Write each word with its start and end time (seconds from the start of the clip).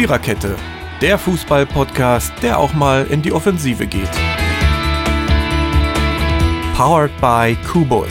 Viererkette, 0.00 0.56
der 1.02 1.18
Fußball-Podcast, 1.18 2.32
der 2.40 2.58
auch 2.58 2.72
mal 2.72 3.06
in 3.10 3.20
die 3.20 3.32
Offensive 3.32 3.86
geht. 3.86 4.08
Powered 6.74 7.10
by 7.20 7.54
Kubus. 7.70 8.08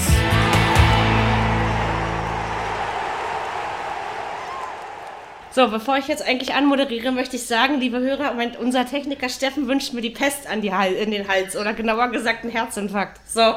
So, 5.50 5.68
bevor 5.70 5.98
ich 5.98 6.08
jetzt 6.08 6.22
eigentlich 6.22 6.54
anmoderiere, 6.54 7.12
möchte 7.12 7.38
ich 7.38 7.48
sagen, 7.48 7.80
liebe 7.80 8.00
Hörer, 8.00 8.36
mein, 8.36 8.56
unser 8.56 8.86
Techniker 8.86 9.28
Steffen 9.28 9.68
wünscht 9.68 9.94
mir 9.94 10.02
die 10.02 10.12
Pest 10.12 10.46
an 10.46 10.62
die 10.62 10.68
in 10.68 11.10
den 11.10 11.28
Hals 11.28 11.56
oder 11.58 11.74
genauer 11.74 12.10
gesagt 12.10 12.44
einen 12.44 12.52
Herzinfarkt. 12.52 13.20
So, 13.28 13.56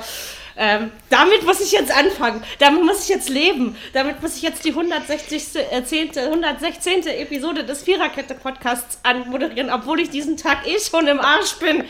ähm, 0.57 0.91
damit 1.09 1.45
muss 1.45 1.61
ich 1.61 1.73
jetzt 1.73 1.91
anfangen. 1.91 2.43
Damit 2.59 2.85
muss 2.85 3.05
ich 3.05 3.09
jetzt 3.09 3.29
leben. 3.29 3.77
Damit 3.93 4.23
muss 4.23 4.37
ich 4.37 4.43
jetzt 4.43 4.65
die 4.65 4.71
160. 4.71 5.57
Äh, 5.71 5.85
10., 5.85 6.19
116. 6.19 7.07
Episode 7.07 7.65
des 7.65 7.83
Viererkette-Podcasts 7.83 8.99
anmoderieren, 9.03 9.71
obwohl 9.71 10.01
ich 10.01 10.11
diesen 10.11 10.37
Tag 10.37 10.67
eh 10.67 10.79
schon 10.79 11.07
im 11.07 11.21
Arsch 11.21 11.55
bin. 11.55 11.85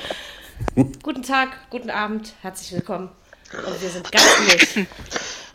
guten 1.03 1.23
Tag, 1.23 1.51
guten 1.70 1.91
Abend, 1.91 2.33
herzlich 2.43 2.73
willkommen. 2.73 3.11
Und 3.53 3.83
wir 3.83 3.89
sind 3.89 4.11
ganz 4.11 4.25
wild. 4.47 4.87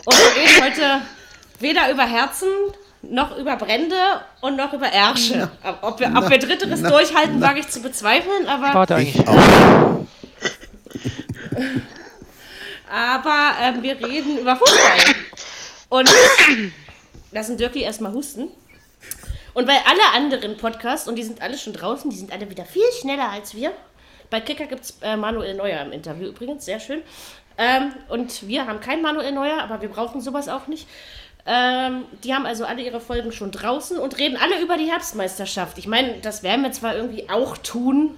Und 0.06 0.18
wir 0.18 0.42
reden 0.42 0.64
heute 0.64 1.02
weder 1.60 1.92
über 1.92 2.06
Herzen 2.06 2.48
noch 3.02 3.38
über 3.38 3.56
Brände 3.56 3.96
und 4.42 4.58
noch 4.58 4.74
über 4.74 4.92
Ärsche. 4.92 5.50
Ob 5.82 6.00
wir, 6.00 6.12
ob 6.16 6.30
wir 6.30 6.40
Dritteres 6.40 6.82
na, 6.82 6.90
durchhalten, 6.90 7.42
wage 7.42 7.60
ich 7.60 7.70
zu 7.70 7.82
bezweifeln, 7.82 8.48
aber. 8.48 8.74
Warte 8.74 8.96
eigentlich. 8.96 9.24
Aber 12.90 13.54
ähm, 13.62 13.84
wir 13.84 14.00
reden 14.00 14.40
über 14.40 14.55
Fußball. 14.55 15.16
Und 15.90 16.09
lassen 17.32 17.58
Dirkie 17.58 17.82
erstmal 17.82 18.14
husten. 18.14 18.50
Und 19.54 19.66
bei 19.66 19.78
alle 19.86 20.14
anderen 20.16 20.58
Podcasts, 20.58 21.08
und 21.08 21.16
die 21.16 21.23
sind 21.23 21.42
alle 21.42 21.58
schon 21.58 21.73
draußen, 21.73 22.09
die 22.09 22.17
sind 22.17 22.31
alle 22.31 22.50
wieder 22.50 22.66
viel 22.66 22.84
schneller 23.00 23.30
als 23.30 23.56
wir. 23.56 23.72
Bei 24.30 24.39
Kicker 24.39 24.66
gibt 24.67 24.81
es 24.81 24.97
äh, 25.02 25.17
Manuel 25.17 25.56
Neuer 25.56 25.81
im 25.81 25.92
Interview 25.92 26.28
übrigens, 26.28 26.66
sehr 26.66 26.80
schön. 26.80 27.02
Ähm, 27.58 27.94
und 28.09 28.47
wir 28.47 28.67
haben 28.67 28.80
kein 28.81 29.02
Manuel 29.02 29.31
Neuer, 29.31 29.62
aber 29.62 29.81
wir 29.81 29.90
brauchen 29.90 30.22
sowas 30.22 30.47
auch 30.47 30.67
nicht. 30.67 30.88
Ähm, 31.45 32.06
die 32.23 32.36
haben 32.36 32.45
also 32.45 32.66
alle 32.66 32.84
ihre 32.84 33.00
Folgen 33.00 33.31
schon 33.31 33.52
draußen 33.52 33.97
und 33.97 34.19
reden 34.19 34.38
alle 34.38 34.62
über 34.62 34.78
die 34.78 34.92
Herbstmeisterschaft. 34.92 35.78
Ich 35.78 35.88
meine, 35.88 36.19
das 36.22 36.44
werden 36.44 36.64
wir 36.64 36.72
zwar 36.73 36.95
irgendwie 36.95 37.30
auch 37.30 37.58
tun, 37.58 38.17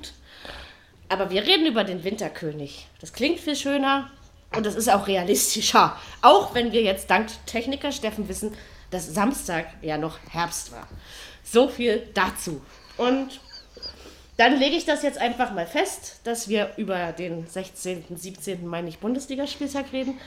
aber 1.10 1.30
wir 1.30 1.44
reden 1.44 1.68
über 1.68 1.84
den 1.84 2.04
Winterkönig. 2.04 2.88
Das 3.00 3.14
klingt 3.14 3.40
viel 3.40 3.56
schöner 3.56 4.10
und 4.56 4.66
das 4.66 4.76
ist 4.76 4.90
auch 4.90 5.08
realistischer. 5.08 5.96
Auch 6.22 6.54
wenn 6.54 6.72
wir 6.72 6.82
jetzt 6.82 7.10
dank 7.10 7.30
Techniker 7.46 7.92
Steffen 7.92 8.28
wissen, 8.30 8.54
dass 8.92 9.08
Samstag 9.14 9.68
ja 9.82 9.98
noch 9.98 10.18
Herbst 10.30 10.72
war. 10.72 10.88
So 11.44 11.68
viel 11.68 12.08
dazu. 12.14 12.62
Und 12.98 13.40
dann 14.38 14.58
lege 14.58 14.76
ich 14.76 14.86
das 14.86 15.04
jetzt 15.04 15.20
einfach 15.20 15.54
mal 15.54 15.68
fest, 15.68 16.22
dass 16.24 16.48
wir 16.48 16.72
über 16.78 17.12
den 17.12 17.46
16., 17.46 18.06
17., 18.16 18.66
meine 18.66 18.90
ich, 18.90 19.00
Bundesligaspieltag 19.00 19.92
reden 19.92 20.20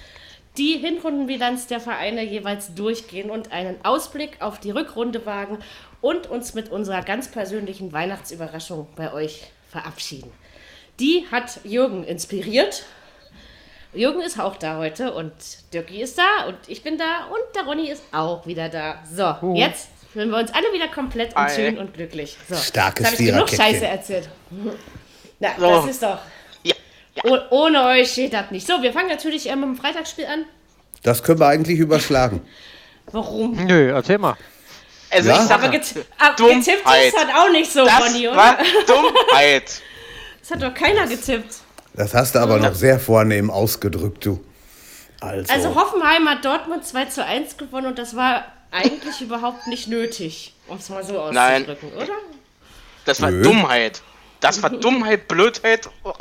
die 0.56 0.78
Hinrundenbilanz 0.78 1.66
der 1.66 1.80
Vereine 1.80 2.22
jeweils 2.22 2.74
durchgehen 2.74 3.30
und 3.30 3.52
einen 3.52 3.82
Ausblick 3.84 4.40
auf 4.40 4.60
die 4.60 4.70
Rückrunde 4.70 5.24
wagen 5.24 5.58
und 6.00 6.28
uns 6.28 6.54
mit 6.54 6.70
unserer 6.70 7.02
ganz 7.02 7.28
persönlichen 7.28 7.92
Weihnachtsüberraschung 7.92 8.86
bei 8.96 9.12
euch 9.12 9.50
verabschieden. 9.68 10.30
Die 11.00 11.26
hat 11.30 11.60
Jürgen 11.64 12.04
inspiriert. 12.04 12.84
Jürgen 13.94 14.22
ist 14.22 14.38
auch 14.40 14.56
da 14.56 14.78
heute 14.78 15.12
und 15.12 15.32
Dirki 15.74 16.00
ist 16.02 16.16
da 16.18 16.46
und 16.48 16.56
ich 16.66 16.82
bin 16.82 16.96
da 16.96 17.26
und 17.30 17.40
der 17.54 17.64
Ronny 17.64 17.90
ist 17.90 18.02
auch 18.12 18.46
wieder 18.46 18.68
da. 18.70 19.02
So, 19.14 19.34
Uh. 19.46 19.54
jetzt 19.56 19.88
fühlen 20.12 20.30
wir 20.30 20.38
uns 20.38 20.52
alle 20.54 20.72
wieder 20.72 20.88
komplett 20.88 21.30
und 21.36 21.42
Ei. 21.42 21.54
schön 21.54 21.78
und 21.78 21.92
glücklich. 21.94 22.36
So, 22.48 22.54
Starkes 22.56 23.04
jetzt 23.04 23.12
habe 23.14 23.22
ich 23.22 23.30
genug. 23.32 23.48
Scheiße 23.50 23.86
erzählt. 23.86 24.28
Na, 25.40 25.48
So. 25.58 25.68
das 25.68 25.86
ist 25.90 26.02
doch... 26.02 26.18
Ja. 26.62 26.74
ja. 27.16 27.22
Oh, 27.26 27.38
ohne 27.50 27.84
euch 27.84 28.12
steht 28.12 28.32
das 28.32 28.50
nicht. 28.50 28.66
So, 28.66 28.82
wir 28.82 28.92
fangen 28.92 29.08
natürlich 29.08 29.48
äh, 29.50 29.56
mit 29.56 29.64
dem 29.64 29.76
Freitagsspiel 29.76 30.26
an. 30.26 30.44
Das 31.02 31.22
können 31.22 31.40
wir 31.40 31.48
eigentlich 31.48 31.78
überschlagen. 31.78 32.40
Warum? 33.10 33.52
Nö, 33.66 33.90
erzähl 33.92 34.18
mal. 34.18 34.36
Also 35.10 35.28
Ja? 35.28 35.36
ich 35.42 35.48
sage, 35.48 35.64
Aber 35.64 35.68
get 35.72 35.82
ah, 36.18 36.30
getippt 36.30 36.40
Dummheit. 36.80 37.06
ist 37.08 37.14
das 37.16 37.26
auch 37.36 37.50
nicht 37.50 37.70
so, 37.72 37.84
das 37.84 38.00
Ronny, 38.00 38.28
oder? 38.28 38.36
war 38.36 38.56
Dummheit. 38.86 39.64
Das 40.40 40.50
hat 40.50 40.62
doch 40.62 40.74
keiner 40.74 41.06
getippt. 41.06 41.54
Das 41.94 42.14
hast 42.14 42.34
du 42.34 42.38
aber 42.38 42.58
noch 42.58 42.74
sehr 42.74 42.98
vornehm 42.98 43.50
ausgedrückt, 43.50 44.24
du. 44.24 44.40
Also, 45.20 45.52
Also 45.52 45.74
Hoffenheim 45.74 46.28
hat 46.28 46.44
Dortmund 46.44 46.84
2 46.84 47.04
zu 47.06 47.24
1 47.24 47.56
gewonnen 47.56 47.86
und 47.88 47.98
das 47.98 48.16
war 48.16 48.44
eigentlich 48.70 49.20
überhaupt 49.20 49.66
nicht 49.66 49.88
nötig, 49.88 50.54
um 50.68 50.78
es 50.78 50.88
mal 50.88 51.04
so 51.04 51.30
Nein. 51.30 51.62
auszudrücken, 51.62 51.92
oder? 51.96 52.14
Das 53.04 53.20
war 53.20 53.30
Nö. 53.30 53.42
Dummheit. 53.42 54.02
Das 54.40 54.62
war 54.62 54.70
Dummheit, 54.70 55.28
Blödheit. 55.28 55.88
Och, 56.04 56.16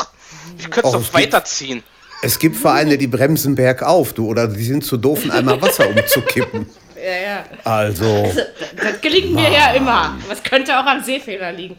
Ich 0.58 0.70
könnte 0.70 0.90
es 0.90 0.96
Och, 0.96 1.02
doch 1.02 1.14
weiterziehen. 1.14 1.84
es 2.22 2.38
gibt 2.38 2.58
Vereine, 2.58 2.98
die 2.98 3.08
bremsen 3.08 3.56
bergauf, 3.56 4.14
du, 4.14 4.28
oder 4.28 4.48
die 4.48 4.64
sind 4.64 4.84
zu 4.86 4.98
doof, 4.98 5.24
ein 5.24 5.32
Eimer 5.32 5.62
Wasser 5.62 5.88
umzukippen. 5.90 6.70
Ja, 7.04 7.16
ja. 7.16 7.44
Also, 7.64 8.32
Das, 8.36 8.76
das 8.76 9.02
gelingt 9.02 9.34
mir 9.34 9.50
ja 9.52 9.72
immer. 9.74 10.16
Es 10.32 10.44
könnte 10.44 10.80
auch 10.80 10.86
am 10.86 11.04
Seefehler 11.04 11.52
liegen. 11.52 11.76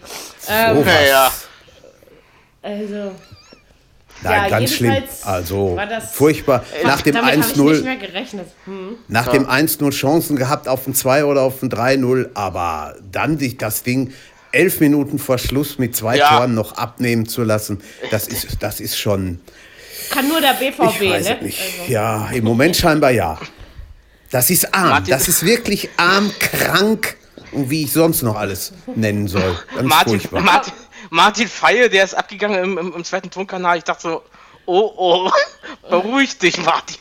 Ähm, 0.49 0.75
sowas. 0.79 0.87
Naja. 0.87 1.31
also, 2.61 3.15
Nein, 4.23 4.43
Ja, 4.45 4.49
ganz 4.49 4.73
schlimm. 4.73 4.93
jedenfalls 4.93 5.25
Also, 5.25 5.77
war 5.77 5.87
das- 5.87 6.13
furchtbar. 6.13 6.65
Nach 6.85 7.01
dem 7.03 7.15
damit 7.15 7.31
habe 7.33 7.41
ich 7.41 7.47
nicht 7.57 7.57
1-0 7.59 7.83
mehr 7.83 7.97
gerechnet. 7.97 8.47
Hm. 8.67 8.97
Nach 9.09 9.29
dem 9.29 9.47
1-0 9.49 9.91
Chancen 9.91 10.37
gehabt 10.37 10.69
auf 10.69 10.87
ein 10.87 10.95
2 10.95 11.25
oder 11.25 11.43
auf 11.43 11.63
ein 11.63 11.71
3-0, 11.71 12.31
aber 12.35 12.95
dann 13.11 13.39
sich 13.39 13.59
das 13.59 13.83
Ding 13.83 14.13
elf 14.53 14.81
Minuten 14.81 15.19
vor 15.19 15.39
Schluss 15.39 15.79
mit 15.79 15.97
zwei 15.97 16.19
Ja. 16.19 16.29
Toren 16.29 16.55
noch 16.55 16.77
abnehmen 16.77 17.27
zu 17.27 17.43
lassen, 17.43 17.81
das 18.11 18.29
ist, 18.29 18.59
das 18.61 18.81
ist 18.81 18.99
schon, 18.99 19.41
Kann 20.11 20.29
nur 20.29 20.41
der 20.43 20.53
BVB, 20.55 21.01
ich 21.01 21.11
weiß 21.11 21.29
ne? 21.29 21.39
nicht. 21.43 21.59
Also. 21.81 21.93
Ja, 21.93 22.29
im 22.33 22.45
Moment 22.45 22.77
scheinbar 22.77 23.11
ja. 23.13 23.39
Das 24.31 24.51
ist 24.51 24.75
arm, 24.75 24.91
Martin- 24.91 25.11
das 25.11 25.29
ist 25.29 25.45
wirklich 25.45 25.89
arm, 25.97 26.31
krank 26.39 27.17
und 27.53 27.71
wie 27.71 27.83
ich 27.85 27.93
sonst 27.93 28.23
noch 28.23 28.37
alles 28.37 28.73
nennen 28.95 29.27
soll. 29.29 29.59
Ganz 29.75 29.89
Martin, 29.89 30.21
furchtbar. 30.21 30.41
Martin, 30.43 30.73
Martin 31.13 31.47
Feil, 31.47 31.91
der 31.91 32.05
ist 32.05 32.15
abgegangen 32.15 32.65
im, 32.65 32.79
im, 32.79 32.95
im 32.95 33.05
zweiten 33.05 33.31
Tonkanal. 33.31 33.77
Ich 33.77 33.85
dachte 33.85 34.01
so, 34.03 34.23
oh, 34.65 34.91
oh, 34.97 35.31
beruhig 35.91 36.39
dich, 36.39 36.57
Martin. 36.65 36.97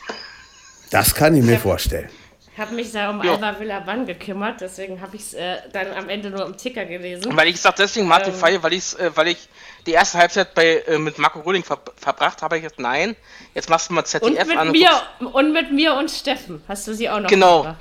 Das 0.90 1.14
kann 1.14 1.34
ich 1.34 1.42
mir 1.42 1.58
vorstellen. 1.58 2.10
Ich 2.52 2.58
habe 2.60 2.74
mich 2.74 2.92
da 2.92 3.08
um 3.08 3.24
Ja. 3.24 3.32
Alba 3.32 3.58
Villaban 3.58 4.04
gekümmert, 4.04 4.60
deswegen 4.60 5.00
habe 5.00 5.16
ich 5.16 5.22
es 5.22 5.32
äh, 5.32 5.56
dann 5.72 5.86
am 5.94 6.10
Ende 6.10 6.28
nur 6.28 6.44
im 6.44 6.54
Ticker 6.58 6.84
gelesen. 6.84 7.34
Weil 7.34 7.48
ich 7.48 7.58
sag 7.58 7.76
deswegen 7.76 8.06
Martin 8.06 8.34
Ähm. 8.34 8.38
Feil, 8.38 8.62
weil, 8.62 8.74
ich's, 8.74 8.92
äh, 8.92 9.10
weil 9.14 9.28
ich 9.28 9.48
die 9.86 9.92
erste 9.92 10.18
Halbzeit 10.18 10.52
bei, 10.54 10.82
äh, 10.86 10.98
mit 10.98 11.18
Marco 11.18 11.40
Röhling 11.40 11.64
ver 11.64 11.78
verbracht 11.96 12.42
habe. 12.42 12.56
Ich 12.58 12.64
gesagt, 12.64 12.80
nein, 12.80 13.16
jetzt 13.54 13.70
machst 13.70 13.88
du 13.88 13.94
mal 13.94 14.00
Und 14.02 14.06
ZDF 14.08 14.46
mit 14.46 14.58
an. 14.58 14.70
mir 14.72 14.90
und 15.32 15.54
mit 15.54 15.72
mir 15.72 15.94
und 15.94 16.10
Steffen 16.10 16.62
hast 16.68 16.86
du 16.86 16.94
sie 16.94 17.08
auch 17.08 17.20
noch 17.20 17.30
Genau. 17.30 17.60
gebracht. 17.62 17.76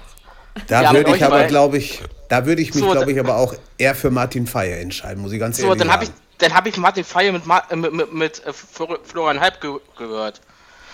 Da 0.67 0.81
Ja, 0.83 0.93
würde 0.93 1.13
ich 1.17 1.25
aber, 1.25 1.43
glaube 1.43 1.77
ich, 1.77 2.01
da 2.31 2.45
würde 2.45 2.61
ich 2.61 2.73
mich, 2.73 2.81
So, 2.81 2.91
glaube 2.91 3.11
ich, 3.11 3.19
aber 3.19 3.35
auch 3.35 3.53
eher 3.77 3.93
für 3.93 4.09
Martin 4.09 4.47
Feier 4.47 4.79
entscheiden, 4.79 5.21
muss 5.21 5.33
ich 5.33 5.39
ganz 5.39 5.57
So, 5.57 5.65
ehrlich 5.67 5.79
dann 5.79 5.91
habe 5.91 6.03
ich, 6.05 6.09
sagen. 6.09 6.21
dann 6.37 6.53
hab 6.53 6.65
ich 6.65 6.77
Martin 6.77 7.03
Feil 7.03 7.33
mit, 7.33 7.45
Ma 7.45 7.61
äh, 7.69 7.75
mit, 7.75 7.91
mit, 7.91 8.13
mit 8.13 8.45
äh, 8.45 8.53
Flor- 8.53 8.99
Florian 9.03 9.41
Halb 9.41 9.59
ge 9.59 9.73
gehört. 9.97 10.39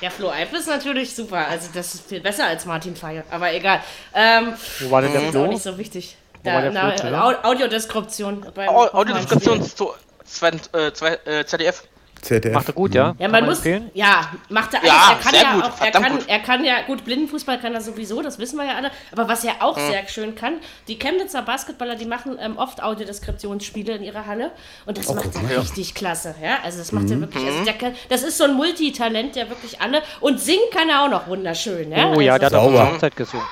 Ja, 0.01 0.09
Flo 0.09 0.31
Eif 0.31 0.51
ist 0.53 0.67
natürlich 0.67 1.13
super. 1.15 1.47
Also 1.47 1.69
das 1.73 1.93
ist 1.93 2.09
viel 2.09 2.21
besser 2.21 2.45
als 2.45 2.65
Martin 2.65 2.95
Feier. 2.95 3.23
Aber 3.29 3.53
egal. 3.53 3.81
Ähm, 4.15 4.53
Wo 4.79 4.89
war 4.89 5.01
denn 5.03 5.11
der 5.11 5.21
ist 5.21 5.27
auch 5.27 5.31
Flo? 5.31 5.47
nicht 5.47 5.61
so 5.61 5.77
wichtig. 5.77 6.17
Da, 6.43 6.71
na, 6.71 6.95
Flo 6.97 7.49
Audiodeskription. 7.49 8.45
Audiodeskription 8.57 9.61
zu 9.61 9.93
zweiten, 10.25 10.59
äh, 10.75 10.91
zwei, 10.93 11.19
äh, 11.25 11.45
ZDF. 11.45 11.83
ZDF. 12.21 12.53
Macht 12.53 12.67
er 12.69 12.73
gut, 12.73 12.93
ja? 12.95 13.15
Ja, 13.17 13.25
Kann 13.25 13.31
man 13.31 13.45
muss. 13.45 13.57
empfehlen? 13.57 13.91
Ja, 13.93 14.31
macht 14.49 14.73
er 14.73 14.79
alles. 14.81 14.91
Ja, 14.93 15.09
er 15.11 15.15
kann 15.23 15.31
sehr 15.33 15.41
ja 15.43 15.53
gut, 15.53 15.63
auch. 15.63 15.81
Er 15.81 15.91
kann, 15.91 16.11
gut. 16.13 16.25
er 16.27 16.39
kann 16.39 16.63
ja 16.65 16.81
gut. 16.81 17.05
Blindenfußball 17.05 17.59
kann 17.59 17.73
er 17.73 17.81
sowieso. 17.81 18.21
Das 18.21 18.39
wissen 18.39 18.57
wir 18.57 18.65
ja 18.65 18.75
alle. 18.75 18.91
Aber 19.11 19.27
was 19.27 19.43
er 19.43 19.55
auch 19.61 19.77
Hm. 19.77 19.87
sehr 19.91 20.07
schön 20.07 20.35
kann, 20.35 20.55
die 20.87 20.97
Chemnitzer 20.99 21.41
Basketballer, 21.41 21.95
die 21.95 22.05
machen 22.05 22.37
ähm, 22.39 22.57
oft 22.57 22.81
Audiodeskriptionsspiele 22.83 23.93
in 23.95 24.03
ihrer 24.03 24.25
Halle 24.25 24.51
und 24.85 24.97
das 24.97 25.13
macht 25.13 25.29
er 25.35 25.61
richtig 25.61 25.93
klasse. 25.93 26.35
Ja, 26.41 26.57
also 26.63 26.79
das 26.79 26.91
macht 26.91 27.09
er 27.09 27.19
wirklich. 27.21 27.43
Mhm. 27.43 27.49
Also 27.49 27.63
der 27.65 27.73
kann, 27.73 27.95
das 28.09 28.23
ist 28.23 28.37
so 28.37 28.43
ein 28.45 28.53
Multitalent, 28.53 29.35
der 29.35 29.49
wirklich 29.49 29.79
alle 29.81 30.01
und 30.19 30.39
singen 30.39 30.59
kann 30.73 30.89
er 30.89 31.03
auch 31.03 31.09
noch 31.09 31.27
wunderschön. 31.27 31.91
Ja? 31.91 32.11
Oh 32.11 32.19
ja, 32.19 32.37
der 32.39 32.47
also, 32.47 32.57
hat 32.57 32.63
auch 32.63 32.69
Sauber. 32.71 32.81
eine 32.81 32.91
Hochzeit 32.93 33.15
gesungen. 33.15 33.45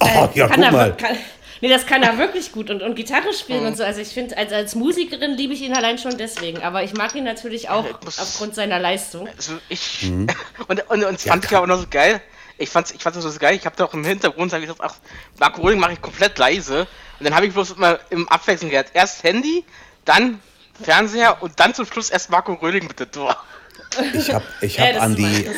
Oh, 0.00 0.28
ja, 0.34 0.48
kann 0.48 0.56
guck 0.56 0.64
er, 0.64 0.72
mal. 0.72 0.96
Kann, 0.96 1.16
nee, 1.64 1.70
das 1.70 1.86
kann 1.86 2.02
er 2.02 2.18
wirklich 2.24 2.52
gut 2.52 2.68
und, 2.70 2.82
und 2.82 2.94
Gitarre 2.94 3.32
spielen 3.32 3.60
Mhm. 3.62 3.66
und 3.68 3.76
so. 3.78 3.84
Also 3.84 4.00
ich 4.00 4.08
finde, 4.08 4.36
als, 4.36 4.52
als 4.52 4.74
Musikerin 4.74 5.32
liebe 5.32 5.54
ich 5.54 5.62
ihn 5.62 5.72
allein 5.74 5.96
schon 5.98 6.18
deswegen. 6.18 6.62
Aber 6.62 6.82
ich 6.82 6.92
mag 6.94 7.14
ihn 7.14 7.24
natürlich 7.24 7.70
auch 7.70 7.86
muss- 8.04 8.18
aufgrund 8.18 8.54
seiner 8.54 8.78
Leistung. 8.78 9.28
Also 9.36 9.54
ich. 9.68 10.10
Und, 10.68 10.88
und, 10.90 11.04
und 11.04 11.14
das 11.14 11.24
fand 11.24 11.44
ich 11.44 11.56
auch 11.56 11.66
noch 11.66 11.80
so 11.80 11.86
geil. 11.90 12.20
Ich 12.58 12.68
fand's, 12.68 12.92
ich 12.92 13.02
fand's 13.02 13.18
so 13.20 13.38
geil. 13.38 13.54
Ich 13.56 13.64
habe 13.66 13.74
da 13.76 13.84
auch 13.84 13.94
im 13.94 14.04
Hintergrund 14.04 14.52
hab 14.52 14.60
ich 14.60 14.66
gesagt, 14.66 14.80
ach, 14.82 14.94
Marco 15.40 15.62
Röhling 15.62 15.80
mache 15.80 15.94
ich 15.94 16.00
komplett 16.02 16.38
leise. 16.38 16.86
Und 17.18 17.24
dann 17.26 17.34
habe 17.34 17.46
ich 17.46 17.52
bloß 17.52 17.72
immer 17.72 17.98
im 18.10 18.28
Abwechseln 18.28 18.70
gehört. 18.70 18.88
Erst 18.94 19.22
Handy, 19.24 19.64
dann 20.04 20.40
Fernseher 20.82 21.42
und 21.42 21.58
dann 21.60 21.74
zum 21.74 21.86
Schluss 21.86 22.10
erst 22.10 22.30
Marco 22.30 22.52
Röhling 22.54 22.86
mit 22.86 23.00
der 23.00 23.10
Tor. 23.10 23.36
Ich 24.12 24.32
habe 24.32 24.44
ich 24.60 24.76
Ja, 24.76 24.84
hab 24.86 24.92
das 24.94 25.02
an, 25.02 25.16
die, 25.16 25.48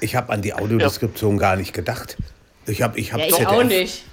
ich 0.00 0.14
hab 0.16 0.30
an 0.30 0.42
die 0.42 0.54
Audiodeskription 0.54 1.38
gar 1.38 1.56
nicht 1.56 1.72
gedacht. 1.72 2.16
Ich 2.66 2.82
habe 2.82 2.98
ich 2.98 3.12
hab 3.12 3.20
Ja, 3.20 3.26
ich 3.26 3.32
ZDF, 3.34 3.48
auch 3.48 3.62
nicht. 3.64 4.04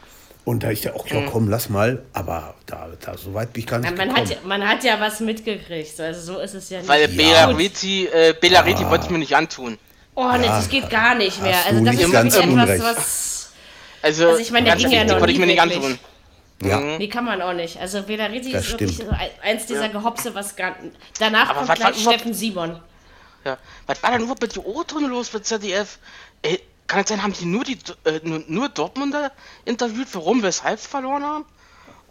Und 0.43 0.63
da 0.63 0.71
ich 0.71 0.83
ja 0.83 0.93
auch, 0.93 1.05
ja 1.07 1.21
komm, 1.31 1.49
lass 1.49 1.69
mal, 1.69 2.01
aber 2.13 2.55
da, 2.65 2.89
da 2.99 3.15
so 3.17 3.33
weit 3.35 3.53
bin 3.53 3.61
ich 3.61 3.67
gar 3.67 3.77
nicht 3.79 3.95
Man 3.95 4.07
gekommen. 4.09 4.25
hat, 4.25 4.29
ja- 4.35 4.37
man 4.43 4.67
hat 4.67 4.83
ja 4.83 4.99
was 4.99 5.19
mitgekriegt, 5.19 5.99
also 5.99 6.33
so 6.33 6.39
ist 6.39 6.55
es 6.55 6.69
ja 6.71 6.79
nicht. 6.79 6.87
Weil 6.89 7.01
Ja. 7.01 7.45
Belariti, 7.45 8.07
äh, 8.07 8.33
Belariti 8.39 8.83
wollte 8.89 9.05
ich 9.05 9.11
mir 9.11 9.19
nicht 9.19 9.35
antun. 9.35 9.77
oh, 10.15 10.31
nee, 10.39 10.47
das 10.47 10.67
geht 10.67 10.89
gar 10.89 11.13
nicht 11.15 11.41
mehr. 11.41 11.55
Also 11.65 11.83
das 11.85 11.95
nicht 11.95 12.03
ist 12.05 12.11
ganz 12.11 12.33
wirklich 12.33 12.51
etwas, 12.57 12.63
unrecht. 12.69 12.83
was... 12.97 13.51
Also, 14.01 14.27
Also 14.29 14.39
ich 14.41 14.51
meine, 14.51 14.65
der 14.65 14.75
ging 14.77 14.89
ja 14.91 15.03
noch 15.03 15.19
wollte 15.19 15.31
ich 15.31 15.37
mir 15.39 15.45
nicht 15.45 15.57
wirklich. 15.61 15.77
antun. 15.77 15.99
ja, 16.63 16.79
Nee, 16.97 17.07
kann 17.07 17.23
man 17.25 17.39
auch 17.43 17.53
nicht. 17.53 17.79
Also 17.79 18.01
Belariti 18.01 18.51
Das 18.51 18.65
ist 18.65 18.71
wirklich 18.71 18.95
stimmt. 18.95 19.11
ein- 19.13 19.29
eins 19.43 19.67
dieser 19.67 19.89
Gehopse, 19.89 20.33
was 20.33 20.55
gar... 20.55 20.75
Danach 21.19 21.49
Aber 21.51 21.65
kommt 21.67 21.75
gleich 21.75 22.01
Steffen 22.01 22.33
Simon. 22.33 22.79
Ja. 23.45 23.57
Was 23.85 24.01
war 24.01 24.11
denn 24.11 24.21
überhaupt 24.21 24.41
mit 24.41 24.55
der 24.55 24.65
O-Töne 24.65 25.07
los 25.07 25.31
mit 25.33 25.45
ZDF? 25.45 25.99
Ey, 26.41 26.59
kann 26.91 27.03
es 27.03 27.09
sein, 27.09 27.23
haben 27.23 27.33
die 27.33 27.45
nur 27.45 27.63
die 27.63 27.77
äh, 28.03 28.19
nur, 28.23 28.43
nur 28.47 28.67
Dortmunder 28.67 29.31
interviewt, 29.63 30.07
warum, 30.11 30.43
weshalb 30.43 30.77
verloren 30.79 31.23
haben? 31.23 31.45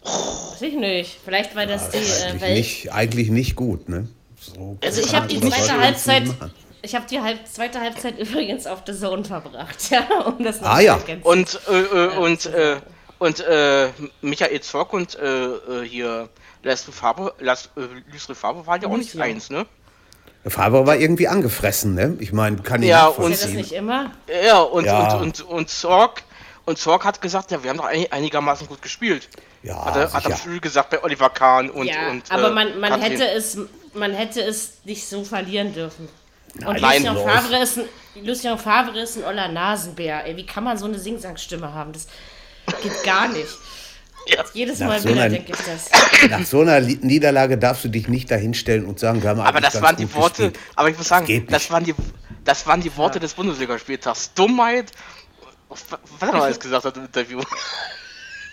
Weiß 0.02 0.62
ich 0.62 0.74
nicht. 0.74 1.20
Vielleicht 1.22 1.54
weil 1.54 1.66
das 1.66 1.90
die 1.90 1.98
äh, 1.98 2.00
eigentlich, 2.00 2.40
Welt... 2.40 2.56
nicht, 2.56 2.92
eigentlich 2.92 3.28
nicht 3.28 3.56
gut, 3.56 3.90
ne? 3.90 4.08
So 4.40 4.78
Also 4.82 5.02
ich 5.02 5.14
habe 5.14 5.26
die 5.26 5.38
zweite 5.38 5.78
Halbzeit... 5.78 6.24
Ich 6.82 6.94
habe 6.94 7.04
die 7.06 7.20
halb, 7.20 7.46
zweite 7.46 7.78
Halbzeit 7.78 8.18
übrigens 8.18 8.66
auf 8.66 8.84
The 8.86 8.98
Zone 8.98 9.22
verbracht, 9.22 9.90
ja, 9.90 10.08
um 10.24 10.42
das 10.42 10.62
noch 10.62 10.68
Ah, 10.68 10.80
ja. 10.80 10.98
Und, 11.24 11.60
äh, 11.68 11.78
äh, 11.78 12.16
und, 12.16 12.46
äh, 12.46 12.76
und, 13.18 13.40
äh, 13.40 13.90
Michael 14.22 14.60
Zorc 14.62 14.94
und, 14.94 15.14
äh, 15.16 15.26
äh, 15.26 15.86
hier, 15.86 16.30
Leslie 16.62 16.94
Faber, 16.94 17.34
Las, 17.38 17.68
äh, 17.76 18.34
Faber 18.34 18.66
waren 18.66 18.80
ja 18.80 18.88
auch 18.88 18.96
nicht 18.96 19.14
eins, 19.20 19.50
ne? 19.50 19.66
Der 20.44 20.50
Faber 20.50 20.86
war 20.86 20.96
irgendwie 20.96 21.28
angefressen, 21.28 21.94
ne? 21.94 22.16
Ich 22.18 22.32
meine, 22.32 22.56
kann 22.58 22.82
ich 22.82 22.88
Ja, 22.88 23.08
nicht 23.08 23.18
und- 23.18 23.32
das 23.32 23.48
nicht 23.48 23.72
immer? 23.72 24.10
Ja, 24.44 24.60
und, 24.60 24.84
Ja. 24.86 25.14
und, 25.16 25.22
und, 25.22 25.40
und 25.42 25.68
Zorc, 25.70 26.22
und 26.64 26.78
Zorc 26.78 27.04
hat 27.04 27.20
gesagt, 27.20 27.50
ja, 27.50 27.62
wir 27.62 27.70
haben 27.70 27.76
doch 27.76 27.84
ein- 27.84 28.10
einigermaßen 28.10 28.66
gut 28.66 28.80
gespielt. 28.80 29.28
Ja, 29.62 29.84
hat 29.84 29.96
er, 29.96 30.12
hat 30.12 30.24
er 30.24 30.36
früh 30.36 30.58
gesagt 30.58 30.90
bei 30.90 31.02
Oliver 31.04 31.28
Kahn 31.28 31.68
und, 31.68 31.86
ja, 31.86 32.08
und 32.10 32.22
aber 32.30 32.48
äh, 32.48 32.52
man, 32.52 32.80
man, 32.80 33.00
hätte 33.02 33.28
es, 33.28 33.58
man 33.92 34.12
hätte 34.14 34.40
es 34.42 34.78
nicht 34.84 35.06
so 35.06 35.22
verlieren 35.24 35.74
dürfen. 35.74 36.08
Und 36.66 36.80
Nein, 36.80 37.04
Lucien. 37.04 37.16
Favre, 37.28 37.62
ist 37.62 37.78
ein, 37.78 38.24
Lucien 38.24 38.58
Favre 38.58 38.98
ist 39.00 39.18
ein 39.18 39.24
oller 39.24 39.48
Nasenbär. 39.48 40.24
Ey, 40.26 40.36
wie 40.36 40.46
kann 40.46 40.64
man 40.64 40.78
so 40.78 40.86
eine 40.86 40.98
Singsangstimme 40.98 41.72
haben? 41.74 41.92
Das 41.92 42.06
geht 42.82 43.04
gar 43.04 43.28
nicht. 43.28 43.46
Ja. 44.26 44.44
Jedes 44.52 44.78
Nach 44.78 44.88
Mal 44.88 45.00
so 45.00 45.08
wieder 45.08 45.22
einer- 45.22 45.34
denke 45.34 45.52
ich 45.52 45.58
das. 45.64 46.30
Nach 46.30 46.44
so 46.44 46.60
einer 46.60 46.80
Niederlage 46.80 47.58
darfst 47.58 47.84
du 47.84 47.88
dich 47.88 48.08
nicht 48.08 48.30
dahinstellen 48.30 48.84
und 48.84 49.00
sagen, 49.00 49.22
wir 49.22 49.30
haben 49.30 49.40
Aber 49.40 49.60
das 49.60 49.80
waren 49.82 49.96
die 49.96 50.12
Worte, 50.14 50.50
gespielt. 50.50 50.58
aber 50.76 50.88
ich 50.90 50.96
muss 50.98 51.08
sagen, 51.08 51.46
das 51.48 51.70
waren 51.70 51.84
die, 51.84 51.94
das 52.44 52.66
waren 52.66 52.80
die 52.80 52.96
Worte 52.96 53.18
des 53.18 53.34
Bundesligaspieltags. 53.34 54.32
Dummheit, 54.34 54.92
was 55.68 55.84
was 55.90 56.28
er 56.28 56.34
noch 56.34 56.44
alles 56.44 56.60
gesagt 56.60 56.84
hat 56.84 56.96
im 56.96 57.04
Interview. 57.06 57.40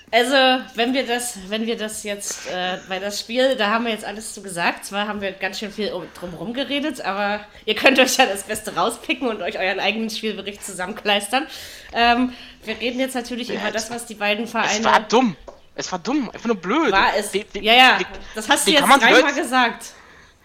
Also, 0.10 0.64
wenn 0.76 0.94
wir 0.94 1.06
das, 1.06 1.38
wenn 1.50 1.66
wir 1.66 1.76
das 1.76 2.04
jetzt, 2.04 2.48
äh, 2.50 2.78
bei 2.88 2.98
das 3.00 3.20
Spiel, 3.20 3.58
da 3.58 3.72
haben 3.72 3.84
wir 3.84 3.92
jetzt 3.92 4.06
alles 4.06 4.34
zu 4.34 4.42
gesagt. 4.42 4.86
Zwar 4.86 5.06
haben 5.06 5.20
wir 5.20 5.34
ganz 5.34 5.60
schön 5.60 5.70
viel 5.70 5.92
um, 5.92 6.04
drumherum 6.18 6.54
geredet, 6.54 7.02
aber 7.02 7.42
ihr 7.66 7.76
könnt 7.76 8.00
euch 8.00 8.16
ja 8.16 8.26
das 8.26 8.44
Beste 8.44 8.74
rauspicken 8.74 9.28
und 9.28 9.42
euch 9.42 9.60
euren 9.60 9.82
eigenen 9.82 10.10
Spielbericht 10.10 10.66
zusammenkleistern. 10.66 11.46
Ähm, 11.92 12.32
wir 12.64 12.80
reden 12.80 13.02
jetzt 13.02 13.16
natürlich 13.16 13.50
über 13.50 13.70
das, 13.72 13.92
was 13.92 14.06
die 14.06 14.16
beiden 14.16 14.46
Es 14.46 14.54
war 14.54 14.64
Vereine. 14.64 15.06
dumm. 15.10 15.36
Es 15.80 15.92
war 15.92 16.00
dumm, 16.00 16.30
einfach 16.34 16.48
nur 16.48 16.56
blöd. 16.58 16.92
War 16.92 17.16
es? 17.18 17.34
Wie- 17.34 17.46
wie- 17.54 17.60
ja, 17.64 17.74
ja, 17.74 18.00
das 18.36 18.50
hast 18.50 18.68
du 18.68 18.72
jetzt 18.72 18.82
dreimal 18.82 19.34
gesagt. 19.34 19.94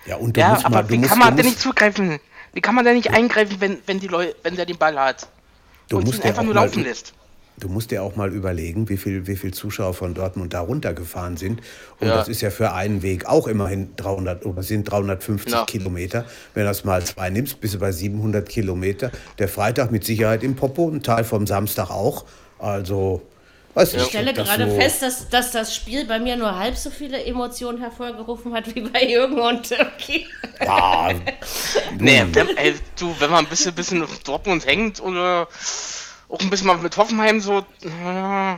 Ja, 0.04 0.16
und 0.16 0.36
du 0.36 0.40
Ja, 0.40 0.50
musst 0.50 0.66
aber 0.66 0.74
mal, 0.76 0.82
du 0.82 0.90
wie 0.90 0.98
musst, 0.98 1.10
kann 1.10 1.18
man 1.18 1.36
denn 1.36 1.46
nicht 1.46 1.60
zugreifen? 1.60 2.18
Wie 2.52 2.60
kann 2.60 2.74
man 2.74 2.84
denn 2.84 2.96
nicht 2.96 3.10
eingreifen, 3.10 3.56
wenn, 3.60 3.78
wenn 3.86 3.98
die 3.98 4.08
Leute, 4.08 4.34
wenn 4.42 4.56
der 4.56 4.66
den 4.66 4.76
Ball 4.78 4.98
hat? 4.98 5.26
du 5.88 5.98
und 5.98 6.04
musst 6.06 6.18
ihn 6.18 6.22
ja 6.24 6.28
einfach 6.30 6.42
nur 6.42 6.54
mal, 6.54 6.64
laufen 6.66 6.82
lässt. 6.84 7.12
Du 7.58 7.68
musst 7.68 7.90
dir 7.90 8.02
auch 8.02 8.16
mal 8.16 8.32
überlegen, 8.32 8.88
wie 8.88 8.96
viel, 8.96 9.26
wie 9.26 9.36
viel 9.36 9.52
Zuschauer 9.54 9.92
von 9.94 10.14
Dortmund 10.14 10.54
da 10.54 10.60
runtergefahren 10.60 11.36
sind. 11.36 11.60
Und 12.00 12.08
Ja. 12.08 12.16
das 12.16 12.28
ist 12.28 12.40
ja 12.40 12.50
für 12.50 12.72
einen 12.72 13.02
Weg 13.02 13.26
auch 13.26 13.46
immerhin 13.46 13.94
300 13.96 14.44
oder 14.46 14.62
sind 14.62 14.84
350 14.90 15.52
Ja. 15.52 15.64
Kilometer. 15.66 16.24
Wenn 16.54 16.64
du 16.64 16.68
das 16.70 16.84
mal 16.84 17.04
zwei 17.04 17.28
nimmst, 17.30 17.60
bist 17.60 17.74
du 17.74 17.78
bei 17.78 17.92
700 17.92 18.48
Kilometer. 18.48 19.10
Der 19.38 19.48
Freitag 19.48 19.92
mit 19.92 20.04
Sicherheit 20.04 20.42
im 20.42 20.56
Popo, 20.56 20.88
ein 20.88 21.02
Teil 21.02 21.24
vom 21.24 21.46
Samstag 21.46 21.90
auch. 21.90 22.24
Also, 22.58 23.22
weiß 23.74 23.94
Ich 23.94 24.02
stelle 24.04 24.34
gerade 24.34 24.70
fest, 24.74 25.02
dass, 25.02 25.28
dass 25.28 25.50
das 25.50 25.74
Spiel 25.74 26.04
bei 26.06 26.18
mir 26.18 26.36
nur 26.36 26.56
halb 26.58 26.76
so 26.76 26.90
viele 26.90 27.24
Emotionen 27.24 27.78
hervorgerufen 27.78 28.52
hat 28.54 28.74
wie 28.74 28.82
bei 28.82 29.04
Jürgen 29.08 29.38
und 29.40 29.68
Türki. 29.68 30.26
Ja, 30.60 31.10
Nee, 31.98 32.24
wenn, 32.32 32.56
ey, 32.56 32.74
du, 32.98 33.14
wenn 33.18 33.30
man 33.30 33.44
ein 33.44 33.48
bisschen, 33.50 33.74
bisschen 33.74 34.02
auf 34.02 34.18
Dortmund 34.20 34.66
hängt 34.66 35.00
oder 35.00 35.48
auch 36.28 36.40
ein 36.40 36.50
bisschen 36.50 36.66
mal 36.66 36.76
mit 36.78 36.96
Hoffenheim 36.96 37.40
so. 37.40 37.58
Äh, 37.58 38.56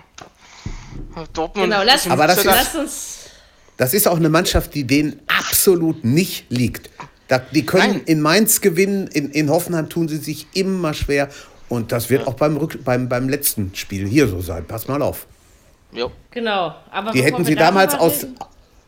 Dortmund. 1.33 1.71
Genau, 1.71 1.83
lass, 1.85 2.09
Aber 2.09 2.27
das 2.27 2.45
lass 2.45 2.69
ist- 2.69 2.75
uns. 2.77 3.11
Das 3.77 3.93
ist 3.93 4.07
auch 4.07 4.17
eine 4.17 4.29
Mannschaft, 4.29 4.75
die 4.75 4.85
denen 4.85 5.21
absolut 5.27 6.05
nicht 6.05 6.47
liegt. 6.51 6.91
Da, 7.27 7.39
die 7.39 7.67
können 7.67 7.95
Nein. 7.95 8.03
in 8.07 8.21
Mainz 8.21 8.61
gewinnen, 8.61 9.09
in, 9.09 9.31
in 9.31 9.51
Hoffenheim 9.51 9.89
tun 9.89 10.07
sie 10.09 10.19
sich 10.19 10.47
immer 10.55 10.95
schwer. 10.95 11.29
Und 11.69 11.93
das 11.93 12.11
wird 12.11 12.27
auch 12.27 12.35
beim, 12.35 12.57
Rück, 12.57 12.85
beim, 12.85 13.09
beim 13.09 13.29
letzten 13.29 13.75
Spiel 13.75 14.07
hier 14.07 14.29
so 14.29 14.41
sein. 14.41 14.67
Pass 14.67 14.87
mal 14.89 15.03
auf. 15.03 15.27
Jo. 15.93 16.11
Genau. 16.31 16.75
Aber 16.91 17.13
Die 17.13 17.23
hätten 17.23 17.45
sie 17.45 17.55
damals 17.55 17.95
aus, 17.95 18.27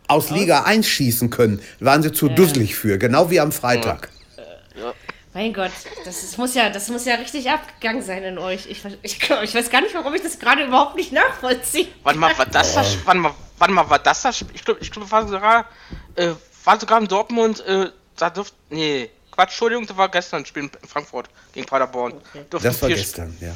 aus 0.09 0.31
Liga 0.31 0.63
1 0.63 0.87
schießen 0.87 1.31
können. 1.31 1.61
Waren 1.81 2.03
sie 2.03 2.13
zu 2.13 2.29
dusselig 2.29 2.75
für. 2.75 2.99
Genau 2.99 3.31
wie 3.31 3.41
am 3.41 3.53
Freitag. 3.53 4.11
Mein 5.37 5.53
Gott, 5.53 5.71
das, 6.07 6.23
ist, 6.23 6.39
muss 6.39 6.55
ja, 6.55 6.71
das 6.71 6.89
muss 6.89 7.05
ja 7.05 7.17
richtig 7.17 7.51
abgegangen 7.51 8.01
sein 8.01 8.23
in 8.23 8.39
euch. 8.39 8.67
Ich, 8.71 8.83
ich, 9.03 9.31
ich 9.43 9.55
weiß 9.55 9.69
gar 9.69 9.83
nicht, 9.83 9.95
warum 9.95 10.15
ich 10.15 10.23
das 10.23 10.39
gerade 10.39 10.65
überhaupt 10.65 10.97
nicht 10.97 11.13
nachvollziehe. 11.13 11.89
Warte 12.05 12.19
mal, 12.19 12.39
war 12.39 12.47
das 12.47 12.73
das? 12.73 12.97
Warte 13.05 13.21
mal, 13.21 13.35
warte 13.59 13.75
mal, 13.75 13.91
war 13.91 13.99
das 13.99 14.23
das? 14.23 14.43
Ich 14.55 14.65
glaube, 14.65 14.81
ich 14.81 14.91
glaube, 14.91 15.11
war 15.11 15.29
sogar, 15.29 15.67
äh, 16.15 16.31
war 16.65 16.81
sogar 16.81 16.99
in 17.03 17.07
Dortmund, 17.07 17.63
äh, 17.67 17.91
da 18.17 18.31
dürft, 18.31 18.55
nee, 18.71 19.11
Quatsch, 19.37 19.51
Entschuldigung, 19.51 19.87
das 19.87 19.97
war 19.97 20.09
gestern 20.09 20.43
ein 20.43 20.47
Spiel 20.47 20.65
in 20.65 20.71
Frankfurt 20.89 21.29
gegen 21.53 21.67
Paderborn. 21.67 22.15
Durften 22.51 22.67
Das 22.69 22.81
war 22.83 22.89
vier, 22.89 22.97
gestern, 22.97 23.37
ja. 23.41 23.55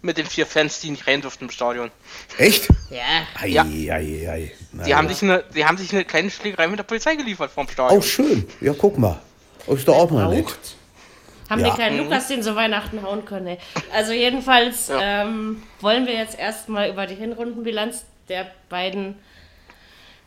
Mit 0.00 0.16
den 0.16 0.26
vier 0.26 0.46
Fans, 0.46 0.80
die 0.80 0.90
nicht 0.90 1.06
rein 1.06 1.20
durften 1.20 1.44
im 1.44 1.50
Stadion. 1.50 1.90
Echt? 2.38 2.68
Ja. 2.90 3.02
Ei, 3.40 3.48
Ja. 3.48 3.62
ei, 3.64 4.28
ei. 4.30 4.52
Die 4.86 4.94
haben 4.94 5.08
sich 5.08 5.22
eine, 5.22 5.44
die 5.54 5.64
haben 5.64 5.76
sich 5.76 5.92
eine 5.92 6.04
kleine 6.04 6.30
Schlägerei 6.30 6.66
mit 6.68 6.78
der 6.78 6.84
Polizei 6.84 7.14
geliefert 7.16 7.50
vorm 7.50 7.68
Stadion. 7.68 8.00
Auch 8.00 8.04
schön. 8.04 8.48
Ja, 8.60 8.72
guck 8.78 8.96
mal. 8.98 9.20
Ist 9.66 9.86
doch 9.86 9.96
auch 9.96 10.10
mal 10.10 10.28
nett. 10.34 10.46
Haben 11.50 11.60
Ja. 11.62 11.68
den 11.68 11.74
kleinen 11.74 11.98
Lukas 11.98 12.28
den 12.28 12.42
so 12.42 12.54
Weihnachten 12.56 13.02
hauen 13.02 13.24
können. 13.24 13.48
Ey. 13.48 13.58
Also 13.92 14.12
jedenfalls 14.12 14.88
Ja. 14.88 15.22
ähm, 15.24 15.62
wollen 15.80 16.06
wir 16.06 16.14
jetzt 16.14 16.38
erstmal 16.38 16.90
über 16.90 17.06
die 17.06 17.14
Hinrundenbilanz 17.16 18.04
der 18.28 18.46
beiden. 18.68 19.18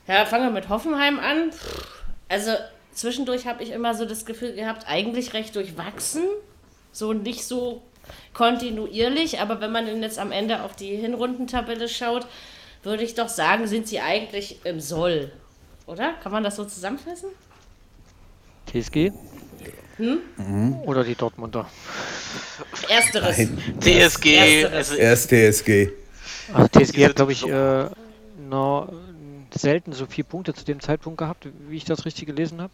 Ja, 0.07 0.25
fangen 0.25 0.45
wir 0.45 0.51
mit 0.51 0.67
Hoffenheim 0.69 1.19
an. 1.19 1.51
Also 2.27 2.51
zwischendurch 2.93 3.47
habe 3.47 3.63
ich 3.63 3.71
immer 3.71 3.93
so 3.93 4.05
das 4.05 4.25
Gefühl 4.25 4.53
gehabt, 4.53 4.85
eigentlich 4.87 5.33
recht 5.33 5.55
durchwachsen. 5.55 6.23
So 6.91 7.13
nicht 7.13 7.45
so 7.45 7.81
kontinuierlich, 8.33 9.39
aber 9.39 9.61
wenn 9.61 9.71
man 9.71 9.85
denn 9.85 10.01
jetzt 10.01 10.19
am 10.19 10.31
Ende 10.31 10.63
auf 10.63 10.75
die 10.75 10.95
Hinrundentabelle 10.95 11.87
schaut, 11.87 12.27
würde 12.83 13.03
ich 13.03 13.15
doch 13.15 13.29
sagen, 13.29 13.67
sind 13.67 13.87
sie 13.87 13.99
eigentlich 13.99 14.65
im 14.65 14.79
Soll. 14.79 15.31
Oder? 15.85 16.13
Kann 16.23 16.31
man 16.31 16.43
das 16.43 16.55
so 16.55 16.65
zusammenfassen? 16.65 17.29
TSG? 18.67 19.11
Hm? 19.97 20.81
Oder 20.85 21.03
die 21.03 21.15
Dortmunder? 21.15 21.69
Ersteres. 22.89 23.37
TSG, 23.79 24.35
Ersteres. 24.35 24.91
Erst 24.91 25.29
TSG. 25.29 25.89
Also 26.53 26.67
TSG 26.67 27.05
hat, 27.05 27.15
glaube 27.15 27.33
ich, 27.33 27.47
äh, 27.47 27.85
noch 28.49 28.91
selten 29.53 29.93
so 29.93 30.05
viele 30.05 30.25
Punkte 30.25 30.53
zu 30.53 30.65
dem 30.65 30.79
Zeitpunkt 30.79 31.17
gehabt, 31.17 31.47
wie 31.69 31.75
ich 31.77 31.85
das 31.85 32.05
richtig 32.05 32.25
gelesen 32.27 32.61
habe. 32.61 32.73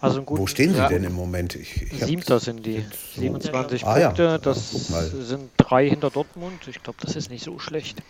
Also 0.00 0.22
Wo 0.26 0.46
stehen 0.46 0.72
sie 0.74 0.78
Ja. 0.78 0.88
denn 0.88 1.04
im 1.04 1.14
Moment? 1.14 1.54
Ich, 1.54 1.80
ich 1.90 2.04
Siebter 2.04 2.38
sind 2.38 2.66
die. 2.66 2.84
27 3.16 3.84
Ah 3.86 3.98
Punkte, 3.98 4.22
ja, 4.24 4.38
das 4.38 4.70
sind 4.70 5.50
drei 5.56 5.88
hinter 5.88 6.10
Dortmund. 6.10 6.68
Ich 6.68 6.82
glaube, 6.82 6.98
das 7.00 7.16
ist 7.16 7.30
nicht 7.30 7.42
so 7.44 7.58
schlecht. 7.58 8.02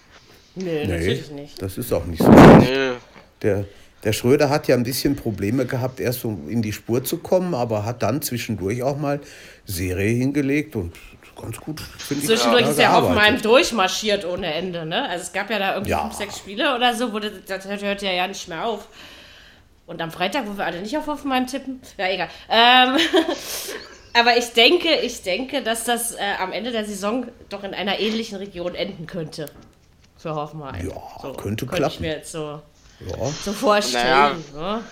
Nö, 0.56 0.64
Nee, 0.64 0.86
natürlich 0.86 1.30
nicht. 1.30 1.62
das 1.62 1.78
ist 1.78 1.92
auch 1.92 2.04
nicht 2.06 2.22
so. 2.22 2.28
nö. 2.30 2.94
Der, 3.42 3.66
der 4.02 4.12
Schröder 4.12 4.50
hat 4.50 4.66
ja 4.66 4.74
ein 4.74 4.82
bisschen 4.82 5.14
Probleme 5.14 5.64
gehabt, 5.66 6.00
erst 6.00 6.20
so 6.20 6.36
in 6.48 6.60
die 6.62 6.72
Spur 6.72 7.04
zu 7.04 7.18
kommen, 7.18 7.54
aber 7.54 7.84
hat 7.84 8.02
dann 8.02 8.20
zwischendurch 8.22 8.82
auch 8.82 8.96
mal 8.98 9.20
Serie 9.64 10.14
hingelegt 10.16 10.74
und 10.74 10.92
ganz 11.40 11.58
gut, 11.58 11.80
finde 11.80 12.22
ich. 12.22 12.28
Zwischendurch 12.28 12.68
ist 12.68 12.78
ja 12.78 12.88
gearbeitet. 12.90 13.16
Hoffenheim 13.16 13.42
durchmarschiert 13.42 14.24
ohne 14.24 14.52
Ende, 14.52 14.84
ne? 14.86 15.08
Also 15.08 15.22
es 15.24 15.32
gab 15.32 15.50
ja 15.50 15.58
da 15.58 15.72
irgendwie 15.74 15.90
Ja. 15.90 16.00
fünf, 16.02 16.14
sechs 16.14 16.38
Spiele 16.38 16.74
oder 16.74 16.94
so, 16.94 17.12
wo 17.12 17.18
das, 17.18 17.32
das 17.46 17.66
hört 17.66 18.02
ja 18.02 18.10
ja 18.12 18.26
nicht 18.26 18.48
mehr 18.48 18.64
auf. 18.64 18.88
Und 19.86 20.02
am 20.02 20.10
Freitag, 20.10 20.44
wo 20.48 20.56
wir 20.58 20.64
alle 20.64 20.80
nicht 20.80 20.96
auf 20.98 21.06
Hoffenheim 21.06 21.46
tippen, 21.46 21.80
ja 21.96 22.08
egal. 22.08 22.28
Ähm, 22.48 22.96
aber 24.14 24.36
ich 24.36 24.52
denke, 24.52 24.94
ich 24.96 25.22
denke, 25.22 25.62
dass 25.62 25.84
das 25.84 26.12
äh, 26.12 26.18
am 26.40 26.52
Ende 26.52 26.72
der 26.72 26.84
Saison 26.84 27.26
doch 27.50 27.62
in 27.62 27.74
einer 27.74 27.98
ähnlichen 28.00 28.36
Region 28.38 28.74
enden 28.74 29.06
könnte. 29.06 29.46
Für 30.18 30.34
Hoffenheim. 30.34 30.88
Ja, 30.88 31.32
könnte 31.34 31.66
Ich 31.66 31.70
klappen. 31.70 32.00
mir 32.02 32.12
jetzt 32.16 32.32
so, 32.32 32.60
Ja. 33.00 33.16
so 33.44 33.52
vorstellen. 33.52 34.42
Ne? 34.54 34.82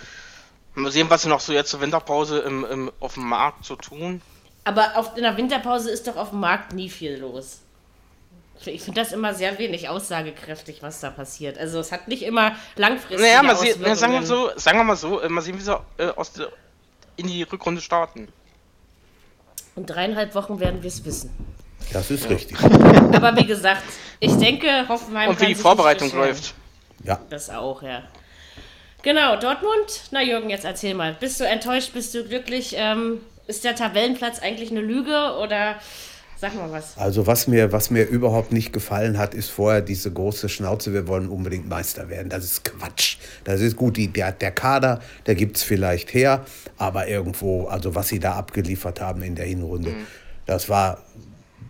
Mal 0.77 0.91
sehen, 0.93 1.09
was 1.09 1.23
sie 1.23 1.29
noch 1.29 1.41
so 1.41 1.53
jetzt 1.53 1.71
zur 1.71 1.81
Winterpause 1.81 2.41
im, 2.41 2.65
im, 2.65 2.93
auf 3.01 3.15
dem 3.15 3.25
Markt 3.29 3.65
so 3.65 3.77
tun. 3.77 4.21
Aber 4.65 4.97
auf, 4.97 5.17
in 5.17 5.23
der 5.23 5.37
Winterpause 5.37 5.91
ist 5.91 6.07
doch 6.07 6.17
auf 6.17 6.31
dem 6.31 6.41
Markt 6.41 6.73
nie 6.73 6.89
viel 6.89 7.19
los. 7.19 7.61
Ich 8.67 8.83
finde 8.83 9.03
das 9.03 9.13
immer 9.13 9.35
sehr 9.35 9.59
wenig 9.59 9.89
aussagekräftig, 9.89 10.83
was 10.83 11.01
da 11.01 11.11
passiert. 11.11 11.59
Also 11.59 11.81
es 11.81 11.93
hat 11.93 12.09
nicht 12.09 12.23
immer 12.23 12.57
langfristig. 12.77 13.21
Naja, 13.21 13.43
mal 13.43 13.57
sehen, 13.57 13.79
na, 13.81 13.95
sagen, 13.95 14.15
wir 14.15 14.23
so, 14.23 14.51
sagen 14.57 14.79
wir 14.79 14.85
mal 14.85 14.97
so, 14.97 15.21
äh, 15.21 15.29
mal 15.29 15.43
sehen, 15.43 15.59
wie 15.59 15.63
sie 15.63 15.79
äh, 15.99 16.07
aus 16.09 16.33
der, 16.33 16.49
in 17.17 17.27
die 17.27 17.43
Rückrunde 17.43 17.83
starten. 17.83 18.29
In 19.77 19.85
dreieinhalb 19.85 20.35
Wochen 20.35 20.61
werden 20.61 20.83
wir 20.83 20.89
es 20.89 21.05
wissen. 21.05 21.31
Das 21.93 22.11
ist 22.11 22.29
richtig. 22.31 22.59
Aber 22.63 23.37
wie 23.37 23.45
gesagt, 23.45 23.83
ich 24.21 24.35
denke, 24.37 24.89
Hoffenheim. 24.89 25.31
Und 25.31 25.41
wie 25.41 25.47
die 25.47 25.55
Vorbereitung 25.55 26.11
läuft. 26.15 26.55
Ja. 27.03 27.21
Das 27.29 27.51
auch, 27.51 27.83
ja. 27.83 28.05
Genau, 29.03 29.37
Dortmund. 29.37 30.05
Na 30.13 30.23
Jürgen, 30.23 30.49
jetzt 30.49 30.65
erzähl 30.65 30.95
mal. 30.95 31.15
Bist 31.21 31.39
du 31.41 31.45
enttäuscht? 31.45 31.93
Bist 31.93 32.15
du 32.15 32.25
glücklich? 32.25 32.75
Ähm, 32.79 33.21
ist 33.47 33.65
der 33.65 33.75
Tabellenplatz 33.75 34.39
eigentlich 34.41 34.71
eine 34.71 34.81
Lüge 34.81 35.37
oder 35.43 35.77
sag 36.37 36.55
mal 36.55 36.71
was? 36.71 36.97
Also 36.99 37.27
was 37.27 37.47
mir, 37.47 37.73
was 37.73 37.91
mir 37.91 38.05
überhaupt 38.05 38.53
nicht 38.53 38.73
gefallen 38.73 39.19
hat, 39.19 39.35
ist 39.35 39.51
vorher 39.51 39.81
diese 39.81 40.13
große 40.13 40.49
Schnauze, 40.49 40.93
wir 40.93 41.07
wollen 41.09 41.29
unbedingt 41.29 41.69
Meister 41.69 42.09
werden. 42.09 42.29
Das 42.29 42.45
ist 42.45 42.65
Quatsch. 42.65 43.17
Das 43.45 43.61
ist 43.61 43.77
gut, 43.77 43.97
die, 43.97 44.09
der, 44.09 44.33
der 44.33 44.51
Kader, 44.51 45.01
der 45.27 45.35
gibt 45.35 45.57
es 45.57 45.63
vielleicht 45.63 46.13
her, 46.15 46.45
aber 46.77 47.09
irgendwo, 47.09 47.67
also 47.67 47.95
was 47.95 48.09
sie 48.09 48.19
da 48.19 48.35
abgeliefert 48.35 49.01
haben 49.01 49.23
in 49.23 49.35
der 49.35 49.47
Hinrunde, 49.47 49.95
das 50.47 50.69
war 50.69 51.03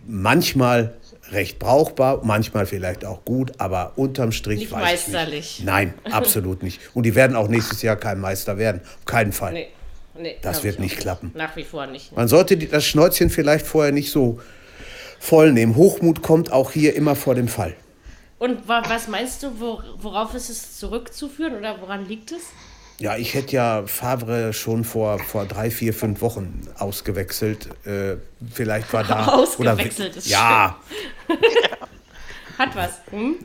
manchmal 0.07 0.95
recht 1.31 1.57
brauchbar, 1.57 2.21
manchmal 2.23 2.65
vielleicht 2.65 3.05
auch 3.05 3.25
gut, 3.25 3.53
aber 3.57 3.93
unterm 3.95 4.31
Strich 4.31 4.59
Nicht 4.59 4.71
weiß 4.71 4.81
meisterlich. 4.81 5.39
ich 5.39 5.59
nicht. 5.59 5.65
Nein, 5.65 5.93
absolut 6.11 6.61
nicht. 6.61 6.79
Und 6.93 7.03
die 7.03 7.15
werden 7.15 7.35
auch 7.35 7.47
nächstes 7.47 7.81
Jahr 7.81 7.95
kein 7.95 8.19
Meister 8.19 8.57
werden. 8.57 8.81
Auf 8.83 9.05
keinen 9.05 9.31
Fall. 9.31 9.53
Nee. 9.53 9.67
Nee 10.17 10.37
Das 10.41 10.63
wird 10.63 10.75
ich 10.75 10.79
nicht 10.79 10.97
klappen. 10.97 11.31
Nach 11.35 11.55
wie 11.55 11.63
vor 11.63 11.87
nicht. 11.87 12.15
Man 12.15 12.27
sollte 12.27 12.57
die, 12.57 12.67
das 12.67 12.85
Schnäuzchen 12.85 13.29
vielleicht 13.29 13.65
vorher 13.65 13.91
nicht 13.91 14.11
so 14.11 14.39
voll 15.19 15.51
nehmen. 15.51 15.75
Hochmut 15.75 16.21
kommt 16.21 16.51
auch 16.51 16.71
hier 16.71 16.95
immer 16.95 17.15
vor 17.15 17.35
dem 17.35 17.47
Fall. 17.47 17.75
Und 18.37 18.67
wa 18.67 18.83
was 18.87 19.07
meinst 19.07 19.43
du, 19.43 19.59
wo, 19.59 19.81
worauf 19.97 20.33
ist 20.33 20.49
es 20.49 20.77
zurückzuführen 20.77 21.55
oder 21.55 21.79
woran 21.81 22.05
liegt 22.05 22.31
es? 22.31 22.41
Ja, 22.97 23.17
ich 23.17 23.33
hätte 23.33 23.53
ja 23.53 23.83
Favre 23.87 24.53
schon 24.53 24.85
vor, 24.85 25.19
vor 25.19 25.45
drei, 25.45 25.69
vier, 25.69 25.93
fünf 25.93 26.21
Wochen 26.21 26.61
ausgewechselt. 26.77 27.67
Äh, 27.85 28.17
vielleicht 28.53 28.93
war 28.93 29.03
da. 29.03 29.25
Ausgewechselt 29.33 30.11
oder, 30.11 30.17
ist 30.17 30.27
Ja, 30.27 30.77
Hat 32.57 32.75
was. 32.75 33.01
Hm? 33.11 33.35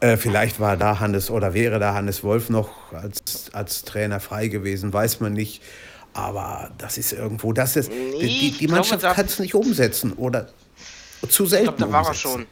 äh, 0.00 0.16
vielleicht 0.16 0.60
war 0.60 0.76
da 0.76 1.00
Hannes 1.00 1.30
oder 1.30 1.54
wäre 1.54 1.78
da 1.78 1.94
Hannes 1.94 2.22
Wolf 2.24 2.50
noch 2.50 2.92
als, 2.92 3.50
als 3.52 3.84
Trainer 3.84 4.20
frei 4.20 4.48
gewesen, 4.48 4.92
weiß 4.92 5.20
man 5.20 5.32
nicht. 5.32 5.62
Aber 6.16 6.70
das 6.78 6.96
ist 6.96 7.12
irgendwo, 7.12 7.52
das 7.52 7.76
ist, 7.76 7.90
die, 7.92 8.26
die, 8.26 8.48
ich 8.48 8.58
die 8.58 8.68
Mannschaft 8.68 9.02
kann 9.02 9.26
es 9.26 9.38
nicht 9.38 9.54
umsetzen 9.54 10.14
oder 10.14 10.48
zu 11.28 11.44
Ich 11.44 11.50
selten 11.50 11.64
glaube, 11.76 11.78
da 11.80 11.92
war 11.92 12.04
er 12.04 12.08
umsetzen. 12.08 12.20
schon. 12.30 12.46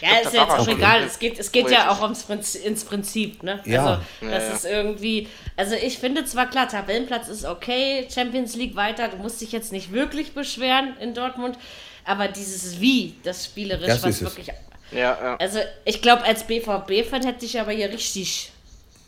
Ja, 0.00 0.08
glaub, 0.10 0.24
ist 0.26 0.32
jetzt 0.34 0.50
auch 0.50 0.66
er 0.66 0.72
egal. 0.74 1.02
Es 1.04 1.18
geht, 1.20 1.38
es 1.38 1.52
geht 1.52 1.70
ja 1.70 1.90
auch 1.90 2.02
ums 2.02 2.24
Prinzip, 2.24 2.64
ins 2.66 2.84
Prinzip, 2.84 3.42
ne? 3.44 3.60
Ja. 3.64 3.84
Also, 3.86 4.02
das 4.20 4.30
Ja, 4.42 4.48
ja. 4.48 4.54
ist 4.54 4.64
irgendwie. 4.64 5.28
Also, 5.56 5.74
ich 5.76 5.98
finde 5.98 6.24
zwar 6.24 6.50
klar, 6.50 6.68
Tabellenplatz 6.68 7.28
ist 7.28 7.44
okay, 7.44 8.06
Champions 8.12 8.56
League 8.56 8.74
weiter, 8.74 9.08
du 9.08 9.16
musst 9.18 9.40
dich 9.40 9.52
jetzt 9.52 9.70
nicht 9.72 9.92
wirklich 9.92 10.32
beschweren 10.32 10.96
in 11.00 11.14
Dortmund, 11.14 11.56
aber 12.04 12.28
dieses 12.28 12.80
Wie, 12.80 13.14
das 13.22 13.44
spielerisch, 13.46 13.86
Das 13.86 14.02
was 14.02 14.10
ist 14.10 14.16
es. 14.16 14.22
wirklich. 14.24 14.48
Ja, 14.90 14.98
ja. 15.22 15.36
Also, 15.36 15.60
ich 15.84 16.02
glaube, 16.02 16.24
als 16.24 16.44
BVB-Fan 16.44 17.24
hätte 17.24 17.46
ich 17.46 17.58
aber 17.60 17.72
hier 17.72 17.88
richtig. 17.90 18.50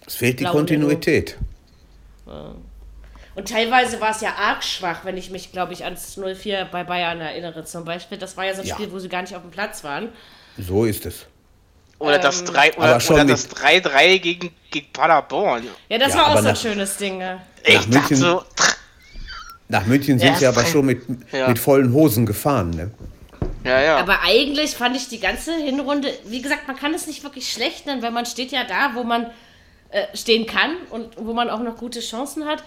Es 0.07 0.15
fehlt 0.15 0.39
die 0.41 0.45
Kontinuität. 0.45 1.37
Und 3.39 3.49
teilweise 3.49 4.01
war 4.01 4.11
es 4.11 4.21
ja 4.21 4.31
arg 4.37 4.65
schwach, 4.65 5.05
wenn 5.05 5.17
ich 5.17 5.31
mich, 5.31 5.53
glaube 5.53 5.73
ich, 5.73 5.85
ans 5.85 6.19
0-4 6.19 6.65
bei 6.73 6.83
Bayern 6.83 7.21
erinnere 7.21 7.65
zum 7.65 7.85
Beispiel. 7.85 8.19
Das 8.19 8.37
war 8.37 8.45
ja 8.45 8.53
so 8.55 8.63
ein 8.63 8.67
Ja. 8.67 8.75
Spiel, 8.75 8.91
wo 8.91 8.99
sie 8.99 9.09
gar 9.09 9.23
nicht 9.23 9.37
auf 9.37 9.43
dem 9.43 9.53
Platz 9.53 9.85
waren. 9.85 10.09
So 10.59 10.85
ist 10.85 11.07
es. 11.07 11.25
Oder 12.01 12.19
das 12.19 12.41
Ähm, 12.41 12.47
3 12.47 12.73
aber 12.75 12.79
oder, 12.83 13.01
schon 13.01 13.15
oder 13.15 13.25
mit- 13.27 13.35
das 13.35 13.49
3-3 13.49 14.19
gegen, 14.19 14.51
gegen 14.73 14.93
Paderborn. 14.93 15.69
Ja, 15.89 15.99
das 15.99 16.15
Ja, 16.15 16.19
war 16.19 16.27
auch 16.31 16.33
so 16.33 16.39
ein 16.39 16.45
nach- 16.47 16.57
schönes 16.61 16.97
Ding. 16.97 17.21
Ja. 17.21 17.41
Ich 17.63 17.87
München- 17.87 18.17
so, 18.17 18.43
Nach 19.69 19.87
München 19.87 20.19
sind 20.19 20.37
sie 20.39 20.47
aber 20.47 20.65
schon 20.67 20.87
mit, 20.87 21.03
Ja. 21.33 21.47
mit 21.47 21.61
vollen 21.61 21.93
Hosen 21.93 22.27
gefahren. 22.27 22.71
Ne? 22.71 22.91
ja, 23.65 23.81
ja. 23.81 23.97
Aber 23.99 24.23
eigentlich 24.23 24.75
fand 24.75 24.97
ich 24.97 25.09
die 25.09 25.21
ganze 25.21 25.55
Hinrunde, 25.55 26.13
wie 26.25 26.43
gesagt, 26.43 26.67
man 26.67 26.77
kann 26.77 26.93
es 26.93 27.07
nicht 27.07 27.23
wirklich 27.23 27.53
schlecht 27.53 27.87
nennen, 27.87 28.03
weil 28.03 28.11
man 28.11 28.27
steht 28.27 28.51
ja 28.51 28.65
da, 28.65 28.93
wo 28.95 29.05
man 29.05 29.27
äh, 29.91 30.05
stehen 30.17 30.45
kann 30.47 30.77
und 30.91 31.11
wo 31.17 31.33
man 31.35 31.49
auch 31.51 31.61
noch 31.61 31.77
gute 31.77 32.01
Chancen 32.01 32.45
hat. 32.47 32.65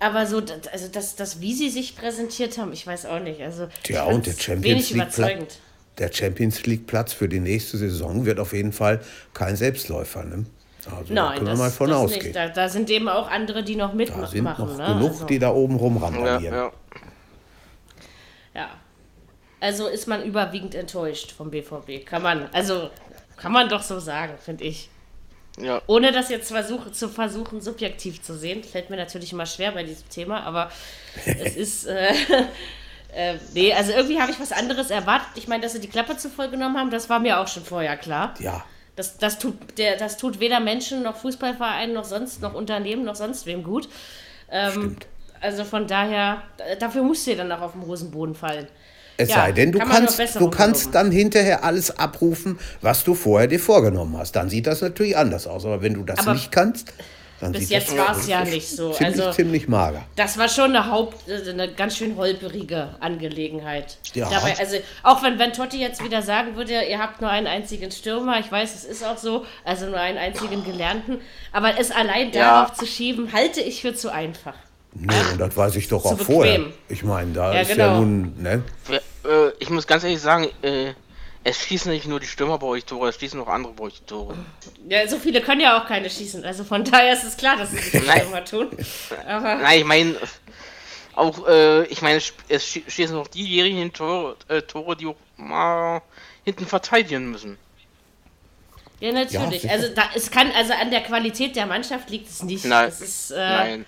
Aber 0.00 0.26
so, 0.26 0.42
also 0.72 0.88
das, 0.88 1.16
das, 1.16 1.40
wie 1.40 1.54
sie 1.54 1.70
sich 1.70 1.96
präsentiert 1.96 2.56
haben, 2.58 2.72
ich 2.72 2.86
weiß 2.86 3.06
auch 3.06 3.18
nicht. 3.20 3.40
Also, 3.40 3.68
Tja, 3.82 4.06
ich 4.08 4.14
und 4.14 4.26
der 4.26 4.32
Champions 4.32 4.64
wenig 4.64 4.90
League 4.90 5.02
überzeugend. 5.02 5.48
Platz, 5.48 5.58
der 5.98 6.12
Champions 6.12 6.66
League 6.66 6.86
Platz 6.86 7.12
für 7.12 7.28
die 7.28 7.40
nächste 7.40 7.78
Saison 7.78 8.24
wird 8.24 8.38
auf 8.38 8.52
jeden 8.52 8.72
Fall 8.72 9.00
kein 9.34 9.56
Selbstläufer. 9.56 10.24
Ne? 10.24 10.46
Also 10.86 11.14
da 11.14 11.14
Nein, 11.14 11.34
können 11.34 11.46
das, 11.46 11.58
wir 11.58 11.64
mal 11.64 11.70
von 11.70 11.92
ausgehen. 11.92 12.32
Da, 12.32 12.48
da 12.48 12.68
sind 12.68 12.88
eben 12.90 13.08
auch 13.08 13.28
andere, 13.28 13.64
die 13.64 13.74
noch 13.76 13.90
Da 13.90 13.96
mitmachen. 13.96 14.28
sind 14.28 14.44
noch 14.44 14.58
ne? 14.58 14.86
genug, 14.94 15.10
also, 15.10 15.24
die 15.26 15.38
da 15.38 15.50
oben 15.50 15.74
ja, 15.74 15.80
rumrandalieren. 15.80 16.54
ja. 16.54 16.72
ja. 18.54 18.70
Also 19.60 19.88
ist 19.88 20.06
man 20.06 20.22
überwiegend 20.22 20.76
enttäuscht 20.76 21.32
vom 21.32 21.50
BVB. 21.50 22.06
Kann 22.06 22.22
man, 22.22 22.48
also 22.52 22.90
kann 23.36 23.50
man 23.50 23.68
doch 23.68 23.82
so 23.82 23.98
sagen, 23.98 24.34
finde 24.38 24.64
ich. 24.64 24.88
Ja. 25.60 25.82
Ohne 25.86 26.12
das 26.12 26.28
jetzt 26.28 26.50
versuch, 26.50 26.90
zu 26.92 27.08
versuchen, 27.08 27.60
subjektiv 27.60 28.22
zu 28.22 28.36
sehen, 28.36 28.62
fällt 28.64 28.90
mir 28.90 28.96
natürlich 28.96 29.32
immer 29.32 29.46
schwer 29.46 29.72
bei 29.72 29.82
diesem 29.82 30.08
Thema, 30.08 30.42
aber 30.42 30.70
es 31.26 31.56
ist. 31.56 31.86
Äh, 31.86 32.12
äh, 33.14 33.34
nee, 33.54 33.72
also 33.72 33.92
irgendwie 33.92 34.20
habe 34.20 34.30
ich 34.30 34.40
was 34.40 34.52
anderes 34.52 34.90
erwartet. 34.90 35.28
Ich 35.36 35.48
meine, 35.48 35.62
dass 35.62 35.72
sie 35.72 35.80
die 35.80 35.88
Klappe 35.88 36.16
zu 36.16 36.28
voll 36.30 36.48
genommen 36.48 36.76
haben, 36.76 36.90
das 36.90 37.08
war 37.08 37.20
mir 37.20 37.40
auch 37.40 37.48
schon 37.48 37.64
vorher 37.64 37.96
klar. 37.96 38.34
Ja, 38.38 38.64
Das, 38.96 39.18
das, 39.18 39.38
tut, 39.38 39.54
der, 39.78 39.96
das 39.96 40.16
tut 40.16 40.40
weder 40.40 40.60
Menschen 40.60 41.02
noch 41.02 41.16
Fußballvereinen 41.16 41.94
noch 41.94 42.04
sonst 42.04 42.42
noch 42.42 42.54
Unternehmen 42.54 43.04
noch 43.04 43.16
sonst 43.16 43.46
wem 43.46 43.62
gut. 43.62 43.88
Ähm, 44.50 44.70
stimmt. 44.70 45.06
also 45.40 45.64
von 45.64 45.86
daher, 45.86 46.42
dafür 46.80 47.02
musst 47.02 47.26
du 47.26 47.32
dir 47.32 47.38
dann 47.38 47.52
auch 47.52 47.60
auf 47.60 47.72
den 47.72 47.86
Hosenboden 47.86 48.34
fallen. 48.34 48.68
Es 49.20 49.28
Ja, 49.30 49.34
sei 49.36 49.52
denn, 49.52 49.72
du 49.72 49.80
kann 49.80 49.88
kannst, 49.90 50.36
du 50.40 50.48
kannst 50.48 50.94
dann 50.94 51.10
hinterher 51.10 51.64
alles 51.64 51.90
abrufen, 51.98 52.58
was 52.82 53.02
du 53.04 53.14
vorher 53.14 53.48
dir 53.48 53.58
vorgenommen 53.60 54.16
hast. 54.16 54.32
Dann 54.36 54.48
sieht 54.48 54.66
das 54.68 54.80
natürlich 54.80 55.16
anders 55.16 55.46
aus. 55.48 55.64
Aber 55.66 55.82
wenn 55.82 55.94
du 55.94 56.04
das 56.04 56.20
Aber 56.20 56.34
nicht 56.34 56.52
kannst, 56.52 56.92
dann 57.40 57.50
Bis 57.52 57.62
sieht 57.62 57.70
jetzt 57.70 57.96
war 57.98 58.16
es 58.16 58.26
ja 58.28 58.44
nicht 58.44 58.68
so. 58.68 58.92
ziemlich, 58.92 59.18
Also 59.20 59.32
ziemlich 59.32 59.66
mager. 59.68 60.02
Das 60.16 60.38
war 60.38 60.48
schon 60.48 60.74
eine 60.76 60.88
Haupt, 60.90 61.28
äh, 61.28 61.50
eine 61.50 61.68
ganz 61.72 61.96
schön 61.96 62.16
holperige 62.16 62.90
Angelegenheit. 63.00 63.98
Ja. 64.14 64.28
Dabei, 64.30 64.56
also 64.58 64.76
auch 65.02 65.22
wenn, 65.24 65.38
wenn 65.40 65.52
Totti 65.52 65.80
jetzt 65.80 66.02
wieder 66.02 66.22
sagen 66.22 66.54
würde, 66.56 66.80
ihr 66.88 66.98
habt 67.00 67.20
nur 67.20 67.30
einen 67.30 67.46
einzigen 67.48 67.90
Stürmer, 67.90 68.38
ich 68.40 68.50
weiß, 68.50 68.72
es 68.74 68.84
ist 68.84 69.04
auch 69.04 69.18
so, 69.18 69.44
also 69.64 69.86
nur 69.86 69.98
einen 69.98 70.18
einzigen 70.18 70.64
Gelernten, 70.64 71.20
aber 71.52 71.78
es 71.78 71.90
allein 71.90 72.30
Ja. 72.32 72.62
darauf 72.64 72.76
zu 72.76 72.86
schieben, 72.86 73.32
halte 73.32 73.60
ich 73.60 73.82
für 73.82 73.94
zu 73.94 74.12
einfach. 74.12 74.54
Nee, 74.94 75.14
und 75.32 75.38
das 75.40 75.56
weiß 75.56 75.76
ich 75.76 75.86
doch 75.86 76.04
auch 76.04 76.18
vorher. 76.18 76.58
bequem. 76.58 76.72
Ich 76.88 77.04
meine, 77.04 77.32
da 77.32 77.54
Ja, 77.54 77.60
ist 77.60 77.68
ja 77.68 77.74
genau. 77.88 78.00
nun, 78.00 78.32
ne? 78.42 78.62
Äh, 79.24 79.50
ich 79.58 79.70
muss 79.70 79.86
ganz 79.86 80.04
ehrlich 80.04 80.20
sagen, 80.20 80.48
äh, 80.62 80.92
es 81.44 81.58
schießen 81.60 81.90
nicht 81.92 82.06
nur 82.06 82.20
die 82.20 82.26
Stürmer 82.26 82.58
bei 82.58 82.66
euch 82.66 82.84
Tore, 82.84 83.08
es 83.08 83.18
schießen 83.18 83.40
auch 83.40 83.48
andere 83.48 83.72
bei 83.72 83.84
euch 83.84 84.02
Tore. 84.02 84.34
Ja, 84.88 85.06
so 85.08 85.18
viele 85.18 85.40
können 85.40 85.60
ja 85.60 85.80
auch 85.80 85.86
keine 85.86 86.10
schießen, 86.10 86.44
also 86.44 86.64
von 86.64 86.84
daher 86.84 87.12
ist 87.12 87.24
es 87.24 87.36
klar, 87.36 87.56
dass 87.56 87.70
sie 87.70 87.76
das 87.92 88.04
Nein. 88.06 88.22
immer 88.26 88.44
tun. 88.44 88.68
Aber 89.26 89.56
Nein, 89.56 89.78
ich 89.80 89.84
meine, 89.84 90.16
auch, 91.14 91.46
äh, 91.48 91.84
ich 91.86 92.02
meine, 92.02 92.18
es 92.18 92.32
es 92.48 92.64
schie- 92.64 92.88
schießen 92.88 93.16
auch 93.16 93.28
diejenigen 93.28 93.92
Tore, 93.92 94.36
äh, 94.48 94.62
Tore, 94.62 94.96
die 94.96 95.06
auch 95.06 95.16
mal 95.36 96.02
hinten 96.44 96.66
verteidigen 96.66 97.30
müssen. 97.30 97.56
ja, 99.00 99.12
natürlich. 99.12 99.62
sicher. 99.62 99.72
also 99.72 99.88
da, 99.94 100.02
es 100.14 100.30
kann, 100.30 100.50
also 100.52 100.72
an 100.74 100.90
der 100.90 101.02
Qualität 101.02 101.56
der 101.56 101.66
Mannschaft 101.66 102.10
liegt 102.10 102.28
es 102.28 102.42
nicht. 102.42 102.64
Nein, 102.64 102.86
Das 102.86 103.00
ist, 103.00 103.30
äh, 103.30 103.36
nein. 103.36 103.86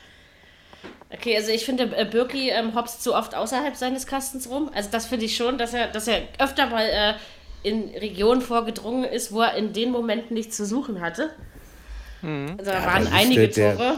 Okay, 1.12 1.36
also 1.36 1.50
ich 1.50 1.64
finde, 1.64 1.90
äh, 1.96 2.04
Birki 2.04 2.50
ähm, 2.50 2.74
hopst 2.74 3.02
zu 3.02 3.14
oft 3.14 3.34
außerhalb 3.34 3.74
seines 3.76 4.06
Kastens 4.06 4.48
rum. 4.48 4.70
Also 4.74 4.88
das 4.92 5.06
finde 5.06 5.24
ich 5.26 5.36
schon, 5.36 5.58
dass 5.58 5.74
er, 5.74 5.88
dass 5.88 6.06
er 6.06 6.22
öfter 6.38 6.66
mal 6.68 6.84
äh, 6.84 7.14
in 7.68 7.88
Regionen 8.00 8.40
vorgedrungen 8.40 9.04
ist, 9.04 9.32
wo 9.32 9.42
er 9.42 9.54
in 9.56 9.72
den 9.72 9.90
Momenten 9.90 10.34
nichts 10.34 10.56
zu 10.56 10.64
suchen 10.64 11.00
hatte. 11.00 11.30
Also 12.22 12.70
da 12.70 12.72
Ja, 12.80 12.86
waren 12.86 13.04
da 13.06 13.10
einige 13.12 13.48
der- 13.48 13.76
Tore. 13.76 13.94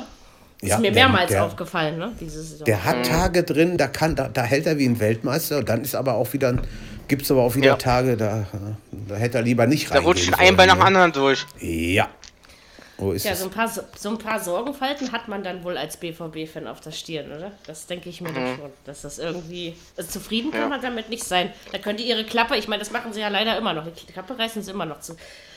Ist 0.61 0.69
Ja, 0.71 0.79
mir 0.79 0.93
mehrmals 0.93 1.31
der- 1.31 1.45
aufgefallen, 1.45 1.99
ne? 1.99 2.13
Diese 2.21 2.41
Saison. 2.41 2.65
Der 2.67 2.85
hat 2.85 3.05
Tage 3.05 3.43
drin, 3.43 3.77
da, 3.77 3.89
kann, 3.89 4.15
da, 4.15 4.29
da 4.29 4.45
hält 4.45 4.65
er 4.67 4.79
wie 4.79 4.87
ein 4.87 5.01
Weltmeister. 5.01 5.59
Und 5.59 5.69
dann 5.69 5.83
ist 5.83 5.97
aber 5.97 6.15
auch 6.15 6.33
wieder, 6.33 6.57
gibt 7.09 7.23
es 7.23 7.31
aber 7.33 7.43
auch 7.43 7.57
wieder 7.57 7.67
Ja. 7.71 7.77
Tage, 7.77 8.17
da, 8.17 8.47
da 9.09 9.17
hätte 9.17 9.39
er 9.39 9.43
lieber 9.43 9.67
nicht 9.67 9.87
Da 9.91 9.95
reingehen 9.97 10.07
rutscht 10.07 10.35
ein 10.39 10.57
Bein 10.57 10.69
nach 10.69 10.77
ne? 10.77 10.81
dem 10.83 10.87
anderen 10.87 11.11
durch. 11.13 11.45
Ja. 11.59 12.09
So 13.03 13.13
ist 13.13 13.25
ja, 13.25 13.33
es. 13.33 13.41
so 13.41 13.47
ein, 13.47 13.51
paar, 13.51 13.69
so 13.69 14.09
ein 14.11 14.19
paar 14.19 14.41
Sorgenfalten 14.41 15.13
hat 15.13 15.29
man 15.29 15.43
dann 15.43 15.65
wohl 15.65 15.77
als 15.77 15.97
BVB-Fan 15.97 16.67
auf 16.67 16.81
der 16.81 16.93
Stirn, 16.93 17.27
oder? 17.37 17.53
Das 17.67 17.87
denke 17.87 18.09
ich 18.09 18.21
mir 18.21 18.31
Mhm. 18.31 18.35
doch 18.35 18.57
schon. 18.63 18.71
Dass 18.85 19.03
das 19.03 19.19
irgendwie. 19.19 19.75
Also 19.97 20.11
zufrieden 20.11 20.51
kann 20.51 20.61
Ja. 20.63 20.69
man 20.69 20.81
damit 20.83 21.09
nicht 21.09 21.25
sein. 21.25 21.53
Da 21.73 21.79
können 21.79 21.99
die 21.99 22.05
ihre 22.09 22.25
Klappe, 22.25 22.57
ich 22.57 22.69
meine, 22.69 22.81
das 22.81 22.93
machen 22.93 23.13
sie 23.13 23.21
ja 23.21 23.29
leider 23.29 23.57
immer 23.59 23.73
noch. 23.75 23.85
Die 23.87 24.13
Klappe 24.13 24.39
reißen 24.39 24.63
sie 24.63 24.71
immer 24.71 24.87
noch 24.87 25.01
zu. 25.01 25.17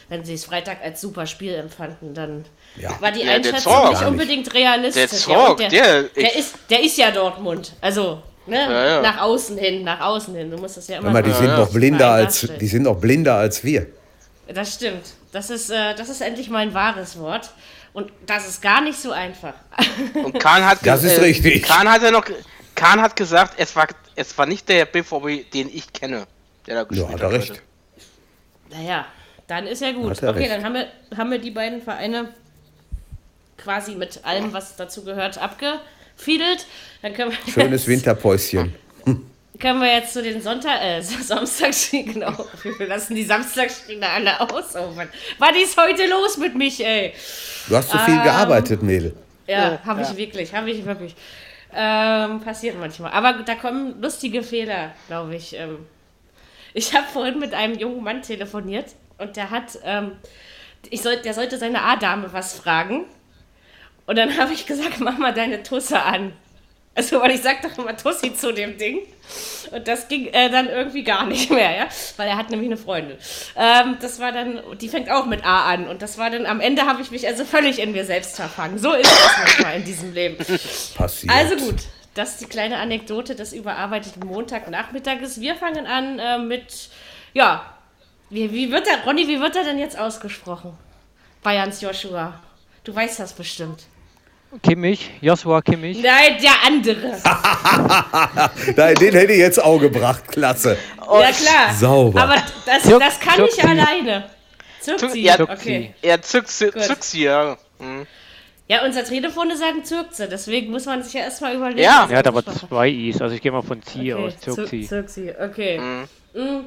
Wenn 0.10 0.24
sie 0.24 0.34
es 0.36 0.46
Freitag 0.46 0.84
als 0.84 1.02
super 1.02 1.26
Spiel 1.26 1.54
empfanden, 1.56 2.14
dann 2.14 2.46
Ja. 2.78 2.92
war 3.02 3.12
die 3.12 3.22
Ja, 3.24 3.34
Einschätzung 3.34 3.72
Zorg. 3.74 3.92
nicht 3.92 4.04
unbedingt 4.06 4.54
realistisch. 4.54 5.10
Der 5.10 5.20
Zorg, 5.20 5.58
der, 5.58 5.70
der- 5.70 6.04
der, 6.04 6.36
ist, 6.36 6.56
der 6.70 6.84
ist 6.84 6.98
ja 6.98 7.12
Dortmund. 7.12 7.74
Also, 7.82 8.22
Ne? 8.48 8.58
Ja, 8.58 8.86
ja. 8.86 9.02
Nach 9.02 9.22
außen 9.22 9.58
hin, 9.58 9.84
nach 9.84 10.00
außen 10.02 10.36
hin. 10.36 10.52
Du 10.52 10.58
musst 10.58 10.78
das 10.78 10.88
ja 10.88 11.00
immer 11.00 11.10
mal, 11.10 11.24
die 11.24 11.32
sind 11.32 11.48
noch 11.48 11.68
blinder 11.72 12.12
als, 12.12 12.42
die 12.62 12.68
sind 12.68 12.84
noch 12.84 12.96
blinder 13.02 13.34
als 13.38 13.64
wir. 13.64 13.88
Das 14.48 14.76
stimmt. 14.76 15.02
Das 15.36 15.50
ist, 15.50 15.70
äh, 15.70 15.94
das 15.96 16.08
ist 16.08 16.22
endlich 16.22 16.50
mein 16.50 16.74
wahres 16.74 17.20
Wort. 17.20 17.52
Und 17.92 18.10
das 18.26 18.48
ist 18.48 18.62
gar 18.62 18.80
nicht 18.80 18.98
so 18.98 19.12
einfach. 19.12 19.54
Und 20.14 20.40
Kahn 20.40 20.66
hat 20.66 20.80
Das 20.86 21.04
ist 21.04 21.20
richtig. 21.22 21.62
Kahn 21.64 21.90
hat 21.92 22.02
ja 22.04 22.12
noch 22.12 22.24
Kahn 22.74 23.02
hat 23.02 23.18
gesagt, 23.18 23.56
es 23.58 23.76
war 23.76 23.88
es 24.16 24.38
war 24.38 24.46
nicht 24.46 24.70
der 24.70 24.86
BVB, 24.86 25.52
den 25.52 25.70
ich 25.74 25.92
kenne, 25.92 26.26
der 26.66 26.76
da 26.76 26.82
Ja, 26.82 26.84
gespielt 26.86 27.12
hat 27.12 27.22
er 27.22 27.32
recht. 27.34 27.50
heute. 27.52 27.62
Naja, 28.70 29.06
dann 29.48 29.68
ist 29.68 29.82
ja 29.82 29.92
gut. 29.92 30.10
Okay, 30.12 30.26
recht. 30.28 30.52
dann 30.52 30.64
haben 30.64 30.74
wir, 30.74 30.88
haben 31.18 31.32
wir 31.32 31.40
die 31.40 31.52
beiden 31.52 31.82
Vereine 31.82 32.30
quasi 33.58 33.96
mit 33.96 34.24
allem, 34.24 34.54
was 34.54 34.78
dazu 34.78 35.04
gehört, 35.04 35.38
abgefiedelt. 35.38 36.66
Dann 37.02 37.14
können 37.14 37.32
wir 37.32 37.52
Schönes 37.54 37.86
Winterpäuschen. 37.88 38.74
können 39.60 39.82
wir 39.82 39.94
jetzt 39.94 40.14
zu 40.14 40.22
den 40.22 40.42
Sonntag, 40.42 40.82
äh, 40.82 41.02
Samstagsspielen, 41.02 42.14
genau. 42.14 42.34
Wir 42.78 42.88
lassen 42.88 43.16
die 43.16 43.24
Samstagsspiele 43.24 44.08
alle 44.08 44.40
aus. 44.40 44.76
Oh 44.76 44.92
Mann. 44.96 45.10
Was 45.40 45.56
ist 45.58 45.78
heute 45.78 46.08
los 46.08 46.38
mit 46.38 46.56
mich, 46.56 46.84
ey? 46.84 47.14
Du 47.68 47.76
hast 47.76 47.90
so 47.90 47.98
Ähm. 47.98 48.06
viel 48.06 48.22
gearbeitet, 48.22 48.82
Mädel. 48.84 49.16
Ja, 49.48 49.80
habe 49.86 50.02
ich 50.02 50.16
wirklich, 50.18 50.54
habe 50.54 50.70
ich 50.72 50.86
wirklich. 50.86 51.16
Ähm, 51.74 52.40
passiert 52.42 52.80
manchmal. 52.80 53.12
Aber 53.12 53.34
da 53.44 53.56
kommen 53.56 54.02
lustige 54.02 54.42
Fehler, 54.44 54.92
glaube 55.08 55.36
ich. 55.36 55.56
Ähm, 55.56 55.86
ich 56.74 56.94
habe 56.96 57.06
vorhin 57.12 57.38
mit 57.40 57.54
einem 57.54 57.78
jungen 57.78 58.04
Mann 58.04 58.22
telefoniert 58.22 58.88
und 59.18 59.36
der 59.36 59.50
hat, 59.52 59.78
ähm, 59.84 60.14
ich 60.90 61.02
soll, 61.02 61.18
der 61.18 61.34
sollte 61.34 61.58
seine 61.58 61.82
A-Dame 61.84 62.32
was 62.34 62.54
fragen. 62.54 63.06
Und 64.08 64.18
dann 64.18 64.38
habe 64.38 64.54
ich 64.54 64.66
gesagt, 64.66 65.00
mach 65.00 65.18
mal 65.18 65.34
deine 65.34 65.64
Tusse 65.64 66.02
an. 66.02 66.34
Also, 66.96 67.20
weil 67.20 67.32
ich 67.32 67.42
sag 67.42 67.62
doch 67.62 67.78
immer 67.78 67.96
Tussi 67.96 68.34
zu 68.34 68.54
dem 68.54 68.78
Ding. 68.78 69.00
Und 69.72 69.86
das 69.88 70.08
ging 70.08 70.28
äh, 70.28 70.50
dann 70.50 70.70
irgendwie 70.70 71.04
gar 71.04 71.26
nicht 71.26 71.52
mehr, 71.52 71.76
ja. 71.76 71.88
Weil 72.16 72.30
er 72.30 72.38
hat 72.38 72.50
nämlich 72.50 72.70
eine 72.70 72.78
Freundin. 72.78 73.18
Ähm, 73.58 73.98
das 74.00 74.20
war 74.20 74.32
dann, 74.32 74.62
die 74.80 74.88
fängt 74.88 75.12
auch 75.12 75.26
mit 75.26 75.46
A 75.46 75.66
an. 75.66 75.90
Und 75.90 76.02
das 76.02 76.18
war 76.18 76.30
dann, 76.30 76.46
am 76.46 76.62
Ende 76.62 76.86
habe 76.86 77.02
ich 77.02 77.12
mich 77.12 77.28
also 77.28 77.44
völlig 77.44 77.80
in 77.80 77.92
mir 77.92 78.06
selbst 78.06 78.38
verfangen. 78.38 78.78
So 78.78 78.94
ist 78.94 79.12
das 79.12 79.38
manchmal 79.38 79.76
in 79.78 79.84
diesem 79.84 80.14
Leben. 80.14 80.38
Passiert. 80.96 81.34
Also 81.34 81.58
gut, 81.58 81.82
das 82.14 82.32
ist 82.32 82.42
die 82.42 82.46
kleine 82.46 82.78
Anekdote 82.78 83.36
des 83.36 83.52
überarbeiteten 83.52 84.26
Montagnachmittages. 84.26 85.42
Wir 85.42 85.56
fangen 85.56 85.86
an 85.86 86.20
äh, 86.20 86.38
mit, 86.38 86.90
ja, 87.34 87.74
wie, 88.30 88.54
wie 88.54 88.72
wird 88.72 88.88
der, 88.88 89.04
Ronny, 89.04 89.28
wie 89.28 89.42
wird 89.42 89.58
er 89.58 89.66
denn 89.66 89.80
jetzt 89.80 90.00
ausgesprochen? 90.00 90.78
Bayerns 91.44 91.82
Joshua. 91.82 92.40
Du 92.86 92.96
weißt 92.96 93.20
das 93.20 93.34
bestimmt. 93.34 93.84
Kimmich, 94.64 95.12
Joshua 95.22 95.62
Kimmich. 95.62 96.02
Nein, 96.02 96.38
der 96.42 96.52
andere. 96.66 97.22
Nein, 98.76 98.96
den 98.96 99.14
hätte 99.14 99.34
ich 99.34 99.40
jetzt 99.40 99.62
auch 99.64 99.80
gebracht. 99.80 100.28
Klasse. 100.28 100.78
ja, 101.00 101.32
klar. 101.32 101.74
Sauber. 101.78 102.22
Aber 102.24 102.36
das, 102.66 102.84
Zirk- 102.84 103.00
das 103.00 103.20
kann 103.20 103.44
ich 103.46 103.52
Zirkzi. 103.52 103.62
alleine. 103.62 104.30
Zirkzi, 104.80 105.20
Ja, 105.22 105.40
okay. 105.40 105.94
Er 106.02 106.20
sie, 106.22 106.44
zückt 106.72 107.04
sie, 107.04 107.24
ja. 107.24 107.58
Mhm. 107.80 108.06
Ja, 108.68 108.84
unser 108.84 109.04
Telefone 109.04 109.56
sagen 109.58 109.84
Zirkze, 109.84 110.28
deswegen 110.28 110.72
muss 110.72 110.86
man 110.86 111.04
sich 111.04 111.14
ja 111.14 111.22
erstmal 111.22 111.56
überlegen. 111.56 111.82
Ja. 111.84 112.08
Er 112.10 112.18
hat 112.18 112.28
aber 112.28 112.44
zwei 112.46 112.90
Is, 112.90 113.22
also 113.22 113.36
ich 113.36 113.42
gehe 113.42 113.52
mal 113.52 113.62
von 113.62 113.82
Zi 113.84 114.14
Okay, 114.14 114.14
aus. 114.14 114.40
Zirkzi. 114.40 114.78
Zir- 114.82 114.88
Zirkzi, 114.88 115.34
okay. 115.40 115.80
Mm. 116.34 116.66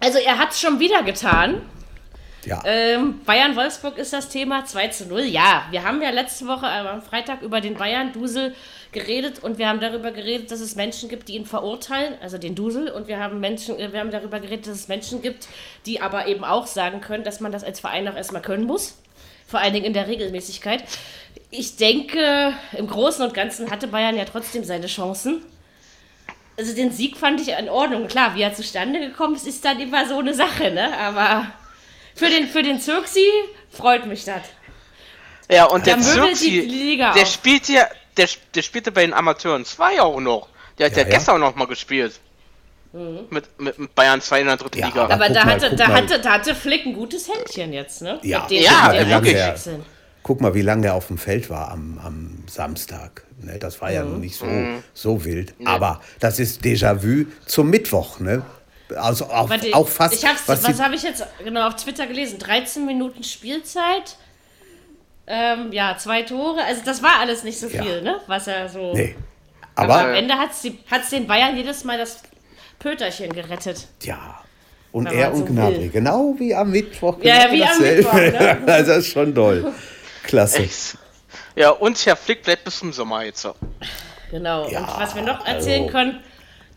Also 0.00 0.18
er 0.18 0.38
hat 0.38 0.50
es 0.52 0.60
schon 0.60 0.78
wieder 0.78 1.02
getan. 1.02 1.62
Ja. 2.48 2.62
Ähm, 2.64 3.20
Bayern-Wolfsburg 3.26 3.98
ist 3.98 4.14
das 4.14 4.30
Thema 4.30 4.64
2 4.64 4.88
zu 4.88 5.06
0. 5.06 5.20
Ja, 5.24 5.66
wir 5.70 5.84
haben 5.84 6.00
ja 6.00 6.08
letzte 6.08 6.46
Woche 6.46 6.64
äh, 6.64 6.88
am 6.88 7.02
Freitag 7.02 7.42
über 7.42 7.60
den 7.60 7.74
Bayern-Dusel 7.74 8.54
geredet 8.90 9.40
und 9.42 9.58
wir 9.58 9.68
haben 9.68 9.80
darüber 9.80 10.12
geredet, 10.12 10.50
dass 10.50 10.60
es 10.60 10.74
Menschen 10.74 11.10
gibt, 11.10 11.28
die 11.28 11.34
ihn 11.34 11.44
verurteilen, 11.44 12.14
also 12.22 12.38
den 12.38 12.54
Dusel, 12.54 12.90
und 12.90 13.06
wir 13.06 13.18
haben 13.18 13.38
Menschen, 13.38 13.78
äh, 13.78 13.92
wir 13.92 14.00
haben 14.00 14.10
darüber 14.10 14.40
geredet, 14.40 14.66
dass 14.66 14.76
es 14.76 14.88
Menschen 14.88 15.20
gibt, 15.20 15.46
die 15.84 16.00
aber 16.00 16.26
eben 16.26 16.42
auch 16.42 16.66
sagen 16.66 17.02
können, 17.02 17.22
dass 17.22 17.40
man 17.40 17.52
das 17.52 17.64
als 17.64 17.80
Verein 17.80 18.08
auch 18.08 18.16
erstmal 18.16 18.40
können 18.40 18.64
muss. 18.64 18.96
Vor 19.46 19.60
allen 19.60 19.74
Dingen 19.74 19.86
in 19.86 19.92
der 19.92 20.08
Regelmäßigkeit. 20.08 20.84
Ich 21.50 21.76
denke, 21.76 22.54
im 22.76 22.86
Großen 22.86 23.24
und 23.24 23.34
Ganzen 23.34 23.70
hatte 23.70 23.88
Bayern 23.88 24.16
ja 24.16 24.24
trotzdem 24.24 24.64
seine 24.64 24.86
Chancen. 24.86 25.42
Also 26.58 26.74
den 26.74 26.90
Sieg 26.90 27.16
fand 27.16 27.40
ich 27.40 27.50
in 27.50 27.68
Ordnung. 27.68 28.08
Klar, 28.08 28.34
wie 28.34 28.42
er 28.42 28.52
zustande 28.52 29.00
gekommen 29.00 29.36
ist, 29.36 29.46
ist 29.46 29.64
dann 29.64 29.78
immer 29.80 30.06
so 30.08 30.18
eine 30.18 30.34
Sache, 30.34 30.70
ne? 30.70 30.98
Aber 30.98 31.46
für 32.18 32.28
den, 32.28 32.48
für 32.48 32.62
den 32.62 32.80
Zirksi 32.80 33.24
freut 33.70 34.06
mich 34.06 34.24
das. 34.24 34.42
Ja, 35.50 35.64
und 35.64 35.86
der 35.86 35.96
Der 35.96 36.04
Liga 36.34 37.12
der 37.14 37.22
auf. 37.22 37.32
spielt 37.32 37.68
ja, 37.68 37.86
der, 38.16 38.28
der 38.54 38.62
spielte 38.62 38.92
bei 38.92 39.02
den 39.02 39.14
Amateuren 39.14 39.64
2 39.64 40.00
auch 40.02 40.20
noch. 40.20 40.48
Der 40.78 40.86
hat 40.86 40.96
ja, 40.96 41.02
ja. 41.02 41.08
gestern 41.08 41.40
noch 41.40 41.54
mal 41.54 41.66
gespielt. 41.66 42.20
Mit, 43.30 43.60
mit, 43.60 43.78
mit 43.78 43.94
Bayern 43.94 44.20
2 44.20 44.40
in 44.40 44.46
der 44.46 44.56
dritten 44.56 44.78
Ja, 44.78 44.86
Liga. 44.86 45.04
aber- 45.04 45.14
Aber 45.14 45.28
da, 45.28 45.44
mal, 45.44 45.54
hatte, 45.54 45.76
da, 45.76 45.88
mal. 45.88 45.96
hatte, 45.96 46.20
da 46.20 46.32
hatte 46.32 46.54
Flick 46.54 46.86
ein 46.86 46.94
gutes 46.94 47.28
Händchen 47.28 47.72
jetzt, 47.72 48.00
ne? 48.02 48.18
Ja, 48.22 48.40
Mit 48.40 48.50
dem 48.50 48.62
ja, 48.62 48.82
mit 48.88 48.94
der 48.96 49.04
dem 49.04 49.10
wirklich. 49.10 49.34
Wechseln. 49.34 49.84
Guck 50.22 50.40
mal, 50.40 50.54
wie 50.54 50.62
lange 50.62 50.82
der 50.82 50.94
auf 50.94 51.06
dem 51.08 51.16
Feld 51.18 51.48
war 51.50 51.70
am, 51.70 51.98
am 52.02 52.44
Samstag. 52.48 53.24
Ne, 53.40 53.58
das 53.58 53.80
war 53.80 53.92
ja 53.92 54.04
Mhm. 54.04 54.12
noch 54.12 54.18
nicht 54.18 54.36
so, 54.36 54.46
so 54.94 55.24
wild. 55.24 55.54
Aber 55.64 56.00
das 56.18 56.38
ist 56.38 56.62
Déjà-vu 56.64 57.26
zum 57.46 57.70
Mittwoch. 57.70 58.20
Ne? 58.20 58.42
Also 58.96 59.26
auch, 59.26 59.50
Warte, 59.50 59.74
auch 59.74 59.88
fast. 59.88 60.14
Ich 60.14 60.24
hab's, 60.24 60.42
was 60.46 60.64
was 60.64 60.80
habe 60.80 60.94
ich 60.94 61.02
jetzt 61.02 61.24
genau 61.44 61.66
auf 61.68 61.76
Twitter 61.76 62.06
gelesen? 62.06 62.38
13 62.38 62.86
Minuten 62.86 63.22
Spielzeit. 63.22 64.16
Ähm, 65.26 65.72
ja, 65.72 65.96
zwei 65.98 66.22
Tore. 66.22 66.62
Also 66.64 66.82
das 66.84 67.02
war 67.02 67.20
alles 67.20 67.44
nicht 67.44 67.58
so 67.60 67.68
Ja. 67.68 67.82
viel, 67.82 68.02
ne? 68.02 68.20
Was 68.26 68.46
er 68.46 68.68
so. 68.68 68.94
nee. 68.94 69.14
Aber 69.74 69.94
am 69.94 70.00
Aber, 70.06 70.14
Ende 70.16 70.34
hat 70.34 70.50
es 70.52 71.10
den 71.10 71.26
Bayern 71.26 71.56
jedes 71.56 71.84
Mal 71.84 71.98
das 71.98 72.22
Pöterchen 72.78 73.32
gerettet. 73.32 73.86
ja. 74.02 74.40
Und 74.90 75.04
Wenn 75.10 75.18
er 75.18 75.32
und 75.34 75.40
so 75.40 75.44
Gnabry, 75.44 75.80
will. 75.82 75.88
genau 75.90 76.34
wie 76.38 76.54
am 76.54 76.70
Mittwoch. 76.70 77.18
Ja, 77.20 77.42
genau 77.46 77.52
wie 77.52 77.62
am 77.62 77.68
dasselbe. 77.68 78.14
Mittwoch, 78.14 78.40
ne? 78.40 78.72
also 78.72 78.86
das 78.92 78.98
ist 79.04 79.12
schon 79.12 79.34
toll. 79.34 79.74
Klasse. 80.24 80.62
Echt. 80.62 80.96
Ja, 81.54 81.70
und 81.70 82.04
Herr 82.06 82.16
Flick 82.16 82.42
bleibt 82.42 82.64
bis 82.64 82.78
zum 82.78 82.90
Sommer 82.94 83.22
jetzt. 83.24 83.42
so. 83.42 83.54
Genau. 84.30 84.66
Ja, 84.70 84.80
und 84.80 84.98
was 85.00 85.14
wir 85.14 85.20
noch 85.22 85.44
erzählen 85.46 85.82
also- 85.82 85.92
können, 85.92 86.20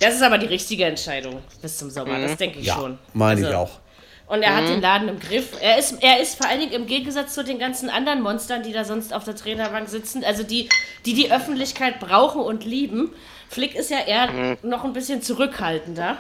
das 0.01 0.15
ist 0.15 0.21
aber 0.21 0.37
die 0.37 0.47
richtige 0.47 0.83
Entscheidung 0.85 1.41
bis 1.61 1.77
zum 1.77 1.89
Sommer. 1.89 2.19
Das 2.19 2.35
denke 2.37 2.59
ich 2.59 2.65
Ja, 2.65 2.75
schon. 2.75 2.99
meine 3.13 3.39
ich 3.39 3.45
Also, 3.47 3.57
auch. 3.57 3.79
Und 4.27 4.43
er 4.43 4.55
hat 4.55 4.67
den 4.67 4.79
Laden 4.81 5.09
im 5.09 5.19
Griff. 5.19 5.49
Er 5.59 5.77
ist, 5.77 5.95
er 6.01 6.21
ist 6.21 6.35
vor 6.37 6.47
allen 6.47 6.61
Dingen 6.61 6.71
im 6.71 6.87
Gegensatz 6.87 7.33
zu 7.33 7.43
den 7.43 7.59
ganzen 7.59 7.89
anderen 7.89 8.21
Monstern, 8.21 8.63
die 8.63 8.71
da 8.71 8.85
sonst 8.85 9.13
auf 9.13 9.25
der 9.25 9.35
Trainerbank 9.35 9.89
sitzen, 9.89 10.23
also 10.23 10.43
die, 10.43 10.69
die 11.05 11.13
die 11.13 11.31
Öffentlichkeit 11.31 11.99
brauchen 11.99 12.39
und 12.41 12.63
lieben. 12.63 13.13
Flick 13.49 13.75
ist 13.75 13.89
ja 13.91 13.99
eher 13.99 14.57
noch 14.63 14.85
ein 14.85 14.93
bisschen 14.93 15.21
zurückhaltender. 15.21 16.17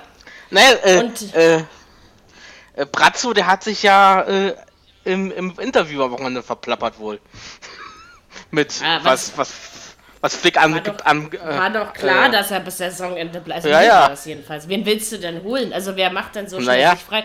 Naja, 0.49 0.73
äh, 0.83 0.99
Und- 0.99 1.33
äh, 1.33 1.57
äh, 2.75 2.85
Brazzo, 2.91 3.31
der 3.33 3.47
hat 3.47 3.63
sich 3.63 3.81
ja 3.83 4.21
äh, 4.23 4.55
im, 5.05 5.31
im 5.31 5.53
Interview 5.59 6.03
am 6.03 6.11
Wochenende 6.11 6.43
verplappert 6.43 6.99
wohl. 6.99 7.21
Mit 8.51 8.73
Ah, 8.83 8.99
was, 9.03 9.37
was- 9.37 9.37
was, 9.37 9.70
was 10.21 10.35
Flick 10.35 10.57
an, 10.61 10.73
War 10.73 10.81
doch, 10.81 11.05
an 11.05 11.31
war 11.33 11.69
doch 11.71 11.93
klar, 11.93 12.27
äh, 12.27 12.31
dass 12.31 12.51
er 12.51 12.59
bis 12.61 12.77
Saisonende 12.77 13.41
bleibt. 13.41 13.57
Also 13.65 13.69
Ja, 13.69 13.81
ja. 13.81 14.09
das 14.09 14.25
jedenfalls. 14.25 14.67
Wen 14.67 14.85
willst 14.85 15.11
du 15.11 15.17
denn 15.17 15.43
holen? 15.43 15.73
Also 15.73 15.95
wer 15.95 16.11
macht 16.11 16.35
dann 16.35 16.47
so 16.47 16.61
schnell 16.61 16.77
Naja. 16.77 16.91
sich 16.95 17.03
frei? 17.03 17.23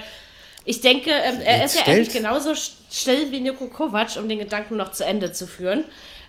Ich 0.64 0.80
denke, 0.80 1.10
ähm, 1.10 1.40
er 1.44 1.64
ist 1.64 1.76
ja 1.76 1.82
stellt- 1.82 1.96
eigentlich 1.98 2.12
genauso 2.14 2.50
st- 2.52 2.72
still 2.90 3.30
wie 3.30 3.40
Niko 3.40 3.66
Kovac, 3.68 4.16
um 4.16 4.28
den 4.28 4.38
Gedanken 4.40 4.76
noch 4.76 4.90
zu 4.92 5.04
Ende 5.04 5.30
zu 5.32 5.46
führen. 5.46 5.84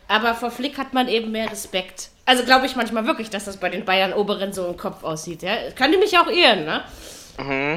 Aber 0.09 0.35
vor 0.35 0.51
Flick 0.51 0.77
hat 0.77 0.93
man 0.93 1.07
eben 1.07 1.31
mehr 1.31 1.51
Respekt. 1.51 2.09
Also 2.25 2.43
glaube 2.43 2.65
ich 2.65 2.75
manchmal 2.75 3.05
wirklich, 3.07 3.29
dass 3.29 3.45
das 3.45 3.57
bei 3.57 3.69
den 3.69 3.83
Bayern 3.85 4.13
Oberen 4.13 4.53
so 4.53 4.67
im 4.67 4.77
Kopf 4.77 5.03
aussieht. 5.03 5.41
Ja? 5.41 5.55
Kann 5.75 5.91
die 5.91 5.97
mich 5.97 6.17
auch 6.17 6.27
irren, 6.27 6.65
ne? 6.65 6.83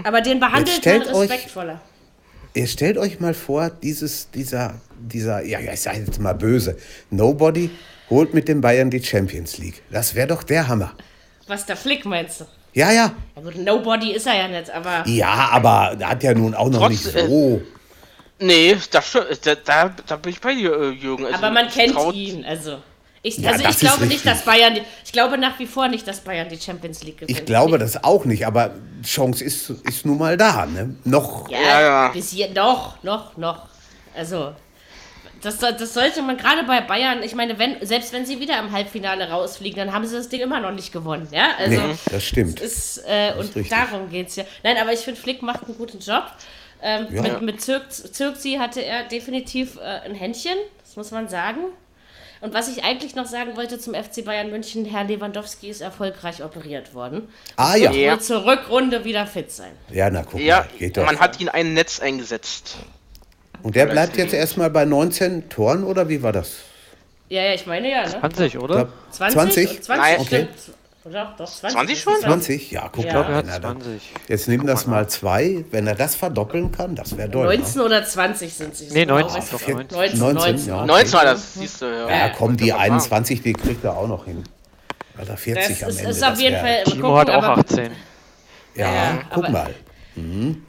Aber 0.05 0.21
den 0.21 0.41
behandelt 0.41 0.85
man 0.85 1.03
euch- 1.15 1.31
respektvoller. 1.31 1.81
Ihr 2.55 2.67
stellt 2.67 2.99
euch 2.99 3.21
mal 3.21 3.33
vor, 3.35 3.71
dieses, 3.71 4.31
dieser, 4.33 4.75
dieser, 4.99 5.45
ja, 5.45 5.61
ja, 5.61 5.73
ich 5.73 5.81
sage 5.81 5.99
jetzt 6.01 6.19
mal 6.21 6.35
böse, 6.35 6.77
Nobody 7.11 7.71
holt 8.11 8.35
mit 8.35 8.49
den 8.49 8.61
Bayern 8.61 8.91
die 8.91 9.03
Champions 9.03 9.59
League. 9.59 9.83
Das 9.91 10.15
wäre 10.15 10.27
doch 10.29 10.43
der 10.43 10.69
Hammer. 10.69 10.93
Was 11.47 11.65
der 11.67 11.77
Flick 11.77 12.05
meinst 12.05 12.41
du? 12.41 12.45
Ja, 12.73 12.93
ja. 12.93 13.13
Ja 13.37 13.43
gut, 13.43 13.57
Nobody 13.57 14.13
ist 14.13 14.27
er 14.27 14.37
ja 14.37 14.49
nicht, 14.49 14.71
aber 14.71 15.03
Ja, 15.07 15.49
aber 15.53 15.97
er 15.99 16.11
hat 16.11 16.23
ja 16.23 16.35
nun 16.35 16.55
auch 16.55 16.69
noch 16.69 16.81
Trotz- 16.81 16.91
nicht 16.91 17.03
so. 17.05 17.61
Nee, 18.39 18.77
das, 18.91 19.15
st- 19.15 19.39
da, 19.43 19.55
da, 19.55 19.95
da 20.07 20.17
bin 20.17 20.33
ich 20.33 20.41
bei 20.41 20.55
dir, 20.55 20.73
äh, 20.75 20.89
Jürgen. 20.91 21.27
Also, 21.27 21.37
Aber 21.39 21.51
man 21.51 21.69
kennt 21.69 21.93
traut- 21.95 22.15
ihn, 22.15 22.45
also. 22.45 22.79
Ich, 23.23 23.37
Ja, 23.37 23.51
also 23.51 23.65
ich 23.69 23.79
glaube 23.79 24.07
nicht, 24.07 24.25
dass 24.25 24.47
Bayern, 24.47 24.75
die- 24.77 24.83
ich 25.05 25.13
glaube 25.13 25.37
nach 25.37 25.59
wie 25.59 25.67
vor 25.67 25.89
nicht, 25.89 26.09
dass 26.09 26.21
Bayern 26.21 26.49
die 26.49 26.59
Champions 26.59 27.03
League 27.03 27.19
gewinnt. 27.19 27.39
Ich 27.39 27.45
glaube 27.45 27.77
das 27.79 28.03
auch 28.03 28.25
nicht, 28.25 28.47
aber 28.47 28.71
Chance 29.05 29.45
ist, 29.45 29.69
ist 29.69 30.07
nun 30.07 30.17
mal 30.17 30.39
da. 30.39 30.65
Ne? 30.65 30.95
Noch. 31.05 31.51
Ja, 31.51 31.61
Ja, 31.61 31.81
ja. 31.83 32.09
bis 32.09 32.31
hier 32.31 32.49
noch, 32.51 33.03
noch, 33.03 33.37
noch. 33.37 33.67
Also 34.17 34.55
das, 35.43 35.59
das 35.59 35.95
sollte 35.95 36.23
man 36.23 36.37
gerade 36.37 36.65
bei 36.65 36.81
Bayern, 36.81 37.23
ich 37.23 37.35
meine, 37.35 37.59
wenn, 37.59 37.85
selbst 37.87 38.13
wenn 38.13 38.27
sie 38.27 38.41
wieder 38.41 38.59
im 38.59 38.73
Halbfinale 38.73 39.31
rausfliegen, 39.31 39.79
dann 39.79 39.93
haben 39.95 40.07
sie 40.07 40.17
das 40.17 40.29
Ding 40.29 40.41
immer 40.41 40.61
noch 40.61 40.73
nicht 40.73 40.93
gewonnen. 40.93 41.29
Ja, 41.31 41.49
also 41.59 41.81
Nee, 41.81 41.95
das 42.11 42.25
stimmt. 42.25 42.61
ist, 42.61 42.99
äh, 43.07 43.33
und 43.35 43.47
richtig. 43.57 43.69
darum 43.71 44.11
geht 44.11 44.29
es 44.29 44.37
ja. 44.37 44.45
Nein, 44.63 44.77
aber 44.81 44.93
ich 44.93 45.01
finde, 45.01 45.21
Flick 45.21 45.43
macht 45.43 45.65
einen 45.65 45.77
guten 45.79 45.99
Job. 45.99 46.25
Ähm, 46.83 47.07
Ja. 47.11 47.23
Mit, 47.23 47.43
mit 47.43 47.61
Zirk, 47.63 47.91
Zirkzi 47.93 48.55
hatte 48.59 48.81
er 48.85 49.05
definitiv 49.05 49.77
äh, 49.77 49.81
ein 50.07 50.15
Händchen, 50.15 50.57
das 50.83 50.97
muss 50.97 51.11
man 51.11 51.29
sagen. 51.29 51.61
Und 52.43 52.55
was 52.55 52.69
ich 52.75 52.85
eigentlich 52.85 53.15
noch 53.15 53.27
sagen 53.27 53.55
wollte 53.57 53.79
zum 53.79 53.93
FC 53.95 54.25
Bayern 54.25 54.51
München, 54.51 54.87
Herr 54.87 55.05
Lewandowski 55.05 55.69
ist 55.69 55.83
erfolgreich 55.83 56.43
operiert 56.43 56.95
worden. 56.95 57.29
Ah 57.57 57.75
Wird 57.75 57.83
ja. 57.83 57.93
Ja. 57.93 58.13
wohl 58.13 58.21
zur 58.21 58.47
Rückrunde 58.47 59.05
wieder 59.05 59.27
fit 59.27 59.53
sein. 59.53 59.73
Ja, 59.91 60.09
na 60.09 60.23
guck 60.23 60.41
Ja, 60.41 60.61
mal, 60.61 60.69
geht 60.79 60.97
doch. 60.97 61.05
man 61.05 61.21
hat 61.21 61.39
ihn 61.39 61.51
ein 61.51 61.75
Netz 61.75 62.01
eingesetzt. 62.01 62.77
Und 63.63 63.75
der 63.77 63.87
bleibt 63.87 64.17
jetzt 64.17 64.33
erstmal 64.35 64.71
bei 64.71 64.85
19 64.85 65.49
Toren 65.49 65.85
oder 65.85 66.09
wie 66.09 66.23
war 66.23 66.33
das? 66.33 66.53
Ja, 67.29 67.43
ja, 67.43 67.55
ich 67.55 67.67
meine 67.67 67.91
ja, 67.91 68.03
ne? 68.05 68.21
20, 68.21 68.59
oder? 68.59 68.75
Glaub, 68.75 68.89
20? 69.13 69.35
20? 69.35 69.83
20 69.83 69.89
Nein. 70.03 70.15
Okay. 70.21 70.27
stimmt. 70.27 70.77
Oder? 71.05 71.35
Doch, 71.39 71.47
20. 71.51 71.73
20 71.79 72.01
schon? 72.01 72.21
20? 72.21 72.71
Ja, 72.73 72.89
guck 72.93 73.05
Ja. 73.05 73.15
mal. 73.15 73.29
Wenn 73.43 73.49
er 73.49 73.61
dann- 73.61 73.81
20. 73.81 74.03
Jetzt 74.29 74.49
nimm 74.49 74.67
das 74.67 74.87
mal 74.87 75.09
zwei. 75.09 75.65
Wenn 75.71 75.87
er 75.87 75.95
das 75.95 76.15
verdoppeln 76.15 76.73
kann, 76.73 76.95
das 76.95 77.17
wäre 77.17 77.29
doll. 77.29 77.47
19 77.47 77.81
oder 77.81 78.05
20 78.05 78.53
sind 78.53 78.77
sie. 78.77 78.85
Nee, 78.87 78.91
So 78.91 78.95
genau 79.01 79.15
19, 79.21 79.37
weiß 79.37 79.45
ich 79.45 79.51
doch, 79.51 79.61
nicht. 79.61 79.93
19. 79.93 79.97
19, 79.99 80.19
19, 80.19 80.35
19. 80.53 80.69
ja. 80.69 80.85
19 80.87 81.13
war 81.15 81.25
das, 81.25 81.55
siehst 81.55 81.81
du, 81.83 81.87
ja. 81.87 82.07
Ne? 82.07 82.11
Ja, 82.19 82.29
komm, 82.37 82.57
die 82.57 82.65
wollte 82.65 82.73
gerade 82.75 82.83
21, 82.93 83.43
die 83.43 83.53
kriegt 83.55 83.85
er 83.85 83.97
auch 83.97 84.09
noch 84.09 84.25
hin. 84.27 84.43
Oder 85.23 85.37
40 85.37 85.69
Das 85.79 85.83
am 85.85 85.89
ist, 85.91 85.99
Ende. 86.01 86.11
ist 86.11 86.23
auf 86.25 86.31
das 86.31 86.41
jeden 86.43 86.57
Fall. 86.57 86.63
mal 86.65 86.85
Timo 86.85 87.03
gucken, 87.09 87.19
hat 87.21 87.31
auch 87.31 87.43
aber- 87.45 87.59
18. 87.61 87.93
Ja, 88.75 88.93
Ja, 88.95 89.19
guck 89.33 89.45
aber- 89.45 89.53
mal. 89.53 89.75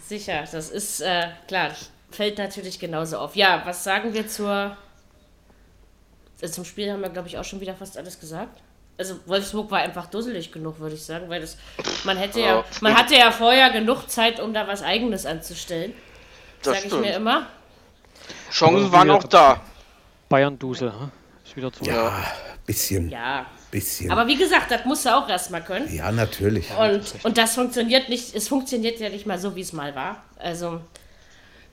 Sicher, 0.07 0.43
das 0.49 0.69
ist 0.69 1.01
äh, 1.01 1.23
klar, 1.47 1.69
fällt 2.11 2.37
natürlich 2.37 2.79
genauso 2.79 3.17
auf. 3.17 3.35
Ja, 3.35 3.61
was 3.65 3.83
sagen 3.83 4.13
wir 4.13 4.27
zur. 4.27 4.75
äh, 6.41 6.47
Zum 6.47 6.65
Spiel 6.65 6.91
haben 6.91 7.01
wir, 7.01 7.09
glaube 7.09 7.27
ich, 7.27 7.37
auch 7.37 7.43
schon 7.43 7.59
wieder 7.61 7.75
fast 7.75 7.97
alles 7.97 8.19
gesagt. 8.19 8.61
Also 8.97 9.15
Wolfsburg 9.25 9.71
war 9.71 9.79
einfach 9.79 10.07
dusselig 10.07 10.51
genug, 10.51 10.79
würde 10.79 10.95
ich 10.95 11.03
sagen, 11.03 11.27
weil 11.29 11.41
das 11.41 11.57
man 12.03 12.17
hätte 12.17 12.39
ja, 12.39 12.57
Ja. 12.57 12.65
man 12.81 12.95
hatte 12.95 13.15
ja 13.15 13.31
vorher 13.31 13.71
genug 13.71 14.09
Zeit, 14.09 14.39
um 14.39 14.53
da 14.53 14.67
was 14.67 14.83
Eigenes 14.83 15.25
anzustellen. 15.25 15.93
Das 16.61 16.65
Sage 16.73 16.77
ich 16.79 16.85
stimmt. 16.85 17.01
mir 17.01 17.15
immer. 17.15 17.47
Chancen 18.51 18.91
waren 18.91 19.09
auch 19.09 19.23
da. 19.23 19.61
Bayern-Duse. 20.29 20.93
hm? 20.93 21.11
Ist 21.43 21.55
wieder 21.55 21.71
zurück. 21.73 21.87
Ja, 21.87 22.23
bisschen, 22.65 23.09
Ja. 23.09 23.45
bisschen. 23.71 24.11
Aber 24.11 24.27
wie 24.27 24.37
gesagt, 24.37 24.69
das 24.69 24.85
musst 24.85 25.05
du 25.05 25.15
auch 25.15 25.27
erstmal 25.27 25.63
können. 25.63 25.91
ja, 25.93 26.11
natürlich. 26.11 26.69
Und, 26.77 27.01
und 27.23 27.37
das 27.37 27.55
funktioniert 27.55 28.07
nicht, 28.07 28.35
es 28.35 28.47
funktioniert 28.47 28.99
ja 28.99 29.09
nicht 29.09 29.25
mal 29.25 29.39
so, 29.39 29.55
wie 29.55 29.61
es 29.61 29.73
mal 29.73 29.95
war. 29.95 30.23
Also, 30.37 30.79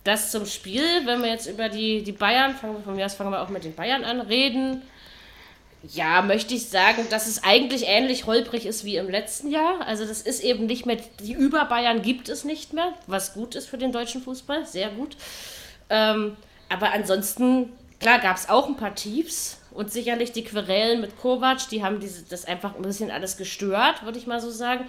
das 0.08 0.30
zum 0.30 0.46
Spiel, 0.46 0.82
wenn 1.04 1.22
wir 1.22 1.28
jetzt 1.28 1.46
über 1.46 1.68
die, 1.68 2.02
die 2.02 2.12
Bayern, 2.12 2.54
fangen 2.56 2.74
wir 2.74 2.82
von 2.82 2.96
mir 2.96 3.06
aus 3.06 3.14
fangen 3.14 3.30
wir 3.30 3.42
auch 3.42 3.50
mit 3.50 3.64
den 3.64 3.74
Bayern 3.74 4.04
an, 4.04 4.20
reden. 4.20 4.82
Ja, 5.82 6.22
möchte 6.22 6.54
ich 6.54 6.68
sagen, 6.68 7.06
dass 7.10 7.28
es 7.28 7.44
eigentlich 7.44 7.84
ähnlich 7.86 8.26
holprig 8.26 8.66
ist 8.66 8.84
wie 8.84 8.96
im 8.96 9.08
letzten 9.08 9.50
Jahr. 9.50 9.86
Also 9.86 10.04
das 10.04 10.22
ist 10.22 10.42
eben 10.42 10.66
nicht 10.66 10.86
mehr, 10.86 10.96
die 11.20 11.34
Über-Bayern 11.34 12.02
gibt 12.02 12.28
es 12.28 12.42
nicht 12.42 12.72
mehr, 12.72 12.94
was 13.06 13.34
gut 13.34 13.54
ist 13.54 13.68
für 13.68 13.78
den 13.78 13.92
deutschen 13.92 14.20
Fußball, 14.20 14.66
sehr 14.66 14.88
gut. 14.88 15.16
Ähm, 15.88 16.36
aber 16.68 16.92
ansonsten, 16.92 17.72
klar, 18.00 18.18
gab 18.18 18.36
es 18.36 18.48
auch 18.48 18.66
ein 18.66 18.76
paar 18.76 18.96
Tiefs 18.96 19.60
und 19.70 19.92
sicherlich 19.92 20.32
die 20.32 20.42
Querellen 20.42 21.00
mit 21.00 21.16
Kovac, 21.20 21.68
die 21.70 21.84
haben 21.84 22.00
diese, 22.00 22.24
das 22.24 22.44
einfach 22.44 22.74
ein 22.74 22.82
bisschen 22.82 23.12
alles 23.12 23.36
gestört, 23.36 24.04
würde 24.04 24.18
ich 24.18 24.26
mal 24.26 24.40
so 24.40 24.50
sagen. 24.50 24.86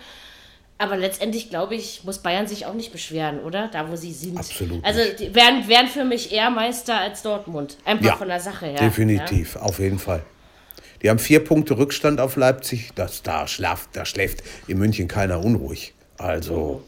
Aber 0.81 0.95
letztendlich, 0.95 1.49
glaube 1.49 1.75
ich, 1.75 2.05
muss 2.05 2.19
Bayern 2.19 2.47
sich 2.47 2.65
auch 2.65 2.73
nicht 2.73 2.93
beschweren, 2.93 3.39
oder? 3.41 3.67
Da, 3.67 3.89
wo 3.91 3.97
sie 3.97 4.13
sind. 4.13 4.37
Absolut 4.37 4.83
Also, 4.83 5.01
die 5.19 5.35
wären, 5.35 5.67
wären 5.67 5.87
für 5.87 6.05
mich 6.05 6.31
eher 6.31 6.49
Meister 6.49 6.97
als 6.97 7.21
Dortmund. 7.21 7.77
Einfach 7.83 8.05
Ja, 8.05 8.15
von 8.15 8.29
der 8.29 8.39
Sache 8.39 8.67
her. 8.67 8.79
Definitiv, 8.79 9.57
auf 9.57 9.79
jeden 9.79 9.99
Fall. 9.99 10.23
Die 11.01 11.09
haben 11.09 11.19
vier 11.19 11.43
Punkte 11.43 11.77
Rückstand 11.77 12.21
auf 12.21 12.37
Leipzig. 12.37 12.91
Das, 12.95 13.21
da, 13.23 13.45
schlaft, 13.47 13.89
da 13.93 14.05
schläft 14.05 14.39
in 14.67 14.77
München 14.79 15.09
keiner 15.09 15.43
unruhig. 15.43 15.93
Also, 16.17 16.81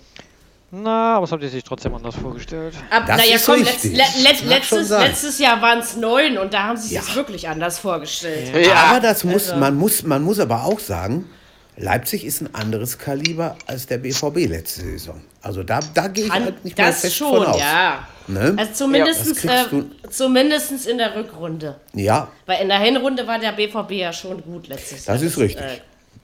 Na, 0.71 1.15
aber 1.17 1.25
das 1.25 1.33
habt 1.33 1.43
ihr 1.43 1.49
sich 1.49 1.63
trotzdem 1.65 1.93
anders 1.93 2.15
vorgestellt. 2.15 2.73
Ja. 2.91 2.97
Ab, 2.97 3.03
Das 3.07 3.17
naja, 3.17 3.35
ist 3.35 3.45
komm, 3.45 3.61
letzt, 3.61 3.83
let, 3.83 4.07
schon 4.37 4.47
letztes, 4.47 4.89
letztes 4.89 5.39
Jahr 5.39 5.61
waren 5.61 5.79
es 5.79 5.97
neun 5.97 6.37
und 6.37 6.53
da 6.53 6.63
haben 6.63 6.77
sie 6.77 6.95
Ja. 6.95 7.01
sich 7.01 7.13
wirklich 7.15 7.49
anders 7.49 7.77
vorgestellt. 7.79 8.53
Ja, 8.65 8.73
aber 8.85 8.99
das 9.01 9.25
muss, 9.25 9.49
also- 9.49 9.59
man, 9.59 9.75
muss, 9.75 10.03
man 10.03 10.23
muss 10.23 10.39
aber 10.39 10.63
auch 10.63 10.79
sagen, 10.79 11.29
Leipzig 11.77 12.25
ist 12.25 12.41
ein 12.41 12.53
anderes 12.53 12.97
Kaliber 12.97 13.57
als 13.65 13.87
der 13.87 13.97
BVB 13.97 14.47
letzte 14.49 14.81
Saison. 14.81 15.21
Also 15.41 15.63
da, 15.63 15.79
da 15.93 16.07
gehe 16.09 16.25
ich 16.25 16.31
An, 16.31 16.43
halt 16.43 16.63
nicht 16.63 16.77
das 16.77 17.01
fest 17.01 17.15
schon, 17.15 17.37
von 17.43 17.45
aus. 17.47 17.59
ja. 17.59 18.07
Ne? 18.27 18.53
Also 18.57 18.73
zumindest, 18.73 19.21
das 19.31 19.37
kriegst 19.37 19.73
äh, 19.73 20.09
zumindest 20.09 20.87
in 20.87 20.97
der 20.99 21.15
Rückrunde. 21.15 21.75
Ja, 21.93 22.29
Weil 22.45 22.61
in 22.61 22.69
der 22.69 22.79
Hinrunde 22.79 23.25
war 23.25 23.39
der 23.39 23.51
BVB 23.53 23.91
ja 23.93 24.13
schon 24.13 24.41
gut 24.43 24.67
letztes 24.67 25.05
Jahr. 25.05 25.15
Das 25.15 25.23
ist 25.25 25.37
richtig. 25.37 25.61
Äh, 25.65 25.79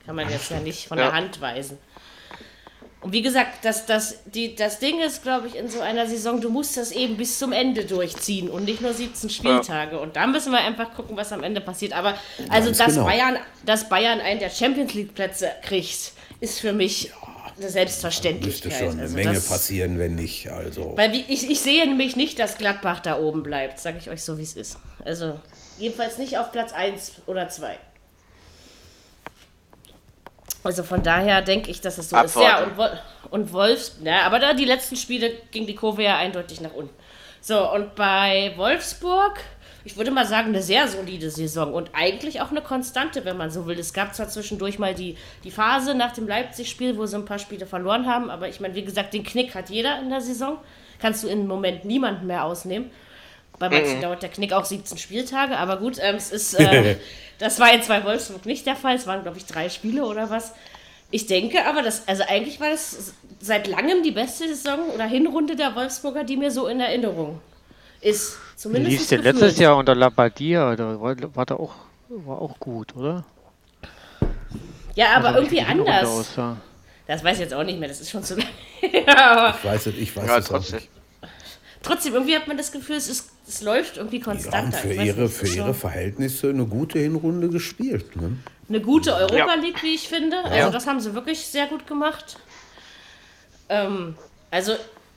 kann 0.06 0.16
man 0.16 0.30
jetzt 0.30 0.52
ja 0.52 0.60
nicht 0.60 0.88
von 0.88 0.98
Ja. 0.98 1.06
der 1.06 1.14
Hand 1.14 1.42
weisen. 1.42 1.78
Und 3.02 3.14
wie 3.14 3.22
gesagt, 3.22 3.64
das, 3.64 3.86
das, 3.86 4.24
die, 4.26 4.56
das 4.56 4.80
Ding 4.80 5.00
ist, 5.02 5.22
glaube 5.22 5.48
ich, 5.48 5.56
in 5.56 5.70
so 5.70 5.82
einer 5.82 6.08
Saison, 6.08 6.42
du 6.42 6.50
musst 6.50 6.78
das 6.78 6.92
eben 6.92 7.16
bis 7.16 7.38
zum 7.38 7.52
Ende 7.52 7.86
durchziehen 7.86 8.50
und 8.50 8.66
nicht 8.66 8.82
nur 8.82 8.94
17 8.94 9.30
Spieltage. 9.30 10.00
Und 10.00 10.16
da 10.16 10.26
müssen 10.26 10.52
wir 10.52 10.60
einfach 10.60 10.94
gucken, 10.96 11.16
was 11.16 11.32
am 11.32 11.44
Ende 11.44 11.62
passiert. 11.62 11.94
Aber 11.94 12.16
also, 12.50 12.68
Ganz 12.70 12.78
dass, 12.80 12.94
genau. 12.96 13.06
Bayern, 13.06 13.38
dass 13.66 13.88
Bayern 13.88 14.20
einen 14.20 14.40
der 14.40 14.50
Champions 14.50 14.94
League-Plätze 14.96 15.52
kriegt, 15.62 16.12
ist 16.40 16.60
für 16.60 16.74
mich 16.74 17.12
eine 17.14 17.54
müsste 17.58 17.70
Selbstverständlichkeit. 17.72 18.74
schon 18.74 18.90
eine 18.94 19.02
Also 19.04 19.16
Menge 19.16 19.34
das- 19.34 19.48
passieren, 19.48 20.00
wenn 20.00 20.16
nicht. 20.16 20.50
Also, 20.50 20.94
weil 20.98 21.14
wie, 21.14 21.24
ich, 21.28 21.50
ich 21.50 21.60
sehe 21.62 21.86
nämlich 21.88 22.16
nicht, 22.16 22.40
dass 22.40 22.58
Gladbach 22.58 23.00
da 23.00 23.20
oben 23.20 23.44
bleibt, 23.44 23.80
sage 23.80 23.98
ich 24.00 24.10
euch 24.10 24.24
so, 24.24 24.38
wie 24.40 24.44
es 24.44 24.54
ist. 24.56 24.78
Also 25.06 25.40
jedenfalls 25.78 26.18
nicht 26.18 26.38
auf 26.40 26.52
Platz 26.52 26.74
1 26.74 27.14
oder 27.28 27.48
2. 27.48 27.78
Also 30.68 30.84
von 30.84 31.02
daher 31.02 31.42
denke 31.42 31.72
ich, 31.72 31.80
dass 31.80 31.98
es 31.98 32.10
so 32.10 32.18
ist. 32.18 32.36
Ja, 32.36 32.60
Abwarten. 32.60 32.72
und, 32.72 32.78
Wol 32.78 33.00
und 33.30 33.54
Wolfs, 33.54 33.98
ja, 34.04 34.24
aber 34.24 34.40
da 34.40 34.54
die 34.54 34.66
letzten 34.66 34.98
Spiele 34.98 35.32
ging 35.52 35.66
die 35.66 35.76
Kurve 35.76 36.04
ja 36.04 36.18
eindeutig 36.18 36.60
nach 36.60 36.74
unten. 36.74 36.94
So, 37.40 37.72
und 37.72 37.96
bei 37.96 38.52
Wolfsburg, 38.58 39.40
ich 39.86 39.96
würde 39.96 40.12
mal 40.12 40.26
sagen, 40.26 40.50
eine 40.50 40.62
sehr 40.62 40.90
solide 40.90 41.30
Saison 41.30 41.74
und 41.74 41.92
eigentlich 41.94 42.42
auch 42.42 42.52
eine 42.52 42.62
Konstante, 42.62 43.24
wenn 43.24 43.38
man 43.38 43.50
so 43.50 43.66
will. 43.66 43.80
Es 43.80 43.94
gab 43.94 44.14
zwar 44.14 44.28
zwischendurch 44.28 44.78
mal 44.78 44.94
die, 44.94 45.18
die 45.46 45.52
Phase 45.52 45.96
nach 45.96 46.12
dem 46.12 46.28
Leipzig-Spiel, 46.28 46.98
wo 46.98 47.06
sie 47.06 47.16
ein 47.16 47.24
paar 47.24 47.40
Spiele 47.40 47.66
verloren 47.66 48.06
haben, 48.06 48.30
aber 48.30 48.50
ich 48.50 48.60
meine, 48.60 48.76
wie 48.76 48.84
gesagt, 48.84 49.14
den 49.14 49.24
Knick 49.24 49.56
hat 49.56 49.70
jeder 49.70 50.00
in 50.02 50.10
der 50.10 50.20
Saison. 50.20 50.58
Kannst 51.00 51.24
du 51.24 51.30
im 51.30 51.48
Moment 51.48 51.86
niemanden 51.86 52.28
mehr 52.28 52.44
ausnehmen. 52.44 52.92
Bei 53.60 53.70
manchen 53.70 54.02
dauert 54.02 54.22
der 54.22 54.30
Knick 54.30 54.54
auch 54.54 54.66
17 54.66 54.98
Spieltage, 54.98 55.58
aber 55.58 55.78
gut, 55.78 55.98
ähm, 56.02 56.16
es 56.16 56.32
ist, 56.32 56.54
äh, 56.60 56.98
das 57.40 57.60
war 57.60 57.74
jetzt 57.74 57.88
bei 57.88 58.04
Wolfsburg 58.04 58.46
nicht 58.46 58.66
der 58.66 58.76
Fall. 58.76 58.96
Es 58.96 59.08
waren, 59.08 59.24
glaube 59.24 59.38
ich, 59.38 59.46
drei 59.46 59.70
Spiele 59.70 60.06
oder 60.06 60.30
was. 60.30 60.54
Ich 61.10 61.26
denke 61.26 61.66
aber, 61.66 61.82
dass, 61.82 62.08
also 62.08 62.24
eigentlich 62.28 62.60
war 62.60 62.70
das 62.70 63.14
seit 63.40 63.68
langem 63.68 64.04
die 64.04 64.12
beste 64.12 64.48
Saison 64.48 64.90
oder 64.94 65.06
Hinrunde 65.06 65.56
der 65.56 65.76
Wolfsburger, 65.76 66.24
die 66.24 66.38
mir 66.38 66.52
so 66.52 66.68
in 66.68 66.80
Erinnerung 66.82 67.40
ist. 68.02 68.38
Wie 68.38 68.58
Zumindest 68.58 68.92
lief 68.92 69.08
denn 69.08 69.22
letztes 69.24 69.58
Jahr 69.58 69.78
unter 69.78 69.96
Labadia? 69.96 70.76
Da 70.76 71.00
war, 71.00 71.16
war 71.36 71.46
der 71.46 71.60
auch, 71.60 71.76
war 72.10 72.42
auch 72.42 72.60
gut, 72.60 72.96
oder? 72.96 73.24
Ja, 74.96 75.16
aber 75.16 75.30
Also, 75.30 75.52
wie 75.52 75.58
irgendwie 75.58 75.62
anders. 75.62 76.08
aussah. 76.10 76.58
Das 77.06 77.24
weiß 77.24 77.36
ich 77.36 77.42
jetzt 77.44 77.54
auch 77.54 77.64
nicht 77.64 77.80
mehr, 77.80 77.88
das 77.88 78.02
ist 78.02 78.10
schon 78.10 78.24
zu 78.24 78.36
lange. 78.82 79.08
aber 79.18 79.56
ich 79.58 79.64
weiß 79.66 79.86
es, 79.88 79.96
ich 79.96 80.16
weiß 80.16 80.28
Ja, 80.28 80.38
es 80.40 80.46
auch 80.46 80.50
trotzdem. 80.56 80.76
nicht. 80.80 80.90
Trotzdem, 81.88 82.14
irgendwie 82.14 82.36
hat 82.36 82.48
man 82.48 82.58
das 82.58 82.72
Gefühl, 82.72 82.96
es, 82.98 83.08
ist, 83.10 83.30
es 83.48 83.62
läuft 83.62 83.98
irgendwie 83.98 84.18
Ja, 84.20 84.24
konstanter. 84.26 84.66
und 84.66 84.76
für 84.76 84.94
ihre, 84.94 85.22
nicht, 85.24 85.34
für 85.36 85.48
ihre 85.48 85.74
Verhältnisse 85.74 86.50
eine 86.50 86.66
gute 86.66 87.00
Hinrunde 87.00 87.50
gespielt. 87.50 88.16
Ne? 88.16 88.38
Eine 88.70 88.82
gute 88.82 89.16
Europa 89.16 89.36
Ja. 89.36 89.54
League, 89.56 89.82
wie 89.84 89.96
ich 89.96 90.08
finde. 90.08 90.38
Also 90.44 90.56
Ja. 90.56 90.70
das 90.70 90.86
haben 90.88 91.00
sie 91.00 91.14
wirklich 91.14 91.46
sehr 91.48 91.68
gut 91.68 91.88
gemacht. 91.88 92.38
Ähm, 93.70 94.16
also, 94.52 94.76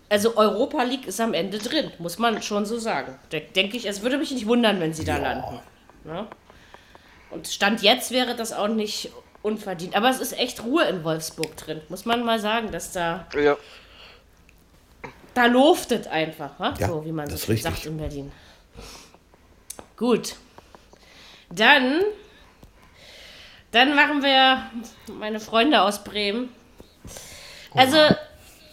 also 0.08 0.36
Europa 0.36 0.82
League 0.82 1.06
ist 1.06 1.20
am 1.20 1.34
Ende 1.34 1.58
drin, 1.58 1.90
muss 1.98 2.18
man 2.18 2.42
schon 2.42 2.66
so 2.66 2.78
sagen. 2.78 3.16
De 3.32 3.40
denke 3.54 3.76
ich, 3.76 3.86
es 3.86 4.02
würde 4.02 4.18
mich 4.18 4.30
nicht 4.30 4.46
wundern, 4.46 4.80
wenn 4.80 4.92
sie 4.92 5.04
da 5.04 5.16
landen. 5.18 5.60
Ne? 6.04 6.26
Und 7.30 7.46
Stand 7.46 7.82
jetzt 7.82 8.10
wäre 8.10 8.34
das 8.34 8.52
auch 8.52 8.68
nicht 8.68 9.10
unverdient. 9.42 9.94
Aber 9.96 10.10
es 10.10 10.20
ist 10.20 10.36
echt 10.38 10.64
Ruhe 10.64 10.84
in 10.84 11.04
Wolfsburg 11.04 11.56
drin, 11.56 11.80
muss 11.88 12.04
man 12.04 12.24
mal 12.24 12.38
sagen, 12.40 12.72
dass 12.72 12.92
da, 12.92 13.26
Ja. 13.40 13.56
Da 15.40 15.46
luftet 15.46 16.06
einfach, 16.08 16.50
wa? 16.58 16.74
Ja, 16.78 16.88
so 16.88 17.04
wie 17.04 17.12
man 17.12 17.26
so 17.26 17.32
das 17.32 17.44
schön 17.44 17.54
richtig. 17.54 17.72
sagt 17.72 17.86
in 17.86 17.96
Berlin. 17.96 18.32
Gut. 19.96 20.36
Dann, 21.48 22.02
dann 23.70 23.94
machen 23.94 24.22
wir 24.22 24.70
meine 25.18 25.40
Freunde 25.40 25.80
aus 25.80 26.04
Bremen. 26.04 26.50
Also, 27.74 27.96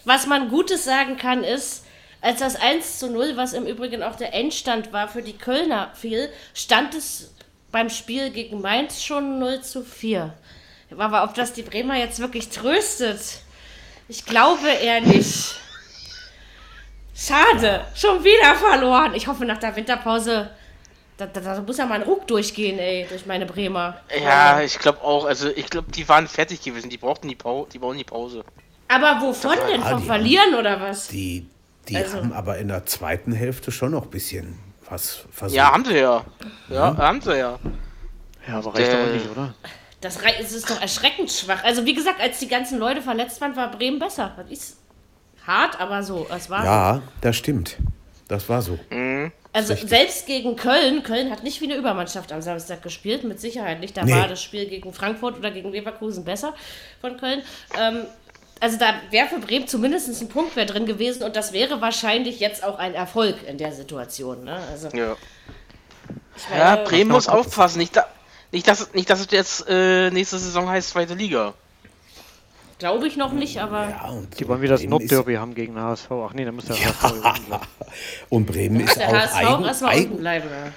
was 0.04 0.28
man 0.28 0.50
Gutes 0.50 0.84
sagen 0.84 1.18
kann, 1.18 1.44
ist, 1.44 1.86
als 2.20 2.40
das 2.40 2.56
1 2.56 3.00
zu 3.00 3.10
0, 3.10 3.38
was 3.38 3.54
im 3.54 3.66
Übrigen 3.66 4.04
auch 4.04 4.16
der 4.16 4.34
Endstand 4.34 4.92
war 4.92 5.08
für 5.08 5.22
die 5.22 5.38
Kölner 5.38 5.92
fiel, 5.94 6.30
stand 6.54 6.96
es 6.96 7.34
beim 7.72 7.90
Spiel 7.90 8.32
gegen 8.32 8.60
Mainz 8.60 9.04
schon 9.04 9.40
0 9.40 9.62
zu 9.62 9.84
4. 9.84 10.34
Aber 10.98 11.24
ob 11.24 11.34
das 11.34 11.54
die 11.54 11.62
Bremer 11.62 11.96
jetzt 11.96 12.20
wirklich 12.20 12.50
tröstet, 12.50 13.22
ich 14.10 14.26
glaube 14.26 14.68
eher 14.68 15.02
nicht. 15.02 15.56
Schade, 17.18 17.86
schon 17.96 18.24
wieder 18.24 18.54
verloren. 18.56 19.16
Ich 19.16 19.28
hoffe, 19.28 19.44
nach 19.46 19.58
der 19.58 19.76
Winterpause, 19.76 20.50
da, 21.18 21.26
da, 21.26 21.40
da 21.42 21.62
muss 21.62 21.78
ja 21.78 21.86
mal 21.88 21.96
ein 21.96 22.04
Ruck 22.04 22.28
durchgehen, 22.28 22.78
ey, 22.78 23.08
durch 23.10 23.26
meine 23.26 23.46
Bremer. 23.48 24.00
Ja, 24.24 24.62
ich 24.62 24.78
glaube 24.78 25.02
auch. 25.02 25.26
Also 25.26 25.50
ich 25.50 25.68
glaube, 25.70 25.92
die 25.92 26.08
waren 26.08 26.28
fertig 26.28 26.62
gewesen. 26.62 26.90
Die 26.92 26.98
brauchten 26.98 27.28
die 27.28 27.36
Pause. 27.36 27.70
Die 27.74 27.80
brauchen 27.80 27.98
die 27.98 28.04
Pause. 28.04 28.44
Aber 28.88 29.20
wovon 29.22 29.56
denn? 29.70 29.82
Ja, 29.82 29.98
die- 29.98 30.06
Verlieren 30.06 30.54
oder 30.56 30.80
was? 30.80 31.08
Die, 31.08 31.48
die 31.90 31.98
Also- 31.98 32.18
haben 32.18 32.34
aber 32.34 32.60
in 32.60 32.68
der 32.68 32.86
zweiten 32.86 33.32
Hälfte 33.32 33.72
schon 33.72 33.92
noch 33.92 34.04
ein 34.04 34.10
bisschen 34.12 34.60
was 34.88 35.26
versucht. 35.32 35.58
Ja, 35.58 35.72
haben 35.74 35.86
sie 35.86 35.98
ja. 35.98 36.24
Ja, 36.70 36.96
haben 36.98 37.20
sie 37.22 37.36
ja. 37.38 37.58
Ja, 38.48 38.60
aber 38.60 38.76
reicht 38.76 38.92
Äh, 38.92 38.96
aber 38.96 39.12
nicht, 39.12 39.30
oder? 39.30 39.54
Das 40.02 40.18
ist 40.18 40.70
doch 40.70 40.80
erschreckend 40.80 41.32
schwach. 41.32 41.64
Also 41.64 41.84
wie 41.84 41.96
gesagt, 41.96 42.22
als 42.22 42.38
die 42.38 42.48
ganzen 42.48 42.78
Leute 42.78 43.02
verletzt 43.02 43.42
waren, 43.42 43.56
war 43.56 43.72
Bremen 43.72 43.98
besser. 43.98 44.34
Das 44.38 44.50
ist 44.52 44.78
hart, 45.48 45.80
aber 45.80 46.04
so. 46.04 46.28
Es 46.36 46.50
war 46.50 46.64
Ja, 46.64 47.02
das 47.22 47.36
stimmt. 47.36 47.78
Das 48.28 48.48
war 48.50 48.62
so. 48.62 48.78
Also 49.54 49.74
selbst 49.74 50.28
gegen 50.28 50.56
Köln, 50.58 51.02
Köln 51.02 51.32
hat 51.32 51.44
nicht 51.44 51.62
wie 51.62 51.66
eine 51.66 51.76
Übermannschaft 51.76 52.32
am 52.34 52.42
Samstag 52.42 52.84
gespielt, 52.84 53.24
mit 53.24 53.40
Sicherheit 53.40 53.80
nicht. 53.80 53.96
Da 53.98 54.04
Nee. 54.06 54.12
war 54.12 54.28
das 54.28 54.44
Spiel 54.44 54.68
gegen 54.68 54.94
Frankfurt 54.94 55.38
oder 55.38 55.50
gegen 55.50 55.72
Leverkusen 55.72 56.26
besser 56.26 56.54
von 57.02 57.18
Köln. 57.18 57.42
Ähm, 57.80 58.02
also 58.60 58.78
da 58.78 58.96
wäre 59.12 59.28
für 59.28 59.40
Bremen 59.40 59.68
zumindest 59.68 60.22
ein 60.22 60.30
Punkt 60.30 60.56
drin 60.56 60.86
gewesen 60.86 61.24
und 61.24 61.36
das 61.36 61.54
wäre 61.54 61.80
wahrscheinlich 61.80 62.40
jetzt 62.40 62.64
auch 62.64 62.78
ein 62.80 62.94
Erfolg 62.94 63.36
in 63.48 63.58
der 63.58 63.72
Situation. 63.72 64.44
Ne? 64.44 64.60
Also, 64.72 64.90
Ja. 64.90 65.16
ich 66.36 66.44
Ja, 66.56 66.76
meine, 66.76 66.84
Bremen 66.84 67.12
muss 67.12 67.28
aufpassen. 67.28 67.78
Nicht, 67.80 67.96
da, 67.96 68.06
nicht, 68.52 68.68
dass, 68.68 68.94
nicht, 68.94 69.10
dass 69.10 69.22
es 69.22 69.28
jetzt 69.32 69.66
äh, 69.70 70.10
nächste 70.12 70.38
Saison 70.38 70.68
heißt 70.70 70.90
zweite 70.90 71.14
Liga. 71.14 71.54
Glaube 72.80 73.08
ich 73.08 73.18
noch 73.18 73.34
nicht, 73.34 73.58
aber 73.60 73.90
Ja, 73.90 74.10
und 74.10 74.40
Die 74.40 74.48
wollen 74.48 74.62
wieder 74.62 74.76
das 74.76 74.84
Nordderby 74.84 75.34
haben 75.36 75.56
gegen 75.56 75.74
den 75.76 75.84
HSV. 75.84 76.12
Ach 76.12 76.34
nee, 76.34 76.46
da 76.46 76.52
muss 76.52 76.66
der 76.66 76.76
HSV 76.76 77.04
unten 77.12 77.22
bleiben. 77.46 77.64
Und 78.30 78.46
Bremen 78.46 78.80
ist 78.82 78.98
der 78.98 79.08
auch 79.10 79.14
HSV 79.14 79.36
eigen, 79.36 79.64
erstmal 79.66 79.92
eigen, 79.92 80.06
unten 80.12 80.18
bleiben. 80.22 80.46
Ja. 80.50 80.72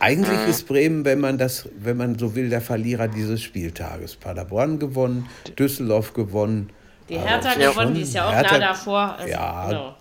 Eigentlich 0.00 0.48
ist 0.48 0.66
Bremen, 0.66 1.04
wenn 1.04 1.20
man 1.20 1.38
das, 1.38 1.68
wenn 1.78 1.96
man 1.96 2.18
so 2.18 2.34
will, 2.34 2.48
der 2.50 2.60
Verlierer 2.60 3.06
dieses 3.08 3.40
Spieltages. 3.42 4.16
Paderborn 4.16 4.78
gewonnen, 4.80 5.28
Düsseldorf 5.58 6.12
gewonnen. 6.12 6.70
Die 7.08 7.16
Also 7.16 7.28
Hertha 7.28 7.54
gewonnen, 7.54 7.94
die 7.94 8.02
ist 8.02 8.14
ja 8.14 8.28
auch 8.28 8.32
Hertha- 8.32 8.58
nah 8.58 8.66
davor. 8.68 9.14
Also, 9.18 9.28
Ja. 9.30 9.66
genau. 9.68 9.94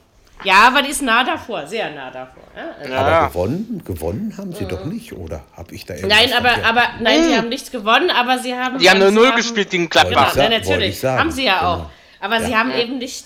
Ja, 0.44 0.68
aber 0.68 0.82
die 0.82 0.90
ist 0.90 1.02
nah 1.02 1.24
davor, 1.24 1.66
sehr 1.68 1.92
nah 1.92 2.12
davor. 2.12 2.44
Ja? 2.56 2.76
Also, 2.80 2.94
Aber 2.94 3.28
gewonnen, 3.30 3.82
gewonnen 3.86 4.34
haben 4.38 4.54
sie 4.54 4.66
doch 4.66 4.86
nicht, 4.86 5.14
oder 5.14 5.44
habe 5.56 5.74
ich 5.76 5.86
da 5.86 5.96
irgendwas 5.96 6.18
Nein, 6.20 6.34
aber, 6.34 6.66
aber 6.66 6.84
nein, 7.02 7.24
sie 7.24 7.36
haben 7.38 7.50
nichts 7.50 7.72
gewonnen, 7.72 8.10
aber 8.10 8.40
sie 8.40 8.54
haben. 8.56 8.78
Die 8.80 8.90
haben 8.90 9.00
sie 9.02 9.12
nur 9.12 9.26
Null 9.26 9.36
gespielt 9.36 9.70
gegen 9.70 9.90
Genau, 9.90 10.04
Gladbach. 10.10 10.36
Wollte 10.36 10.40
ja, 10.40 10.46
ich 10.46 10.52
wollte 10.54 10.70
natürlich. 10.70 10.90
ich 10.96 11.00
sagen. 11.00 11.20
Haben 11.20 11.32
sie 11.32 11.46
ja 11.46 11.60
Genau. 11.60 11.74
auch. 11.74 11.90
Aber 12.20 12.42
sie 12.42 12.52
Ja. 12.52 12.60
haben 12.60 12.72
eben 12.72 12.98
nicht 13.00 13.26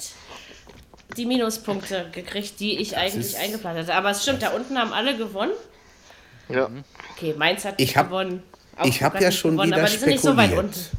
die 1.17 1.25
Minuspunkte 1.25 2.05
gekriegt, 2.11 2.59
die 2.59 2.79
ich 2.79 2.95
eigentlich 2.97 3.25
ist- 3.33 3.39
eingeplant 3.39 3.79
hatte. 3.79 3.93
Aber 3.93 4.11
es 4.11 4.21
stimmt, 4.23 4.41
da 4.43 4.49
unten 4.49 4.77
haben 4.77 4.93
alle 4.93 5.15
gewonnen. 5.17 5.51
Ja. 6.49 6.69
Okay, 7.15 7.33
Mainz 7.37 7.65
hat 7.65 7.75
Ich 7.77 7.87
nicht 7.89 7.97
hab- 7.97 8.07
gewonnen. 8.09 8.43
ich 8.83 9.01
hab 9.03 9.13
Augsburg 9.13 9.13
hat 9.15 9.21
ja 9.21 9.27
nicht 9.29 9.39
schon 9.39 9.51
gewonnen, 9.51 9.71
wieder 9.71 9.81
aber 9.81 9.89
die 9.89 9.97
sind 9.97 10.09
nicht 10.09 10.21
so 10.23 10.37
weit 10.37 10.51
spekuliert. 10.51 10.75
unten. 10.75 10.97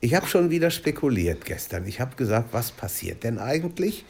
Ich 0.00 0.14
habe 0.14 0.26
schon 0.26 0.50
wieder 0.50 0.70
spekuliert 0.70 1.44
gestern. 1.46 1.86
Ich 1.86 1.98
habe 2.00 2.14
gesagt, 2.16 2.48
was 2.52 2.70
passiert 2.72 3.24
denn 3.24 3.38
eigentlich, 3.38 4.04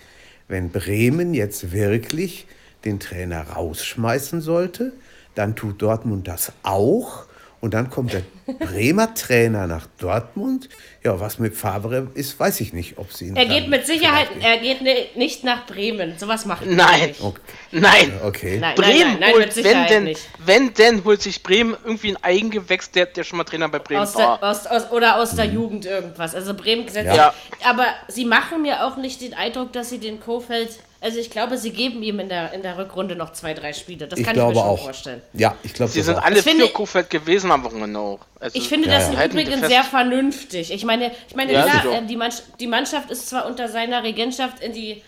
wenn 0.48 0.70
Bremen 0.70 1.34
jetzt 1.34 1.72
wirklich 1.72 2.46
den 2.84 3.00
Trainer 3.00 3.42
rausschmeißen 3.42 4.40
sollte? 4.40 4.92
Dann 5.34 5.56
tut 5.56 5.82
Dortmund 5.82 6.28
das 6.28 6.52
auch. 6.62 7.26
Und 7.64 7.72
dann 7.72 7.88
kommt 7.88 8.12
der 8.12 8.20
Bremer 8.58 9.14
Trainer 9.14 9.66
nach 9.66 9.86
Dortmund. 9.96 10.68
Ja, 11.02 11.18
was 11.18 11.38
mit 11.38 11.56
Favre 11.56 12.08
ist, 12.12 12.38
weiß 12.38 12.60
ich 12.60 12.74
nicht, 12.74 12.98
ob 12.98 13.10
sie 13.10 13.28
ihn 13.28 13.36
Er 13.36 13.46
geht 13.46 13.68
mit 13.68 13.86
Sicherheit, 13.86 14.28
er 14.42 14.58
geht 14.58 14.82
ne, 14.82 15.06
nicht 15.14 15.44
nach 15.44 15.64
Bremen. 15.64 16.18
Sowas 16.18 16.44
macht 16.44 16.66
er 16.66 16.72
Nein. 16.74 17.08
nicht. 17.08 17.22
Okay. 17.22 17.40
Nein. 17.70 18.20
okay. 18.22 18.58
Nein, 18.60 18.74
Bremen 18.74 18.98
nein, 18.98 19.08
nein, 19.12 19.18
nein, 19.20 19.32
holt, 19.32 19.46
mit 19.46 19.56
wenn 19.56 19.64
Sicherheit 19.64 19.90
denn, 19.90 20.04
nicht. 20.04 20.28
wenn 20.44 20.74
denn, 20.74 21.04
holt 21.06 21.22
sich 21.22 21.42
Bremen 21.42 21.74
irgendwie 21.82 22.10
ein 22.10 22.22
Eigengewächs, 22.22 22.90
der, 22.90 23.06
der 23.06 23.24
schon 23.24 23.38
mal 23.38 23.44
Trainer 23.44 23.70
bei 23.70 23.78
Bremen 23.78 24.02
Aus 24.02 24.14
war. 24.14 24.38
der, 24.38 24.50
aus, 24.50 24.66
aus, 24.66 24.90
oder 24.92 25.16
aus 25.16 25.34
der 25.34 25.46
Jugend 25.46 25.86
irgendwas. 25.86 26.34
Also 26.34 26.52
Bremen 26.52 26.84
gesetzt. 26.84 27.12
Mhm. 27.12 27.16
Ja. 27.16 27.32
Aber 27.64 27.86
sie 28.08 28.26
machen 28.26 28.60
mir 28.60 28.84
auch 28.84 28.98
nicht 28.98 29.22
den 29.22 29.32
Eindruck, 29.32 29.72
dass 29.72 29.88
sie 29.88 29.98
den 30.00 30.20
Kofeld. 30.20 30.68
Also 31.04 31.18
ich 31.18 31.28
glaube, 31.30 31.58
sie 31.58 31.70
geben 31.70 32.02
ihm 32.02 32.18
in 32.18 32.30
der, 32.30 32.52
in 32.54 32.62
der 32.62 32.78
Rückrunde 32.78 33.14
noch 33.14 33.32
zwei, 33.34 33.52
drei 33.52 33.74
Spiele. 33.74 34.08
Das 34.08 34.18
Ich 34.18 34.24
kann 34.24 34.34
ich 34.36 34.42
mir 34.42 34.48
schon 34.54 34.62
auch. 34.62 34.82
vorstellen. 34.82 35.20
Ja, 35.34 35.54
ich 35.62 35.74
glaube 35.74 35.92
Sie 35.92 36.00
sind 36.00 36.16
auch. 36.16 36.22
alle 36.22 36.38
Ich 36.38 36.42
finde- 36.42 36.66
für 36.66 36.72
Kofeld 36.72 37.10
gewesen 37.10 37.50
am 37.52 37.62
Wochenende 37.62 38.00
auch. 38.00 38.20
Also, 38.40 38.56
Ich 38.58 38.66
finde 38.68 38.88
Ja, 38.88 38.94
das 38.98 39.12
ja. 39.12 39.20
im 39.22 39.30
Übrigen 39.30 39.64
sehr 39.68 39.84
vernünftig. 39.84 40.72
Ich 40.72 40.84
meine, 40.86 41.12
ich 41.28 41.36
meine 41.36 41.52
Ja, 41.52 41.62
klar, 41.64 41.82
sicher. 41.82 41.98
äh, 42.02 42.06
die, 42.06 42.16
Mannschaft, 42.16 42.44
die 42.58 42.66
Mannschaft 42.66 43.10
ist 43.10 43.28
zwar 43.28 43.44
unter 43.46 43.68
seiner 43.68 44.02
Regentschaft 44.02 44.60
in 44.60 44.72
die, 44.72 45.02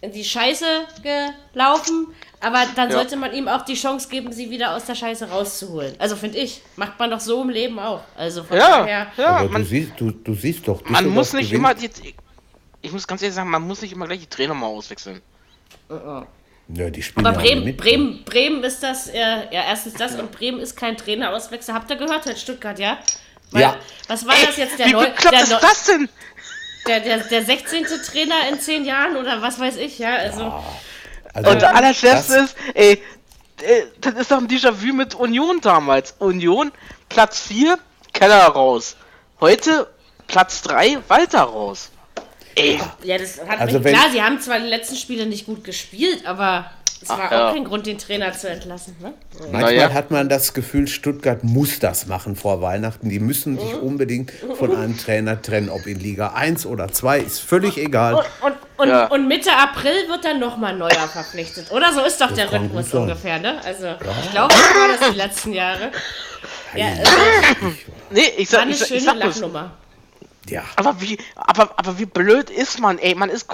in 0.00 0.10
die 0.12 0.24
Scheiße 0.24 0.64
gelaufen, 1.52 2.06
aber 2.40 2.62
dann 2.74 2.88
Ja. 2.88 2.96
sollte 2.96 3.16
man 3.16 3.34
ihm 3.34 3.48
auch 3.48 3.62
die 3.66 3.74
Chance 3.74 4.08
geben, 4.08 4.32
sie 4.32 4.48
wieder 4.50 4.74
aus 4.74 4.86
der 4.86 4.94
Scheiße 4.94 5.28
rauszuholen. 5.28 5.94
Also 5.98 6.16
finde 6.16 6.38
ich, 6.38 6.62
macht 6.76 6.98
man 6.98 7.10
doch 7.10 7.20
so 7.20 7.42
im 7.42 7.50
Leben 7.50 7.78
auch. 7.78 8.00
Also 8.16 8.42
von 8.42 8.56
ja, 8.56 8.78
daher. 8.80 9.06
ja, 9.18 9.26
Aber 9.26 9.46
du 9.48 9.52
man, 9.52 9.64
siehst, 9.66 9.92
du, 9.98 10.10
du 10.12 10.32
siehst 10.34 10.66
doch, 10.66 10.82
man 10.88 11.06
muss 11.10 11.34
nicht 11.34 11.50
gewinnt. 11.50 11.64
immer 11.64 11.74
die, 11.74 11.90
ich 12.82 12.92
muss 12.92 13.06
ganz 13.06 13.22
ehrlich 13.22 13.34
sagen, 13.34 13.50
man 13.50 13.66
muss 13.66 13.82
nicht 13.82 13.92
immer 13.92 14.06
gleich 14.06 14.20
die 14.20 14.26
Trainer 14.26 14.54
mal 14.54 14.66
auswechseln. 14.66 15.20
Ja, 15.88 16.90
die 16.90 17.02
spielen 17.02 17.26
Aber 17.26 17.36
ja 17.38 17.42
Bremen, 17.42 17.64
mit. 17.64 17.76
Bremen, 17.76 18.24
Bremen 18.24 18.62
ist 18.62 18.82
das, 18.82 19.08
äh, 19.08 19.18
ja, 19.18 19.64
erstens 19.68 19.94
das 19.94 20.14
und 20.14 20.30
Bremen 20.30 20.60
ist 20.60 20.76
kein 20.76 20.96
Trainerauswechsel. 20.96 21.74
Habt 21.74 21.90
ihr 21.90 21.96
gehört, 21.96 22.26
Herr 22.26 22.36
Stuttgart, 22.36 22.78
ja? 22.78 22.98
Weil, 23.50 23.62
Ja. 23.62 23.76
Was 24.06 24.26
war 24.26 24.34
das 24.46 24.56
jetzt, 24.56 24.78
der, 24.78 24.86
Wie 24.86 24.92
neu, 24.92 25.06
der, 25.30 25.42
ist 25.42 25.52
das 25.52 25.84
denn? 25.86 26.08
der, 26.86 27.00
der, 27.00 27.18
der 27.18 27.44
16. 27.44 27.86
Trainer 28.06 28.48
in 28.50 28.60
10 28.60 28.84
Jahren 28.84 29.16
oder 29.16 29.42
was 29.42 29.58
weiß 29.58 29.76
ich, 29.76 29.98
ja? 29.98 30.14
Also, 30.14 30.52
Also, 31.32 31.50
Und 31.50 31.62
das 31.62 31.74
Allerschärfste 31.74 32.34
ist, 32.36 32.56
ey, 32.74 33.02
äh, 33.62 33.82
das 34.00 34.14
ist 34.14 34.30
doch 34.30 34.38
ein 34.38 34.48
Déjà-vu 34.48 34.92
mit 34.92 35.14
Union 35.14 35.60
damals. 35.60 36.14
Union, 36.18 36.72
Platz 37.08 37.40
4, 37.40 37.78
Keller 38.12 38.46
raus. 38.46 38.96
Heute, 39.40 39.88
Platz 40.26 40.62
3, 40.62 40.98
Walter 41.08 41.42
raus. 41.42 41.89
Ey, 42.56 42.78
ja, 43.04 43.18
das 43.18 43.40
hat 43.46 43.60
Also 43.60 43.76
mich, 43.78 43.84
wenn- 43.84 43.94
klar, 43.94 44.06
sie 44.12 44.22
haben 44.22 44.40
zwar 44.40 44.58
die 44.60 44.66
letzten 44.68 44.96
Spiele 44.96 45.26
nicht 45.26 45.46
gut 45.46 45.64
gespielt, 45.64 46.26
aber 46.26 46.70
es 47.02 47.08
war 47.08 47.18
Ach, 47.22 47.26
auch 47.28 47.30
ja. 47.32 47.52
kein 47.54 47.64
Grund, 47.64 47.86
den 47.86 47.96
Trainer 47.96 48.32
zu 48.32 48.50
entlassen. 48.50 48.94
Ne? 49.00 49.14
Manchmal 49.50 49.62
Naja. 49.74 49.92
hat 49.94 50.10
man 50.10 50.28
das 50.28 50.52
Gefühl, 50.52 50.86
Stuttgart 50.86 51.42
muss 51.44 51.78
das 51.78 52.06
machen 52.06 52.36
vor 52.36 52.60
Weihnachten. 52.60 53.08
Die 53.08 53.20
müssen 53.20 53.58
sich 53.58 53.74
unbedingt 53.74 54.32
von 54.58 54.76
einem 54.76 54.98
Trainer 54.98 55.40
trennen, 55.40 55.70
ob 55.70 55.86
in 55.86 55.98
Liga 55.98 56.32
1 56.34 56.66
oder 56.66 56.92
2, 56.92 57.20
ist 57.20 57.38
völlig 57.40 57.78
egal. 57.78 58.16
Und, 58.16 58.24
und, 58.42 58.54
und, 58.76 58.88
Ja. 58.88 59.06
und 59.06 59.28
Mitte 59.28 59.50
April 59.56 60.08
wird 60.08 60.24
dann 60.26 60.40
nochmal 60.40 60.76
neuer 60.76 61.08
verpflichtet. 61.10 61.70
Oder 61.70 61.92
so 61.94 62.00
ist 62.04 62.20
doch 62.20 62.32
der 62.32 62.46
kann 62.48 62.62
Rhythmus 62.66 62.92
ungefähr, 62.92 63.38
ne? 63.38 63.58
Also, 63.64 63.86
ich 64.24 64.30
glaube, 64.32 64.52
so 64.52 64.60
war 64.60 64.98
das 64.98 65.10
die 65.12 65.16
letzten 65.16 65.52
Jahre. 65.54 65.90
Ja, 66.76 66.86
also, 66.88 67.10
nee, 68.10 68.20
ich 68.36 68.52
war 68.52 68.58
sag, 68.58 68.62
eine 68.62 68.70
ich, 68.72 68.80
ich 68.82 68.86
schöne 68.88 69.00
sag 69.00 69.20
bloß, 69.20 69.34
Lachnummer. 69.36 69.70
Ja, 70.48 70.64
aber 70.76 71.00
wie, 71.00 71.18
aber, 71.36 71.72
aber 71.76 71.98
wie 71.98 72.06
blöd 72.06 72.50
ist 72.50 72.80
man, 72.80 72.98
ey, 72.98 73.14
man 73.14 73.28
ist 73.30 73.46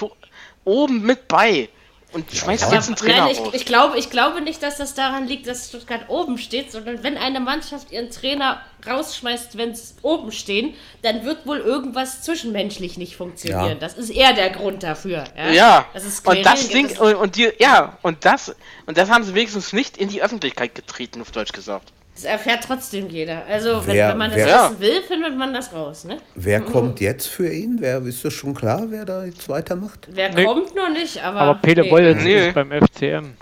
oben 0.64 1.03
mit 1.03 1.29
bei 1.29 1.68
und 2.12 2.31
schmeißt 2.31 2.70
Ja. 2.70 2.75
jetzt 2.75 2.87
einen 2.87 2.96
Trainer 2.96 3.25
Nein, 3.25 3.33
ich, 3.33 3.40
raus. 3.40 3.49
ich, 3.53 3.66
glaube, 3.66 3.99
ich 3.99 4.11
glaube 4.11 4.40
nicht, 4.40 4.62
dass 4.62 4.77
das 4.77 4.94
daran 4.94 5.27
liegt, 5.27 5.46
dass 5.46 5.68
Stuttgart 5.68 6.09
oben 6.09 6.38
steht, 6.38 6.70
sondern 6.72 7.03
wenn 7.03 7.18
eine 7.18 7.40
Mannschaft 7.40 7.90
ihren 7.92 8.11
Trainer 8.11 8.61
rausschmeißt, 8.87 9.59
wenn 9.59 9.70
es 9.70 9.96
oben 10.03 10.31
stehen, 10.33 10.75
dann 11.03 11.25
wird 11.25 11.46
wohl 11.46 11.59
irgendwas 11.59 12.22
zwischenmenschlich 12.22 12.96
nicht 12.96 13.16
funktionieren. 13.16 13.68
Ja. 13.68 13.75
Das 13.75 13.94
ist 13.94 14.11
eher 14.11 14.33
der 14.33 14.51
Grund 14.51 14.83
dafür. 14.83 15.25
Ja, 15.37 15.51
ja, 15.51 15.87
das 15.92 16.05
ist 16.05 16.27
und 16.27 16.46
das 16.46 16.68
Ding, 16.68 16.96
und, 16.99 17.14
und 17.16 17.37
die, 17.37 17.51
ja, 17.59 17.99
und 18.03 18.25
das, 18.25 18.55
und 18.87 18.96
das 18.96 19.11
haben 19.11 19.25
sie 19.25 19.35
wenigstens 19.35 19.72
nicht 19.72 19.96
in 19.99 20.09
die 20.09 20.22
Öffentlichkeit 20.22 20.75
getreten, 20.75 21.20
auf 21.20 21.33
Deutsch 21.33 21.53
gesagt. 21.53 21.92
Das 22.16 22.24
erfährt 22.24 22.64
trotzdem 22.66 23.09
jeder. 23.09 23.44
Also, 23.46 23.87
wenn, 23.87 23.94
Wer- 23.94 24.09
wenn 24.09 24.16
man 24.18 24.31
das 24.31 24.38
wer- 24.40 24.64
wissen 24.70 24.81
will, 24.81 25.02
findet 25.02 25.37
man 25.37 25.52
das 25.55 25.72
raus. 25.72 26.05
Ne? 26.05 26.16
wer 26.35 26.61
kommt 26.62 26.98
jetzt 27.00 27.29
für 27.29 27.48
ihn? 27.52 27.76
Wer 27.79 28.02
ist 28.02 28.24
das 28.24 28.33
schon 28.33 28.55
klar, 28.55 28.85
wer 28.88 29.05
da 29.05 29.24
jetzt 29.24 29.48
weitermacht? 29.48 30.09
Wer 30.09 30.31
Nee. 30.33 30.44
kommt 30.44 30.74
noch 30.74 30.88
nicht, 30.88 31.22
aber. 31.22 31.40
Aber 31.42 31.55
Peter 31.61 31.83
nee. 31.83 31.90
Bollens 31.90 32.22
Nee. 32.24 32.48
ist 32.48 32.55
beim 32.55 32.72
FCM. 32.72 33.35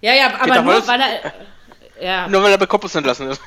Ja, 0.00 0.14
ja, 0.14 0.26
aber 0.28 0.38
Peter 0.44 0.62
nur 0.62 0.88
weil 0.88 1.00
er. 1.00 1.32
Ja. 2.04 2.26
Nur 2.28 2.42
weil 2.42 2.52
er 2.52 2.58
bei 2.58 2.64
Koppus 2.66 2.94
entlassen 2.94 3.28
ist. 3.28 3.40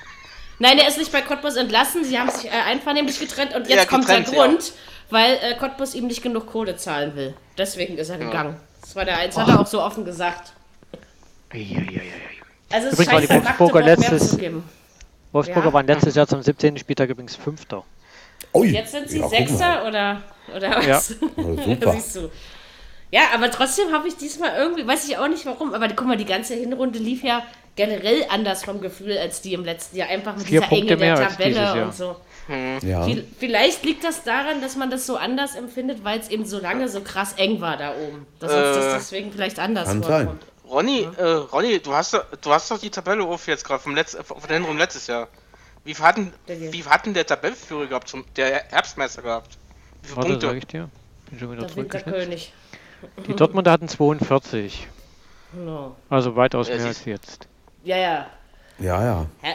Nein, 0.60 0.78
er 0.78 0.88
ist 0.88 1.00
nicht 1.00 1.12
bei 1.12 1.22
Cottbus 1.24 1.56
entlassen. 1.56 2.04
Sie 2.06 2.18
haben 2.20 2.30
sich 2.30 2.46
äh, 2.46 2.50
einvernehmlich 2.52 3.20
getrennt 3.20 3.56
und 3.56 3.68
jetzt 3.68 3.76
Ja, 3.76 3.86
kommt 3.86 4.06
getrennt, 4.06 4.28
der 4.28 4.36
ja. 4.38 4.46
Grund, 4.46 4.72
weil 5.10 5.34
äh, 5.42 5.56
Cottbus 5.58 5.96
ihm 5.96 6.06
nicht 6.06 6.22
genug 6.22 6.46
Kohle 6.46 6.78
zahlen 6.78 7.16
will. 7.16 7.34
Deswegen 7.58 7.98
ist 7.98 8.10
er 8.10 8.20
gegangen. 8.20 8.56
Das 8.82 8.96
war 8.96 9.04
der 9.04 9.18
Eins, 9.18 9.36
hat 9.36 9.48
er 9.48 9.60
auch 9.60 9.66
so 9.68 9.82
offen 9.82 10.06
gesagt. 10.06 10.54
Also 12.74 12.88
es 12.88 12.94
Übrigens 12.94 13.12
war 13.14 13.20
scheint 13.22 13.30
die 13.32 13.46
Wolfsburger 13.48 13.82
letztes-. 13.84 14.38
Wolfsburger 15.32 15.68
Ja. 15.68 15.74
waren 15.74 15.88
letztes 15.88 16.16
Jahr 16.16 16.28
zum 16.28 16.42
17. 16.42 16.78
Spieltag 16.78 17.10
übrigens 17.10 17.36
Fünfter. 17.36 17.84
Ui, 18.54 18.68
Jetzt 18.70 18.92
sind 18.92 19.10
sie 19.10 19.20
ja, 19.20 19.28
Sechster 19.30 19.88
oder, 19.88 20.22
oder 20.56 20.70
was? 20.78 20.86
Ja. 20.86 20.94
Ja, 21.38 21.64
super. 21.66 21.92
Siehst 21.94 22.16
du. 22.16 22.30
Ja, 23.12 23.22
aber 23.34 23.50
trotzdem 23.52 23.92
habe 23.92 24.08
ich 24.08 24.16
diesmal 24.18 24.52
irgendwie, 24.58 24.86
weiß 24.88 25.08
ich 25.08 25.18
auch 25.18 25.28
nicht 25.28 25.46
warum, 25.46 25.74
aber 25.74 25.88
guck 25.90 26.08
mal, 26.08 26.18
die 26.18 26.26
ganze 26.26 26.56
Hinrunde 26.56 26.98
lief 27.00 27.24
ja 27.24 27.44
generell 27.76 28.26
anders 28.30 28.64
vom 28.64 28.82
Gefühl 28.82 29.18
als 29.18 29.42
die 29.42 29.54
im 29.54 29.64
letzten 29.64 29.98
Jahr. 29.98 30.10
Einfach 30.10 30.36
mit 30.36 30.48
Vier 30.48 30.62
dieser 30.62 30.70
Punkte 30.70 30.94
Enge 30.96 31.16
der 31.16 31.28
Tabelle 31.30 31.86
und 31.86 31.96
so. 31.96 32.16
Ja. 32.86 33.06
Viel- 33.06 33.26
Vielleicht 33.40 33.86
liegt 33.86 34.04
das 34.04 34.24
daran, 34.24 34.62
dass 34.62 34.76
man 34.76 34.90
das 34.92 35.06
so 35.06 35.16
anders 35.16 35.56
empfindet, 35.56 36.04
weil 36.04 36.20
es 36.20 36.30
eben 36.30 36.46
so 36.46 36.60
lange 36.60 36.90
so 36.90 37.02
krass 37.02 37.34
eng 37.38 37.62
war 37.62 37.78
da 37.78 37.92
oben. 37.96 38.26
Dass 38.40 38.52
uns 38.52 38.78
das 38.78 38.86
Äh, 38.86 38.94
deswegen 38.98 39.32
vielleicht 39.32 39.60
anders 39.60 39.90
vorkommt. 39.94 40.44
Ronny, 40.74 41.08
äh, 41.18 41.24
Ronny, 41.24 41.80
du 41.80 41.94
hast, 41.94 42.14
doch- 42.16 42.26
du 42.42 42.52
hast 42.52 42.72
doch 42.72 42.80
die 42.80 42.90
Tabelle 42.90 43.24
auf 43.24 43.48
jetzt 43.48 43.64
gerade 43.64 43.82
vom 43.82 43.94
letzten, 43.96 44.24
von 44.24 44.42
der 44.48 44.58
Hinrunde 44.58 44.82
letztes 44.82 45.06
Jahr. 45.08 45.28
Wie 45.84 45.94
viel 45.94 46.04
hatten, 46.04 46.34
wie 46.48 46.82
viel 46.82 46.86
hatten 46.90 47.14
der 47.14 47.26
Tabellenführer 47.26 47.86
gehabt, 47.88 48.08
zum, 48.10 48.26
der 48.36 48.64
Herbstmeister 48.70 49.22
gehabt? 49.22 49.58
Wie 50.02 50.08
viele 50.08 50.18
Warte, 50.18 50.32
sag 50.34 50.40
Punkte? 50.42 50.58
ich 50.58 50.66
dir. 50.68 50.90
Bin 51.30 51.40
schon 51.40 51.52
wieder 51.52 51.62
Der 51.62 51.70
zurückgeschnitten. 51.70 52.42
Die 53.28 53.34
Dortmunder 53.36 53.72
hatten 53.72 53.88
42. 53.88 54.88
No. 55.54 55.96
Also 56.10 56.36
weitaus 56.36 56.70
Ja, 56.70 56.78
mehr 56.78 56.86
als 56.88 57.06
jetzt. 57.06 57.48
Ja, 57.84 57.98
ja. 57.98 58.28
Ja, 58.80 59.04
ja. 59.04 59.26
Hä? 59.42 59.54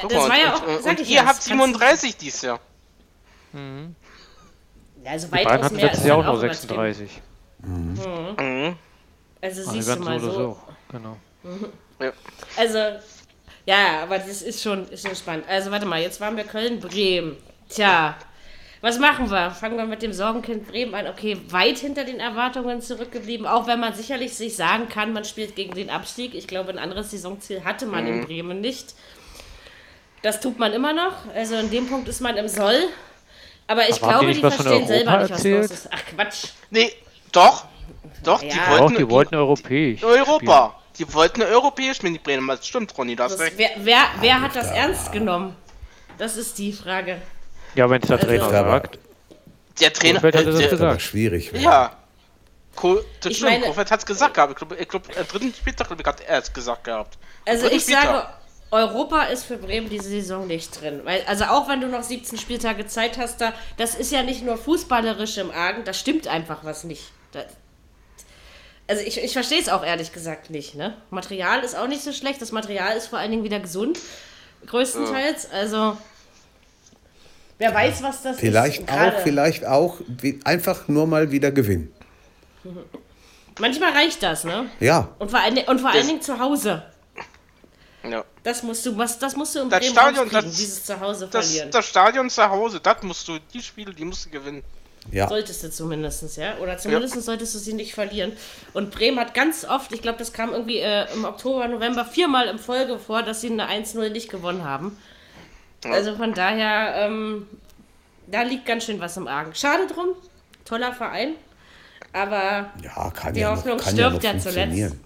Guck 0.00 0.10
das 0.10 0.18
mal, 0.18 0.28
war 0.28 0.36
ja 0.38 0.54
und, 0.54 0.62
auch, 0.62 0.66
und, 0.68 0.82
sag 0.82 0.90
und 0.92 1.00
ich 1.00 1.10
ihr 1.10 1.16
ja, 1.16 1.22
habt 1.26 1.38
das 1.38 1.48
kannst 1.48 1.50
du- 1.50 1.78
37 1.78 2.16
dieses 2.16 2.42
Jahr. 2.42 2.60
Ja, 3.54 5.10
also 5.10 5.26
Die 5.26 5.30
beiden 5.32 5.64
hatten 5.64 5.76
letztes 5.76 6.00
ist 6.00 6.06
Jahr 6.06 6.18
auch 6.18 6.24
nur 6.24 6.34
übertrieben. 6.34 6.56
36. 6.68 7.22
Mhm. 7.62 8.76
Also 9.46 9.60
Also 9.62 9.72
siehst 9.72 9.94
du 9.96 10.00
mal 10.00 10.18
so 10.20 10.26
oder 10.26 10.34
so. 10.34 10.40
so. 10.40 10.58
Genau. 10.92 11.16
Ja. 12.00 12.12
Also, 12.56 12.78
ja, 13.64 14.02
aber 14.02 14.18
das 14.18 14.42
ist 14.42 14.62
schon, 14.62 14.88
ist 14.88 15.06
schon 15.06 15.16
spannend. 15.16 15.44
Also, 15.48 15.70
warte 15.70 15.86
mal, 15.86 16.00
jetzt 16.00 16.20
waren 16.20 16.36
wir 16.36 16.44
Köln-Bremen. 16.44 17.36
Tja, 17.68 18.16
was 18.80 18.98
machen 18.98 19.30
wir? 19.30 19.50
Fangen 19.50 19.76
wir 19.76 19.86
mit 19.86 20.02
dem 20.02 20.12
Sorgenkind 20.12 20.68
Bremen 20.68 20.94
an. 20.94 21.06
Okay, 21.08 21.36
weit 21.48 21.78
hinter 21.78 22.04
den 22.04 22.20
Erwartungen 22.20 22.80
zurückgeblieben, 22.80 23.46
auch 23.46 23.66
wenn 23.66 23.80
man 23.80 23.94
sicherlich 23.94 24.34
sich 24.34 24.54
sagen 24.54 24.88
kann, 24.88 25.12
man 25.12 25.24
spielt 25.24 25.56
gegen 25.56 25.74
den 25.74 25.90
Abstieg. 25.90 26.34
Ich 26.34 26.46
glaube, 26.46 26.70
ein 26.70 26.78
anderes 26.78 27.10
Saisonziel 27.10 27.64
hatte 27.64 27.86
man 27.86 28.06
in 28.06 28.24
Bremen 28.24 28.60
nicht. 28.60 28.94
Das 30.22 30.40
tut 30.40 30.58
man 30.58 30.72
immer 30.72 30.92
noch. 30.92 31.14
Also, 31.34 31.56
in 31.56 31.70
dem 31.70 31.88
Punkt 31.88 32.08
ist 32.08 32.20
man 32.20 32.36
im 32.36 32.48
Soll. 32.48 32.88
Aber 33.66 33.88
ich 33.88 34.00
Aber 34.02 34.24
die 34.24 34.32
glaube, 34.32 34.34
die 34.34 34.40
von 34.40 34.52
verstehen 34.52 34.86
selber 34.86 35.10
nicht, 35.18 35.30
was 35.30 35.30
erzählt? 35.30 35.62
los 35.62 35.70
ist. 35.70 35.88
Ach, 35.92 36.02
Quatsch. 36.14 36.44
Nee, 36.70 36.92
doch. 37.32 37.64
Doch, 38.22 38.40
die 38.40 38.48
Ja. 38.48 38.70
wollten. 38.70 38.84
Auch 38.94 38.96
die 38.98 39.10
wollten 39.10 39.34
europäisch. 39.34 40.02
Europa. 40.02 40.74
Die 40.98 41.12
wollten 41.12 41.42
europäisch 41.42 42.02
mit 42.02 42.14
die 42.14 42.18
Bremen. 42.18 42.46
Das 42.48 42.66
stimmt, 42.66 42.96
Ronny, 42.96 43.14
du 43.16 43.22
hast 43.22 43.32
Das, 43.32 43.40
recht. 43.40 43.54
wer, 43.56 43.70
wer, 43.78 43.98
wer 44.20 44.40
hat 44.40 44.56
das 44.56 44.70
ernst 44.70 45.12
genommen? 45.12 45.54
Das 46.18 46.36
ist 46.36 46.56
die 46.58 46.72
Frage. 46.72 47.16
spielen. 47.16 47.22
Ja, 47.74 47.90
wenn 47.90 48.00
es 48.00 48.08
der 48.08 48.18
Trainer 48.18 48.44
aber- 48.44 48.70
sagt. 48.70 48.98
Der 49.80 49.92
Trainer. 49.92 50.14
Kofeld 50.14 50.34
hatte 50.36 50.46
das 50.46 50.54
äh, 50.56 50.58
der, 50.62 50.70
gesagt. 50.70 51.02
schwierig. 51.02 51.52
werden. 51.52 51.62
ja. 51.64 51.92
Ko 52.74 53.00
das 53.20 53.30
Ich 53.32 53.36
stimmt, 53.38 53.52
meine- 53.52 53.66
Kofeld 53.66 53.90
hat's 53.90 54.06
gesagt 54.06 54.34
gehabt. 54.34 54.52
Ich 54.52 54.58
glaube, 54.58 54.76
glaub, 54.86 55.18
am 55.18 55.28
dritten 55.28 55.54
Spieltag 55.54 55.90
hat 55.90 56.20
er 56.22 56.38
es 56.38 56.52
gesagt 56.52 56.84
gehabt. 56.84 57.18
Also 57.46 57.66
ich 57.66 57.84
sage, 57.84 58.00
Spieltag. 58.06 58.38
Europa 58.70 59.22
ist 59.24 59.44
für 59.44 59.56
Bremen 59.58 59.88
diese 59.88 60.08
Saison 60.08 60.46
nicht 60.46 60.80
drin. 60.80 61.00
Weil, 61.04 61.22
also 61.26 61.44
auch 61.44 61.68
wenn 61.68 61.80
du 61.82 61.86
noch 61.88 62.02
17 62.02 62.38
Spieltage 62.38 62.86
Zeit 62.86 63.16
hast, 63.18 63.40
da, 63.40 63.52
das 63.76 63.94
ist 63.94 64.10
ja 64.12 64.22
nicht 64.22 64.42
nur 64.42 64.56
fußballerisch 64.56 65.36
im 65.38 65.50
Argen, 65.50 65.84
da 65.84 65.92
stimmt 65.92 66.26
einfach 66.26 66.64
was 66.64 66.84
nicht. 66.84 67.12
Da, 67.32 67.44
also 68.88 69.02
ich, 69.02 69.18
ich 69.22 69.32
verstehe 69.32 69.60
es 69.60 69.68
auch 69.68 69.84
ehrlich 69.84 70.12
gesagt 70.12 70.50
nicht. 70.50 70.74
Ne? 70.74 70.96
Material 71.10 71.62
ist 71.64 71.76
auch 71.76 71.88
nicht 71.88 72.02
so 72.02 72.12
schlecht, 72.12 72.40
das 72.40 72.52
Material 72.52 72.96
ist 72.96 73.08
vor 73.08 73.18
allen 73.18 73.30
Dingen 73.30 73.44
wieder 73.44 73.60
gesund, 73.60 73.98
größtenteils. 74.66 75.50
Also 75.50 75.96
wer 77.58 77.74
weiß, 77.74 78.02
was 78.02 78.22
das 78.22 78.38
Vielleicht 78.38 78.82
ist. 78.82 78.90
Auch, 78.92 79.20
vielleicht 79.20 79.64
auch 79.66 80.00
wie, 80.06 80.40
einfach 80.44 80.88
nur 80.88 81.06
mal 81.06 81.30
wieder 81.30 81.50
gewinnen. 81.50 81.92
Manchmal 83.58 83.92
reicht 83.92 84.22
das, 84.22 84.44
ne? 84.44 84.68
Ja, 84.80 85.08
Und 85.18 85.30
vor 85.30 85.40
allen, 85.40 85.56
und 85.58 85.80
vor 85.80 85.90
allen 85.90 86.06
Dingen 86.06 86.20
zu 86.20 86.38
Hause. 86.38 86.82
Ja. 88.08 88.22
Das 88.44 88.62
musst 88.62 88.84
du, 88.86 88.96
was, 88.96 89.18
das 89.18 89.34
musst 89.34 89.54
du 89.54 89.60
im 89.60 89.70
Das 89.70 89.80
Bremen 89.80 89.92
Stadion, 89.92 90.30
das- 90.30 90.44
dieses 90.44 90.84
Zuhause 90.84 91.26
Das, 91.32 91.46
verlieren. 91.46 91.70
das 91.72 91.86
Stadion 91.88 92.30
zu 92.30 92.48
Hause, 92.48 92.78
das 92.80 93.02
musst 93.02 93.26
du, 93.26 93.38
die 93.52 93.62
Spiele, 93.62 93.92
die 93.94 94.04
musst 94.04 94.26
du 94.26 94.30
gewinnen. 94.30 94.62
Ja. 95.12 95.28
Solltest 95.28 95.62
du 95.62 95.70
zumindest, 95.70 96.36
ja? 96.36 96.58
Oder 96.58 96.78
zumindest 96.78 97.20
solltest 97.22 97.54
du 97.54 97.58
sie 97.58 97.72
nicht 97.72 97.94
verlieren. 97.94 98.32
Und 98.72 98.90
Bremen 98.90 99.18
hat 99.18 99.34
ganz 99.34 99.64
oft, 99.64 99.92
ich 99.92 100.02
glaube, 100.02 100.18
das 100.18 100.32
kam 100.32 100.52
irgendwie 100.52 100.78
äh, 100.78 101.06
im 101.14 101.24
Oktober, 101.24 101.68
November 101.68 102.04
viermal 102.04 102.48
in 102.48 102.58
Folge 102.58 102.98
vor, 102.98 103.22
dass 103.22 103.40
sie 103.40 103.50
eine 103.50 103.68
1-0 103.68 104.10
nicht 104.10 104.30
gewonnen 104.30 104.64
haben. 104.64 104.96
Also 105.84 106.16
von 106.16 106.34
daher, 106.34 107.06
ähm, 107.06 107.46
da 108.26 108.42
liegt 108.42 108.66
ganz 108.66 108.84
schön 108.84 109.00
was 109.00 109.16
im 109.16 109.28
Argen. 109.28 109.54
Schade 109.54 109.86
drum, 109.86 110.08
toller 110.64 110.92
Verein. 110.92 111.34
Aber 112.12 112.72
Ja, 112.82 113.12
Die 113.32 113.40
ja 113.40 113.50
Hoffnung 113.50 113.78
stirbt 113.80 114.22
ja 114.22 114.32
ja 114.32 114.38
zuletzt. 114.38 114.96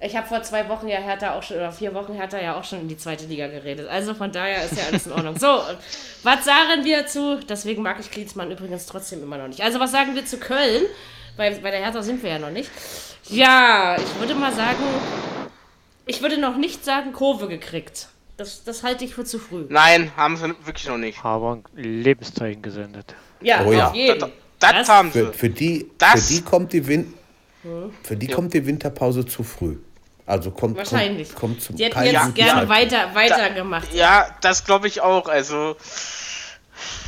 Ich 0.00 0.14
habe 0.16 0.26
vor 0.26 0.42
zwei 0.42 0.68
Wochen 0.68 0.88
ja 0.88 0.98
Hertha 0.98 1.34
auch 1.36 1.42
schon, 1.42 1.56
oder 1.56 1.72
vier 1.72 1.94
Wochen 1.94 2.12
Hertha 2.14 2.38
ja 2.40 2.58
auch 2.58 2.64
schon 2.64 2.80
in 2.80 2.88
die 2.88 2.96
zweite 2.98 3.24
Liga 3.26 3.46
geredet. 3.48 3.88
Also 3.88 4.14
von 4.14 4.30
daher 4.30 4.64
ist 4.64 4.76
ja 4.76 4.84
alles 4.90 5.06
in 5.06 5.12
Ordnung. 5.12 5.38
So, 5.38 5.60
was 6.22 6.44
sagen 6.44 6.84
wir 6.84 7.06
zu, 7.06 7.40
deswegen 7.48 7.82
mag 7.82 7.98
ich 8.00 8.10
Klinsmann 8.10 8.50
übrigens 8.50 8.86
trotzdem 8.86 9.22
immer 9.22 9.38
noch 9.38 9.48
nicht. 9.48 9.62
Also 9.62 9.80
was 9.80 9.92
sagen 9.92 10.14
wir 10.14 10.24
zu 10.26 10.38
Köln? 10.38 10.82
Bei, 11.36 11.50
bei 11.50 11.70
der 11.70 11.80
Hertha 11.80 12.02
sind 12.02 12.22
wir 12.22 12.30
ja 12.30 12.38
noch 12.38 12.50
nicht. 12.50 12.70
Ja, 13.28 13.96
ich 13.98 14.20
würde 14.20 14.34
mal 14.34 14.52
sagen, 14.52 14.82
ich 16.06 16.22
würde 16.22 16.38
noch 16.38 16.56
nicht 16.56 16.84
sagen 16.84 17.12
Kurve 17.12 17.48
gekriegt. 17.48 18.08
Das, 18.36 18.64
das 18.64 18.82
halte 18.82 19.04
ich 19.04 19.14
für 19.14 19.24
zu 19.24 19.38
früh. 19.38 19.64
Nein, 19.68 20.12
haben 20.16 20.36
sie 20.36 20.48
wirklich 20.64 20.86
noch 20.88 20.98
nicht. 20.98 21.24
Aber 21.24 21.54
ein 21.54 21.64
Lebenszeichen 21.74 22.60
gesendet. 22.62 23.14
Ja, 23.40 23.64
Oh 23.64 23.72
ja. 23.72 23.88
auf 23.88 23.94
jeden. 23.94 24.20
Das, 24.20 24.30
das, 24.60 24.72
Das- 24.72 24.88
haben 24.88 25.10
sie. 25.10 25.20
Für, 25.20 25.32
für 25.32 25.48
die, 25.50 25.90
Das- 25.98 26.26
für 26.28 26.34
die 26.34 26.42
kommt 26.42 26.72
die 26.72 26.86
Win 26.86 27.14
für 28.04 28.14
die 28.16 28.28
kommt 28.28 28.54
die 28.54 28.64
Winterpause 28.64 29.26
zu 29.26 29.42
früh. 29.42 29.76
Also 30.26 30.50
kommt 30.50 30.76
Wahrscheinlich. 30.76 31.28
kommt, 31.28 31.40
kommt 31.40 31.62
zum 31.62 31.76
Die 31.76 31.84
hätten 31.84 32.02
jetzt 32.02 32.34
gerne 32.34 32.66
Zeitpunkt. 32.66 32.68
weiter, 32.68 33.14
weitergemacht. 33.14 33.92
Ja, 33.94 34.26
das 34.40 34.64
glaube 34.64 34.88
ich 34.88 35.00
auch. 35.00 35.28
Also, 35.28 35.76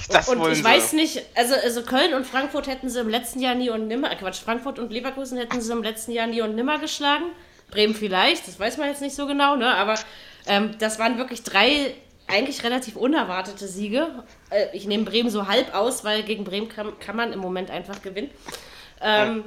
das 0.08 0.28
Und 0.28 0.46
ich 0.50 0.58
sie. 0.58 0.64
weiß 0.64 0.92
nicht, 0.92 1.22
also, 1.34 1.54
also 1.54 1.82
Köln 1.82 2.14
und 2.14 2.24
Frankfurt 2.26 2.68
hätten 2.68 2.88
sie 2.88 3.00
im 3.00 3.08
letzten 3.08 3.40
Jahr 3.40 3.54
nie 3.56 3.70
und 3.70 3.88
nimmer, 3.88 4.14
Quatsch, 4.14 4.40
Frankfurt 4.40 4.78
und 4.78 4.92
Leverkusen 4.92 5.36
hätten 5.36 5.60
sie 5.60 5.72
im 5.72 5.82
letzten 5.82 6.12
Jahr 6.12 6.26
nie 6.28 6.42
und 6.42 6.54
nimmer 6.54 6.78
geschlagen. 6.78 7.24
Bremen 7.70 7.94
vielleicht, 7.94 8.46
das 8.48 8.58
weiß 8.58 8.78
man 8.78 8.88
jetzt 8.88 9.02
nicht 9.02 9.14
so 9.14 9.26
genau, 9.26 9.56
ne? 9.56 9.74
Aber 9.74 9.94
ähm, 10.46 10.76
das 10.78 10.98
waren 10.98 11.18
wirklich 11.18 11.42
drei 11.42 11.94
eigentlich 12.28 12.62
relativ 12.62 12.96
unerwartete 12.96 13.66
Siege. 13.66 14.06
Äh, 14.50 14.66
ich 14.74 14.86
nehme 14.86 15.04
Bremen 15.04 15.28
so 15.28 15.48
halb 15.48 15.74
aus, 15.74 16.04
weil 16.04 16.22
gegen 16.22 16.44
Bremen 16.44 16.68
kann, 16.68 16.98
kann 17.00 17.16
man 17.16 17.32
im 17.32 17.40
Moment 17.40 17.70
einfach 17.70 18.00
gewinnen. 18.00 18.30
Ähm, 19.02 19.44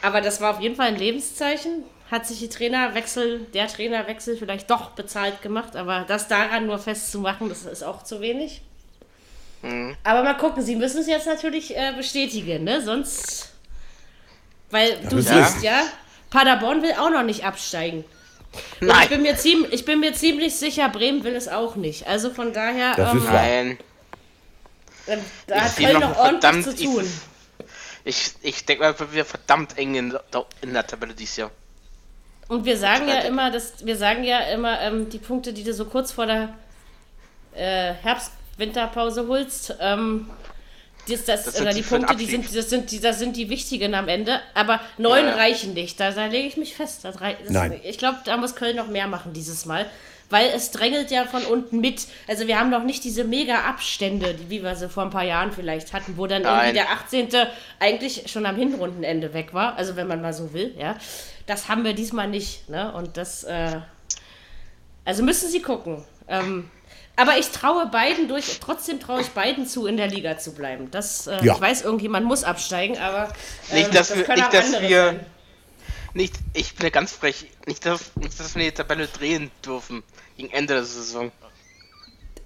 aber 0.00 0.20
das 0.20 0.40
war 0.40 0.52
auf 0.54 0.60
jeden 0.60 0.76
Fall 0.76 0.88
ein 0.88 0.96
Lebenszeichen. 0.96 1.84
Hat 2.10 2.26
sich 2.26 2.38
die 2.38 2.48
Trainerwechsel, 2.48 3.40
der 3.54 3.66
Trainerwechsel 3.66 4.36
vielleicht 4.36 4.70
doch 4.70 4.90
bezahlt 4.90 5.40
gemacht, 5.42 5.74
aber 5.74 6.04
das 6.06 6.28
daran 6.28 6.66
nur 6.66 6.78
festzumachen, 6.78 7.48
das 7.48 7.64
ist 7.64 7.82
auch 7.82 8.02
zu 8.02 8.20
wenig. 8.20 8.62
Aber 10.04 10.22
mal 10.22 10.34
gucken, 10.36 10.62
sie 10.62 10.76
müssen 10.76 11.00
es 11.00 11.06
jetzt 11.06 11.26
natürlich 11.26 11.74
äh, 11.74 11.92
bestätigen, 11.96 12.64
ne? 12.64 12.82
Sonst. 12.82 13.48
Weil 14.70 14.98
du 15.08 15.16
das 15.22 15.28
siehst 15.28 15.62
ja, 15.64 15.82
Paderborn 16.28 16.82
will 16.82 16.92
auch 16.92 17.08
noch 17.08 17.22
nicht 17.22 17.44
absteigen. 17.44 18.04
Und 18.80 18.88
Ich 18.88 18.88
Nein, 18.88 19.08
bin, 19.08 19.22
mir 19.22 19.36
ziemlich, 19.38 19.72
ich 19.72 19.84
bin 19.86 20.00
mir 20.00 20.12
ziemlich 20.12 20.54
sicher, 20.54 20.90
Bremen 20.90 21.24
will 21.24 21.34
es 21.34 21.48
auch 21.48 21.76
nicht. 21.76 22.06
Also 22.06 22.28
von 22.30 22.52
daher, 22.52 22.94
Das 22.94 23.12
ähm, 23.12 23.18
ist 23.18 23.24
nein. 23.24 23.78
äh, 25.06 25.16
da 25.46 25.56
Ich 25.56 25.62
hat 25.62 25.76
Köln 25.76 25.92
noch 25.94 26.00
noch 26.10 26.18
ordentlich 26.18 26.64
zu 26.64 26.84
tun. 26.84 27.20
Ich, 28.04 28.32
ich 28.42 28.66
denke 28.66 28.82
mal, 28.84 28.94
wir 29.12 29.24
verdammt 29.24 29.78
eng 29.78 29.94
in, 29.94 30.10
der- 30.10 30.46
in 30.60 30.74
der 30.74 30.86
Tabelle 30.86 31.14
dieses 31.14 31.36
Jahr. 31.36 31.50
Und 32.48 32.64
wir 32.64 32.76
sagen 32.76 33.08
ja 33.08 33.20
immer, 33.20 33.50
dass 33.50 33.84
wir 33.84 33.96
sagen 33.96 34.24
ja 34.24 34.40
immer, 34.40 34.80
ähm, 34.80 35.08
die 35.08 35.18
Punkte, 35.18 35.52
die 35.52 35.64
du 35.64 35.72
so 35.72 35.86
kurz 35.86 36.12
vor 36.12 36.26
der 36.26 36.54
äh, 37.54 37.94
Herbst-Winterpause 38.02 39.26
holst, 39.28 39.76
ähm, 39.80 40.28
das, 41.08 41.24
das, 41.24 41.44
Das 41.44 41.54
sind 41.54 41.62
oder 41.62 41.74
die 41.74 41.82
die 41.82 41.88
Punkte, 41.88 42.16
die 42.16 42.26
sind, 42.26 42.56
das 42.56 42.70
sind 42.70 42.90
die, 42.90 43.00
das 43.00 43.18
sind 43.18 43.36
die 43.36 43.50
wichtigen 43.50 43.94
am 43.94 44.08
Ende. 44.08 44.40
Aber 44.54 44.80
neun 44.96 45.24
Ja, 45.24 45.30
ja. 45.30 45.36
reichen 45.36 45.74
nicht. 45.74 46.00
Da, 46.00 46.10
da 46.10 46.26
lege 46.26 46.48
ich 46.48 46.56
mich 46.56 46.74
fest. 46.74 47.04
Das, 47.04 47.16
Nein. 47.48 47.80
Ich 47.84 47.98
glaube, 47.98 48.18
da 48.24 48.36
muss 48.36 48.54
Köln 48.54 48.76
noch 48.76 48.88
mehr 48.88 49.06
machen 49.06 49.32
dieses 49.34 49.66
Mal. 49.66 49.86
Weil 50.30 50.50
es 50.54 50.70
drängelt 50.70 51.10
ja 51.10 51.26
von 51.26 51.44
unten 51.44 51.80
mit. 51.80 52.06
Also 52.26 52.46
wir 52.46 52.58
haben 52.58 52.70
noch 52.70 52.82
nicht 52.82 53.04
diese 53.04 53.24
mega 53.24 53.60
Abstände, 53.64 54.34
die, 54.34 54.50
wie 54.50 54.62
wir 54.62 54.74
sie 54.74 54.88
vor 54.88 55.02
ein 55.04 55.10
paar 55.10 55.22
Jahren 55.24 55.52
vielleicht 55.52 55.92
hatten, 55.92 56.16
wo 56.16 56.26
dann 56.26 56.42
irgendwie 56.42 56.64
Nein. 56.66 56.74
der 56.74 56.90
18. 56.90 57.28
eigentlich 57.78 58.24
schon 58.30 58.46
am 58.46 58.56
Hinrundenende 58.56 59.34
weg 59.34 59.52
war. 59.54 59.76
Also 59.76 59.96
wenn 59.96 60.06
man 60.08 60.20
mal 60.22 60.32
so 60.32 60.52
will, 60.52 60.74
ja. 60.78 60.96
Das 61.46 61.68
haben 61.68 61.84
wir 61.84 61.92
diesmal 61.92 62.26
nicht. 62.28 62.68
Ne? 62.70 62.92
Und 62.94 63.16
das, 63.18 63.44
äh, 63.44 63.80
also 65.04 65.22
müssen 65.22 65.50
sie 65.50 65.60
gucken. 65.60 66.04
Ähm, 66.26 66.70
aber 67.16 67.38
ich 67.38 67.50
traue 67.50 67.86
beiden 67.86 68.26
durch, 68.26 68.58
trotzdem 68.60 68.98
traue 68.98 69.20
ich 69.20 69.28
beiden 69.28 69.66
zu, 69.66 69.86
in 69.86 69.96
der 69.96 70.08
Liga 70.08 70.38
zu 70.38 70.52
bleiben. 70.54 70.90
Das, 70.90 71.26
äh, 71.26 71.44
Ja. 71.44 71.54
Ich 71.54 71.60
weiß, 71.60 71.82
irgendjemand 71.82 72.26
muss 72.26 72.42
absteigen, 72.44 72.98
aber 72.98 73.28
ähm, 73.70 73.78
Nicht, 73.78 73.94
dass 73.94 74.08
das 74.08 74.16
wir- 74.26 74.34
nicht, 74.34 74.52
dass 74.54 74.80
wir- 74.80 75.04
sein. 75.06 75.20
Nicht, 76.16 76.34
ich 76.54 76.74
bin 76.76 76.84
ja 76.86 76.90
ganz 76.90 77.12
frech. 77.12 77.46
Nicht 77.66 77.84
dass, 77.86 78.14
nicht, 78.16 78.38
dass 78.38 78.54
wir 78.54 78.64
die 78.64 78.70
Tabelle 78.72 79.06
drehen 79.08 79.50
dürfen. 79.66 80.02
Gegen 80.36 80.50
Ende 80.52 80.74
der 80.74 80.84
Saison. 80.84 81.30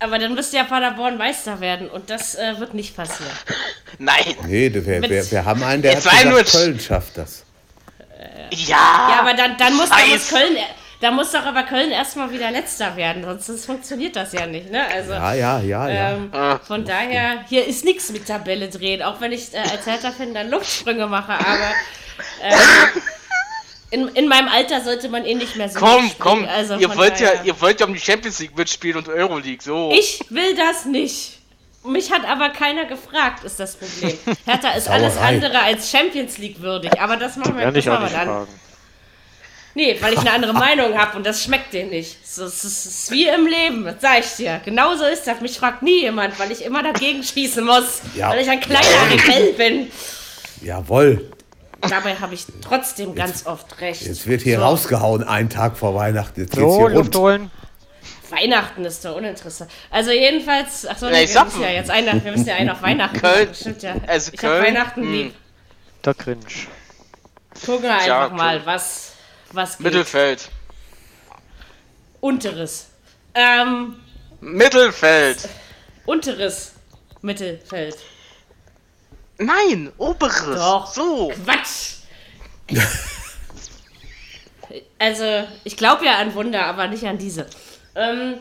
Aber 0.00 0.18
dann 0.18 0.34
müsste 0.34 0.56
ja 0.56 0.64
Paderborn 0.64 1.16
Meister 1.18 1.58
werden 1.60 1.88
und 1.90 2.08
das 2.10 2.34
äh, 2.36 2.58
wird 2.60 2.72
nicht 2.74 2.94
passieren. 2.96 3.32
Nein. 3.98 4.36
Nee, 4.46 4.72
wir, 4.72 4.86
wir, 5.02 5.30
wir 5.30 5.44
haben 5.44 5.62
einen, 5.64 5.82
der 5.82 5.92
Jetzt 5.94 6.06
hat 6.06 6.12
gesagt, 6.22 6.30
nur- 6.30 6.44
Köln 6.44 6.78
schafft 6.80 7.18
das. 7.18 7.44
Ja. 8.52 8.76
Ja, 9.10 9.16
aber 9.20 9.34
dann, 9.34 9.56
dann, 9.58 9.76
muss, 9.76 9.88
Scheiß. 9.88 10.30
Köln, 10.30 10.56
da 11.00 11.10
muss 11.10 11.32
doch 11.32 11.44
aber 11.44 11.62
Köln 11.64 11.90
erstmal 11.90 12.30
wieder 12.32 12.50
Letzter 12.50 12.96
werden, 12.96 13.24
sonst 13.40 13.66
funktioniert 13.66 14.16
das 14.16 14.32
ja 14.32 14.46
nicht. 14.46 14.70
Ne? 14.70 14.84
Also, 14.86 15.12
Ja, 15.12 15.34
ja, 15.34 15.60
ja, 15.60 15.88
ja. 15.88 16.10
Ähm, 16.12 16.30
Ah. 16.32 16.58
von 16.64 16.84
daher, 16.84 17.44
hier 17.48 17.66
ist 17.66 17.84
nichts 17.84 18.10
mit 18.10 18.26
Tabelle 18.26 18.68
drehen, 18.68 19.02
auch 19.02 19.20
wenn 19.20 19.32
ich 19.32 19.52
äh, 19.54 19.58
als 19.58 19.84
Hertha-Fan 19.86 20.32
dann 20.34 20.50
Luftsprünge 20.50 21.06
mache, 21.06 21.32
aber 21.32 21.72
ähm, 22.42 23.02
in, 23.90 24.08
in 24.08 24.28
meinem 24.28 24.48
Alter 24.48 24.82
sollte 24.82 25.08
man 25.08 25.24
eh 25.24 25.34
nicht 25.34 25.56
mehr 25.56 25.68
so 25.68 25.78
Komm, 25.78 26.10
komm. 26.18 26.44
Also 26.46 26.76
ihr, 26.76 26.94
wollt 26.96 27.18
ja, 27.20 27.30
ihr 27.44 27.58
wollt 27.60 27.80
ja 27.80 27.86
um 27.86 27.94
die 27.94 28.00
Champions 28.00 28.38
League 28.38 28.56
mitspielen 28.56 28.98
und 28.98 29.08
Euroleague. 29.08 29.62
So. 29.62 29.90
Ich 29.92 30.20
will 30.28 30.54
das 30.54 30.84
nicht. 30.84 31.38
Mich 31.84 32.12
hat 32.12 32.24
aber 32.28 32.50
keiner 32.50 32.84
gefragt, 32.84 33.44
ist 33.44 33.58
das 33.60 33.76
Problem. 33.76 34.18
Hertha 34.46 34.70
ist 34.72 34.88
alles 34.88 35.16
andere 35.16 35.58
als 35.60 35.90
Champions 35.90 36.36
League 36.38 36.60
würdig, 36.60 37.00
aber 37.00 37.16
das 37.16 37.36
machen 37.36 37.54
wir, 37.54 37.62
Ja, 37.62 37.66
das 37.70 37.76
nicht 37.76 37.86
machen 37.86 38.04
wir 38.04 38.10
dann. 38.10 38.26
fragen. 38.28 38.60
Nee, 39.74 39.96
weil 40.00 40.12
ich 40.12 40.18
eine 40.18 40.32
andere 40.32 40.52
Meinung 40.54 40.98
habe 40.98 41.16
und 41.16 41.24
das 41.24 41.42
schmeckt 41.42 41.72
dir 41.72 41.86
nicht. 41.86 42.26
So, 42.28 42.44
es 42.44 42.64
ist, 42.64 42.84
es 42.84 43.02
ist 43.04 43.10
wie 43.12 43.28
im 43.28 43.46
Leben, 43.46 43.84
das 43.84 43.94
sag 44.00 44.18
ich 44.20 44.30
dir. 44.36 44.60
Genauso 44.64 45.04
ist 45.04 45.24
das. 45.26 45.40
Mich 45.40 45.56
fragt 45.56 45.82
nie 45.82 46.00
jemand, 46.02 46.38
weil 46.38 46.50
ich 46.50 46.64
immer 46.64 46.82
dagegen 46.82 47.22
schießen 47.22 47.64
muss. 47.64 48.00
Ja. 48.16 48.30
Weil 48.30 48.40
ich 48.40 48.50
ein 48.50 48.60
kleiner 48.60 49.10
Rebell 49.10 49.52
bin. 49.52 49.90
Jawohl. 50.62 51.30
Dabei 51.80 52.16
habe 52.16 52.34
ich 52.34 52.46
trotzdem 52.60 53.14
ganz 53.14 53.46
oft 53.46 53.80
recht. 53.80 54.02
Jetzt 54.02 54.26
wird 54.26 54.42
hier 54.42 54.58
So, 54.58 54.64
rausgehauen, 54.64 55.22
einen 55.22 55.48
Tag 55.48 55.76
vor 55.76 55.94
Weihnachten. 55.94 56.40
Jetzt 56.40 56.50
geht's 56.52 56.62
So, 56.62 56.88
hier 56.88 56.96
Luft 56.96 57.14
holen. 57.14 57.50
Weihnachten 58.30 58.84
ist 58.84 59.04
doch 59.04 59.16
uninteressant. 59.16 59.70
Also 59.90 60.10
jedenfalls, 60.10 60.86
ach 60.86 60.98
so, 60.98 61.06
Ja, 61.06 61.12
nee, 61.12 61.22
ich 61.24 61.34
wir 61.34 61.44
müssen 61.44 61.62
ja 61.62 61.70
jetzt 61.70 61.90
einer, 61.90 62.22
wir 62.24 62.32
müssen 62.32 62.46
ja 62.46 62.56
einen 62.56 62.70
auf 62.70 62.82
Weihnachten. 62.82 63.18
Köln. 63.18 63.54
Stimmt 63.54 63.82
ja. 63.82 63.94
Also 64.06 64.32
ich 64.32 64.42
habe 64.44 64.54
Köln, 64.54 64.66
Weihnachten 64.66 65.02
hm. 65.02 65.12
lieb. 65.12 65.34
Der 66.04 66.14
Cringe. 66.14 66.40
Gucken 67.64 67.82
wir 67.84 67.88
Ja, 67.90 67.96
einfach 67.98 68.26
okay. 68.26 68.36
mal, 68.36 68.66
was, 68.66 69.12
was 69.52 69.76
geht. 69.78 69.84
Mittelfeld. 69.86 70.50
Unteres. 72.20 72.88
Ähm, 73.34 73.96
Mittelfeld. 74.40 75.48
unteres 76.06 76.72
Mittelfeld. 77.22 77.96
Nein, 79.38 79.92
oberes. 79.98 80.56
Doch. 80.56 80.92
So. 80.92 81.32
Quatsch! 81.44 81.98
also, 84.98 85.44
ich 85.64 85.76
glaube 85.76 86.04
ja 86.04 86.18
an 86.18 86.34
Wunder, 86.34 86.66
aber 86.66 86.88
nicht 86.88 87.04
an 87.04 87.18
diese. 87.18 87.46
Ähm, 87.94 88.36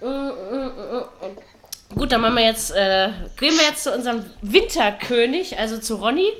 mm, 0.00 0.06
mm, 0.06 0.66
mm, 0.96 1.96
gut, 1.96 2.12
dann 2.12 2.20
machen 2.20 2.36
wir 2.36 2.44
jetzt, 2.44 2.70
äh, 2.70 3.10
gehen 3.38 3.54
wir 3.56 3.66
jetzt 3.68 3.84
zu 3.84 3.92
unserem 3.92 4.24
Winterkönig, 4.42 5.58
also 5.58 5.78
zu 5.78 5.96
Ronny. 5.96 6.32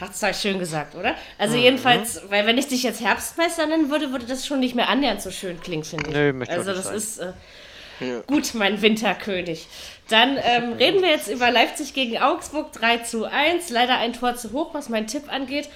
Hat's 0.00 0.20
da 0.20 0.32
schön 0.32 0.58
gesagt, 0.58 0.94
oder? 0.94 1.14
Also 1.36 1.56
Mhm. 1.56 1.62
jedenfalls, 1.62 2.22
weil 2.30 2.46
wenn 2.46 2.56
ich 2.56 2.68
dich 2.68 2.82
jetzt 2.82 3.02
Herbstmeister 3.02 3.66
nennen 3.66 3.90
würde, 3.90 4.12
würde 4.12 4.24
das 4.24 4.46
schon 4.46 4.60
nicht 4.60 4.74
mehr 4.74 4.88
annähernd 4.88 5.20
so 5.20 5.30
schön 5.30 5.60
klingen, 5.60 5.84
finde 5.84 6.08
ich. 6.08 6.14
Nö, 6.14 6.32
möchte 6.32 6.54
ich 6.54 6.58
also 6.58 6.70
auch 6.70 6.76
das 6.76 6.86
nicht 6.86 6.96
ist 6.96 7.18
äh, 7.18 8.22
gut, 8.26 8.54
mein 8.54 8.80
Winterkönig. 8.80 9.66
Dann 10.10 10.36
ähm, 10.42 10.72
reden 10.74 11.02
wir 11.02 11.08
jetzt 11.10 11.28
über 11.28 11.50
Leipzig 11.50 11.94
gegen 11.94 12.18
Augsburg 12.18 12.72
3 12.72 12.98
zu 12.98 13.24
1. 13.24 13.70
Leider 13.70 13.96
ein 13.98 14.12
Tor 14.12 14.34
zu 14.36 14.52
hoch, 14.52 14.74
was 14.74 14.88
mein 14.88 15.06
Tipp 15.06 15.32
angeht. 15.32 15.68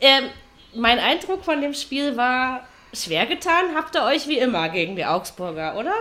Ähm, 0.00 0.24
mein 0.74 0.98
Eindruck 0.98 1.44
von 1.44 1.60
dem 1.60 1.74
Spiel 1.74 2.16
war 2.16 2.60
schwer 2.94 3.26
getan. 3.26 3.74
Habt 3.76 3.94
ihr 3.94 4.02
euch 4.04 4.26
wie 4.28 4.38
immer 4.38 4.68
gegen 4.70 4.96
die 4.96 5.04
Augsburger, 5.04 5.76
oder? 5.78 5.92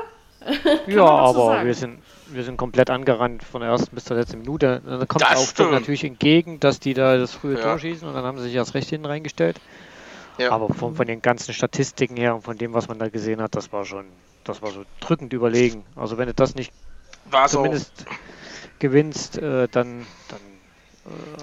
Ja, 0.87 0.95
so 0.95 1.03
aber 1.07 1.45
sagen. 1.55 1.67
wir 1.67 1.73
sind, 1.75 1.99
wir 2.27 2.43
sind 2.43 2.57
komplett 2.57 2.89
angerannt 2.89 3.43
von 3.43 3.61
der 3.61 3.69
ersten 3.69 3.93
bis 3.93 4.05
zur 4.05 4.17
letzten 4.17 4.39
Minute. 4.39 4.81
Da 4.85 5.05
kommt 5.05 5.21
Das 5.21 5.31
Augsburg 5.31 5.49
stimmt. 5.67 5.71
natürlich 5.73 6.03
entgegen, 6.03 6.59
dass 6.59 6.79
die 6.79 6.93
da 6.95 7.17
das 7.17 7.33
frühe 7.35 7.57
Ja. 7.57 7.61
Tor 7.61 7.77
schießen 7.79 8.07
und 8.07 8.13
dann 8.15 8.23
haben 8.23 8.37
sie 8.39 8.45
sich 8.45 8.55
erst 8.55 8.73
recht 8.73 8.89
hinten 8.89 9.05
reingestellt. 9.05 9.57
Ja. 10.39 10.51
Aber 10.51 10.73
von, 10.73 10.95
von 10.95 11.05
den 11.05 11.21
ganzen 11.21 11.53
Statistiken 11.53 12.15
her 12.17 12.33
und 12.33 12.41
von 12.41 12.57
dem, 12.57 12.73
was 12.73 12.87
man 12.87 12.97
da 12.97 13.09
gesehen 13.09 13.39
hat, 13.41 13.53
das 13.53 13.71
war 13.71 13.85
schon, 13.85 14.05
das 14.43 14.61
war 14.63 14.71
so 14.71 14.83
drückend 14.99 15.31
überlegen. 15.33 15.83
Also 15.95 16.17
wenn 16.17 16.25
du 16.27 16.33
das 16.33 16.55
nicht 16.55 16.71
War 17.29 17.47
so. 17.47 17.57
zumindest 17.57 17.91
gewinnst, 18.79 19.37
äh, 19.37 19.67
dann, 19.69 20.05
dann 20.29 20.39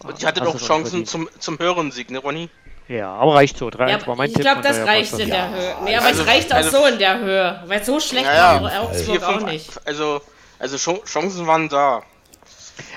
Und 0.05 0.19
ich 0.19 0.27
hatte 0.27 0.41
doch 0.41 0.59
Chancen 0.61 1.07
zum, 1.07 1.29
zum 1.39 1.59
höheren 1.59 1.91
Sieg, 1.93 2.11
ne, 2.11 2.19
Ronny? 2.19 2.51
ja, 2.89 3.13
aber 3.13 3.35
reicht 3.35 3.59
so. 3.59 3.71
3 3.71 3.91
Ja, 3.91 4.07
war 4.07 4.17
mein 4.17 4.31
ich 4.31 4.35
glaube, 4.35 4.63
das 4.63 4.79
reicht 4.79 5.19
in 5.19 5.29
der 5.29 5.51
Höhe. 5.51 5.75
Nee, 5.85 5.97
aber 5.97 6.07
Also- 6.07 6.23
es 6.23 6.29
reicht 6.29 6.53
auch 6.53 6.57
also- 6.57 6.71
so 6.79 6.87
in 6.87 6.99
der 6.99 7.19
Höhe. 7.21 7.63
Weil 7.67 7.85
so 7.85 8.01
schlecht 8.01 8.27
Ja, 8.27 8.63
war. 8.63 8.83
Augsburg 8.83 9.19
Vier, 9.19 9.29
auch 9.29 9.41
nicht. 9.41 9.71
Also, 9.87 10.21
also 10.59 10.77
Chan- 10.77 11.05
Chancen 11.05 11.47
waren 11.47 11.69
da. 11.69 12.03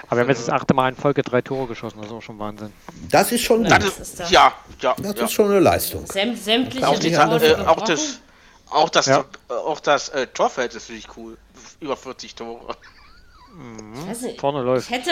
Aber 0.08 0.18
wir 0.18 0.22
haben 0.22 0.30
jetzt 0.30 0.48
das 0.48 0.50
achte 0.50 0.74
Mal 0.74 0.90
in 0.90 0.96
Folge 0.96 1.24
drei 1.24 1.42
Tore 1.42 1.68
geschossen, 1.68 1.98
das 2.00 2.08
ist 2.08 2.14
auch 2.14 2.22
schon 2.22 2.38
Wahnsinn. 2.40 2.72
Das 3.10 3.32
ist 3.32 3.42
schon. 3.42 3.64
Das 3.64 3.84
ist 3.84 4.20
ja, 4.30 4.54
ja. 4.80 4.96
Das 4.98 5.16
ja. 5.16 5.24
ist 5.26 5.32
schon 5.34 5.50
eine 5.50 5.60
Leistung. 5.60 6.06
Säm 6.06 6.36
sämtliche 6.36 6.88
Auch, 6.88 7.00
die, 7.00 7.12
äh, 7.12 7.56
auch 7.66 7.82
das, 7.82 8.20
auch 8.70 8.90
das, 8.90 9.06
Ja. 9.08 9.26
äh, 9.50 9.54
auch 9.54 9.80
das 9.80 10.10
äh, 10.10 10.28
Torfeld 10.28 10.74
ist 10.76 10.84
natürlich 10.90 11.08
cool. 11.18 11.38
Über 11.82 11.98
40 11.98 12.36
Tore. 12.36 12.76
Nicht, 14.22 14.40
Vorne 14.40 14.62
läuft. 14.62 14.90
Ich 14.90 14.96
hätte, 14.96 15.12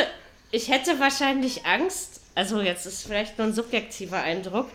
ich 0.51 0.69
hätte 0.69 0.99
wahrscheinlich 0.99 1.65
Angst, 1.65 2.21
also 2.35 2.61
jetzt 2.61 2.85
ist 2.85 3.05
vielleicht 3.05 3.37
nur 3.37 3.47
ein 3.47 3.53
subjektiver 3.53 4.21
Eindruck, 4.21 4.67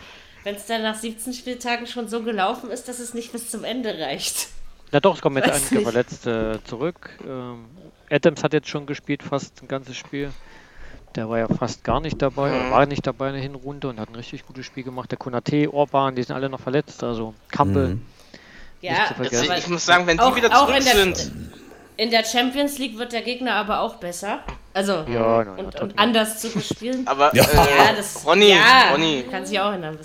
wenn 0.43 0.57
es 0.57 0.67
dann 0.67 0.83
nach 0.83 0.97
17 0.97 1.33
Spieltagen 1.33 1.87
schon 1.87 2.09
so 2.09 2.23
gelaufen 2.23 2.71
ist, 2.71 2.89
dass 2.89 2.99
es 2.99 3.15
nicht 3.15 3.33
bis 3.33 3.49
zum 3.51 3.65
Ende 3.65 3.97
reicht. 3.99 4.49
Na 4.93 5.01
doch, 5.01 5.15
es 5.17 5.23
kommen 5.23 5.37
jetzt 5.39 5.49
Weiß 5.49 5.57
einige 5.57 5.75
nicht. 5.77 5.85
Verletzte 5.85 6.61
zurück. 6.65 7.11
Ähm, 7.27 7.65
Adams 8.11 8.45
hat 8.45 8.53
jetzt 8.53 8.69
schon 8.69 8.85
gespielt, 8.87 9.23
fast 9.23 9.63
ein 9.63 9.69
ganzes 9.69 9.97
Spiel. 9.97 10.31
Der 11.15 11.29
war 11.31 11.39
ja 11.39 11.49
fast 11.49 11.85
gar 11.85 12.01
nicht 12.01 12.21
dabei, 12.21 12.51
Mhm. 12.51 12.57
oder 12.57 12.71
war 12.71 12.87
nicht 12.87 13.07
dabei 13.07 13.29
in 13.29 13.35
der 13.35 13.43
Hinrunde 13.43 13.89
und 13.89 13.99
hat 13.99 14.11
ein 14.11 14.15
richtig 14.17 14.45
gutes 14.47 14.67
Spiel 14.67 14.83
gemacht. 14.85 15.11
Der 15.11 15.19
Konate, 15.19 15.73
Orban, 15.73 16.15
die 16.17 16.23
sind 16.23 16.35
alle 16.35 16.49
noch 16.51 16.61
verletzt. 16.61 17.03
Also 17.03 17.35
Kampel. 17.51 17.95
Mhm. 17.95 18.07
Ja. 18.83 19.15
Also, 19.19 19.53
ich 19.55 19.69
muss 19.69 19.87
sagen, 19.87 20.07
wenn 20.07 20.19
die 20.19 20.23
auch, 20.23 20.37
wieder 20.37 20.51
zurück 20.51 20.83
sind. 20.83 21.31
In 21.97 22.11
der 22.11 22.25
Champions 22.25 22.79
League 22.79 22.99
wird 22.99 23.13
der 23.13 23.23
Gegner 23.23 23.55
aber 23.55 23.81
auch 23.81 23.97
besser. 23.97 24.41
Also, 24.73 25.05
Ja, 25.09 25.39
und, 25.41 25.49
und 25.59 25.71
Tottenham. 25.73 25.93
anders 25.97 26.41
zu 26.41 26.49
bespielen. 26.51 27.07
Aber, 27.07 27.35
Ja. 27.35 27.45
äh, 27.45 27.57
ja, 27.57 27.93
das, 27.97 28.27
Ronny, 28.27 28.51
ja, 28.51 28.91
Ronny, 28.93 29.25
kann 29.31 29.47
sich 29.47 29.59
auch 29.61 29.73
ändern. 29.73 29.99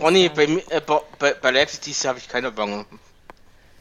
Ronny, 0.00 0.28
bei, 0.28 0.46
mir- 0.46 0.62
äh, 0.70 0.80
bei, 1.18 1.34
bei- 1.40 1.50
Leipzig 1.50 1.80
dieses 1.80 2.02
Jahr 2.04 2.10
habe 2.14 2.20
ich 2.20 2.28
keine 2.28 2.52
Bange. 2.52 2.84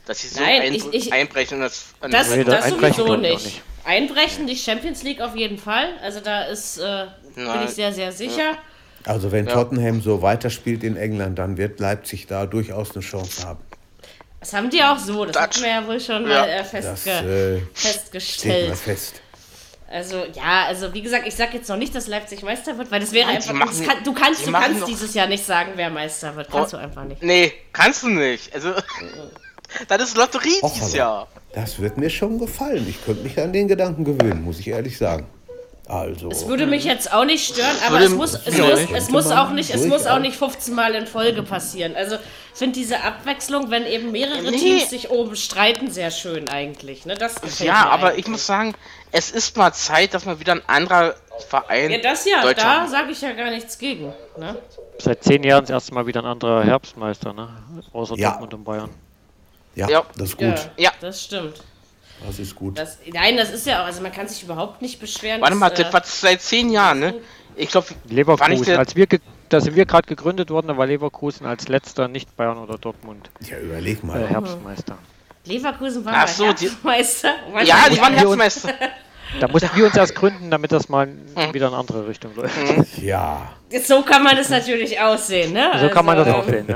Dass 0.08 0.20
sie 0.20 0.30
so 0.30 0.42
Nein, 0.42 0.62
ein, 0.64 0.74
ich- 0.74 0.92
ich- 0.94 1.14
einbrechen 1.14 1.58
in 1.58 1.64
das. 1.64 1.94
Das, 2.02 2.30
Nee, 2.36 2.44
das 2.44 2.56
das 2.56 2.66
einbrechen 2.74 2.96
sowieso 2.98 3.16
nicht. 3.18 3.46
nicht. 3.46 3.62
Einbrechen, 3.86 4.48
die 4.48 4.56
Champions 4.58 5.04
League 5.04 5.22
auf 5.22 5.36
jeden 5.36 5.58
Fall. 5.60 5.90
Also 6.04 6.20
da 6.20 6.44
ist, 6.46 6.80
äh, 6.80 7.06
bin 7.36 7.46
Nein. 7.46 7.66
ich 7.66 7.72
sehr, 7.72 7.94
sehr 7.94 8.12
sicher. 8.12 8.58
Also 9.06 9.32
wenn 9.32 9.46
Ja. 9.48 9.54
Tottenham 9.54 10.02
so 10.02 10.22
weiterspielt 10.22 10.84
in 10.84 10.98
England, 10.98 11.38
dann 11.40 11.58
wird 11.58 11.80
Leipzig 11.80 12.26
da 12.28 12.46
durchaus 12.48 12.92
eine 12.96 13.02
Chance 13.04 13.48
haben. 13.48 13.60
Das 14.42 14.54
haben 14.54 14.70
die 14.70 14.84
auch 14.84 14.98
so. 14.98 15.24
Das 15.24 15.34
Das- 15.34 15.44
hatten 15.44 15.62
wir 15.62 15.70
ja 15.70 15.88
wohl 15.88 16.00
schon 16.00 16.24
Ja. 16.30 16.40
mal 16.42 16.50
äh, 16.50 16.58
Das 16.58 16.70
festge 16.72 17.12
äh, 17.12 17.24
steht 17.24 17.64
mal 17.64 17.70
festgestellt. 17.74 18.76
fest. 18.78 19.22
Also 19.90 20.24
ja, 20.36 20.66
also 20.68 20.94
wie 20.94 21.02
gesagt, 21.02 21.28
ich 21.28 21.36
sag 21.36 21.54
jetzt 21.54 21.68
noch 21.70 21.76
nicht, 21.78 21.94
dass 21.94 22.08
Leipzig 22.08 22.44
Meister 22.44 22.78
wird, 22.78 22.90
weil 22.92 23.02
das 23.02 23.12
wäre 23.12 23.28
Nein, 23.28 23.36
einfach. 23.38 23.54
machen- 23.54 23.78
das 23.78 23.88
kann, 23.88 24.04
du 24.04 24.14
kannst, 24.14 24.48
du 24.48 24.52
kannst 24.52 24.88
dieses 24.88 25.14
Jahr 25.14 25.28
nicht 25.28 25.46
sagen, 25.46 25.72
wer 25.76 25.90
Meister 25.90 26.36
wird. 26.36 26.50
Kannst 26.50 26.74
Oh. 26.74 26.78
du 26.78 26.84
einfach 26.84 27.04
nicht. 27.04 27.22
Nee, 27.22 27.54
kannst 27.74 28.04
du 28.04 28.08
nicht. 28.10 28.54
Also, 28.56 28.74
das 29.88 30.02
ist 30.02 30.18
Lotterie 30.18 30.60
Och, 30.62 30.74
dieses 30.74 30.94
Jahr. 30.94 31.28
Das 31.54 31.80
wird 31.80 31.98
mir 31.98 32.10
schon 32.10 32.40
gefallen. 32.40 32.86
Ich 32.90 33.04
könnte 33.04 33.22
mich 33.24 33.38
an 33.40 33.52
den 33.52 33.68
Gedanken 33.68 34.06
gewöhnen, 34.06 34.44
muss 34.44 34.60
ich 34.60 34.68
ehrlich 34.70 34.98
sagen. 34.98 35.28
Also, 35.88 36.30
Es 36.32 36.48
würde 36.48 36.68
mich 36.68 36.86
jetzt 36.86 37.12
auch 37.12 37.26
nicht 37.26 37.46
stören, 37.54 37.76
aber 37.86 38.00
es 38.00 38.12
muss, 38.12 38.34
es 38.46 38.58
muss, 38.58 38.80
es 38.96 39.10
muss 39.10 39.30
auch 39.32 39.50
nicht, 39.50 39.76
es 39.76 39.86
muss 39.88 40.08
auch 40.08 40.20
nicht 40.20 40.38
15 40.38 40.74
Mal 40.74 40.96
in 40.96 41.06
Folge 41.06 41.44
passieren. 41.44 41.98
Also 41.98 42.16
finde 42.58 42.80
diese 42.80 43.02
Abwechslung, 43.04 43.70
wenn 43.72 43.86
eben 43.86 44.12
mehrere 44.12 44.42
Nee. 44.52 44.58
Teams 44.58 44.90
sich 44.90 45.10
oben 45.10 45.36
streiten, 45.36 45.90
sehr 45.92 46.12
schön 46.12 46.50
eigentlich. 46.50 47.06
Ne? 47.06 47.16
Das 47.16 47.36
gefällt 47.42 47.68
Ja, 47.68 47.86
mir 47.86 47.92
aber 47.92 48.08
eigentlich. 48.10 48.26
ich 48.26 48.32
muss 48.32 48.46
sagen, 48.46 48.74
es 49.12 49.32
ist 49.32 49.58
mal 49.58 49.74
Zeit, 49.74 50.14
dass 50.14 50.26
mal 50.26 50.40
wieder 50.40 50.54
ein 50.54 50.62
anderer 50.68 51.16
Verein. 51.50 51.92
Ja, 51.92 51.98
das 52.00 52.26
ja, 52.26 52.54
da 52.54 52.88
sage 52.88 53.12
ich 53.12 53.22
ja 53.22 53.32
gar 53.34 53.50
nichts 53.50 53.78
gegen. 53.78 54.14
Ne? 54.38 54.56
Seit 55.00 55.24
zehn 55.24 55.44
Jahren 55.44 55.64
das 55.64 55.70
erste 55.72 55.94
Mal 55.94 56.06
wieder 56.08 56.22
ein 56.22 56.28
anderer 56.28 56.64
Herbstmeister, 56.64 57.34
ne? 57.34 57.50
Außer 57.94 58.16
Ja. 58.18 58.30
Dortmund 58.32 58.54
und 58.54 58.64
Bayern. 58.64 58.90
ja, 59.76 59.90
Ja. 59.90 60.04
das 60.16 60.30
ist 60.30 60.38
gut. 60.38 60.48
Ja, 60.48 60.70
Ja. 60.78 60.92
das 61.02 61.24
stimmt. 61.24 61.62
Das 62.28 62.38
ist 62.38 62.54
gut. 62.54 62.78
Das, 62.78 63.00
nein, 63.12 63.36
das 63.36 63.50
ist 63.50 63.66
ja 63.66 63.82
auch, 63.82 63.86
also 63.88 64.02
man 64.04 64.12
kann 64.12 64.28
sich 64.28 64.44
überhaupt 64.44 64.82
nicht 64.84 65.00
beschweren. 65.00 65.42
Warte 65.42 65.56
mal, 65.56 65.70
dass, 65.72 65.80
äh, 65.80 65.84
das 65.86 65.94
war 65.94 66.04
seit 66.06 66.42
zehn 66.42 66.70
Jahren, 66.70 67.00
ne? 67.00 67.16
Ich 67.56 67.70
glaube, 67.70 67.88
Leverkusen, 68.08 68.78
als 68.78 68.96
wir, 68.96 69.08
ge- 69.08 69.20
da 69.54 69.62
sind 69.62 69.76
wir 69.76 69.86
gerade 69.86 70.08
gegründet 70.08 70.50
worden, 70.50 70.68
da 70.68 70.78
war 70.78 70.86
Leverkusen 70.88 71.46
als 71.46 71.68
letzter 71.68 72.08
nicht 72.08 72.36
Bayern 72.36 72.58
oder 72.58 72.78
Dortmund 72.78 73.30
Ja, 73.42 73.58
überleg 73.60 74.02
äh, 74.04 74.06
mal. 74.06 74.28
Herbstmeister. 74.28 74.98
Leverkusen 75.46 76.06
war 76.06 76.14
Ach 76.16 76.28
so, 76.28 76.52
die- 76.54 76.66
Herbstmeister. 76.68 77.34
Man 77.54 77.66
Ja, 77.66 77.78
die 77.90 78.00
waren 78.00 78.14
Herbstmeister. 78.14 78.70
Da 79.40 79.48
mussten 79.48 79.70
wir 79.76 79.86
uns 79.86 79.96
erst 79.96 80.14
gründen, 80.14 80.52
damit 80.52 80.72
das 80.74 80.90
mal 80.90 81.06
Mhm. 81.08 81.54
wieder 81.54 81.68
in 81.68 81.74
eine 81.74 81.78
andere 81.80 82.06
Richtung 82.08 82.36
läuft. 82.36 82.54
Ja, 83.02 83.54
So 83.86 84.02
kann 84.02 84.24
man 84.24 84.38
es 84.38 84.50
natürlich 84.50 85.00
aussehen, 85.00 85.54
ne? 85.54 85.72
So 85.80 85.88
kann 85.90 86.06
man 86.06 86.18
das 86.18 86.28
Also, 86.28 86.40
auch 86.40 86.46
sehen, 86.46 86.66
ne? 86.68 86.76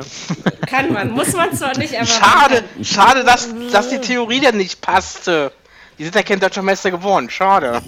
Kann 0.66 0.94
man, 0.94 1.12
muss 1.12 1.34
man 1.34 1.54
zwar 1.54 1.78
nicht, 1.78 1.94
aber. 1.96 2.06
Schade, 2.06 2.64
schade, 2.82 3.24
dass, 3.26 3.50
dass 3.74 3.90
die 3.90 4.00
Theorie 4.00 4.40
dann 4.40 4.56
nicht 4.58 4.80
passte. 4.82 5.52
Die 6.00 6.04
sind 6.06 6.16
ja 6.16 6.24
kein 6.24 6.40
deutscher 6.40 6.62
Meister 6.62 6.92
geworden. 6.92 7.30
Schade. 7.30 7.82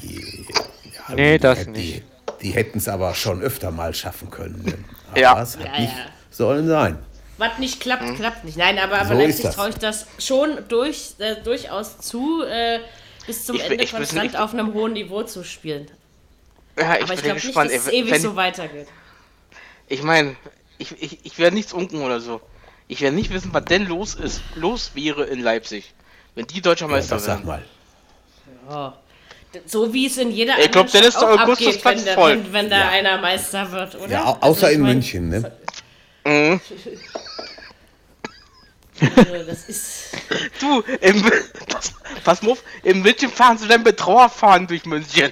Nee, 1.15 1.37
das 1.37 1.63
die, 1.63 1.69
nicht. 1.69 2.03
Die 2.41 2.51
hätten 2.51 2.77
es 2.77 2.87
aber 2.87 3.15
schon 3.15 3.41
öfter 3.41 3.71
mal 3.71 3.93
schaffen 3.93 4.29
können. 4.29 4.61
Ne? 4.63 4.77
Aber 5.11 5.19
Ja. 5.19 5.41
es 5.41 5.57
hat 5.57 5.65
Ja, 5.65 5.79
nicht 5.79 5.93
ja. 5.93 6.05
sollen 6.29 6.67
sein. 6.67 6.99
Was 7.37 7.57
nicht 7.59 7.79
klappt, 7.79 8.15
klappt 8.15 8.43
nicht. 8.45 8.57
Nein, 8.57 8.79
aber, 8.79 8.95
aber 8.99 9.09
So 9.09 9.13
ist 9.13 9.19
Leipzig 9.21 9.43
das. 9.43 9.55
traue 9.55 9.69
ich 9.69 9.75
das 9.75 10.07
schon 10.17 10.57
durch, 10.69 11.13
äh, 11.19 11.35
durchaus 11.43 11.99
zu, 11.99 12.43
äh, 12.43 12.79
bis 13.27 13.45
zum 13.45 13.57
Ich 13.57 13.63
Ende 13.69 13.83
ich 13.83 13.91
konstant 13.91 14.31
ich- 14.31 14.37
auf 14.39 14.53
einem 14.53 14.73
hohen 14.73 14.93
Niveau 14.93 15.21
zu 15.23 15.43
spielen. 15.43 15.85
Ja, 16.79 16.95
ich 16.95 17.03
Aber 17.03 17.03
ich 17.03 17.07
bin 17.07 17.15
ja 17.17 17.21
glaube 17.21 17.33
nicht, 17.35 17.45
gespannt. 17.45 17.71
dass 17.71 17.81
es 17.81 17.87
ey, 17.89 17.99
ewig 18.01 18.11
wenn, 18.13 18.21
so 18.21 18.35
weitergeht. 18.35 18.87
Ich 19.87 20.01
meine, 20.03 20.35
ich, 20.79 20.91
ich, 21.01 21.25
ich 21.25 21.37
werde 21.37 21.55
nichts 21.55 21.73
unken 21.73 22.01
oder 22.01 22.19
so. 22.19 22.41
Ich 22.87 23.01
werde 23.01 23.15
nicht 23.15 23.31
wissen, 23.31 23.53
was 23.53 23.65
denn 23.65 23.85
los 23.85 24.15
ist, 24.15 24.41
los 24.55 24.91
wäre 24.95 25.23
in 25.25 25.39
Leipzig, 25.39 25.93
wenn 26.35 26.47
die 26.47 26.61
deutscher 26.61 26.85
Ja, 26.87 26.91
Meister 26.91 27.15
das 27.17 27.25
sag 27.25 27.45
mal. 27.45 27.63
Ja. 28.69 28.97
So 29.65 29.93
wie 29.93 30.05
es 30.07 30.17
in 30.17 30.31
jeder 30.31 30.59
Ich 30.59 30.71
glaub, 30.71 30.85
anderen 30.85 30.91
Dennis, 31.01 31.13
Stadt 31.15 31.23
auch 31.23 31.35
der 31.35 31.43
Augustus 31.45 31.67
abgeht, 31.67 31.85
wenn, 31.85 31.91
Platz 31.93 32.03
der, 32.03 32.13
voll. 32.15 32.31
wenn, 32.31 32.53
wenn 32.53 32.69
da 32.69 32.77
Ja. 32.79 32.89
einer 32.89 33.17
Meister 33.19 33.71
wird, 33.71 33.95
oder? 33.95 34.11
Ja, 34.11 34.25
au- 34.25 34.33
Also 34.33 34.41
außer 34.41 34.71
in 34.71 34.81
mein, 34.81 34.93
München. 34.95 35.29
Ne? 35.29 35.51
Mhm. 36.25 36.61
Also, 39.15 39.43
das 39.45 39.63
ist. 39.69 39.93
Du, 40.59 40.81
im, 41.01 41.23
das, 41.69 41.93
pass 42.23 42.41
mal 42.41 42.51
auf, 42.53 42.63
im 42.83 43.01
München 43.03 43.29
fahren 43.31 43.57
sie 43.57 43.67
dann 43.67 43.83
mit 43.83 43.97
Trauerfahren 43.97 44.65
durch 44.67 44.85
München. 44.85 45.31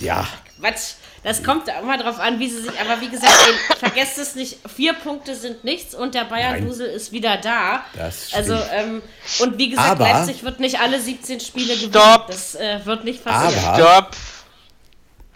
Ja, 0.00 0.26
Quatsch. 0.60 0.94
Das 1.28 1.42
kommt 1.44 1.68
da 1.68 1.78
immer 1.80 1.98
drauf 1.98 2.18
an, 2.20 2.38
wie 2.38 2.48
sie 2.48 2.62
sich. 2.62 2.72
Aber 2.80 3.02
wie 3.02 3.10
gesagt, 3.10 3.34
ey, 3.48 3.76
vergesst 3.76 4.16
es 4.16 4.34
nicht. 4.34 4.56
Vier 4.74 4.94
Punkte 4.94 5.34
sind 5.34 5.62
nichts 5.62 5.94
und 5.94 6.14
der 6.14 6.24
Bayern-Dusel 6.24 6.86
ist 6.86 7.12
wieder 7.12 7.36
da. 7.36 7.82
Das 7.94 8.30
also, 8.32 8.56
stimmt. 8.56 8.70
ähm, 8.74 9.02
und 9.40 9.58
wie 9.58 9.68
gesagt, 9.68 9.90
Aber- 9.90 10.04
Leipzig 10.10 10.42
wird 10.42 10.58
nicht 10.58 10.80
alle 10.80 10.98
17 10.98 11.40
Spiele 11.40 11.74
gewinnen. 11.74 11.90
Stopp. 11.92 12.28
Das 12.28 12.54
äh, 12.54 12.78
wird 12.86 13.04
nicht 13.04 13.22
passieren. 13.22 13.62
Aber- 13.66 13.76
Stopp. 13.76 14.10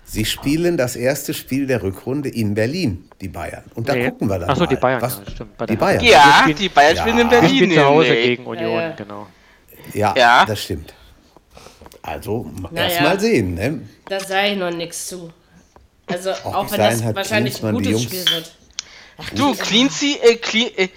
sie 0.04 0.24
spielen 0.24 0.78
das 0.78 0.96
erste 0.96 1.34
Spiel 1.34 1.66
der 1.66 1.82
Rückrunde 1.82 2.30
in 2.30 2.54
Berlin, 2.54 3.10
die 3.20 3.28
Bayern. 3.28 3.64
Und 3.74 3.86
da 3.86 3.94
Nee. 3.94 4.08
gucken 4.08 4.28
wir 4.30 4.38
dann 4.38 4.48
Ach 4.48 4.56
so, 4.56 4.64
die 4.64 4.76
Bayern, 4.76 5.02
was, 5.02 5.18
ja, 5.24 5.30
stimmt. 5.30 5.58
Bei 5.58 5.66
die 5.66 5.76
Bayern. 5.76 6.02
Ja, 6.04 6.38
spielen- 6.40 6.56
die 6.56 6.68
Bayern 6.70 6.96
spielen 6.96 7.18
in 7.18 7.24
Ja. 7.24 7.28
Berlin. 7.28 7.50
Wir 7.50 7.56
spielen 7.58 7.72
zu 7.72 7.84
Hause 7.84 8.08
nämlich. 8.08 8.24
gegen 8.24 8.46
Union, 8.46 8.72
Ja, 8.72 8.80
ja. 8.80 8.90
genau. 8.96 9.26
Ja, 9.92 10.14
Ja. 10.16 10.44
das 10.46 10.62
stimmt. 10.62 10.94
Also, 12.00 12.50
Naja. 12.70 12.88
erst 12.88 13.00
mal 13.02 13.20
sehen. 13.20 13.54
Ne? 13.54 13.80
Da 14.08 14.18
sei 14.20 14.54
noch 14.54 14.70
nichts 14.70 15.06
zu. 15.08 15.30
Also, 16.06 16.30
auch, 16.32 16.62
bis 16.64 16.72
wenn 16.72 16.80
das 16.80 17.14
wahrscheinlich 17.14 17.62
ein 17.62 17.74
gutes 17.74 17.90
Jungs- 17.92 18.02
Spiel 18.04 18.24
wird. 18.30 18.52
Du, 19.34 19.54
Cleansea, 19.54 20.16
äh, 20.22 20.36
Clean, 20.36 20.70
äh, 20.76 20.88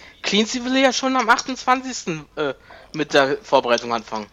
will 0.65 0.77
ja 0.81 0.91
schon 0.93 1.15
am 1.15 1.29
28. 1.29 2.25
Äh, 2.35 2.53
mit 2.93 3.13
der 3.13 3.37
Vorbereitung 3.43 3.93
anfangen. 3.93 4.25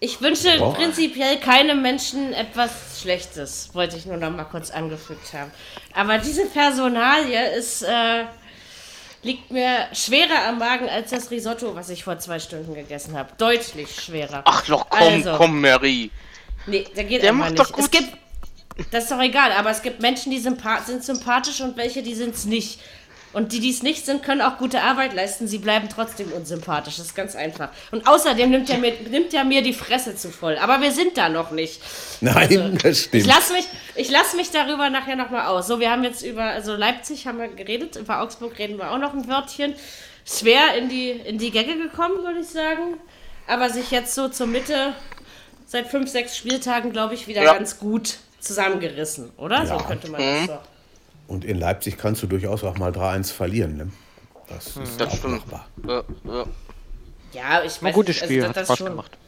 Ich 0.00 0.20
wünsche 0.20 0.58
Boah. 0.58 0.74
prinzipiell 0.74 1.38
keinem 1.38 1.80
Menschen 1.80 2.32
etwas 2.32 3.00
Schlechtes, 3.00 3.70
wollte 3.72 3.96
ich 3.96 4.06
nur 4.06 4.16
noch 4.16 4.30
mal 4.30 4.44
kurz 4.44 4.70
angefügt 4.70 5.32
haben. 5.32 5.50
Aber 5.94 6.18
diese 6.18 6.46
Personalie 6.46 7.52
ist, 7.56 7.82
äh, 7.82 8.24
liegt 9.22 9.50
mir 9.50 9.86
schwerer 9.92 10.48
am 10.48 10.58
Magen 10.58 10.88
als 10.88 11.10
das 11.10 11.30
Risotto, 11.30 11.74
was 11.74 11.88
ich 11.90 12.04
vor 12.04 12.18
zwei 12.18 12.38
Stunden 12.38 12.74
gegessen 12.74 13.16
habe. 13.16 13.30
Deutlich 13.38 13.94
schwerer. 14.00 14.42
Ach 14.44 14.62
doch, 14.66 14.88
komm, 14.90 15.00
Also. 15.14 15.36
komm, 15.36 15.60
Mary. 15.60 16.10
Nee, 16.66 16.86
der 16.96 17.04
geht 17.04 17.22
Der 17.22 17.32
macht 17.32 17.52
nicht. 17.52 17.60
doch 17.60 17.72
gut. 17.72 17.84
Es 17.84 17.90
gibt, 17.90 18.12
das 18.90 19.04
ist 19.04 19.12
doch 19.12 19.20
egal, 19.20 19.52
aber 19.52 19.70
es 19.70 19.82
gibt 19.82 20.00
Menschen, 20.00 20.30
die 20.32 20.38
sind 20.38 20.58
sympathisch 21.04 21.60
und 21.60 21.76
welche, 21.76 22.02
die 22.02 22.14
sind 22.14 22.34
es 22.34 22.44
nicht. 22.44 22.80
Und 23.32 23.50
die, 23.50 23.58
die 23.58 23.70
es 23.70 23.82
nicht 23.82 24.06
sind, 24.06 24.22
können 24.22 24.40
auch 24.40 24.58
gute 24.58 24.80
Arbeit 24.80 25.12
leisten. 25.12 25.48
Sie 25.48 25.58
bleiben 25.58 25.88
trotzdem 25.92 26.30
unsympathisch. 26.32 26.98
Das 26.98 27.06
ist 27.06 27.16
ganz 27.16 27.34
einfach. 27.34 27.70
Und 27.90 28.06
außerdem 28.06 28.48
nimmt 28.48 28.70
er 28.70 28.78
mir, 28.78 28.92
nimmt 29.10 29.34
er 29.34 29.42
mir 29.42 29.60
die 29.60 29.72
Fresse 29.72 30.14
zu 30.14 30.30
voll. 30.30 30.56
Aber 30.56 30.80
wir 30.80 30.92
sind 30.92 31.16
da 31.18 31.28
noch 31.28 31.50
nicht. 31.50 31.80
Nein, 32.20 32.78
das 32.80 32.92
Ich 33.00 33.04
stimmt. 33.06 33.26
lasse 33.26 33.52
mich, 33.54 33.64
ich 33.96 34.08
lass 34.08 34.34
mich 34.34 34.52
darüber 34.52 34.88
nachher 34.88 35.16
nochmal 35.16 35.46
aus. 35.46 35.66
So, 35.66 35.80
wir 35.80 35.90
haben 35.90 36.04
jetzt 36.04 36.22
über, 36.22 36.44
also 36.44 36.76
Leipzig 36.76 37.26
haben 37.26 37.38
wir 37.38 37.48
geredet, 37.48 37.96
über 37.96 38.20
Augsburg 38.20 38.56
reden 38.56 38.78
wir 38.78 38.92
auch 38.92 38.98
noch 38.98 39.12
ein 39.14 39.26
Wörtchen. 39.28 39.74
Schwer 40.24 40.76
in 40.78 40.88
die, 40.88 41.10
in 41.10 41.38
die 41.38 41.50
Gänge 41.50 41.76
gekommen, 41.76 42.22
würde 42.22 42.38
ich 42.38 42.46
sagen. 42.48 42.98
Aber 43.48 43.68
sich 43.68 43.90
jetzt 43.90 44.14
so 44.14 44.28
zur 44.28 44.46
Mitte, 44.46 44.94
seit 45.66 45.88
fünf, 45.88 46.08
sechs 46.08 46.36
Spieltagen, 46.36 46.92
glaube 46.92 47.14
ich, 47.14 47.26
wieder 47.26 47.42
Ja. 47.42 47.54
ganz 47.54 47.80
gut 47.80 48.18
zusammengerissen, 48.44 49.30
oder? 49.36 49.66
So 49.66 49.74
Ja. 49.74 49.82
könnte 49.82 50.10
man 50.10 50.20
das 50.20 50.46
so. 50.46 50.58
Und 51.26 51.44
in 51.44 51.58
Leipzig 51.58 51.96
kannst 51.96 52.22
du 52.22 52.26
durchaus 52.26 52.62
auch 52.64 52.76
mal 52.76 52.92
3-1 52.92 53.32
verlieren. 53.32 53.76
Ne? 53.76 53.90
Das 54.48 54.76
ist 54.76 55.00
Das 55.00 55.08
auch 55.12 55.16
stimmt. 55.16 55.50
machbar. 55.50 55.66
Ja, 55.86 56.02
ja. 56.32 56.44
Ja, 57.32 57.62
ich 57.64 57.82
weiß 57.82 57.82
ein 57.82 57.92
gutes 57.92 58.16
nicht, 58.16 58.24
Spiel, 58.24 58.42
also 58.44 58.48
hat 58.50 58.56
das, 58.56 58.66
Spaß 58.66 58.68
das 58.68 58.78
schon, 58.78 58.86
gemacht. 58.88 59.18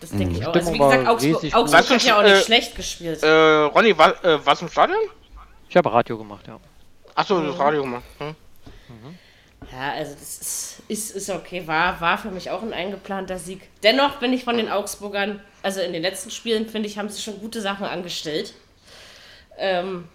Das 0.00 0.10
denke 0.10 0.38
ich 0.38 0.46
auch. 0.46 0.54
Also 0.54 0.72
wie 0.72 0.78
gesagt, 0.78 1.06
Augsburg, 1.08 1.54
Augsburg 1.54 1.90
hat 1.90 2.02
ja 2.04 2.18
auch 2.18 2.22
Äh, 2.22 2.30
nicht 2.34 2.44
schlecht 2.46 2.74
gespielt. 2.76 3.22
Äh, 3.22 3.28
Ronny, 3.28 3.98
war, 3.98 4.24
äh, 4.24 4.46
warst 4.46 4.62
du 4.62 4.66
im 4.66 4.70
Stadion? 4.72 4.98
Ich 5.68 5.76
habe 5.76 5.92
Radio 5.92 6.16
gemacht, 6.16 6.46
ja. 6.46 6.58
Achso, 7.14 7.40
das 7.44 7.58
Radio 7.58 7.82
gemacht. 7.82 8.04
Hm? 8.18 8.34
Ja, 9.72 9.92
also 9.92 10.14
das 10.14 10.38
ist, 10.38 10.82
ist, 10.88 11.10
ist 11.16 11.30
okay. 11.30 11.66
War, 11.66 12.00
war 12.00 12.18
für 12.18 12.30
mich 12.30 12.50
auch 12.50 12.62
ein 12.62 12.72
eingeplanter 12.72 13.38
Sieg. 13.38 13.68
Dennoch 13.82 14.18
bin 14.18 14.32
ich 14.32 14.44
von 14.44 14.56
den 14.56 14.68
Augsburgern, 14.68 15.40
also 15.62 15.80
in 15.80 15.92
den 15.92 16.02
letzten 16.02 16.30
Spielen, 16.30 16.68
finde 16.68 16.88
ich, 16.88 16.98
haben 16.98 17.08
sie 17.08 17.20
schon 17.20 17.38
gute 17.40 17.60
Sachen 17.60 17.86
angestellt. 17.86 18.54
Ähm, 19.58 20.08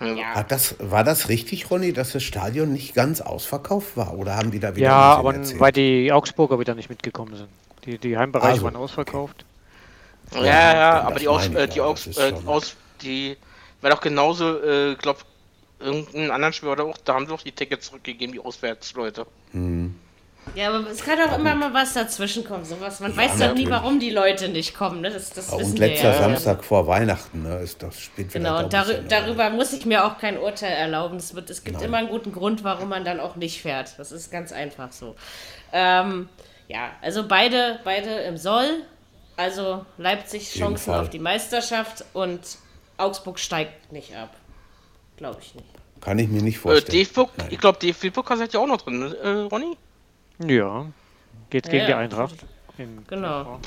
ja. 0.00 0.34
Hat 0.34 0.50
das, 0.50 0.76
war 0.78 1.04
das 1.04 1.28
richtig, 1.28 1.70
Ronny, 1.70 1.92
dass 1.92 2.12
das 2.12 2.22
Stadion 2.22 2.72
nicht 2.72 2.94
ganz 2.94 3.20
ausverkauft 3.20 3.96
war? 3.96 4.14
Oder 4.16 4.36
haben 4.36 4.50
die 4.50 4.60
da 4.60 4.74
wieder 4.76 4.86
Ja, 4.86 5.14
aber 5.14 5.34
erzählt? 5.34 5.60
weil 5.60 5.72
die 5.72 6.10
Augsburger 6.12 6.58
wieder 6.58 6.74
nicht 6.74 6.88
mitgekommen 6.90 7.36
sind. 7.36 7.48
Die, 7.84 7.98
die 7.98 8.16
Heimbereiche 8.16 8.52
Also, 8.52 8.64
waren 8.64 8.76
ausverkauft. 8.76 9.44
Ja, 10.32 10.42
ja, 10.44 11.02
das 11.02 11.04
aber 11.04 11.18
die 11.18 11.26
meine 11.26 11.36
Aus, 11.36 11.48
äh, 11.48 11.66
ja, 11.66 11.66
die 11.66 11.80
Aus, 11.80 12.06
äh, 12.06 12.32
aus, 12.46 12.76
die, 13.02 13.36
war 13.80 13.90
doch 13.90 14.00
genauso, 14.00 14.60
äh, 14.62 14.94
glaub, 14.96 15.24
irgendeinen 15.82 16.30
anderen 16.30 16.52
Spiel 16.52 16.68
oder 16.68 16.84
auch, 16.84 16.98
da 16.98 17.14
haben 17.14 17.26
sie 17.26 17.32
auch 17.32 17.42
die 17.42 17.52
Tickets 17.52 17.86
zurückgegeben, 17.86 18.32
die 18.32 18.40
Auswärtsleute. 18.40 19.26
ja, 20.54 20.68
aber 20.68 20.88
es 20.90 21.04
kann 21.04 21.18
auch 21.20 21.38
immer 21.38 21.54
mal 21.54 21.72
was 21.72 21.94
dazwischen 21.94 22.44
kommen. 22.44 22.64
Sowas. 22.64 23.00
Man 23.00 23.16
weiß 23.16 23.38
doch 23.38 23.54
nie, 23.54 23.68
warum 23.68 24.00
die 24.00 24.10
Leute 24.10 24.48
nicht 24.48 24.74
kommen. 24.74 25.00
Ne? 25.00 25.10
Das, 25.10 25.30
das 25.30 25.50
Und 25.50 25.78
wir 25.78 25.88
letzter 25.88 26.12
ja. 26.12 26.18
Samstag 26.18 26.64
vor 26.64 26.86
Weihnachten, 26.86 27.42
ne, 27.42 27.58
ist 27.58 27.82
das 27.82 28.00
spielt 28.00 28.32
Genau, 28.32 28.60
und 28.60 28.72
darü 28.72 28.94
eine 28.94 29.04
darüber 29.04 29.50
muss 29.50 29.72
ich 29.72 29.86
mir 29.86 30.04
auch 30.04 30.18
kein 30.18 30.38
Urteil 30.38 30.72
erlauben. 30.72 31.16
Es, 31.16 31.34
wird, 31.34 31.50
es 31.50 31.64
gibt 31.64 31.82
immer 31.82 31.98
einen 31.98 32.08
guten 32.08 32.32
Grund, 32.32 32.64
warum 32.64 32.88
man 32.88 33.04
dann 33.04 33.20
auch 33.20 33.36
nicht 33.36 33.62
fährt. 33.62 33.98
Das 33.98 34.12
ist 34.12 34.30
ganz 34.30 34.52
einfach 34.52 34.92
so. 34.92 35.14
Ähm, 35.72 36.28
ja, 36.68 36.90
also 37.00 37.26
beide, 37.26 37.80
beide 37.84 38.10
im 38.20 38.36
Soll. 38.36 38.82
Also 39.36 39.84
Leipzig 39.98 40.52
Chancen 40.52 40.92
auf 40.94 41.10
die 41.10 41.18
Meisterschaft 41.18 42.04
und 42.12 42.40
Augsburg 42.98 43.38
steigt 43.38 43.92
nicht 43.92 44.14
ab. 44.14 44.34
Glaube 45.16 45.38
ich 45.40 45.54
nicht. 45.54 45.68
Kann 46.02 46.18
ich 46.18 46.28
mir 46.28 46.42
nicht 46.42 46.56
Äh, 46.56 46.60
vorstellen. 46.60 47.04
DFB, 47.04 47.28
Nein. 47.36 47.48
ich 47.50 47.58
glaube, 47.58 47.78
DFB-Pokal 47.78 48.36
seid 48.36 48.52
ihr 48.54 48.60
auch 48.60 48.66
noch 48.66 48.82
drin, 48.82 48.98
ne, 49.00 49.14
äh, 49.22 49.28
Ronny? 49.50 49.76
Ja. 50.46 50.86
Geht 51.50 51.64
gegen 51.64 51.76
Ja, 51.78 51.86
die. 51.86 51.94
Eintracht. 51.94 52.34
In- 52.78 53.04
Genau. 53.06 53.60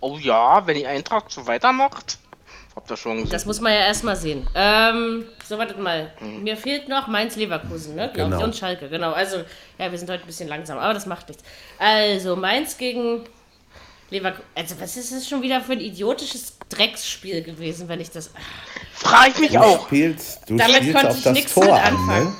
Oh 0.00 0.16
ja, 0.18 0.66
wenn 0.66 0.76
die 0.76 0.86
Eintracht 0.86 1.30
so 1.30 1.46
weitermacht, 1.46 2.18
habt 2.74 2.90
ihr 2.90 2.96
schon 2.96 3.28
Das 3.28 3.44
muss 3.44 3.60
man 3.60 3.72
ja 3.72 3.80
erstmal 3.80 4.16
sehen. 4.16 4.46
Ähm, 4.54 5.24
so, 5.44 5.58
wartet 5.58 5.78
mal. 5.78 6.12
Mir 6.20 6.56
fehlt 6.56 6.88
noch 6.88 7.06
Mainz-Leverkusen, 7.08 7.96
ne? 7.96 8.10
Genau. 8.14 8.42
Und 8.42 8.56
Schalke, 8.56 8.88
genau. 8.88 9.12
Also, 9.12 9.38
ja, 9.78 9.90
wir 9.90 9.98
sind 9.98 10.08
heute 10.08 10.22
ein 10.22 10.26
bisschen 10.26 10.48
langsam, 10.48 10.78
aber 10.78 10.94
das 10.94 11.04
macht 11.06 11.28
nichts. 11.28 11.42
Also, 11.78 12.36
Mainz 12.36 12.78
gegen 12.78 13.24
Leverkusen. 14.10 14.44
Also, 14.54 14.74
was 14.80 14.96
ist 14.96 15.12
das 15.12 15.28
schon 15.28 15.42
wieder 15.42 15.60
für 15.60 15.72
ein 15.72 15.80
idiotisches 15.80 16.54
Drecksspiel 16.68 17.42
gewesen, 17.42 17.88
wenn 17.88 18.00
ich 18.00 18.10
das. 18.10 18.30
Frage 18.92 19.30
ich 19.34 19.38
mich 19.38 19.50
Du 19.52 19.58
auch. 19.60 19.86
spielst, 19.86 20.40
du 20.48 20.56
Damit 20.56 20.76
spielst 20.76 20.92
konnte 20.94 21.08
auf 21.10 21.18
ich 21.18 21.24
nichts 21.32 21.56
mit 21.56 21.68
an, 21.68 21.78
anfangen. 21.78 22.24
ne? 22.26 22.36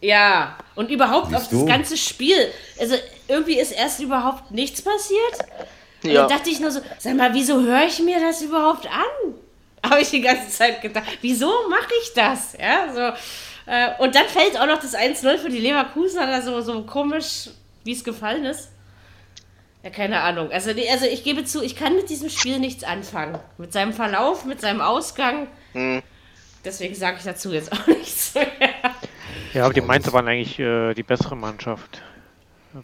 Ja, 0.00 0.58
und 0.74 0.90
überhaupt 0.90 1.28
Siehst 1.28 1.36
auf 1.36 1.48
das 1.48 1.50
du? 1.58 1.66
ganze 1.66 1.96
Spiel. 1.96 2.52
Also, 2.78 2.96
irgendwie 3.28 3.58
ist 3.58 3.72
erst 3.72 4.00
überhaupt 4.00 4.50
nichts 4.50 4.82
passiert. 4.82 5.38
Und 6.02 6.10
Ja. 6.10 6.26
dann 6.26 6.36
dachte 6.38 6.50
ich 6.50 6.60
nur 6.60 6.70
so, 6.70 6.80
sag 6.98 7.14
mal, 7.16 7.32
wieso 7.32 7.60
höre 7.62 7.86
ich 7.86 7.98
mir 8.00 8.20
das 8.20 8.42
überhaupt 8.42 8.86
an? 8.86 9.34
Habe 9.88 10.00
ich 10.02 10.10
die 10.10 10.20
ganze 10.20 10.48
Zeit 10.50 10.82
gedacht. 10.82 11.06
Wieso 11.22 11.46
mache 11.70 11.88
ich 12.02 12.12
das? 12.14 12.54
Ja, 12.60 12.92
so. 12.92 13.70
Äh, 13.70 13.90
und 13.98 14.14
dann 14.14 14.26
fällt 14.26 14.58
auch 14.60 14.66
noch 14.66 14.78
das 14.80 14.94
1-0 14.94 15.38
für 15.38 15.48
die 15.48 15.58
Leverkusener 15.60 16.26
da 16.26 16.42
so, 16.42 16.60
so 16.60 16.82
komisch, 16.82 17.48
wie 17.84 17.92
es 17.92 18.04
gefallen 18.04 18.44
ist. 18.44 18.68
Ja, 19.84 19.90
keine 19.90 20.22
Ahnung. 20.22 20.50
Also, 20.50 20.72
nee, 20.72 20.88
also 20.90 21.04
ich 21.04 21.22
gebe 21.24 21.44
zu, 21.44 21.62
ich 21.62 21.76
kann 21.76 21.94
mit 21.94 22.08
diesem 22.08 22.30
Spiel 22.30 22.58
nichts 22.58 22.84
anfangen. 22.84 23.38
Mit 23.58 23.74
seinem 23.74 23.92
Verlauf, 23.92 24.46
mit 24.46 24.60
seinem 24.62 24.80
Ausgang. 24.80 25.46
Hm. 25.72 26.02
Deswegen 26.64 26.94
sage 26.94 27.18
ich 27.18 27.24
dazu 27.24 27.52
jetzt 27.52 27.70
auch 27.70 27.86
nichts 27.86 28.34
mehr. 28.34 28.46
Ja, 29.52 29.64
aber 29.66 29.74
die 29.74 29.82
Mainzer 29.82 30.12
waren 30.14 30.26
eigentlich 30.26 30.58
äh, 30.58 30.94
die 30.94 31.02
bessere 31.02 31.36
Mannschaft. 31.36 32.00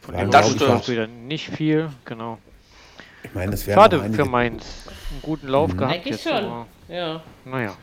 Von 0.02 0.14
Ja, 0.14 0.24
das 0.26 0.50
stimmt. 0.52 0.88
wieder 0.88 1.06
nicht 1.06 1.48
viel, 1.48 1.88
genau. 2.04 2.38
Ich 3.22 3.34
meine, 3.34 3.54
es 3.54 3.66
wäre 3.66 3.80
Schade 3.80 4.12
für 4.12 4.24
Mainz. 4.26 4.86
Einen 5.10 5.22
guten 5.22 5.48
Lauf 5.48 5.74
gehabt 5.76 5.94
Eigentlich 5.94 6.12
jetzt, 6.16 6.22
schon. 6.24 6.44
aber 6.44 6.66
Ja. 6.88 7.22
naja. 7.46 7.76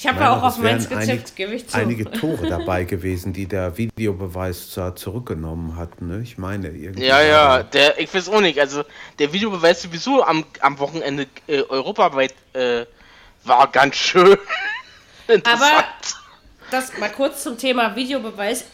Ich 0.00 0.06
habe 0.06 0.20
ja 0.20 0.34
auch 0.34 0.42
auf 0.42 0.56
getippt, 0.88 1.10
einig- 1.10 1.34
gebe 1.36 1.54
ich 1.54 1.68
zu. 1.68 1.76
einige 1.76 2.10
Tore 2.10 2.48
dabei 2.48 2.84
gewesen, 2.84 3.34
die 3.34 3.44
der 3.46 3.76
Videobeweis 3.76 4.70
zwar 4.70 4.96
zurückgenommen 4.96 5.76
hat. 5.76 6.00
Ne? 6.00 6.20
Ich 6.22 6.38
meine, 6.38 6.68
irgendwie. 6.68 7.04
Ja, 7.04 7.20
ja, 7.20 7.48
war- 7.48 7.64
der, 7.64 8.00
ich 8.00 8.12
weiß 8.14 8.30
auch 8.30 8.40
nicht. 8.40 8.58
Also, 8.58 8.82
der 9.18 9.30
Videobeweis 9.34 9.82
sowieso 9.82 10.24
am, 10.24 10.46
am 10.60 10.78
Wochenende 10.78 11.26
äh, 11.46 11.60
europaweit 11.68 12.32
äh, 12.54 12.86
war 13.44 13.70
ganz 13.70 13.96
schön 13.96 14.38
interessant. 15.28 15.84
Das 16.70 16.96
mal 16.96 17.10
kurz 17.10 17.42
zum 17.42 17.58
Thema 17.58 17.94
Videobeweis. 17.94 18.64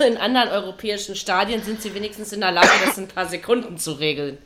In 0.00 0.16
anderen 0.16 0.48
europäischen 0.48 1.14
Stadien 1.16 1.62
sind 1.62 1.80
sie 1.82 1.94
wenigstens 1.94 2.32
in 2.32 2.40
der 2.40 2.50
Lage, 2.52 2.68
das 2.84 2.98
in 2.98 3.04
ein 3.04 3.08
paar 3.08 3.26
Sekunden 3.26 3.78
zu 3.78 3.92
regeln. 3.92 4.38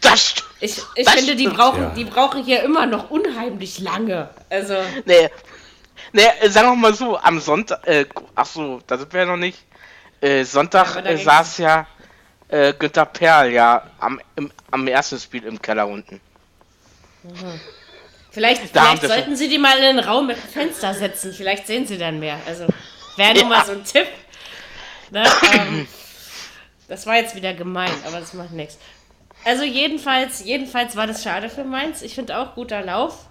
das 0.00 0.30
st- 0.36 0.42
Ich, 0.60 0.78
ich 0.94 1.04
Das 1.06 1.14
finde, 1.14 1.36
die 1.36 1.44
stimmt, 1.44 1.56
brauchen, 1.56 1.82
ja. 1.82 1.90
die 1.90 2.04
brauchen 2.04 2.44
hier 2.44 2.62
immer 2.62 2.86
noch 2.86 3.10
unheimlich 3.10 3.78
lange. 3.78 4.28
Also, 4.50 4.74
Nee. 5.04 5.28
Nee, 6.12 6.22
äh, 6.40 6.48
sagen 6.48 6.68
wir 6.70 6.76
mal 6.76 6.94
so, 6.94 7.16
am 7.18 7.38
Sonntag, 7.40 7.86
äh, 7.86 8.06
ach 8.34 8.46
so, 8.46 8.80
da 8.86 8.98
sind 8.98 9.12
wir 9.12 9.20
ja 9.20 9.26
noch 9.26 9.36
nicht. 9.36 9.58
Äh, 10.20 10.44
Sonntag 10.44 10.96
äh, 10.96 11.02
ging's- 11.14 11.24
saß 11.24 11.58
ja 11.58 11.86
äh, 12.48 12.72
Günther 12.72 13.06
Perl 13.06 13.52
ja 13.52 13.82
am, 14.00 14.20
im, 14.36 14.50
am 14.70 14.86
ersten 14.88 15.18
Spiel 15.20 15.44
im 15.44 15.60
Keller 15.62 15.86
unten. 15.86 16.20
vielleicht, 18.30 18.62
haben 18.62 18.70
vielleicht 18.70 19.00
sie 19.02 19.06
sollten 19.06 19.36
sie 19.36 19.48
die 19.48 19.58
mal 19.58 19.76
in 19.78 19.84
einen 19.84 19.98
Raum 20.00 20.26
mit 20.26 20.36
einem 20.36 20.48
Fenster 20.48 20.94
setzen. 20.94 21.32
Vielleicht 21.32 21.66
sehen 21.66 21.86
sie 21.86 21.98
dann 21.98 22.18
mehr. 22.18 22.38
Also, 22.46 22.66
wäre 23.16 23.34
nur 23.34 23.44
mal 23.46 23.64
so 23.64 23.72
ein 23.72 23.84
Tipp. 23.84 24.06
Ne? 25.10 25.24
Ähm, 25.54 25.86
Das 26.88 27.06
war 27.06 27.16
jetzt 27.16 27.36
wieder 27.36 27.54
gemein, 27.54 27.92
aber 28.06 28.20
das 28.20 28.34
macht 28.34 28.50
nichts. 28.52 28.78
Also 29.44 29.62
jedenfalls, 29.64 30.44
jedenfalls 30.44 30.96
war 30.96 31.06
das 31.06 31.22
schade 31.22 31.48
für 31.48 31.64
Mainz. 31.64 32.02
Ich 32.02 32.14
finde 32.14 32.36
auch 32.38 32.54
guter 32.54 32.82
Lauf. 32.82 33.26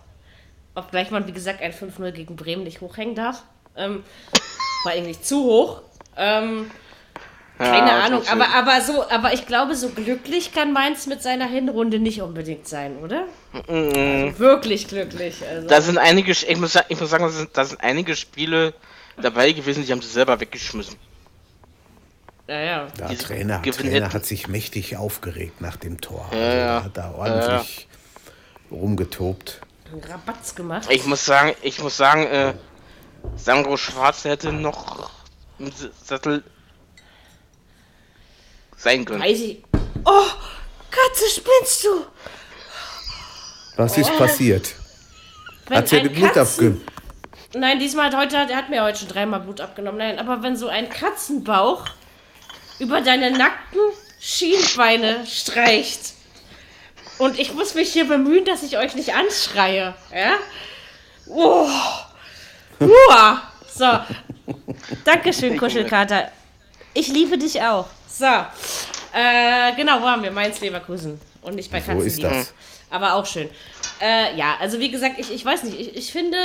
Obgleich 0.75 1.11
man, 1.11 1.27
wie 1.27 1.33
gesagt, 1.33 1.61
ein 1.61 1.73
5-0 1.73 2.11
gegen 2.11 2.35
Bremen 2.35 2.63
nicht 2.63 2.81
hochhängen 2.81 3.15
darf. 3.15 3.43
Ähm, 3.75 4.03
war 4.83 4.93
eigentlich 4.93 5.21
zu 5.21 5.43
hoch. 5.43 5.81
Ähm, 6.15 6.71
keine 7.57 7.89
Ja, 7.89 7.99
Ahnung, 8.05 8.23
aber, 8.31 8.47
aber 8.55 8.79
so, 8.81 9.09
aber 9.09 9.33
ich 9.33 9.45
glaube, 9.45 9.75
so 9.75 9.89
glücklich 9.89 10.53
kann 10.53 10.71
Mainz 10.71 11.07
mit 11.07 11.21
seiner 11.21 11.45
Hinrunde 11.45 11.99
nicht 11.99 12.21
unbedingt 12.21 12.67
sein, 12.67 12.97
oder? 12.99 13.25
Also 13.67 14.39
wirklich 14.39 14.87
glücklich. 14.87 15.35
Also. 15.45 15.67
Da 15.67 15.81
sind 15.81 15.97
einige, 15.97 16.31
ich 16.31 16.57
muss, 16.57 16.77
ich 16.87 16.99
muss 16.99 17.09
sagen, 17.09 17.47
da 17.51 17.65
sind 17.65 17.81
einige 17.81 18.15
Spiele 18.15 18.73
dabei 19.21 19.51
gewesen, 19.51 19.85
die 19.85 19.91
haben 19.91 20.01
sie 20.01 20.07
selber 20.07 20.39
weggeschmissen. 20.39 20.95
Ja, 22.49 22.59
ja. 22.59 22.87
Der 22.97 23.17
Trainer, 23.17 23.61
Trainer 23.61 24.11
hat 24.13 24.25
sich 24.25 24.47
mächtig 24.47 24.97
aufgeregt 24.97 25.61
nach 25.61 25.75
dem 25.77 26.01
Tor. 26.01 26.25
Also, 26.31 26.37
Ja, 26.37 26.53
ja. 26.53 26.77
er 26.77 26.83
hat 26.85 26.97
da 26.97 27.11
ordentlich 27.11 27.87
rumgetobt. 28.71 29.61
Einen 29.91 30.03
Rabatz 30.03 30.55
gemacht. 30.55 30.87
Ich 30.91 31.05
muss 31.05 31.25
sagen, 31.25 31.55
ich 31.61 31.79
muss 31.81 31.97
sagen, 31.97 32.25
äh, 32.27 32.53
Sandro 33.35 33.77
Schwarz 33.77 34.23
hätte 34.25 34.51
noch 34.53 35.09
im 35.57 35.71
Sattel 36.03 36.43
sein 38.77 39.05
können. 39.05 39.21
Weiß 39.21 39.39
ich. 39.39 39.63
Oh, 40.05 40.23
Katze, 40.91 41.29
spinnst 41.29 41.83
du? 41.83 42.05
Was 43.75 43.97
Oh. 43.97 44.01
ist 44.01 44.17
passiert? 44.17 44.75
Wenn 45.67 45.77
Hat 45.79 45.87
sie 45.87 45.97
ein 45.97 46.03
die 46.03 46.09
Blut 46.09 46.37
abgenommen? 46.37 46.81
Nein, 47.55 47.79
diesmal 47.79 48.07
hat 48.07 48.15
heute, 48.17 48.45
der 48.47 48.57
hat 48.57 48.69
mir 48.69 48.83
heute 48.83 48.99
schon 48.99 49.07
dreimal 49.07 49.39
Blut 49.39 49.59
abgenommen. 49.61 49.97
Nein, 49.97 50.19
aber 50.19 50.43
wenn 50.43 50.55
so 50.55 50.67
ein 50.67 50.89
Katzenbauch 50.89 51.85
über 52.79 53.01
deine 53.01 53.31
nackten 53.31 53.79
Schienbeine 54.19 55.25
streicht 55.27 56.13
und 57.17 57.37
ich 57.37 57.53
muss 57.53 57.73
mich 57.75 57.91
hier 57.91 58.07
bemühen, 58.07 58.45
dass 58.45 58.63
ich 58.63 58.77
euch 58.77 58.95
nicht 58.95 59.13
anschreie, 59.13 59.93
ja? 60.13 60.33
Oh. 61.27 61.69
Uah. 62.79 63.41
So. 63.73 63.99
Dankeschön, 65.05 65.57
Kuschelkater. 65.57 66.31
Ich 66.93 67.07
liebe 67.09 67.37
dich 67.37 67.61
auch. 67.61 67.85
So. 68.07 68.25
Äh, 68.25 69.75
genau, 69.75 70.01
wo 70.01 70.05
haben 70.05 70.23
wir? 70.23 70.31
Mainz-Leverkusen. 70.31 71.19
Und 71.41 71.55
nicht 71.55 71.71
bei 71.71 71.79
So 71.81 71.87
Katzen. 71.87 72.07
ist 72.07 72.23
das. 72.23 72.53
Aber 72.89 73.13
auch 73.13 73.25
schön. 73.25 73.49
Äh, 74.01 74.35
ja, 74.35 74.55
also 74.59 74.79
wie 74.79 74.89
gesagt, 74.89 75.19
ich, 75.19 75.31
ich 75.31 75.43
weiß 75.45 75.63
nicht, 75.63 75.79
ich, 75.79 75.95
ich 75.95 76.11
finde, 76.11 76.37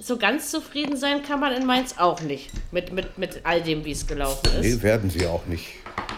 so 0.00 0.16
ganz 0.16 0.50
zufrieden 0.50 0.96
sein 0.96 1.22
kann 1.22 1.40
man 1.40 1.52
in 1.52 1.66
Mainz 1.66 1.94
auch 1.98 2.20
nicht. 2.20 2.50
Mit, 2.72 2.92
mit, 2.92 3.18
mit 3.18 3.40
all 3.44 3.62
dem, 3.62 3.84
wie 3.84 3.92
es 3.92 4.06
gelaufen 4.06 4.46
ist. 4.58 4.60
Nee, 4.60 4.82
werden 4.82 5.10
sie 5.10 5.26
auch 5.26 5.44
nicht, 5.46 5.66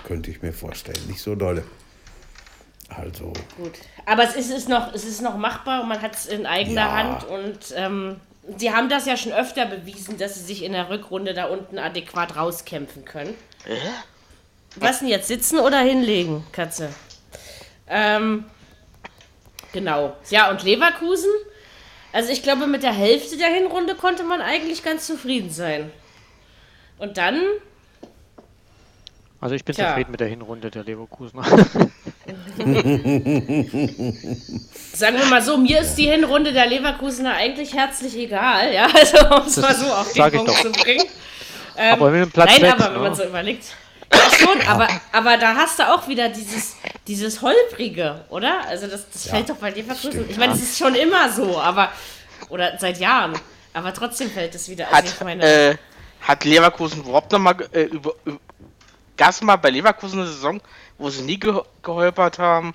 könnte 0.06 0.30
ich 0.30 0.42
mir 0.42 0.52
vorstellen. 0.52 1.00
Nicht 1.08 1.20
so 1.20 1.34
dolle. 1.34 1.64
Also, 2.88 3.32
Gut. 3.56 3.72
Aber 4.06 4.22
es 4.24 4.36
ist, 4.36 4.50
ist 4.50 4.68
noch, 4.68 4.92
es 4.94 5.04
ist 5.04 5.22
noch 5.22 5.36
machbar 5.36 5.82
und 5.82 5.88
man 5.88 6.02
hat 6.02 6.14
es 6.14 6.26
in 6.26 6.46
eigener 6.46 6.82
Ja. 6.82 6.92
Hand 6.92 7.24
und 7.24 7.58
ähm, 7.74 8.20
sie 8.58 8.72
haben 8.72 8.88
das 8.88 9.06
ja 9.06 9.16
schon 9.16 9.32
öfter 9.32 9.66
bewiesen, 9.66 10.18
dass 10.18 10.34
sie 10.34 10.42
sich 10.44 10.62
in 10.62 10.72
der 10.72 10.90
Rückrunde 10.90 11.32
da 11.32 11.46
unten 11.46 11.78
adäquat 11.78 12.36
rauskämpfen 12.36 13.04
können. 13.04 13.34
Was 14.76 14.98
denn 15.00 15.08
jetzt? 15.08 15.28
Sitzen 15.28 15.58
oder 15.58 15.78
hinlegen, 15.80 16.44
Katze? 16.52 16.90
Ähm, 17.88 18.44
genau. 19.72 20.16
Ja, 20.30 20.50
und 20.50 20.62
Leverkusen? 20.62 21.30
Also 22.12 22.30
ich 22.30 22.42
glaube, 22.42 22.66
mit 22.66 22.82
der 22.82 22.92
Hälfte 22.92 23.36
der 23.38 23.48
Hinrunde 23.48 23.94
konnte 23.94 24.22
man 24.22 24.40
eigentlich 24.42 24.82
ganz 24.82 25.06
zufrieden 25.06 25.50
sein. 25.50 25.90
Und 26.98 27.16
dann 27.16 27.40
Also 29.40 29.54
ich 29.54 29.64
bin 29.64 29.74
Tja. 29.74 29.88
zufrieden 29.88 30.10
mit 30.10 30.20
der 30.20 30.28
Hinrunde 30.28 30.70
der 30.70 30.84
Leverkusener. 30.84 31.42
Sagen 34.94 35.18
wir 35.18 35.24
mal 35.26 35.42
so, 35.42 35.56
mir 35.56 35.80
ist 35.80 35.94
die 35.96 36.08
Hinrunde 36.08 36.52
der 36.52 36.66
Leverkusener 36.66 37.34
eigentlich 37.34 37.74
herzlich 37.74 38.16
egal, 38.16 38.72
ja, 38.72 38.86
also 38.86 39.18
um 39.34 39.46
es 39.46 39.56
mal 39.56 39.74
so 39.74 39.86
auf 39.86 40.12
den 40.12 40.30
Punkt 40.32 40.52
zu 40.58 40.70
bringen. 40.70 41.06
aber 41.76 42.10
mit 42.10 42.22
dem 42.22 42.30
Platz 42.30 42.50
Nein, 42.52 42.60
sechs, 42.60 42.72
aber 42.74 42.84
wenn 42.94 43.02
ne? 43.02 43.08
man 43.08 43.14
so 43.14 43.24
überlegt. 43.24 43.64
Ja, 44.12 44.30
schon, 44.46 44.60
aber, 44.66 44.88
aber 45.12 45.36
da 45.38 45.54
hast 45.54 45.78
du 45.78 45.88
auch 45.92 46.06
wieder 46.08 46.28
dieses, 46.28 46.76
dieses 47.06 47.40
Holprige, 47.42 48.24
oder? 48.28 48.66
Also 48.68 48.86
das, 48.86 49.08
das 49.10 49.28
fällt 49.28 49.48
doch 49.48 49.56
bei 49.56 49.70
Leverkusen. 49.70 50.12
stimmt. 50.12 50.30
ich 50.30 50.36
meine, 50.36 50.52
es 50.52 50.62
ist 50.62 50.78
schon 50.78 50.94
immer 50.94 51.30
so, 51.30 51.58
aber, 51.60 51.90
oder 52.48 52.78
seit 52.78 52.98
Jahren, 52.98 53.38
aber 53.72 53.92
trotzdem 53.94 54.30
fällt 54.30 54.54
es 54.54 54.68
wieder. 54.68 54.86
Also 54.88 54.96
Hat, 54.98 55.04
ich 55.06 55.20
meine, 55.20 55.42
äh, 55.44 55.76
hat 56.20 56.44
Leverkusen 56.44 57.02
überhaupt 57.02 57.32
noch 57.32 57.38
mal 57.38 57.54
ge- 57.54 57.68
äh, 57.72 57.84
über, 57.84 58.12
über 58.24 58.38
gab's 59.16 59.40
mal 59.42 59.56
bei 59.56 59.70
Leverkusen 59.70 60.20
eine 60.20 60.28
Saison, 60.28 60.60
wo 60.98 61.08
sie 61.10 61.22
nie 61.22 61.38
ge 61.38 61.54
geholpert 61.82 62.38
haben? 62.38 62.74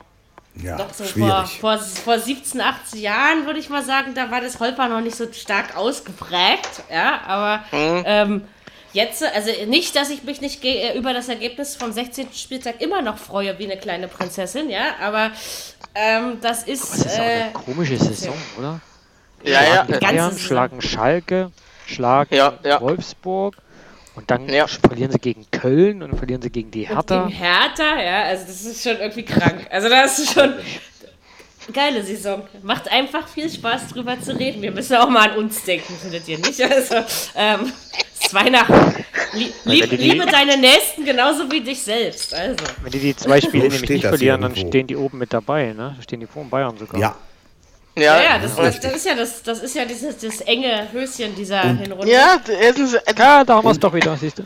ja, 0.56 0.76
doch 0.78 0.92
so 0.92 1.04
vor, 1.04 1.12
schwierig. 1.46 1.60
vor, 1.60 1.78
vor 1.78 2.18
17, 2.20 2.60
18 2.62 3.00
Jahren, 3.00 3.46
würde 3.46 3.60
ich 3.60 3.70
mal 3.70 3.84
sagen, 3.84 4.16
da 4.16 4.32
war 4.32 4.42
das 4.42 4.60
Holper 4.60 4.88
noch 4.88 5.02
nicht 5.02 5.16
so 5.16 5.32
stark 5.32 5.76
ausgeprägt, 5.78 6.82
ja, 6.92 7.22
aber 7.28 7.64
Mhm. 7.72 8.04
ähm, 8.06 8.48
jetzt, 8.98 9.24
also 9.24 9.52
nicht, 9.68 9.96
dass 9.96 10.10
ich 10.10 10.24
mich 10.24 10.42
nicht 10.42 10.64
äh, 10.66 10.98
über 10.98 11.14
das 11.14 11.30
Ergebnis 11.30 11.76
vom 11.76 11.92
16. 11.92 12.30
Spieltag 12.34 12.82
immer 12.82 13.02
noch 13.02 13.18
freue 13.18 13.58
wie 13.60 13.66
eine 13.66 13.78
kleine 13.78 14.08
Prinzessin, 14.08 14.70
ja, 14.70 14.96
aber 15.02 15.32
ähm, 15.96 16.40
das 16.42 16.64
ist, 16.64 16.92
Das 16.92 17.06
ist 17.06 17.20
auch 17.20 17.24
äh, 17.26 17.42
eine 17.44 17.52
komische 17.54 17.98
Saison, 17.98 18.36
oder? 18.58 18.80
Ja, 19.44 19.64
ja. 19.64 19.84
äh, 19.84 20.00
ganze 20.00 20.00
Bayern 20.06 20.38
schlagen 20.38 20.82
Schalke, 20.82 21.52
schlagen 21.86 22.36
Ja, 22.36 22.60
ja. 22.64 22.82
Wolfsburg 22.82 23.56
und 24.16 24.30
dann 24.32 24.50
Ja. 24.50 24.66
verlieren 24.68 25.12
sie 25.12 25.20
gegen 25.20 25.46
Köln 25.52 26.02
und 26.04 26.16
verlieren 26.18 26.42
sie 26.42 26.50
gegen 26.50 26.72
die 26.72 26.88
und 26.88 26.96
Hertha. 26.96 27.26
gegen 27.26 27.38
Hertha, 27.38 28.02
ja, 28.02 28.24
also 28.24 28.46
das 28.48 28.64
ist 28.66 28.84
schon 28.84 28.98
irgendwie 29.00 29.24
krank. 29.26 29.68
Also 29.70 29.90
das 29.90 30.20
ist 30.20 30.34
schon 30.34 30.54
geile 31.74 32.04
Saison. 32.04 32.44
Macht 32.64 32.90
einfach 32.92 33.28
viel 33.28 33.50
Spaß 33.50 33.90
drüber 33.90 34.20
zu 34.22 34.38
reden. 34.38 34.62
Wir 34.62 34.72
müssen 34.72 34.96
auch 34.98 35.10
mal 35.10 35.32
an 35.32 35.38
uns 35.38 35.64
denken, 35.64 35.94
findet 36.02 36.28
ihr 36.28 36.40
nicht? 36.40 36.62
Also, 36.62 36.96
ähm, 37.36 37.72
ist 38.28 38.34
Weihnachten. 38.34 39.04
Lie 39.34 39.54
lieb, 39.66 39.90
die- 39.90 39.96
liebe 39.98 40.26
deine 40.26 40.58
Nächsten 40.58 41.04
genauso 41.06 41.50
wie 41.52 41.62
dich 41.62 41.82
selbst. 41.82 42.34
Also. 42.34 42.56
Wenn 42.82 42.92
die 42.92 43.00
die 43.00 43.16
zwei 43.16 43.42
Spiele 43.42 43.68
nämlich 43.70 43.90
nicht 43.90 44.06
verlieren, 44.06 44.42
dann 44.42 44.52
irgendwo. 44.52 44.70
stehen 44.70 44.88
die 44.88 44.96
oben 44.96 45.18
mit 45.18 45.34
dabei, 45.34 45.74
ne? 45.74 45.94
Da 45.98 46.04
stehen 46.04 46.20
die 46.20 46.28
vor 46.28 46.44
den 46.44 46.50
Bayern 46.50 46.78
sogar. 46.78 47.00
Ja, 47.00 47.16
Ja, 47.96 48.18
Ja, 48.18 48.24
ja, 48.24 48.40
das, 48.40 48.56
das, 48.56 48.80
das 48.80 48.94
ist 48.96 49.06
ja 49.06 49.16
das, 49.16 49.44
das 49.44 49.60
ist 49.60 49.76
ja 49.76 49.86
dieses 49.86 50.18
das 50.20 50.42
enge 50.42 50.88
Höschen 50.92 51.36
dieser 51.36 51.62
Hinrunde. 51.62 52.12
ja, 52.12 52.40
es- 52.48 52.94
äh, 52.94 53.02
Ja, 53.18 53.44
da 53.44 53.56
haben 53.56 53.66
wir 53.66 53.72
es 53.72 53.80
doch 53.80 53.94
wieder, 53.94 54.16
siehst 54.18 54.38
du. 54.40 54.44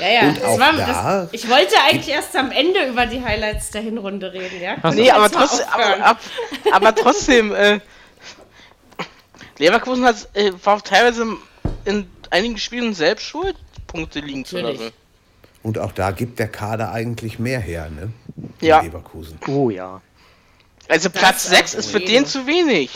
ja, 0.00 0.08
ja. 0.08 0.20
Und 0.28 0.42
das 0.42 0.58
war, 0.58 0.72
da- 0.72 1.22
das, 1.22 1.32
ich 1.32 1.48
wollte 1.48 1.74
eigentlich 1.88 2.08
erst 2.14 2.34
am 2.36 2.50
Ende 2.50 2.84
über 2.88 3.06
die 3.06 3.22
Highlights 3.24 3.70
der 3.70 3.82
Hinrunde 3.82 4.32
reden, 4.32 4.60
ja? 4.60 4.74
Ach. 4.82 4.92
Nee, 4.92 5.10
aber 5.10 5.30
trotzdem, 5.30 5.66
aber, 5.70 6.04
ab, 6.04 6.18
aber 6.72 6.94
trotzdem, 6.94 7.54
äh, 7.54 7.78
Leverkusen 9.58 10.04
hat 10.04 10.16
äh, 10.34 10.52
war 10.64 10.82
teilweise 10.82 11.26
in 11.84 12.08
einigen 12.30 12.58
Spielen 12.58 12.94
selbst 12.94 13.24
schuld, 13.24 13.56
Punkte 13.86 14.20
liegen 14.20 14.44
zu 14.44 14.56
Natürlich. 14.56 14.80
lassen. 14.80 14.92
und 15.62 15.78
auch 15.78 15.92
da 15.92 16.10
gibt 16.10 16.38
der 16.38 16.48
Kader 16.48 16.92
eigentlich 16.92 17.38
mehr 17.38 17.60
her, 17.60 17.88
ne? 17.90 18.12
In 18.60 18.66
Ja. 18.66 18.80
Leverkusen. 18.80 19.38
Oh 19.48 19.70
ja. 19.70 20.00
Also 20.88 21.10
Platz 21.10 21.44
ist 21.44 21.50
6 21.50 21.74
auch 21.74 21.78
ist 21.80 21.90
für 21.90 22.00
den 22.00 22.24
zu 22.26 22.46
wenig. 22.46 22.90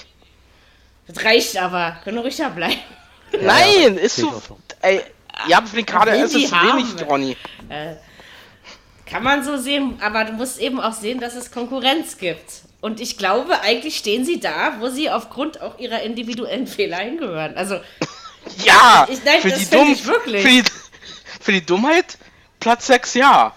Das 1.07 1.24
reicht 1.24 1.57
aber. 1.59 1.97
Können 2.05 2.16
wir 2.18 2.22
ruhiger 2.22 2.51
bleiben. 2.51 2.78
Nein, 3.41 3.97
ist 3.99 4.16
zu. 4.16 4.30
so. 4.47 4.59
Ey, 4.80 5.01
ja, 5.49 5.59
aber 5.59 5.66
für 5.66 5.76
den 5.76 5.87
Kader 5.87 6.14
ist 6.14 6.35
es 6.35 6.49
zu 6.49 6.55
wenig. 6.55 7.07
Ronny. 7.07 7.37
Kann 9.07 9.22
man 9.22 9.45
so 9.45 9.57
sehen, 9.59 9.99
aber 10.01 10.24
du 10.24 10.33
musst 10.33 10.59
eben 10.59 10.80
auch 10.80 10.93
sehen, 10.95 11.20
dass 11.20 11.35
es 11.35 11.51
Konkurrenz 11.51 12.16
gibt. 12.16 12.62
Und 12.80 13.01
ich 13.01 13.18
glaube, 13.18 13.61
eigentlich 13.61 13.97
stehen 13.99 14.24
sie 14.24 14.41
da, 14.41 14.76
wo 14.80 14.89
sie 14.89 15.11
aufgrund 15.11 15.61
auch 15.61 15.78
ihrer 15.78 16.03
individuellen 16.03 16.66
Fehler 16.66 16.99
hingehören. 16.99 17.57
Also, 17.57 17.78
Ja, 18.65 19.07
Ich- 19.11 19.25
nein, 19.25 19.41
für, 19.41 19.51
die 19.51 19.71
Dumm. 19.71 19.97
Für, 19.97 20.21
die, 20.49 20.63
für 21.41 21.53
die 21.53 21.65
Dummheit 21.65 22.19
Platz 22.61 22.87
6, 22.87 23.15
ja. 23.15 23.53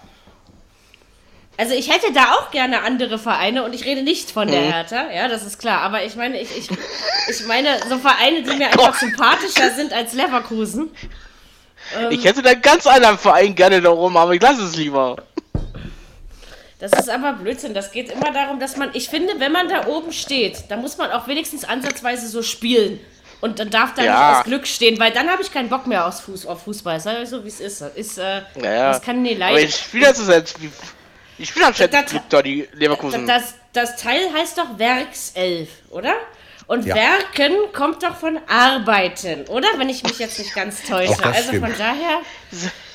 also 1.58 1.74
ich 1.74 1.90
hätte 1.92 2.12
da 2.12 2.32
auch 2.34 2.50
gerne 2.50 2.82
andere 2.82 3.18
Vereine 3.18 3.64
und 3.64 3.74
ich 3.74 3.84
rede 3.84 4.02
nicht 4.02 4.30
von 4.30 4.48
Mhm. 4.48 4.52
der 4.52 4.62
Hertha, 4.62 5.10
ja, 5.12 5.28
das 5.28 5.44
ist 5.44 5.58
klar. 5.58 5.80
Aber 5.82 6.04
ich 6.04 6.16
meine, 6.16 6.40
ich, 6.40 6.48
ich, 6.56 6.68
ich 7.28 7.46
meine, 7.46 7.78
so 7.88 7.98
Vereine, 7.98 8.42
die 8.42 8.56
mir 8.56 8.66
einfach 8.68 8.94
sympathischer 8.94 9.70
sind 9.74 9.92
als 9.92 10.12
Leverkusen. 10.12 10.90
Ähm. 11.96 12.10
Ich 12.10 12.24
hätte 12.24 12.42
da 12.42 12.50
einen 12.50 12.62
ganz 12.62 12.86
anderen 12.86 13.16
Verein 13.18 13.54
gerne 13.54 13.80
da 13.80 13.90
rum, 13.90 14.16
aber 14.16 14.34
ich 14.34 14.42
lasse 14.42 14.62
es 14.64 14.76
lieber. 14.76 15.16
Das 16.78 16.92
ist 16.92 17.08
aber 17.08 17.32
Blödsinn. 17.34 17.72
Das 17.72 17.90
geht 17.90 18.10
immer 18.10 18.32
darum, 18.32 18.60
dass 18.60 18.76
man, 18.76 18.90
ich 18.92 19.08
finde, 19.08 19.34
wenn 19.38 19.50
man 19.52 19.68
da 19.68 19.86
oben 19.86 20.12
steht, 20.12 20.64
dann 20.68 20.82
muss 20.82 20.98
man 20.98 21.10
auch 21.10 21.26
wenigstens 21.26 21.64
ansatzweise 21.64 22.28
so 22.28 22.42
spielen. 22.42 23.00
Und 23.40 23.58
dann 23.58 23.70
darf 23.70 23.94
da 23.94 24.02
Ja. 24.02 24.28
nicht 24.30 24.38
aus 24.38 24.44
Glück 24.44 24.66
stehen, 24.66 24.98
weil 24.98 25.12
dann 25.12 25.28
habe 25.30 25.42
ich 25.42 25.52
keinen 25.52 25.68
Bock 25.68 25.86
mehr 25.86 26.06
aufs 26.06 26.20
Fuß, 26.20 26.46
auf 26.46 26.62
Fußball. 26.64 26.98
Sag 27.00 27.22
ich 27.22 27.28
so, 27.28 27.44
wie 27.44 27.48
es 27.48 27.60
ist. 27.60 27.80
Das 27.82 27.94
ist, 27.94 28.18
äh, 28.18 28.42
Naja. 28.54 28.92
das 28.92 29.02
kann 29.02 29.22
nie 29.22 29.30
Aber 29.32 29.52
leiden. 29.52 29.68
ich 29.68 29.76
spiele 29.76 30.06
das 30.06 30.26
jetzt 30.26 30.60
wie. 30.62 30.70
Ich 31.38 31.50
spiele 31.50 31.66
anscheinend 31.66 31.92
Das- 31.94 32.06
Glück 32.10 32.22
da, 32.30 32.40
die 32.42 32.66
Leverkusen. 32.72 33.26
Das, 33.26 33.54
das 33.74 33.96
Teil 33.96 34.32
heißt 34.32 34.56
doch 34.56 34.78
Werkself, 34.78 35.68
oder? 35.90 36.14
Und 36.66 36.84
Ja. 36.86 36.94
Werken 36.96 37.52
kommt 37.74 38.02
doch 38.02 38.16
von 38.16 38.40
Arbeiten, 38.48 39.44
oder? 39.48 39.68
Wenn 39.76 39.88
ich 39.90 40.02
mich 40.02 40.18
jetzt 40.18 40.38
nicht 40.38 40.54
ganz 40.54 40.82
täusche. 40.82 41.14
Das 41.22 41.36
Also 41.36 41.48
von 41.50 41.58
stimmt. 41.74 41.78
daher, 41.78 42.20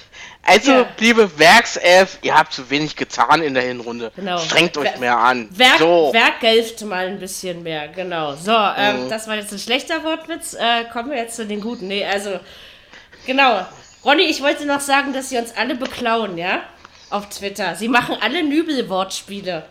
Also, 0.44 0.72
Ja. 0.72 0.86
liebe 1.00 1.38
Werkself, 1.40 2.18
ihr 2.24 2.36
habt 2.36 2.52
zu 2.54 2.70
wenig 2.70 2.96
getan 2.96 3.42
in 3.44 3.54
der 3.54 3.64
Hinrunde. 3.64 4.12
Genau. 4.16 4.38
Strengt 4.40 4.76
euch 4.78 4.90
Wer- 4.94 5.00
mehr 5.00 5.18
an. 5.18 5.48
Werk, 5.52 5.78
so. 5.78 6.10
Werkgelft 6.14 6.82
mal 6.82 7.06
ein 7.08 7.20
bisschen 7.20 7.62
mehr, 7.64 7.88
genau. 7.90 8.36
So, 8.36 8.52
ähm, 8.52 9.08
das 9.10 9.28
war 9.28 9.36
jetzt 9.36 9.52
ein 9.54 9.60
schlechter 9.60 10.04
Wortwitz. 10.04 10.54
Äh, 10.56 10.86
kommen 10.92 11.12
wir 11.12 11.18
jetzt 11.18 11.36
zu 11.36 11.46
den 11.46 11.62
guten. 11.62 11.88
Nee, 11.88 12.04
also, 12.06 12.40
genau. 13.28 13.66
Ronny, 14.04 14.24
ich 14.24 14.42
wollte 14.42 14.66
noch 14.66 14.80
sagen, 14.82 15.14
dass 15.14 15.30
sie 15.30 15.38
uns 15.38 15.56
alle 15.56 15.76
beklauen, 15.76 16.38
ja? 16.38 16.62
Auf 17.12 17.30
Twitter. 17.30 17.76
Sie 17.76 17.88
machen 17.88 18.18
alle 18.20 18.42
Nübel-Wortspiele. 18.42 19.64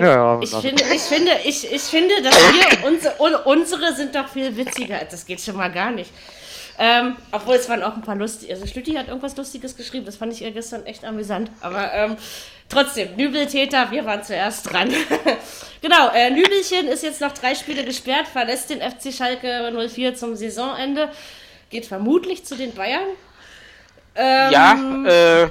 Ja, 0.00 0.40
Ich 0.40 0.50
finde, 0.50 0.82
ich 0.94 1.00
finde, 1.02 1.32
ich, 1.44 1.72
ich 1.72 1.82
finde, 1.82 2.22
dass 2.22 2.34
wir, 2.36 2.86
unsere, 2.86 3.20
un- 3.20 3.34
unsere 3.44 3.92
sind 3.94 4.14
doch 4.14 4.28
viel 4.28 4.56
witziger. 4.56 5.00
Das 5.10 5.26
geht 5.26 5.40
schon 5.40 5.56
mal 5.56 5.70
gar 5.70 5.90
nicht. 5.90 6.10
Ähm, 6.82 7.14
obwohl 7.30 7.56
es 7.56 7.68
waren 7.68 7.82
auch 7.82 7.94
ein 7.94 8.00
paar 8.00 8.16
lustige. 8.16 8.54
Also 8.54 8.66
Schlütti 8.66 8.94
hat 8.94 9.08
irgendwas 9.08 9.36
Lustiges 9.36 9.76
geschrieben. 9.76 10.06
Das 10.06 10.16
fand 10.16 10.32
ich 10.32 10.40
ihr 10.40 10.50
gestern 10.50 10.86
echt 10.86 11.04
amüsant. 11.04 11.50
Aber 11.60 11.92
ähm, 11.92 12.16
trotzdem, 12.70 13.16
Nübeltäter, 13.16 13.90
wir 13.90 14.06
waren 14.06 14.24
zuerst 14.24 14.72
dran. 14.72 14.88
genau, 15.82 16.08
äh, 16.14 16.30
Nübelchen 16.30 16.88
ist 16.88 17.02
jetzt 17.02 17.20
noch 17.20 17.32
drei 17.32 17.54
Spiele 17.54 17.84
gesperrt, 17.84 18.26
verlässt 18.28 18.70
den 18.70 18.80
FC 18.80 19.12
Schalke 19.12 19.70
04 19.90 20.14
zum 20.14 20.36
Saisonende. 20.36 21.10
Geht 21.68 21.84
vermutlich 21.84 22.46
zu 22.46 22.56
den 22.56 22.72
Bayern. 22.72 23.02
Ähm, 24.14 24.50
ja, 24.50 24.72
äh, 25.04 25.42
Also 25.42 25.50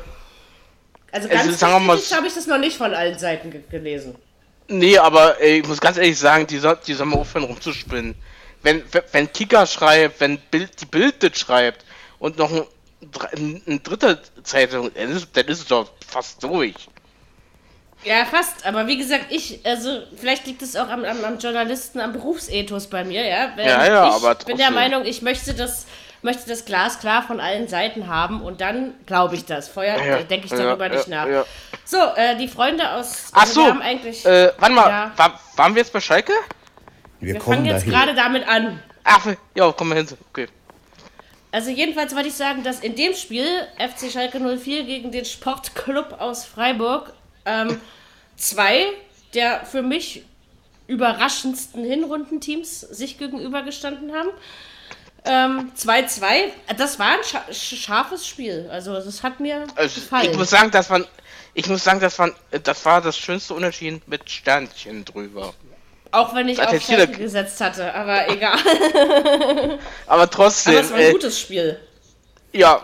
also 1.11 1.29
ganz 1.29 1.59
sagen 1.59 1.73
wir 1.73 1.79
mal 1.79 1.93
bestätigt 1.93 2.17
habe 2.17 2.27
ich 2.27 2.33
das 2.33 2.47
noch 2.47 2.57
nicht 2.57 2.75
von 2.75 2.91
allen 2.95 3.19
Seiten 3.19 3.51
ge 3.51 3.61
gelesen. 3.69 4.15
nee, 4.67 4.97
aber 4.97 5.39
äh, 5.39 5.59
ich 5.59 5.67
muss 5.67 5.79
ganz 5.79 5.97
ehrlich 5.97 6.17
sagen, 6.17 6.47
die, 6.47 6.57
soll, 6.57 6.79
die 6.87 6.95
sollen 6.95 7.09
mal 7.09 7.19
aufhören 7.19 7.43
rumzuspinnen. 7.43 8.15
Wenn, 8.61 8.83
wenn- 9.11 9.31
Kicker 9.31 9.65
schreibt, 9.65 10.19
wenn 10.19 10.37
Bild, 10.37 10.81
die 10.81 10.85
Bild 10.85 11.23
das 11.23 11.39
schreibt 11.39 11.85
und 12.19 12.37
noch 12.37 12.51
ein, 12.51 12.63
ein, 13.35 13.61
ein 13.67 13.83
dritter 13.83 14.19
Zeitung, 14.43 14.91
dann 14.93 15.11
ist, 15.11 15.27
dann 15.35 15.45
ist 15.47 15.59
es 15.61 15.67
doch 15.67 15.89
fast 16.07 16.43
durch. 16.43 16.75
Ja, 18.03 18.25
fast. 18.25 18.65
Aber 18.65 18.87
wie 18.87 18.97
gesagt, 18.97 19.25
ich, 19.29 19.59
also 19.65 20.01
vielleicht 20.15 20.45
liegt 20.47 20.61
es 20.61 20.75
auch 20.75 20.87
am, 20.87 21.03
am, 21.03 21.23
am 21.25 21.37
Journalisten, 21.37 21.99
am 21.99 22.13
Berufsethos 22.13 22.87
bei 22.87 23.03
mir, 23.03 23.25
ja. 23.25 23.51
Wenn 23.55 23.67
Ja, 23.67 23.85
ja, 23.85 24.07
ich 24.07 24.13
aber 24.13 24.35
bin 24.35 24.57
der 24.57 24.67
trotzdem. 24.67 24.73
Meinung, 24.73 25.05
ich 25.05 25.21
möchte 25.21 25.53
das, 25.53 25.85
möchte 26.21 26.47
das 26.49 26.63
Glas 26.65 26.99
klar 26.99 27.23
von 27.23 27.41
allen 27.41 27.67
Seiten 27.67 28.07
haben 28.07 28.41
und 28.41 28.61
dann 28.61 28.93
glaube 29.05 29.35
ich 29.35 29.43
das. 29.45 29.67
Vorher 29.67 30.05
Ja, 30.05 30.23
denke 30.23 30.45
ich 30.45 30.51
darüber 30.51 30.87
ja, 30.87 30.93
nicht 30.95 31.07
nach. 31.09 31.27
ja. 31.27 31.45
So, 31.83 31.97
äh, 32.15 32.37
die 32.37 32.47
Freunde 32.47 32.89
aus. 32.91 33.31
Ach 33.33 33.41
also 33.41 33.53
so, 33.61 33.67
haben 33.67 33.81
eigentlich. 33.81 34.25
Äh, 34.25 34.53
warte 34.57 34.75
mal, 34.75 35.11
war, 35.17 35.39
waren 35.57 35.75
wir 35.75 35.81
jetzt 35.81 35.91
bei 35.91 35.99
Schalke? 35.99 36.33
Wir, 37.19 37.33
wir 37.33 37.39
kommen 37.39 37.57
fangen 37.57 37.65
jetzt 37.65 37.85
gerade 37.85 38.13
damit 38.15 38.47
an. 38.47 38.81
Ach, 39.03 39.27
ja, 39.55 39.71
komm 39.71 39.89
mal 39.89 39.97
hin. 39.97 40.07
Okay. 40.29 40.47
Also 41.51 41.71
jedenfalls 41.71 42.13
wollte 42.15 42.27
ich 42.27 42.35
sagen, 42.35 42.63
dass 42.63 42.79
in 42.79 42.95
dem 42.95 43.13
Spiel 43.13 43.45
FC 43.77 44.11
Schalke 44.11 44.39
04 44.39 44.83
gegen 44.83 45.11
den 45.11 45.25
Sportclub 45.25 46.17
aus 46.19 46.45
Freiburg 46.45 47.13
ähm, 47.45 47.79
zwei 48.37 48.93
der 49.33 49.65
für 49.65 49.81
mich 49.81 50.23
überraschendsten 50.87 51.83
Hinrundenteams 51.83 52.81
sich 52.81 53.17
gegenübergestanden 53.17 54.11
haben. 54.13 54.29
Ähm, 55.25 55.71
2-2, 55.77 56.51
das 56.77 56.97
war 56.97 57.07
ein 57.07 57.23
scha 57.23 57.43
scharfes 57.53 58.25
Spiel. 58.25 58.67
Also 58.71 58.93
das 58.93 59.21
hat 59.21 59.39
mir 59.39 59.67
Also, 59.75 59.99
gefallen. 59.99 60.31
ich 60.31 60.37
muss 60.37 60.49
sagen, 60.49 60.71
das 60.71 60.89
war, 60.89 61.01
ich 61.53 61.67
muss 61.67 61.83
sagen, 61.83 61.99
das 61.99 62.17
war, 62.17 62.31
das 62.63 62.85
war 62.85 63.01
das 63.01 63.17
schönste 63.17 63.53
Unentschieden 63.53 64.01
mit 64.07 64.29
Sternchen 64.29 65.05
drüber. 65.05 65.53
Auch 66.11 66.33
wenn 66.35 66.47
ich 66.49 66.59
auf 66.59 66.69
Schalke 66.69 66.85
jeder- 66.91 67.07
gesetzt 67.07 67.61
hatte, 67.61 67.93
aber 67.93 68.29
egal. 68.33 68.57
Aber 70.07 70.29
trotzdem, 70.29 70.73
Aber 70.75 70.81
es 70.83 70.89
war 70.91 70.97
ein 70.97 71.03
äh, 71.03 71.11
gutes 71.11 71.39
Spiel. 71.39 71.79
ja, 72.51 72.81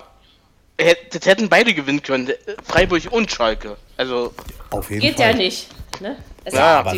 das 0.77 1.25
hätten 1.25 1.49
beide 1.49 1.73
gewinnen 1.73 2.01
können, 2.03 2.29
äh, 2.29 2.35
Freiburg 2.63 3.01
und 3.11 3.31
Schalke. 3.31 3.77
Also, 3.97 4.33
Auf 4.71 4.89
jeden 4.89 5.01
Geht 5.01 5.15
Fall. 5.17 5.31
ja 5.31 5.35
nicht. 5.37 5.67
Ne? 6.01 6.17
Es 6.43 6.53
Ja, 6.53 6.79
Aber 6.79 6.93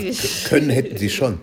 können 0.50 0.70
hätten 0.72 0.98
sie 0.98 1.10
schon. 1.10 1.40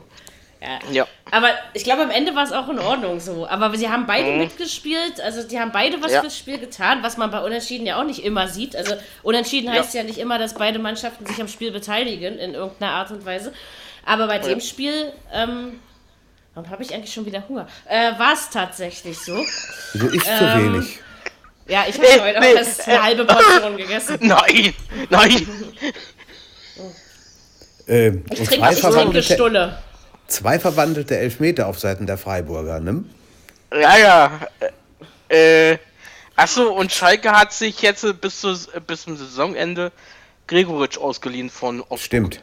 ja. 0.61 0.79
ja. 0.93 1.07
Aber 1.31 1.49
ich 1.73 1.85
glaube, 1.85 2.03
am 2.03 2.11
Ende 2.11 2.35
war 2.35 2.45
es 2.45 2.53
auch 2.53 2.69
in 2.69 2.79
Ordnung 2.79 3.19
so. 3.21 3.47
Aber 3.47 3.77
sie 3.79 3.89
haben 3.89 4.07
beide 4.07 4.33
mitgespielt, 4.33 5.21
also 5.21 5.43
die 5.47 5.59
haben 5.59 5.73
beide 5.73 5.97
was 6.03 6.09
Mhm. 6.09 6.15
Ja. 6.15 6.21
fürs 6.21 6.37
Spiel 6.39 6.59
getan, 6.59 7.03
was 7.03 7.17
man 7.17 7.31
bei 7.31 7.41
Unentschieden 7.41 7.87
ja 7.87 7.99
auch 8.01 8.05
nicht 8.05 8.23
immer 8.25 8.49
sieht. 8.49 8.77
Also 8.77 8.95
Unentschieden 9.23 9.73
Ja. 9.73 9.81
heißt 9.81 9.95
ja 9.95 10.03
nicht 10.03 10.19
immer, 10.19 10.39
dass 10.39 10.55
beide 10.55 10.79
Mannschaften 10.79 11.25
sich 11.27 11.41
am 11.41 11.49
Spiel 11.49 11.71
beteiligen 11.71 12.39
in 12.39 12.55
irgendeiner 12.55 12.93
Art 12.93 13.11
und 13.13 13.25
Weise. 13.25 13.53
Aber 14.07 14.27
bei 14.27 14.39
dem 14.39 14.61
Spiel, 14.61 15.13
ähm, 15.33 15.81
warum 16.55 16.71
habe 16.71 16.83
ich 16.83 16.93
eigentlich 16.95 17.13
schon 17.13 17.27
wieder 17.27 17.47
Hunger? 17.49 17.67
Äh, 17.89 18.19
war 18.19 18.35
es 18.35 18.51
tatsächlich 18.51 19.19
so. 19.19 19.35
Du 19.95 20.07
isst 20.09 20.27
Ähm, 20.29 20.39
zu 20.39 20.57
wenig. 20.57 20.99
Ja, 21.67 21.85
ich 21.89 21.97
habe 21.97 22.07
Nee, 22.07 22.21
heute 22.21 22.41
nee, 22.41 22.53
auch 22.53 22.57
erst 22.59 22.87
eine 22.89 23.03
halbe 23.03 23.25
Portion 23.25 23.77
gegessen. 23.79 24.19
Nein, 24.21 24.75
nein. 25.09 25.47
Ähm, 27.87 28.25
Ich 28.31 28.37
trinke, 28.37 28.57
trinke 28.67 28.77
verwandelte, 28.77 29.35
Stulle. 29.35 29.79
zwei 30.27 30.59
verwandelte 30.59 31.17
Elfmeter 31.17 31.67
auf 31.67 31.79
Seiten 31.79 32.07
der 32.07 32.19
Freiburger, 32.19 32.81
ne? 32.81 33.05
Ja, 33.73 33.97
ja. 33.97 34.41
Äh, 35.29 35.73
äh, 35.73 35.79
achso, 36.37 36.73
und 36.73 36.93
Schalke 36.93 37.33
hat 37.33 37.53
sich 37.53 37.81
jetzt 37.83 38.05
bis, 38.21 38.41
zu, 38.41 38.57
bis 38.87 39.03
zum 39.03 39.17
Saisonende 39.17 39.91
Gregoritsch 40.47 40.99
ausgeliehen 40.99 41.51
von 41.51 41.83
Ost 41.89 42.05
Stimmt. 42.05 42.43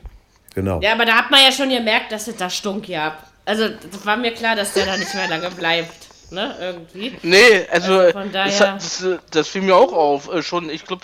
Genau. 0.55 0.79
Ja, 0.81 0.93
aber 0.93 1.05
da 1.05 1.13
hat 1.13 1.31
man 1.31 1.39
ja 1.43 1.51
schon 1.51 1.69
gemerkt, 1.69 2.11
dass 2.11 2.27
es 2.27 2.35
da 2.37 2.49
stunk 2.49 2.87
ja. 2.89 3.17
Also, 3.45 3.69
das 3.69 4.05
war 4.05 4.17
mir 4.17 4.31
klar, 4.33 4.55
dass 4.55 4.73
der 4.73 4.85
da 4.85 4.97
nicht 4.97 5.13
mehr 5.13 5.27
lange 5.27 5.49
bleibt. 5.51 6.07
Ne, 6.31 6.55
irgendwie. 6.61 7.17
Nee, 7.23 7.67
also, 7.71 7.99
Also 7.99 8.11
von 8.13 8.31
das, 8.31 8.57
daher- 8.57 8.73
hat- 8.73 8.81
das, 8.81 9.05
das 9.31 9.47
fiel 9.49 9.61
mir 9.63 9.75
auch 9.75 9.91
auf. 9.91 10.31
Äh, 10.33 10.41
schon, 10.41 10.69
ich 10.69 10.85
glaube, 10.85 11.03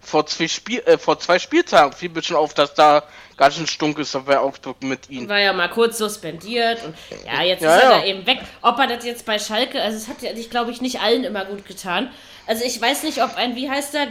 vor 0.00 0.24
zwei 0.26 0.48
Spiel, 0.48 0.80
äh, 0.86 0.96
vor 0.96 1.18
zwei 1.18 1.38
Spieltagen 1.38 1.92
fiel 1.92 2.08
mir 2.08 2.22
schon 2.22 2.36
auf, 2.36 2.54
dass 2.54 2.72
da 2.72 3.02
ganz 3.36 3.56
schön 3.56 3.66
stunk 3.66 3.98
ist 3.98 4.16
bei 4.24 4.38
Augsburg 4.38 4.82
mit 4.82 5.10
ihm. 5.10 5.28
War 5.28 5.38
ja 5.38 5.52
mal 5.52 5.68
kurz 5.68 5.98
suspendiert 5.98 6.82
und 6.82 6.94
ja, 7.26 7.42
jetzt 7.42 7.62
Ja, 7.62 7.76
ist 7.76 7.82
er 7.82 7.90
ja. 7.90 7.98
da 7.98 8.04
eben 8.04 8.26
weg. 8.26 8.40
Ob 8.62 8.78
er 8.78 8.86
das 8.86 9.04
jetzt 9.04 9.26
bei 9.26 9.38
Schalke, 9.38 9.82
also 9.82 9.98
es 9.98 10.08
hat 10.08 10.22
ja, 10.22 10.30
ich 10.32 10.48
glaube 10.48 10.70
ich, 10.70 10.80
nicht 10.80 11.00
allen 11.02 11.24
immer 11.24 11.44
gut 11.44 11.66
getan. 11.66 12.10
Also 12.46 12.64
ich 12.64 12.80
weiß 12.80 13.02
nicht, 13.02 13.22
ob 13.22 13.36
ein, 13.36 13.54
wie 13.54 13.68
heißt 13.68 13.92
der, 13.92 14.06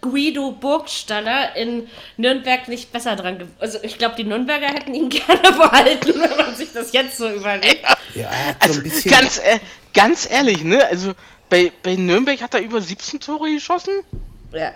Guido 0.00 0.52
Burgstaller 0.52 1.54
in 1.56 1.88
Nürnberg 2.16 2.68
nicht 2.68 2.90
besser 2.92 3.16
dran 3.16 3.38
ge 3.38 3.46
Also 3.58 3.78
ich 3.82 3.98
glaube, 3.98 4.14
die 4.16 4.24
Nürnberger 4.24 4.68
hätten 4.68 4.94
ihn 4.94 5.08
gerne 5.10 5.52
behalten, 5.52 6.14
wenn 6.20 6.36
man 6.36 6.54
sich 6.54 6.72
das 6.72 6.92
jetzt 6.92 7.16
so 7.18 7.28
überlegt. 7.30 7.84
Ja, 8.14 8.30
so 8.30 8.54
Also, 8.68 8.80
ein 8.80 8.82
bisschen. 8.84 9.10
ganz, 9.10 9.38
äh, 9.38 9.58
ganz 9.94 10.30
ehrlich, 10.30 10.64
ne? 10.64 10.84
Also, 10.86 11.12
bei, 11.48 11.72
bei 11.82 11.96
Nürnberg 11.96 12.40
hat 12.40 12.54
er 12.54 12.60
über 12.60 12.80
17 12.80 13.20
Tore 13.20 13.50
geschossen. 13.52 13.92
Ja, 14.52 14.72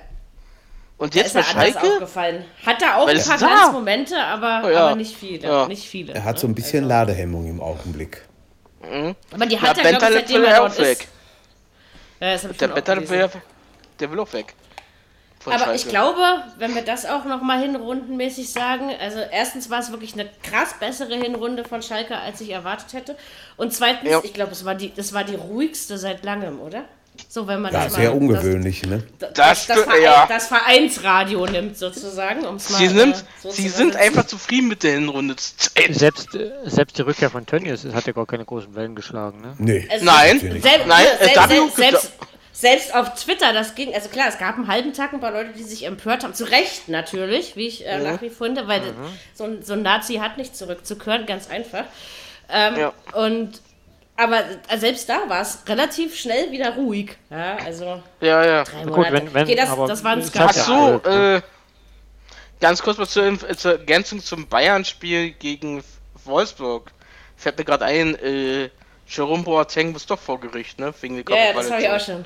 Und 0.99 1.15
da 1.15 1.19
jetzt 1.21 1.29
ist 1.29 1.35
bei 1.35 1.41
er 1.41 1.49
anders 1.49 1.73
Schalke? 1.73 1.93
aufgefallen. 1.95 2.45
Hat 2.67 2.83
er 2.83 2.97
auch 2.99 3.07
Weil 3.07 3.19
ein 3.19 3.25
paar 3.25 3.39
da- 3.39 3.47
Glanzmomente, 3.47 4.17
aber, 4.23 4.63
Oh 4.65 4.71
ja. 4.71 4.87
aber 4.89 4.97
nicht 4.97 5.17
viele. 5.17 5.47
Ja. 5.49 5.67
Nicht 5.69 5.89
viele. 5.89 6.13
er 6.15 6.25
hat 6.25 6.39
so 6.39 6.47
ein 6.47 6.51
ne? 6.51 6.55
bisschen 6.57 6.85
Ladehemmung 6.85 7.49
im 7.49 7.61
Augenblick. 7.61 8.23
Aber 9.33 9.47
die 9.47 9.59
hat 9.59 9.79
er, 9.79 9.91
glaube 9.95 10.07
ich, 10.07 10.13
seitdem 10.21 10.45
er 10.45 10.63
auch 10.63 10.67
dort 10.69 10.79
ist. 10.79 11.01
weg. 11.01 11.09
Ja, 12.21 12.33
das 12.33 12.43
Der 12.43 13.09
will, 13.09 13.31
der 14.01 14.11
will 14.11 14.21
auch 14.21 14.33
weg. 14.33 14.55
Aber 15.53 15.59
Schalke. 15.65 15.77
ich 15.77 15.89
glaube, 15.89 16.21
wenn 16.59 16.75
wir 16.75 16.83
das 16.83 17.05
auch 17.07 17.25
nochmal 17.25 17.61
hinrundenmäßig 17.61 18.51
sagen, 18.51 18.91
also 19.01 19.19
erstens 19.31 19.69
war 19.71 19.81
es 19.81 19.91
wirklich 19.91 20.15
eine 20.15 20.29
krass 20.43 20.75
bessere 20.81 21.15
Hinrunde 21.17 21.65
von 21.65 21.83
Schalke, 21.83 22.17
als 22.19 22.41
ich 22.41 22.51
erwartet 22.51 22.93
hätte. 22.93 23.17
Und 23.57 23.73
zweitens, 23.73 24.11
Ja. 24.11 24.21
ich 24.23 24.33
glaube, 24.33 24.53
es 24.53 24.65
war 24.65 24.75
die, 24.75 24.93
das 24.95 25.13
war 25.13 25.25
die 25.25 25.35
ruhigste 25.35 25.99
seit 25.99 26.25
langem, 26.25 26.61
oder? 26.61 26.85
So, 27.29 27.47
wenn 27.47 27.63
man 27.63 27.73
Ja, 27.73 27.85
das 27.85 27.95
sehr 27.95 28.11
mal, 28.11 28.17
ungewöhnlich, 28.17 28.85
ne? 28.87 29.05
Das, 29.21 29.33
Das 29.35 29.67
das, 29.67 29.77
das, 29.77 29.85
Verein, 29.85 30.03
ja. 30.03 30.27
das 30.27 30.47
Vereinsradio 30.49 31.47
nimmt 31.47 31.79
sozusagen, 31.79 32.45
um 32.45 32.57
es 32.57 32.71
mal 32.71 32.79
Sie, 32.79 32.89
nimmt, 32.89 33.17
äh, 33.17 33.23
so 33.41 33.51
sie 33.53 33.69
sind 33.69 33.95
einfach 33.95 34.27
zufrieden 34.27 34.67
mit 34.67 34.83
der 34.83 34.95
Hinrunde. 34.95 35.37
Selbst, 35.91 36.31
selbst 36.65 36.99
die 36.99 37.03
Rückkehr 37.03 37.31
von 37.31 37.47
Tönnies 37.47 37.85
hat 37.95 38.07
ja 38.09 38.13
gar 38.13 38.27
keine 38.27 38.45
großen 38.45 38.75
Wellen 38.75 38.97
geschlagen. 38.97 39.41
Ne? 39.43 39.55
Nee. 39.59 39.89
Also 39.93 40.05
Nein. 40.05 40.41
Selbst, 40.41 40.65
Nein, 40.65 41.05
ne, 41.05 41.21
äh, 41.21 41.35
selbst, 41.35 41.49
selbst, 41.49 41.77
selbst, 41.77 42.13
selbst 42.65 42.95
auf 42.95 43.15
Twitter, 43.15 43.53
das 43.53 43.75
ging, 43.75 43.95
also 43.95 44.09
klar, 44.09 44.27
es 44.29 44.39
gab 44.39 44.57
einen 44.57 44.69
halben 44.69 44.93
Tag 44.95 45.13
ein 45.13 45.21
paar 45.21 45.33
Leute, 45.33 45.51
die 45.53 45.63
sich 45.63 45.85
empört 45.85 46.25
haben. 46.25 46.33
Zu 46.35 46.45
Recht 46.45 46.89
natürlich, 46.89 47.57
wie 47.57 47.67
ich 47.67 47.87
äh, 47.87 47.99
nach 47.99 48.23
wie 48.23 48.31
vor 48.31 48.47
finde, 48.47 48.67
weil 48.69 48.81
so, 49.35 49.45
ein, 49.45 49.63
so 49.63 49.75
ein 49.75 49.83
Nazi 49.83 50.15
hat 50.15 50.39
nicht 50.39 50.57
zurückzukehren, 50.57 51.27
ganz 51.27 51.51
einfach. 51.51 51.85
Ähm, 52.49 52.77
Ja. 52.79 52.93
Und 53.13 53.61
aber 54.17 54.43
selbst 54.77 55.09
da 55.09 55.29
war 55.29 55.41
es 55.43 55.59
relativ 55.69 56.17
schnell 56.17 56.51
wieder 56.53 56.75
ruhig. 56.77 57.17
Ja, 57.31 57.57
also 57.65 58.03
Ja, 58.21 58.45
ja. 58.47 58.65
drei 58.65 58.83
gut, 58.85 58.97
Monate. 58.97 59.13
wenn- 59.13 59.35
wenn- 59.35 59.43
okay, 59.45 59.57
das, 59.57 59.71
aber 59.71 59.87
das 59.89 60.03
war 60.05 60.13
ein 60.13 60.23
Skandal. 60.23 60.55
ja- 60.57 60.63
so, 60.63 61.11
äh, 61.11 61.41
ganz 62.61 62.81
kurz 62.83 62.97
mal 62.99 63.07
zur, 63.09 63.25
Inf- 63.25 63.57
zur 63.57 63.73
Ergänzung 63.73 64.21
zum 64.23 64.47
Bayern-Spiel 64.47 65.33
gegen 65.33 65.83
Wolfsburg. 66.25 66.91
Fällt 67.37 67.59
mir 67.59 67.65
gerade 67.65 67.85
ein, 67.87 68.15
äh, 68.17 68.71
Jerome 69.07 69.43
Boateng 69.43 69.93
muss 69.93 70.07
doch 70.07 70.19
vor 70.19 70.41
Gericht, 70.41 70.79
ne? 70.79 70.95
Wegen 71.03 71.17
der 71.23 71.37
Ja, 71.37 71.45
ja, 71.47 71.53
das 71.53 71.71
habe 71.71 71.83
ich 71.83 71.89
auch 71.91 72.01
schon. 72.01 72.25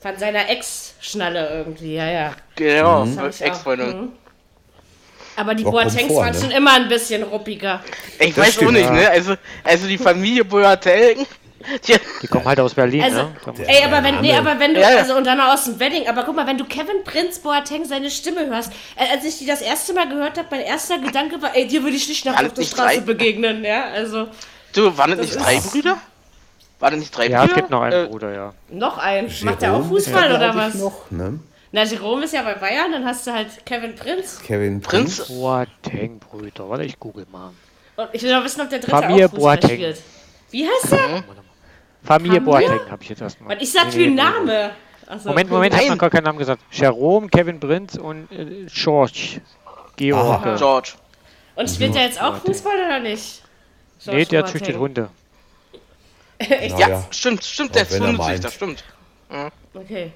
Von 0.00 0.16
seiner 0.16 0.48
Ex-Schnalle 0.48 1.50
irgendwie, 1.50 1.94
ja, 1.96 2.10
ja. 2.10 2.32
Genau, 2.56 3.02
auch. 3.02 3.40
Ex-Freundin. 3.40 4.00
Mhm. 4.00 4.08
Aber 5.36 5.54
die 5.54 5.62
Boatengs 5.62 6.14
waren 6.14 6.32
ne? 6.32 6.40
schon 6.40 6.50
immer 6.50 6.74
ein 6.74 6.88
bisschen 6.88 7.22
ruppiger. 7.22 7.82
Ich 8.18 8.34
Das 8.34 8.38
weiß 8.38 8.48
auch 8.48 8.52
stimmt, 8.54 8.72
nicht, 8.72 8.84
ja. 8.84 8.92
ne? 8.92 9.10
Also, 9.10 9.34
also 9.64 9.86
die 9.86 9.98
Familie 9.98 10.44
Boateng, 10.44 11.26
Die, 11.86 11.94
Die 12.22 12.26
kommen 12.26 12.46
halt 12.46 12.58
aus 12.60 12.74
Berlin, 12.74 13.02
Also, 13.02 13.22
ne? 13.22 13.34
Ey, 13.66 13.84
aber 13.84 14.02
wenn, 14.02 14.20
nee, 14.20 14.32
aber 14.32 14.58
wenn 14.58 14.74
du, 14.74 14.80
Ja, 14.80 14.92
ja. 14.92 14.98
also 14.98 15.14
und 15.14 15.26
dann 15.26 15.40
aus 15.40 15.64
dem 15.64 15.78
Wedding, 15.78 16.08
aber 16.08 16.24
guck 16.24 16.34
mal, 16.34 16.46
wenn 16.46 16.56
du 16.56 16.64
Kevin 16.64 17.04
Prinz 17.04 17.38
Boateng 17.38 17.84
seine 17.84 18.10
Stimme 18.10 18.46
hörst, 18.46 18.72
äh, 18.96 19.14
als 19.14 19.24
ich 19.24 19.38
die 19.38 19.46
das 19.46 19.60
erste 19.60 19.92
Mal 19.92 20.08
gehört 20.08 20.38
habe, 20.38 20.48
mein 20.50 20.60
erster 20.60 20.98
Gedanke 20.98 21.40
war, 21.42 21.54
ey, 21.54 21.66
dir 21.66 21.82
würde 21.82 21.96
ich 21.96 22.08
nicht 22.08 22.24
nach 22.24 22.42
auf 22.42 22.54
der 22.54 22.62
Straße 22.62 23.02
begegnen, 23.02 23.64
ja, 23.64 23.84
also 23.90 24.28
du, 24.72 24.96
waren 24.96 25.10
das 25.10 25.20
nicht 25.20 25.38
drei 25.38 25.60
Brüder? 25.60 25.98
Waren 26.80 26.92
das 26.92 27.00
nicht 27.00 27.16
drei 27.16 27.28
Ja, 27.28 27.42
es 27.42 27.48
Brüder? 27.48 27.54
gibt 27.60 27.70
noch 27.70 27.82
einen 27.82 28.06
Äh, 28.06 28.08
Bruder, 28.08 28.32
ja. 28.34 28.54
noch 28.70 28.98
ein. 28.98 29.30
Macht 29.42 29.62
der 29.62 29.70
auch 29.72 29.76
Jerome, 29.76 29.88
Fußball 29.88 30.30
ja, 30.30 30.36
oder 30.36 30.52
glaub 30.52 30.66
ich 30.68 30.74
was? 30.74 30.80
Noch, 30.80 31.10
ne? 31.10 31.38
Na, 31.72 31.84
Jerome 31.84 32.24
ist 32.24 32.34
ja 32.34 32.42
bei 32.42 32.54
Bayern, 32.54 32.90
dann 32.90 33.04
hast 33.04 33.26
du 33.26 33.32
halt 33.32 33.64
Kevin 33.64 33.94
Prinz. 33.94 34.40
Kevin 34.44 34.80
Prinz? 34.80 35.18
Prinz. 35.18 35.28
Boateng-Brüder. 35.28 36.68
Warte, 36.68 36.84
ich 36.84 36.98
google 36.98 37.26
mal. 37.30 37.50
Und 37.96 38.08
ich 38.12 38.22
will 38.22 38.34
noch 38.34 38.44
wissen, 38.44 38.60
ob 38.62 38.70
der 38.70 38.78
dritte 38.80 38.90
Familie 38.96 39.26
auch 39.26 39.30
Fußball 39.30 39.56
Boateng. 39.58 39.76
spielt. 39.76 40.02
Wie 40.50 40.66
heißt 40.66 40.90
der? 40.92 40.98
Familie 40.98 41.22
Familie? 42.02 42.40
Boateng 42.40 42.90
habe 42.90 43.02
ich 43.02 43.08
jetzt 43.10 43.20
erstmal. 43.22 43.54
Was 43.56 43.62
ist 43.62 43.76
das 43.76 43.94
für 43.94 44.02
ein 44.02 44.14
Name? 44.14 44.70
Achso, 45.06 45.28
Moment, 45.28 45.50
cool. 45.50 45.56
Moment, 45.56 45.74
ich 45.74 45.78
habe 45.80 45.88
Nein. 45.88 45.96
noch 45.96 46.00
gar 46.00 46.10
keinen 46.10 46.24
Namen 46.24 46.38
gesagt. 46.38 46.62
Jerome, 46.72 47.28
Kevin 47.28 47.60
Prinz 47.60 47.96
und 47.96 48.30
äh, 48.32 48.66
George. 48.72 49.40
George. 49.96 50.54
George. 50.56 50.92
Und 51.56 51.68
spielt 51.68 51.94
der 51.94 52.04
jetzt 52.04 52.20
auch 52.22 52.36
Fußball 52.36 52.72
oder 52.86 53.00
nicht? 53.00 53.42
Nee, 54.06 54.12
George 54.12 54.26
der 54.26 54.40
Boateng. 54.42 54.52
züchtet 54.58 54.76
Hunde. 54.78 55.08
Echt? 56.40 56.78
Ja, 56.78 56.88
ja. 56.88 57.06
stimmt, 57.10 57.44
stimmt, 57.44 57.74
der 57.74 57.82
ist 57.82 57.92
Hundezüchter, 58.00 58.16
meint. 58.18 58.52
stimmt. 58.52 58.84
Okay. 59.74 60.12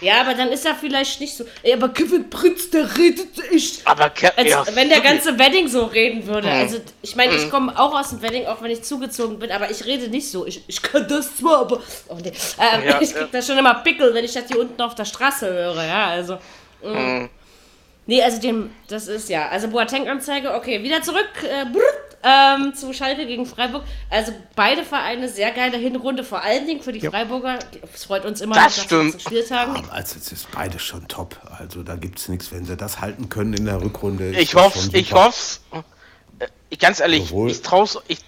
Ja, 0.00 0.20
aber 0.20 0.34
dann 0.34 0.48
ist 0.52 0.64
er 0.64 0.76
vielleicht 0.76 1.20
nicht 1.20 1.36
so. 1.36 1.44
Ey, 1.62 1.72
aber 1.72 1.88
Kevin 1.88 2.30
Prinz, 2.30 2.70
der 2.70 2.96
redet 2.96 3.26
echt. 3.52 3.84
Aber 3.84 4.10
Ke 4.10 4.36
Als 4.38 4.48
ja, 4.48 4.64
wenn 4.72 4.88
der 4.88 5.00
ganze 5.00 5.36
Wedding 5.36 5.66
so 5.66 5.86
reden 5.86 6.24
würde. 6.24 6.46
Mhm. 6.46 6.54
Also, 6.54 6.78
ich 7.02 7.16
meine, 7.16 7.34
ich 7.34 7.50
komme 7.50 7.76
auch 7.76 7.98
aus 7.98 8.10
dem 8.10 8.22
Wedding, 8.22 8.46
auch 8.46 8.62
wenn 8.62 8.70
ich 8.70 8.82
zugezogen 8.82 9.40
bin, 9.40 9.50
aber 9.50 9.70
ich 9.70 9.84
rede 9.84 10.08
nicht 10.08 10.30
so. 10.30 10.46
Ich, 10.46 10.62
ich 10.68 10.80
kann 10.80 11.08
das 11.08 11.36
zwar, 11.36 11.62
aber. 11.62 11.82
Oh, 12.08 12.16
nee. 12.22 12.30
ähm, 12.60 12.84
Ja, 12.86 12.98
ich 13.00 13.10
ja. 13.10 13.18
krieg 13.18 13.32
da 13.32 13.42
schon 13.42 13.58
immer 13.58 13.74
Pickel, 13.74 14.14
wenn 14.14 14.24
ich 14.24 14.32
das 14.32 14.46
hier 14.46 14.60
unten 14.60 14.80
auf 14.80 14.94
der 14.94 15.04
Straße 15.04 15.52
höre, 15.52 15.84
ja, 15.84 16.06
also. 16.06 16.38
mm. 16.82 16.88
Mhm. 16.88 17.28
Nee, 18.06 18.22
also 18.22 18.40
dem, 18.40 18.70
das 18.88 19.06
ist 19.08 19.28
ja. 19.28 19.48
Also 19.48 19.68
Boateng-Anzeige, 19.68 20.54
okay, 20.54 20.82
wieder 20.82 21.02
zurück. 21.02 21.28
Äh, 21.42 21.66
ähm, 22.22 22.74
zu 22.74 22.92
Schalke 22.92 23.26
gegen 23.26 23.46
Freiburg. 23.46 23.84
Also 24.10 24.32
beide 24.56 24.84
Vereine, 24.84 25.28
sehr 25.28 25.50
geile 25.52 25.76
Hinrunde, 25.76 26.24
vor 26.24 26.42
allen 26.42 26.66
Dingen 26.66 26.82
für 26.82 26.92
die 26.92 27.00
Freiburger. 27.00 27.58
Es 27.94 28.04
freut 28.04 28.24
uns 28.24 28.40
immer 28.40 28.54
Das 28.54 28.76
nach 28.76 28.84
stimmt. 28.84 29.12
14 29.12 29.20
Spieltagen. 29.20 29.76
Aber 29.76 29.92
also 29.92 30.16
es 30.18 30.32
ist 30.32 30.50
beides 30.50 30.82
schon 30.82 31.06
top. 31.08 31.36
Also 31.58 31.82
da 31.82 31.96
gibt 31.96 32.18
es 32.18 32.28
nichts, 32.28 32.50
wenn 32.52 32.64
sie 32.64 32.76
das 32.76 33.00
halten 33.00 33.28
können 33.28 33.54
in 33.54 33.64
der 33.66 33.80
Rückrunde. 33.80 34.30
Ich 34.38 34.54
hoffe, 34.54 34.90
ich 34.92 35.12
hoffe, 35.12 35.60
ich, 36.70 36.78
ganz 36.78 37.00
ehrlich, 37.00 37.28
Sowohl- 37.30 37.50
ich 37.50 37.62
traue 37.62 37.88
ich, 38.08 38.18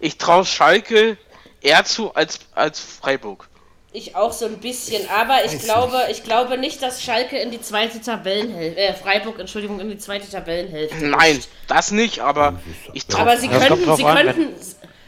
ich 0.00 0.18
trau 0.18 0.44
Schalke 0.44 1.16
eher 1.60 1.84
zu 1.84 2.14
als, 2.14 2.40
als 2.54 2.80
Freiburg. 2.80 3.48
Ich 3.94 4.16
auch 4.16 4.32
so 4.32 4.46
ein 4.46 4.58
bisschen, 4.58 5.06
aber 5.10 5.44
ich 5.44 5.58
glaube, 5.58 6.06
ich 6.10 6.24
glaube 6.24 6.56
nicht, 6.56 6.80
dass 6.82 7.02
Schalke 7.02 7.36
in 7.38 7.50
die 7.50 7.60
zweite 7.60 8.00
Tabellenhälfte, 8.00 8.80
äh, 8.80 8.94
Freiburg, 8.94 9.38
Entschuldigung, 9.38 9.80
in 9.80 9.90
die 9.90 9.98
zweite 9.98 10.30
Tabellenhälfte. 10.30 11.04
Nein, 11.04 11.40
das 11.66 11.90
nicht, 11.90 12.20
aber 12.20 12.62
ich 12.92 13.06
traue 13.06 13.22
Aber 13.22 13.36
sie 13.36 13.48
Ja, 13.48 13.60
kommt 13.60 13.84
könnten, 13.84 13.92
sie 13.92 14.04
an, 14.04 14.16
könnten, 14.16 14.54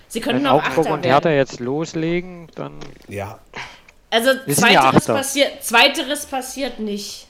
sie 0.08 0.20
könnten 0.20 0.42
Wenn 0.42 0.46
auch 0.46 0.62
Augsburg 0.64 0.78
Achter 0.78 0.90
und 0.90 1.06
Hertha 1.06 1.30
werden. 1.30 1.36
jetzt 1.36 1.60
loslegen, 1.60 2.48
dann 2.54 2.80
Ja, 3.08 3.38
Also 4.10 4.30
ja 4.46 4.56
zweiteres 4.56 5.08
Achter. 5.08 5.14
passiert, 5.18 5.62
zweiteres 5.64 6.26
passiert 6.26 6.78
nicht. 6.78 7.26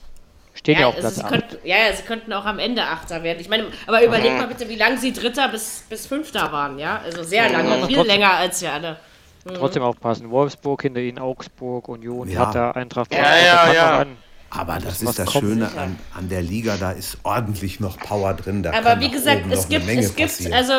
steht 0.54 0.78
ja, 0.78 0.82
Ja, 0.82 0.88
auf 0.88 0.96
also 0.96 1.00
Platz 1.00 1.16
sie 1.16 1.22
8. 1.22 1.30
könnten, 1.30 1.58
ja, 1.66 1.76
ja, 1.78 1.92
sie 1.94 2.02
könnten 2.02 2.32
auch 2.32 2.44
am 2.44 2.58
Ende 2.58 2.82
Achter 2.84 3.22
werden. 3.22 3.40
Ich 3.40 3.48
meine, 3.48 3.66
aber 3.86 4.02
überleg 4.04 4.36
mal 4.38 4.48
bitte, 4.48 4.68
wie 4.68 4.76
lange 4.76 4.98
sie 4.98 5.12
Dritter 5.12 5.48
bis, 5.48 5.84
bis 5.88 6.06
Fünfter 6.06 6.52
waren, 6.52 6.78
ja? 6.78 7.00
Also 7.00 7.22
sehr 7.22 7.48
lange, 7.50 7.86
viel 7.86 7.96
trotzdem. 7.96 8.06
länger 8.06 8.34
als 8.34 8.60
wir 8.62 8.72
alle. 8.72 8.98
Trotzdem 9.44 9.82
aufpassen. 9.82 10.30
Wolfsburg 10.30 10.82
hinter 10.82 11.00
ihnen, 11.00 11.18
Augsburg, 11.18 11.88
Union, 11.88 12.28
Ja. 12.28 12.46
Hertha, 12.46 12.70
Eintracht. 12.72 13.12
Ja, 13.12 13.36
ja, 13.36 13.72
ja. 13.72 13.98
an. 14.00 14.16
aber 14.50 14.74
das 14.78 15.04
was 15.04 15.18
ist 15.18 15.18
das. 15.18 15.32
Schöne 15.32 15.66
an, 15.76 15.98
an 16.16 16.28
der 16.28 16.42
Liga, 16.42 16.76
da 16.78 16.92
ist 16.92 17.18
ordentlich 17.24 17.80
noch 17.80 17.98
Power 17.98 18.34
drin. 18.34 18.62
Da 18.62 18.72
Aber 18.72 19.00
wie 19.00 19.10
gesagt, 19.10 19.42
es 19.50 19.68
gibt, 19.68 19.86
es 19.88 20.14
gibt, 20.16 20.30
passieren. 20.30 20.54
also, 20.54 20.72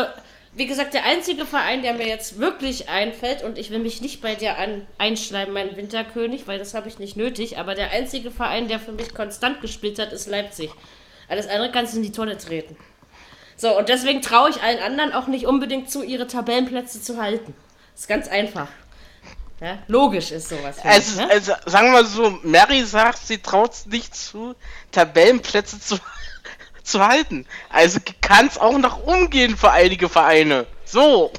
wie 0.56 0.66
gesagt, 0.66 0.94
der 0.94 1.04
einzige 1.06 1.46
Verein, 1.46 1.82
der 1.82 1.94
mir 1.94 2.08
jetzt 2.08 2.40
wirklich 2.40 2.90
einfällt, 2.90 3.44
und 3.44 3.58
ich 3.58 3.70
will 3.72 3.80
mich 3.80 4.02
nicht 4.02 4.22
bei 4.22 4.36
dir 4.36 4.58
an, 4.58 4.88
einschleimen, 4.98 5.54
mein 5.54 5.76
Winterkönig, 5.76 6.48
weil 6.48 6.58
das 6.58 6.74
habe 6.74 6.88
ich 6.88 6.98
nicht 6.98 7.18
nötig, 7.18 7.58
aber 7.60 7.76
der 7.76 7.92
einzige 7.92 8.32
Verein, 8.32 8.68
der 8.68 8.80
für 8.80 8.94
mich 8.94 9.14
konstant 9.14 9.62
gespielt 9.62 10.00
hat, 10.00 10.14
ist 10.14 10.28
Leipzig. 10.28 10.72
Alles 11.28 11.48
andere 11.48 11.72
kannst 11.72 11.94
du 11.94 11.98
in 11.98 12.04
die 12.04 12.12
Tonne 12.12 12.38
treten. 12.38 12.78
So, 13.58 13.78
und 13.78 13.90
deswegen 13.90 14.22
traue 14.22 14.50
ich 14.50 14.62
allen 14.62 14.80
anderen 14.80 15.14
auch 15.14 15.28
nicht 15.28 15.46
unbedingt 15.46 15.90
zu, 15.90 16.04
ihre 16.04 16.28
Tabellenplätze 16.28 17.02
zu 17.02 17.22
halten. 17.22 17.54
Ist 17.96 18.08
ganz 18.08 18.28
einfach. 18.28 18.68
Ja, 19.62 19.80
logisch 19.88 20.32
ist 20.32 20.50
sowas. 20.50 20.82
für 20.82 20.88
Also, 20.88 21.18
mich, 21.22 21.28
ne? 21.28 21.32
also, 21.34 21.54
sagen 21.66 21.88
wir 21.88 21.94
mal 21.94 22.06
so, 22.06 22.40
Mary 22.44 22.84
sagt, 22.84 23.20
sie 23.26 23.38
traut 23.38 23.72
es 23.74 23.86
nicht 23.86 24.14
zu, 24.14 24.54
Tabellenplätze 24.92 25.80
zu, 25.80 25.98
zu 26.84 27.06
halten. 27.08 27.46
Also 27.70 28.00
kann 28.22 28.48
es 28.48 28.58
auch 28.58 28.78
nach 28.78 28.98
oben 29.00 29.30
gehen 29.30 29.56
für 29.58 29.72
einige 29.72 30.10
Vereine. 30.10 30.68
So. 30.84 31.32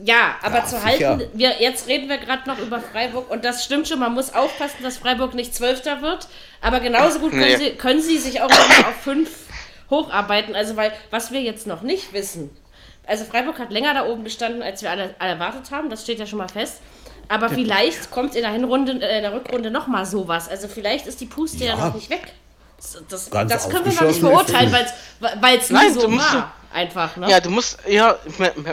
Ja, 0.00 0.36
aber 0.42 0.58
Ja, 0.58 0.64
zu 0.66 0.78
sicher. 0.78 1.08
halten, 1.08 1.30
wir, 1.32 1.60
jetzt 1.60 1.88
reden 1.88 2.08
wir 2.08 2.18
gerade 2.18 2.48
noch 2.48 2.58
über 2.58 2.80
Freiburg 2.80 3.30
und 3.30 3.44
das 3.44 3.64
stimmt 3.64 3.88
schon, 3.88 3.98
man 3.98 4.14
muss 4.14 4.32
aufpassen, 4.32 4.82
dass 4.82 4.96
Freiburg 4.98 5.34
nicht 5.34 5.54
Zwölfter 5.56 6.02
wird, 6.02 6.28
aber 6.60 6.78
genauso 6.80 7.18
gut 7.18 7.30
können, 7.38 7.42
Nee. 7.42 7.56
sie, 7.56 7.70
können 7.72 8.00
sie 8.00 8.18
sich 8.18 8.40
auch 8.40 8.48
noch 8.48 8.68
mal 8.68 8.90
auf 8.90 9.02
fünf 9.02 9.30
hocharbeiten, 9.90 10.54
also 10.54 10.76
weil, 10.76 10.92
was 11.10 11.32
wir 11.32 11.40
jetzt 11.42 11.66
noch 11.66 11.82
nicht 11.82 12.12
wissen, 12.12 12.56
also 13.08 13.24
Freiburg 13.24 13.58
hat 13.58 13.70
länger 13.72 13.94
da 13.94 14.06
oben 14.06 14.22
gestanden, 14.22 14.62
als 14.62 14.82
wir 14.82 14.90
alle, 14.90 15.14
alle 15.18 15.32
erwartet 15.32 15.70
haben, 15.72 15.90
das 15.90 16.02
steht 16.02 16.18
ja 16.20 16.26
schon 16.26 16.38
mal 16.38 16.48
fest, 16.48 16.80
aber 17.28 17.48
vielleicht 17.48 18.10
kommt 18.10 18.34
in 18.36 18.42
der 18.42 18.52
Hinrunde, 18.52 18.92
äh, 19.02 19.16
in 19.16 19.22
der 19.22 19.32
Rückrunde 19.34 19.70
noch 19.70 19.86
mal 19.86 20.06
sowas, 20.06 20.48
also 20.48 20.68
vielleicht 20.68 21.06
ist 21.06 21.20
die 21.20 21.26
Puste 21.26 21.64
ja, 21.64 21.76
Ja. 21.76 21.86
noch 21.86 21.94
nicht 21.94 22.10
weg. 22.10 22.32
Das, 22.76 23.02
das, 23.08 23.30
das 23.48 23.68
können 23.68 23.86
wir 23.86 23.92
noch 23.92 24.02
nicht 24.02 24.20
beurteilen, 24.20 24.72
es 24.72 24.92
weil 25.42 25.58
es 25.58 25.70
nie 25.70 25.90
so 25.90 26.12
war. 26.16 26.52
Einfach, 26.72 27.16
ne? 27.16 27.28
Ja, 27.28 27.40
du 27.40 27.50
musst, 27.50 27.78
ja, 27.88 28.16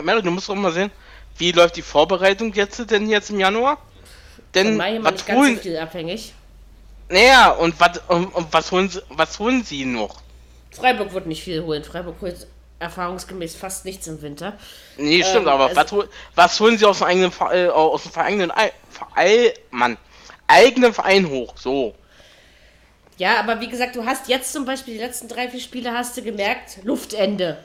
Mary, 0.02 0.22
du 0.22 0.30
musst 0.30 0.48
auch 0.48 0.54
mal 0.54 0.70
sehen, 0.70 0.92
wie 1.38 1.50
läuft 1.50 1.76
die 1.76 1.82
Vorbereitung 1.82 2.52
jetzt 2.52 2.90
denn 2.90 3.08
jetzt 3.08 3.30
im 3.30 3.40
Januar? 3.40 3.78
Denn 4.54 4.76
Mai 4.76 4.98
was 5.02 5.12
nicht 5.12 5.26
ganz 5.26 5.38
holen, 5.40 5.56
so 5.56 5.62
viel 5.62 5.76
abhängig. 5.78 6.34
naja, 7.08 7.50
und 7.50 7.78
was, 7.80 8.00
und, 8.08 8.26
und 8.34 8.52
was 8.52 8.70
holen 8.70 8.88
sie, 8.88 9.02
was 9.10 9.38
holen 9.38 9.64
sie 9.64 9.84
noch? 9.84 10.20
Freiburg 10.70 11.12
wird 11.12 11.26
nicht 11.26 11.42
viel 11.42 11.62
holen. 11.62 11.82
Freiburg 11.82 12.16
holt 12.20 12.46
erfahrungsgemäß 12.78 13.54
fast 13.56 13.84
nichts 13.84 14.06
im 14.06 14.20
Winter. 14.22 14.54
Nee, 14.96 15.22
stimmt, 15.22 15.46
Ähm, 15.46 15.48
aber 15.48 15.66
also- 15.76 15.98
was, 15.98 16.08
was 16.34 16.60
holen 16.60 16.78
sie 16.78 16.84
aus 16.86 16.98
dem 16.98 17.06
eigenen 17.06 17.32
Verein, 17.32 17.66
äh, 17.66 17.68
aus 17.70 18.02
dem 18.04 18.12
eigenen 18.22 18.50
Ei- 18.50 18.72
Verein, 18.90 19.50
Mann, 19.70 19.96
eigenen 20.46 20.92
Verein 20.92 21.28
hoch, 21.28 21.54
so. 21.56 21.94
Ja, 23.18 23.40
aber 23.40 23.60
wie 23.60 23.68
gesagt, 23.68 23.96
du 23.96 24.04
hast 24.04 24.28
jetzt 24.28 24.52
zum 24.52 24.66
Beispiel 24.66 24.94
die 24.94 25.00
letzten 25.00 25.26
drei, 25.28 25.48
vier 25.48 25.60
Spiele 25.60 25.92
hast 25.92 26.16
du 26.16 26.22
gemerkt, 26.22 26.78
Luftende. 26.84 27.58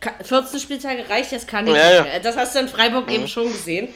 Ka- 0.00 0.14
14 0.22 0.60
Spieltage 0.60 1.08
reicht, 1.10 1.32
das 1.32 1.46
kann 1.46 1.64
nicht 1.66 1.76
Ja, 1.76 2.04
ja. 2.04 2.18
Das 2.22 2.36
hast 2.36 2.54
du 2.54 2.60
in 2.60 2.68
Freiburg 2.68 3.10
eben 3.10 3.28
schon 3.28 3.44
gesehen. 3.52 3.88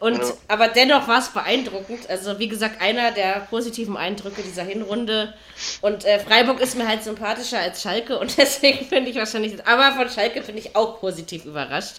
Und, 0.00 0.20
aber 0.48 0.68
dennoch 0.68 1.06
war 1.08 1.18
es 1.18 1.28
beeindruckend. 1.28 2.08
Also, 2.10 2.38
wie 2.38 2.48
gesagt, 2.48 2.80
einer 2.80 3.12
der 3.12 3.40
positiven 3.50 3.96
Eindrücke 3.98 4.42
dieser 4.42 4.62
Hinrunde. 4.64 5.34
Und 5.82 6.04
äh, 6.06 6.18
Freiburg 6.18 6.60
ist 6.60 6.76
mir 6.76 6.88
halt 6.88 7.04
sympathischer 7.04 7.58
als 7.60 7.82
Schalke 7.82 8.18
und 8.18 8.36
deswegen 8.38 8.86
finde 8.86 9.10
ich 9.10 9.16
wahrscheinlich, 9.16 9.64
aber 9.66 9.94
von 9.94 10.08
Schalke 10.10 10.40
bin 10.40 10.56
ich 10.58 10.74
auch 10.74 11.00
positiv 11.00 11.44
überrascht. 11.44 11.96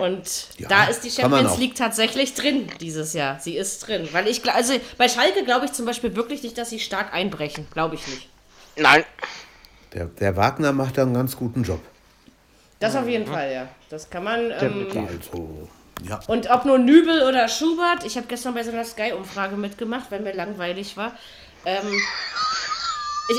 Und 0.00 0.26
Ja, 0.56 0.68
da 0.68 0.84
ist 0.86 1.02
die 1.02 1.10
Champions. 1.10 1.58
League 1.58 1.74
tatsächlich 1.74 2.32
drin 2.34 2.68
dieses 2.80 3.12
Jahr. 3.12 3.38
Sie 3.38 3.56
ist 3.56 3.86
drin. 3.86 4.08
Weil 4.12 4.26
ich, 4.28 4.50
also 4.50 4.72
bei 4.96 5.08
Schalke 5.08 5.44
glaube 5.44 5.66
ich 5.66 5.72
zum 5.72 5.84
Beispiel 5.84 6.16
wirklich 6.16 6.42
nicht, 6.42 6.56
dass 6.56 6.70
sie 6.70 6.80
stark 6.80 7.12
einbrechen. 7.12 7.66
Glaube 7.72 7.96
ich 7.96 8.06
nicht. 8.08 8.28
Nein, 8.76 9.04
Der, 9.92 10.06
der 10.06 10.36
Wagner 10.36 10.72
macht 10.72 10.98
da 10.98 11.02
einen 11.02 11.14
ganz 11.14 11.36
guten 11.36 11.62
Job. 11.64 11.80
Das 12.80 12.96
auf 12.96 13.06
jeden 13.08 13.26
Fall, 13.26 13.52
ja. 13.52 13.68
Das 13.90 14.08
kann 14.10 14.24
man. 14.24 14.50
Ähm, 14.58 14.86
Also, 14.96 15.68
ja. 16.02 16.20
und 16.26 16.50
ob 16.50 16.64
nur 16.64 16.78
Nübel 16.78 17.22
oder 17.22 17.48
Schubert, 17.48 18.04
ich 18.04 18.16
habe 18.16 18.26
gestern 18.26 18.54
bei 18.54 18.62
so 18.62 18.70
einer 18.70 18.84
Sky-Umfrage 18.84 19.56
mitgemacht, 19.56 20.10
weil 20.10 20.20
mir 20.20 20.34
langweilig 20.34 20.96
war. 20.96 21.12
Ähm, 21.64 21.86
ich 23.28 23.38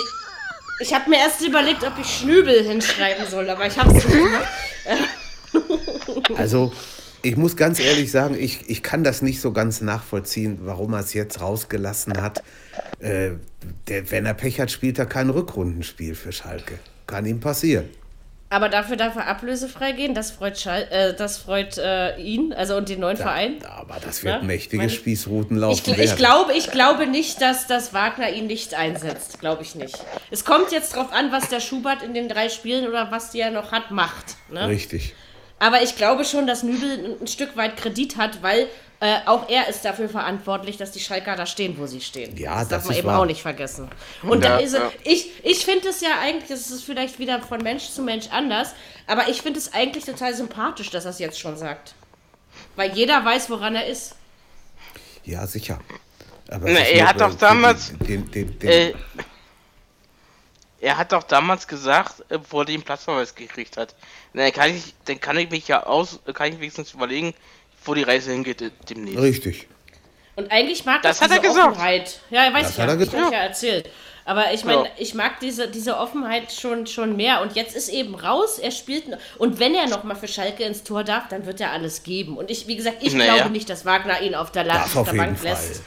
ich 0.79 0.93
habe 0.93 1.09
mir 1.09 1.17
erst 1.17 1.41
überlegt, 1.41 1.83
ob 1.83 1.93
ich 1.99 2.07
Schnübel 2.07 2.63
hinschreiben 2.63 3.25
soll, 3.27 3.49
aber 3.49 3.65
ich 3.65 3.77
habe 3.77 3.95
es 3.95 4.05
nicht 4.05 4.17
gemacht. 4.17 4.47
Also, 6.37 6.73
ich 7.21 7.37
muss 7.37 7.55
ganz 7.55 7.79
ehrlich 7.79 8.11
sagen, 8.11 8.35
ich, 8.37 8.69
ich 8.69 8.83
kann 8.83 9.05
das 9.05 9.21
nicht 9.21 9.39
so 9.39 9.53
ganz 9.53 9.79
nachvollziehen, 9.79 10.59
warum 10.63 10.93
er 10.93 10.99
es 10.99 11.13
jetzt 11.13 11.39
rausgelassen 11.39 12.21
hat. 12.21 12.43
Äh, 12.99 13.31
der, 13.87 14.11
wenn 14.11 14.25
er 14.25 14.33
Pech 14.33 14.59
hat, 14.59 14.69
spielt 14.69 14.99
er 14.99 15.05
kein 15.05 15.29
Rückrundenspiel 15.29 16.13
für 16.13 16.33
Schalke. 16.33 16.77
Kann 17.07 17.25
ihm 17.25 17.39
passieren. 17.39 17.89
Aber 18.55 18.69
dafür 18.69 18.95
darf 18.95 19.17
er 19.17 19.27
ablösefrei 19.27 19.91
gehen, 19.91 20.13
das 20.13 20.31
freut, 20.31 20.57
Schal 20.57 20.87
äh, 20.89 21.13
das 21.13 21.37
freut 21.39 21.77
äh, 21.77 22.15
ihn, 22.21 22.53
also 22.53 22.77
und 22.77 22.87
den 22.87 23.01
neuen 23.01 23.17
Verein. 23.17 23.57
Aber 23.65 23.97
das 24.01 24.23
wird 24.23 24.35
Ja, 24.35 24.41
mächtige 24.41 24.77
meine- 24.77 24.89
Spießruten 24.89 25.61
Ich, 25.71 25.85
ich, 25.85 26.15
glaube, 26.15 26.53
ich 26.53 26.71
glaube 26.71 27.05
nicht, 27.05 27.41
dass 27.41 27.67
das 27.67 27.93
Wagner 27.93 28.29
ihn 28.29 28.47
nicht 28.47 28.73
einsetzt. 28.73 29.41
Glaube 29.41 29.63
ich 29.63 29.75
nicht. 29.75 29.97
Es 30.31 30.45
kommt 30.45 30.71
jetzt 30.71 30.95
drauf 30.95 31.11
an, 31.11 31.33
was 31.33 31.49
der 31.49 31.59
Schubert 31.59 32.01
in 32.01 32.13
den 32.13 32.29
drei 32.29 32.47
Spielen 32.47 32.87
oder 32.87 33.11
was 33.11 33.31
die 33.31 33.41
er 33.41 33.51
noch 33.51 33.73
hat, 33.73 33.91
macht. 33.91 34.37
Ne? 34.49 34.69
Richtig. 34.69 35.13
Aber 35.59 35.81
ich 35.81 35.97
glaube 35.97 36.23
schon, 36.23 36.47
dass 36.47 36.63
Nübel 36.63 37.17
ein 37.21 37.27
Stück 37.27 37.57
weit 37.57 37.75
Kredit 37.75 38.15
hat, 38.15 38.41
weil 38.41 38.67
äh, 39.01 39.19
auch 39.25 39.49
er 39.49 39.67
ist 39.67 39.83
dafür 39.83 40.07
verantwortlich, 40.09 40.77
dass 40.77 40.91
die 40.91 40.99
Schalker 40.99 41.35
da 41.35 41.45
stehen, 41.45 41.77
wo 41.77 41.85
sie 41.85 42.01
stehen. 42.01 42.35
Ja, 42.37 42.59
das, 42.59 42.67
das 42.67 42.69
darf 42.69 42.83
man 42.85 42.91
ist 42.93 42.99
eben 42.99 43.07
wahr. 43.07 43.19
auch 43.19 43.25
nicht 43.25 43.41
vergessen. 43.41 43.89
Und 44.23 44.43
Ja, 44.43 44.51
da 44.51 44.57
ist 44.59 44.73
er, 44.73 44.83
ja. 44.85 44.91
ich, 45.03 45.31
ich 45.43 45.65
finde 45.65 45.89
es 45.89 46.01
ja 46.01 46.19
eigentlich, 46.21 46.49
das 46.49 46.71
ist 46.71 46.83
vielleicht 46.83 47.19
wieder 47.19 47.41
von 47.41 47.61
Mensch 47.61 47.89
zu 47.89 48.01
Mensch 48.01 48.27
anders, 48.31 48.73
aber 49.07 49.27
ich 49.29 49.41
finde 49.41 49.59
es 49.59 49.73
eigentlich 49.73 50.05
total 50.05 50.33
sympathisch, 50.33 50.89
dass 50.91 51.05
er 51.05 51.11
es 51.11 51.19
jetzt 51.19 51.39
schon 51.39 51.57
sagt. 51.57 51.93
Weil 52.75 52.91
jeder 52.93 53.23
weiß, 53.23 53.49
woran 53.49 53.75
er 53.75 53.85
ist. 53.87 54.15
Ja, 55.23 55.45
sicher. 55.45 55.79
Aber 56.49 56.69
Na, 56.69 56.79
er 56.79 57.07
hat 57.09 57.19
doch 57.19 57.33
äh, 57.33 57.37
damals- 57.37 57.91
Den, 57.99 58.29
den, 58.31 58.57
den, 58.59 58.69
Äh, 58.69 58.93
er 60.79 60.97
hat 60.97 61.11
doch 61.11 61.23
damals 61.23 61.67
gesagt, 61.67 62.21
äh, 62.29 62.37
bevor 62.37 62.61
er 62.61 62.65
den 62.65 62.83
Platzverweis 62.83 63.33
gekriegt 63.35 63.77
hat. 63.77 63.95
Dann 64.33 64.51
kann 64.51 64.75
ich, 64.75 64.93
dann 65.05 65.19
kann 65.19 65.37
ich 65.37 65.49
mich 65.49 65.67
ja 65.67 65.83
aus, 65.83 66.19
kann 66.33 66.51
ich 66.53 66.59
wenigstens 66.59 66.93
überlegen, 66.93 67.33
wo 67.85 67.93
die 67.93 68.03
Reise 68.03 68.31
hingeht 68.31 68.61
äh, 68.61 68.71
demnächst. 68.89 69.19
richtig. 69.19 69.67
Und 70.35 70.51
eigentlich 70.51 70.83
mag 70.85 71.01
Das 71.01 71.17
ich 71.17 71.21
hat 71.21 71.31
er 71.31 71.39
diese 71.39 71.53
gesagt. 71.53 71.71
Offenheit. 71.71 72.19
Ja, 72.29 72.53
weiß 72.53 72.63
Das 72.63 72.71
ich 72.71 72.79
hat 72.79 72.89
ja. 72.89 72.93
er 72.95 72.99
Ich 72.99 72.99
gesagt. 72.99 73.25
hab 73.25 73.31
ja 73.31 73.39
erzählt. 73.39 73.89
Aber 74.27 74.51
ich 74.53 74.65
meine, 74.65 74.85
Ja. 74.85 74.89
ich 74.97 75.13
mag 75.13 75.39
diese, 75.39 75.67
diese 75.69 75.97
Offenheit 75.97 76.51
schon, 76.51 76.87
schon 76.87 77.15
mehr. 77.15 77.41
Und 77.41 77.55
jetzt 77.55 77.75
ist 77.75 77.89
eben 77.89 78.15
raus, 78.15 78.57
er 78.59 78.71
spielt. 78.71 79.05
Und 79.37 79.59
wenn 79.59 79.75
er 79.75 79.87
nochmal 79.87 80.15
für 80.15 80.27
Schalke 80.27 80.63
ins 80.63 80.83
Tor 80.83 81.03
darf, 81.03 81.27
dann 81.29 81.45
wird 81.45 81.61
er 81.61 81.71
alles 81.71 82.03
geben. 82.03 82.35
Und 82.37 82.49
ich, 82.49 82.67
wie 82.67 82.75
gesagt, 82.75 82.97
ich 83.01 83.13
Naja. 83.13 83.35
glaube 83.35 83.51
nicht, 83.51 83.69
dass 83.69 83.85
Wagner 83.85 84.19
ihn 84.21 84.33
auf 84.35 84.51
der, 84.51 84.63
La 84.63 84.79
Das 84.79 84.85
auf 84.87 84.95
auf 84.97 85.05
der 85.05 85.13
jeden 85.13 85.25
Bank 85.27 85.39
Fall. 85.39 85.51
lässt. 85.51 85.83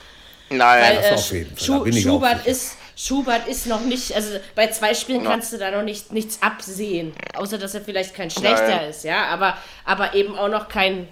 Nein, 0.51 0.83
Weil 0.83 0.97
das 0.97 1.05
äh, 1.11 1.15
auf 1.15 1.33
jeden 1.33 1.57
Fall, 1.57 1.57
da 1.59 1.65
Schu 1.65 1.87
ich 1.87 2.03
Schubert, 2.03 2.47
ist, 2.47 2.77
Schubert 2.97 3.49
ist 3.49 3.67
noch 3.67 3.81
nicht, 3.83 4.15
also 4.15 4.39
bei 4.55 4.69
zwei 4.69 4.95
Spielen 4.95 5.25
kannst 5.25 5.53
du 5.53 5.59
da 5.59 5.71
noch 5.71 5.83
nicht, 5.83 6.13
nichts 6.13 6.41
absehen. 6.41 7.13
Außer, 7.35 7.59
dass 7.59 7.75
er 7.75 7.83
vielleicht 7.83 8.15
kein 8.15 8.31
schlechter 8.31 8.77
Nein. 8.77 8.91
ist, 8.91 9.05
ja. 9.05 9.27
Aber, 9.27 9.59
aber 9.85 10.15
eben 10.15 10.39
auch 10.39 10.49
noch 10.49 10.69
kein, 10.69 11.09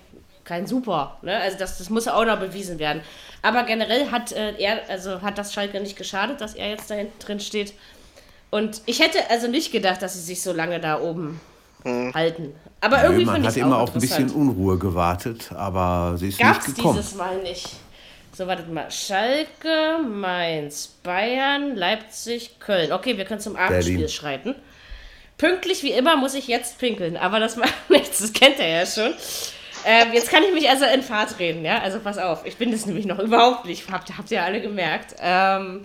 kein 0.46 0.66
Super. 0.66 1.18
Ne? 1.22 1.36
Also 1.36 1.58
das, 1.58 1.76
das 1.76 1.90
muss 1.90 2.08
auch 2.08 2.24
noch 2.24 2.38
bewiesen 2.38 2.78
werden. 2.78 3.02
Aber 3.42 3.64
generell 3.64 4.10
hat 4.10 4.32
äh, 4.32 4.54
er, 4.58 4.88
also 4.88 5.20
hat 5.20 5.36
das 5.36 5.52
Schalke 5.52 5.80
nicht 5.80 5.96
geschadet, 5.96 6.40
dass 6.40 6.54
er 6.54 6.70
jetzt 6.70 6.90
da 6.90 6.94
hinten 6.94 7.18
drin 7.18 7.40
steht. 7.40 7.74
Und 8.50 8.80
ich 8.86 9.00
hätte 9.00 9.18
also 9.28 9.48
nicht 9.48 9.72
gedacht, 9.72 10.00
dass 10.00 10.14
sie 10.14 10.20
sich 10.20 10.40
so 10.40 10.52
lange 10.52 10.80
da 10.80 11.00
oben 11.00 11.40
halten. 12.14 12.54
Aber 12.80 13.02
irgendwie 13.02 13.24
man 13.24 13.34
finde 13.36 13.48
hat 13.48 13.56
ich 13.56 13.62
immer 13.62 13.76
auch 13.78 13.82
auf 13.82 13.94
ein 13.94 14.00
bisschen. 14.00 14.30
Unruhe 14.30 14.78
gewartet, 14.78 15.52
aber 15.52 16.16
sie 16.16 16.28
ist 16.28 16.38
Gab's 16.38 16.66
nicht 16.66 16.76
gekommen. 16.76 16.96
dieses 16.96 17.14
Mal 17.14 17.38
nicht. 17.42 17.68
So, 18.32 18.46
wartet 18.46 18.70
mal. 18.70 18.90
Schalke, 18.90 19.98
Mainz, 20.06 20.88
Bayern, 21.02 21.74
Leipzig, 21.74 22.58
Köln. 22.60 22.92
Okay, 22.92 23.16
wir 23.16 23.24
können 23.24 23.40
zum 23.40 23.56
Abendspiel 23.56 23.94
Berlin. 23.96 24.08
schreiten. 24.08 24.54
Pünktlich 25.38 25.82
wie 25.82 25.92
immer 25.92 26.16
muss 26.16 26.34
ich 26.34 26.48
jetzt 26.48 26.78
pinkeln, 26.78 27.16
aber 27.16 27.40
das 27.40 27.56
macht 27.56 27.74
nichts, 27.88 28.18
das 28.18 28.32
kennt 28.32 28.58
er 28.58 28.68
ja 28.68 28.86
schon. 28.86 29.14
Ähm, 29.84 30.12
jetzt 30.12 30.30
kann 30.30 30.42
ich 30.42 30.52
mich 30.52 30.68
also 30.68 30.84
in 30.84 31.02
Fahrt 31.02 31.38
reden, 31.38 31.64
ja? 31.64 31.78
Also 31.80 32.00
pass 32.00 32.18
auf, 32.18 32.44
ich 32.44 32.56
bin 32.56 32.72
das 32.72 32.86
nämlich 32.86 33.06
noch 33.06 33.18
überhaupt 33.18 33.64
nicht, 33.66 33.88
habt, 33.90 34.16
habt 34.16 34.30
ihr 34.30 34.42
alle 34.42 34.60
gemerkt. 34.60 35.14
Ähm, 35.20 35.82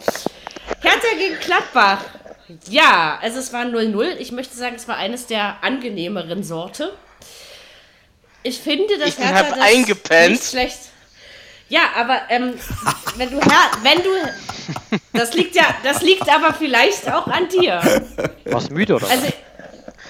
Hertha 0.81 1.07
gegen 1.17 1.39
Gladbach. 1.39 2.03
Ja, 2.67 3.19
also 3.21 3.39
es 3.39 3.53
war 3.53 3.63
0-0. 3.63 4.15
Ich 4.17 4.31
möchte 4.31 4.57
sagen, 4.57 4.75
es 4.75 4.87
war 4.87 4.97
eines 4.97 5.27
der 5.27 5.57
angenehmeren 5.61 6.43
Sorte. 6.43 6.93
Ich 8.43 8.59
finde, 8.59 8.97
dass 8.97 9.09
Ich 9.09 9.15
bin 9.17 9.25
Hertha 9.25 9.43
halb 9.43 9.55
das 9.55 9.59
eingepennt. 9.59 10.31
nicht 10.31 10.49
schlecht. 10.49 10.79
Ja, 11.69 11.81
aber 11.95 12.23
ähm, 12.29 12.55
wenn 13.15 13.29
du 13.29 13.39
Her 13.39 13.71
wenn 13.83 13.99
du 13.99 14.09
das 15.13 15.33
liegt 15.33 15.55
ja, 15.55 15.63
das 15.83 16.01
liegt 16.01 16.27
aber 16.29 16.53
vielleicht 16.53 17.09
auch 17.09 17.27
an 17.27 17.47
dir. 17.47 17.81
Warst 18.45 18.71
müde 18.71 18.95
oder? 18.95 19.03
was? 19.03 19.11
Also 19.11 19.27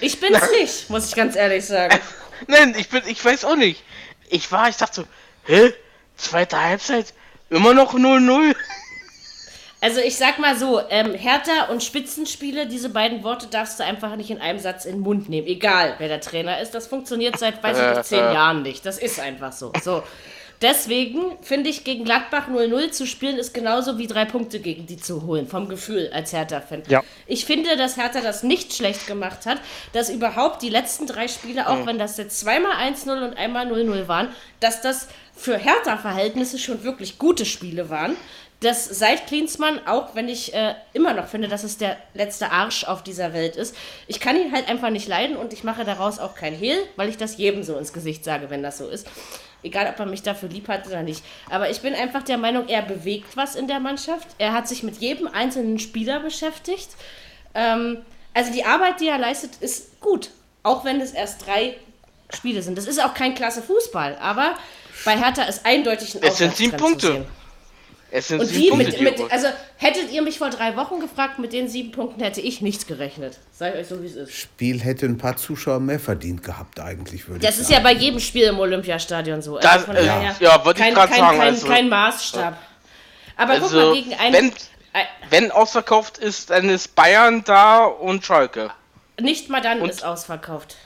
ich 0.00 0.18
bin's 0.18 0.40
nicht, 0.58 0.90
muss 0.90 1.08
ich 1.08 1.14
ganz 1.14 1.36
ehrlich 1.36 1.64
sagen. 1.64 2.00
Nein, 2.46 2.74
ich 2.78 2.88
bin, 2.88 3.02
ich 3.06 3.24
weiß 3.24 3.44
auch 3.44 3.56
nicht. 3.56 3.82
Ich 4.28 4.50
war, 4.50 4.68
ich 4.68 4.76
dachte 4.76 5.02
so, 5.02 5.06
hä? 5.44 5.72
Zweite 6.16 6.60
Halbzeit? 6.60 7.14
Immer 7.50 7.74
noch 7.74 7.94
0-0? 7.94 8.54
Also 9.84 9.98
ich 9.98 10.16
sag 10.16 10.38
mal 10.38 10.56
so, 10.56 10.80
ähm, 10.90 11.12
Hertha 11.12 11.64
und 11.64 11.82
Spitzenspiele, 11.82 12.68
diese 12.68 12.88
beiden 12.88 13.24
Worte 13.24 13.48
darfst 13.48 13.80
du 13.80 13.84
einfach 13.84 14.14
nicht 14.14 14.30
in 14.30 14.40
einem 14.40 14.60
Satz 14.60 14.84
in 14.84 14.92
den 14.92 15.00
Mund 15.00 15.28
nehmen. 15.28 15.48
Egal, 15.48 15.96
wer 15.98 16.06
der 16.06 16.20
Trainer 16.20 16.60
ist. 16.60 16.70
Das 16.70 16.86
funktioniert 16.86 17.36
seit, 17.36 17.60
weiß 17.60 17.76
ich 17.76 17.96
nicht, 17.96 18.04
zehn 18.04 18.20
Jahren 18.32 18.62
nicht. 18.62 18.86
Das 18.86 18.98
ist 18.98 19.18
einfach 19.18 19.50
so. 19.50 19.72
So. 19.82 20.04
Deswegen 20.62 21.36
finde 21.42 21.70
ich, 21.70 21.82
gegen 21.82 22.04
Gladbach 22.04 22.48
0-0 22.48 22.92
zu 22.92 23.04
spielen, 23.04 23.36
ist 23.36 23.52
genauso 23.52 23.98
wie 23.98 24.06
drei 24.06 24.24
Punkte 24.24 24.60
gegen 24.60 24.86
die 24.86 24.96
zu 24.96 25.26
holen, 25.26 25.48
vom 25.48 25.68
Gefühl 25.68 26.10
als 26.12 26.32
Hertha-Fan. 26.32 26.84
Ja. 26.88 27.02
Ich 27.26 27.44
finde, 27.44 27.76
dass 27.76 27.96
Hertha 27.96 28.20
das 28.20 28.44
nicht 28.44 28.72
schlecht 28.72 29.08
gemacht 29.08 29.44
hat, 29.44 29.58
dass 29.92 30.08
überhaupt 30.08 30.62
die 30.62 30.68
letzten 30.68 31.06
drei 31.06 31.26
Spiele, 31.26 31.68
auch 31.68 31.84
wenn 31.84 31.98
das 31.98 32.16
jetzt 32.16 32.38
zweimal 32.38 32.72
1-0 32.72 33.26
und 33.26 33.36
einmal 33.36 33.66
0-0 33.66 34.06
waren, 34.06 34.28
dass 34.60 34.80
das 34.80 35.08
für 35.34 35.58
Hertha-Verhältnisse 35.58 36.58
schon 36.58 36.84
wirklich 36.84 37.18
gute 37.18 37.44
Spiele 37.44 37.90
waren. 37.90 38.16
Dass 38.60 38.84
seit 38.84 39.26
Klinsmann, 39.26 39.80
auch 39.88 40.14
wenn 40.14 40.28
ich 40.28 40.54
äh, 40.54 40.76
immer 40.92 41.14
noch 41.14 41.26
finde, 41.26 41.48
dass 41.48 41.64
es 41.64 41.78
der 41.78 41.96
letzte 42.14 42.52
Arsch 42.52 42.84
auf 42.84 43.02
dieser 43.02 43.32
Welt 43.32 43.56
ist, 43.56 43.74
ich 44.06 44.20
kann 44.20 44.36
ihn 44.36 44.52
halt 44.52 44.68
einfach 44.68 44.90
nicht 44.90 45.08
leiden 45.08 45.36
und 45.36 45.52
ich 45.52 45.64
mache 45.64 45.84
daraus 45.84 46.20
auch 46.20 46.36
kein 46.36 46.54
Hehl, 46.54 46.78
weil 46.94 47.08
ich 47.08 47.16
das 47.16 47.38
jedem 47.38 47.64
so 47.64 47.76
ins 47.76 47.92
Gesicht 47.92 48.22
sage, 48.22 48.50
wenn 48.50 48.62
das 48.62 48.78
so 48.78 48.88
ist. 48.88 49.08
Egal, 49.62 49.88
ob 49.88 49.98
er 49.98 50.06
mich 50.06 50.22
dafür 50.22 50.48
lieb 50.48 50.68
hat 50.68 50.86
oder 50.86 51.02
nicht. 51.02 51.24
Aber 51.50 51.70
ich 51.70 51.80
bin 51.80 51.94
einfach 51.94 52.22
der 52.22 52.38
Meinung, 52.38 52.68
er 52.68 52.82
bewegt 52.82 53.36
was 53.36 53.54
in 53.54 53.68
der 53.68 53.80
Mannschaft. 53.80 54.28
Er 54.38 54.52
hat 54.52 54.66
sich 54.68 54.82
mit 54.82 54.98
jedem 54.98 55.28
einzelnen 55.28 55.78
Spieler 55.78 56.20
beschäftigt. 56.20 56.88
Ähm, 57.54 57.98
also 58.34 58.52
die 58.52 58.64
Arbeit, 58.64 59.00
die 59.00 59.08
er 59.08 59.18
leistet, 59.18 59.52
ist 59.60 60.00
gut. 60.00 60.30
Auch 60.62 60.84
wenn 60.84 61.00
es 61.00 61.12
erst 61.12 61.46
drei 61.46 61.76
Spiele 62.34 62.62
sind. 62.62 62.78
Das 62.78 62.86
ist 62.86 63.02
auch 63.02 63.14
kein 63.14 63.34
klasse 63.34 63.62
Fußball, 63.62 64.16
aber 64.20 64.56
bei 65.04 65.18
Hertha 65.18 65.42
ist 65.42 65.66
eindeutig 65.66 66.16
ein 66.16 66.22
Es 66.22 66.38
sind 66.38 66.56
sieben 66.56 66.76
Punkte. 66.76 67.26
Es 68.14 68.28
sind 68.28 68.40
Und 68.40 68.46
sieben 68.46 68.60
wie 68.62 68.68
Punkte, 68.84 69.02
mit, 69.02 69.16
die 69.18 69.22
mit, 69.22 69.32
also 69.32 69.46
hättet 69.78 70.12
ihr 70.12 70.20
mich 70.20 70.36
vor 70.36 70.50
drei 70.50 70.76
Wochen 70.76 71.00
gefragt, 71.00 71.38
mit 71.38 71.54
den 71.54 71.68
sieben 71.68 71.92
Punkten 71.92 72.22
hätte 72.22 72.42
ich 72.42 72.60
nichts 72.60 72.86
gerechnet. 72.86 73.38
Sag 73.52 73.72
ich 73.72 73.80
euch 73.80 73.86
so, 73.86 74.02
wie 74.02 74.06
es 74.06 74.16
ist. 74.16 74.32
Spiel 74.34 74.80
hätte 74.80 75.06
ein 75.06 75.16
paar 75.16 75.38
Zuschauer 75.38 75.80
mehr 75.80 75.98
verdient 75.98 76.42
gehabt, 76.42 76.78
eigentlich, 76.78 77.26
würde 77.26 77.40
Das 77.40 77.54
ich 77.54 77.62
ist 77.62 77.68
sagen. 77.68 77.82
ja 77.86 77.90
bei 77.90 77.98
jedem 77.98 78.20
Spiel 78.20 78.44
im 78.44 78.58
Olympiastadion 78.58 79.40
so. 79.40 79.56
Also 79.56 79.66
Das, 79.66 79.84
von 79.86 79.96
äh, 79.96 80.04
daher 80.04 80.34
ja, 80.40 80.62
wollte 80.62 80.80
ich 80.80 80.84
kein, 80.84 80.94
sagen, 80.94 81.10
Kein, 81.14 81.40
also- 81.40 81.66
kein 81.66 81.88
Maßstab. 81.88 82.58
Aber 83.38 83.54
guck 83.54 83.62
also, 83.62 83.76
mal, 83.78 83.94
gegen 83.94 84.12
einen. 84.14 84.34
wenn, 84.34 84.52
ein- 84.92 85.06
wenn 85.30 85.50
ausverkauft 85.50 86.18
ist, 86.18 86.50
dann 86.50 86.68
ist 86.68 86.94
Bayern 86.94 87.42
da 87.44 87.84
und 87.86 88.26
Schalke. 88.26 88.72
nicht 89.18 89.48
mal 89.48 89.62
dann 89.62 89.80
Und- 89.80 89.88
ist 89.88 90.04
ausverkauft. 90.04 90.76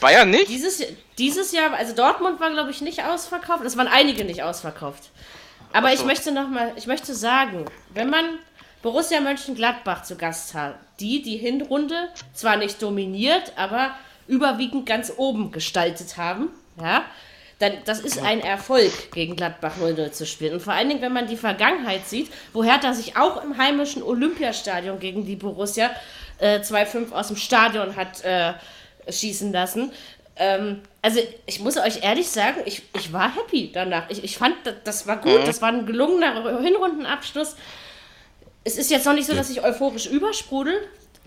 Bayern 0.00 0.28
nicht? 0.28 0.48
Dieses, 0.48 0.82
dieses 1.16 1.52
Jahr, 1.52 1.72
also 1.72 1.94
Dortmund 1.94 2.38
war, 2.38 2.50
glaube 2.50 2.70
ich, 2.70 2.82
nicht 2.82 3.02
ausverkauft. 3.04 3.64
Es 3.64 3.76
waren 3.78 3.88
einige 3.88 4.24
nicht 4.26 4.42
ausverkauft. 4.42 5.10
Aber 5.72 5.92
ich 5.92 6.00
so. 6.00 6.06
möchte 6.06 6.32
noch 6.32 6.48
mal, 6.48 6.72
ich 6.76 6.86
möchte 6.86 7.14
sagen, 7.14 7.64
wenn 7.94 8.10
man 8.10 8.24
Borussia 8.82 9.20
Mönchengladbach 9.20 10.02
zu 10.02 10.16
Gast 10.16 10.54
hat, 10.54 10.76
die 11.00 11.22
die 11.22 11.36
Hinrunde 11.36 12.08
zwar 12.32 12.56
nicht 12.56 12.80
dominiert, 12.82 13.52
aber 13.56 13.94
überwiegend 14.26 14.86
ganz 14.86 15.12
oben 15.16 15.52
gestaltet 15.52 16.16
haben, 16.16 16.48
ja, 16.80 17.04
dann 17.58 17.72
das 17.84 18.00
ist 18.00 18.22
ein 18.22 18.40
Erfolg, 18.40 19.12
gegen 19.12 19.36
Gladbach 19.36 19.74
0-0 19.78 20.12
zu 20.12 20.24
spielen. 20.24 20.54
Und 20.54 20.60
vor 20.60 20.72
allen 20.72 20.88
Dingen, 20.88 21.02
wenn 21.02 21.12
man 21.12 21.26
die 21.26 21.36
Vergangenheit 21.36 22.06
sieht, 22.06 22.32
wo 22.54 22.64
Hertha 22.64 22.94
sich 22.94 23.16
auch 23.16 23.44
im 23.44 23.58
heimischen 23.58 24.02
Olympiastadion 24.02 24.98
gegen 24.98 25.26
die 25.26 25.36
Borussia 25.36 25.90
äh, 26.38 26.60
2-5 26.60 27.12
aus 27.12 27.28
dem 27.28 27.36
Stadion 27.36 27.96
hat 27.96 28.24
äh, 28.24 28.54
schießen 29.08 29.52
lassen. 29.52 29.92
Ähm, 30.36 30.80
also 31.02 31.20
ich 31.46 31.60
muss 31.60 31.76
euch 31.76 32.02
ehrlich 32.02 32.28
sagen, 32.28 32.60
ich, 32.64 32.82
ich 32.96 33.12
war 33.12 33.34
happy 33.34 33.70
danach. 33.72 34.08
Ich, 34.08 34.24
ich 34.24 34.38
fand, 34.38 34.56
das, 34.84 35.06
war 35.06 35.18
gut, 35.18 35.46
das 35.46 35.60
war 35.60 35.70
ein 35.70 35.86
gelungener 35.86 36.60
Hinrundenabschluss. 36.60 37.56
Es 38.64 38.76
ist 38.78 38.90
jetzt 38.90 39.06
noch 39.06 39.14
nicht 39.14 39.26
so, 39.26 39.34
dass 39.34 39.50
ich 39.50 39.62
euphorisch 39.62 40.06
übersprudel. 40.06 40.74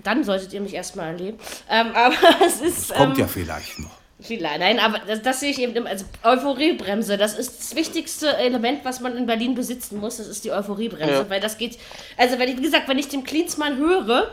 Dann 0.04 0.24
solltet 0.24 0.54
ihr 0.54 0.62
mich 0.62 0.74
erstmal 0.74 1.14
erleben. 1.14 1.40
Ähm, 1.70 1.92
aber 1.94 2.16
es 2.46 2.62
ist. 2.62 2.94
Kommt 2.94 3.16
ähm, 3.16 3.22
ja 3.22 3.28
vielleicht 3.28 3.80
noch. 3.80 3.92
Vielleicht, 4.20 4.60
nein, 4.60 4.80
aber 4.80 5.00
das, 5.00 5.22
das 5.22 5.40
sehe 5.42 5.52
ich 5.52 5.60
eben 5.60 5.76
immer. 5.76 5.90
Also 5.90 6.06
Euphoriebremse, 6.24 7.18
das 7.18 7.38
ist 7.38 7.60
das 7.60 7.76
wichtigste 7.76 8.38
Element, 8.38 8.86
was 8.86 9.02
man 9.02 9.18
in 9.18 9.26
Berlin 9.26 9.54
besitzen 9.54 10.00
muss. 10.00 10.18
Das 10.18 10.28
ist 10.28 10.46
die 10.46 10.52
Euphoriebremse, 10.52 11.14
Ja. 11.14 11.30
weil 11.30 11.42
das 11.42 11.58
geht. 11.58 11.78
Also, 12.16 12.40
wenn 12.40 12.50
ich, 12.50 12.58
wie 12.58 12.62
gesagt, 12.62 12.88
wenn 12.88 12.98
ich 12.98 13.10
dem 13.10 13.24
Klinsmann 13.26 13.78
höre, 13.78 14.32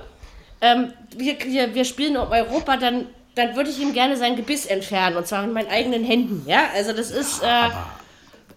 ähm, 0.60 0.92
wir, 1.16 1.36
wir, 1.42 1.74
wir 1.74 1.84
spielen 1.84 2.16
um 2.16 2.30
Europa, 2.30 2.76
dann, 2.76 3.06
dann 3.40 3.56
würde 3.56 3.70
ich 3.70 3.78
ihm 3.80 3.92
gerne 3.92 4.16
sein 4.16 4.36
Gebiss 4.36 4.66
entfernen 4.66 5.16
und 5.16 5.26
zwar 5.26 5.42
mit 5.44 5.54
meinen 5.54 5.68
eigenen 5.70 6.04
Händen. 6.04 6.42
Ja, 6.46 6.64
also 6.74 6.92
das 6.92 7.10
ist. 7.10 7.42
Äh, 7.42 7.46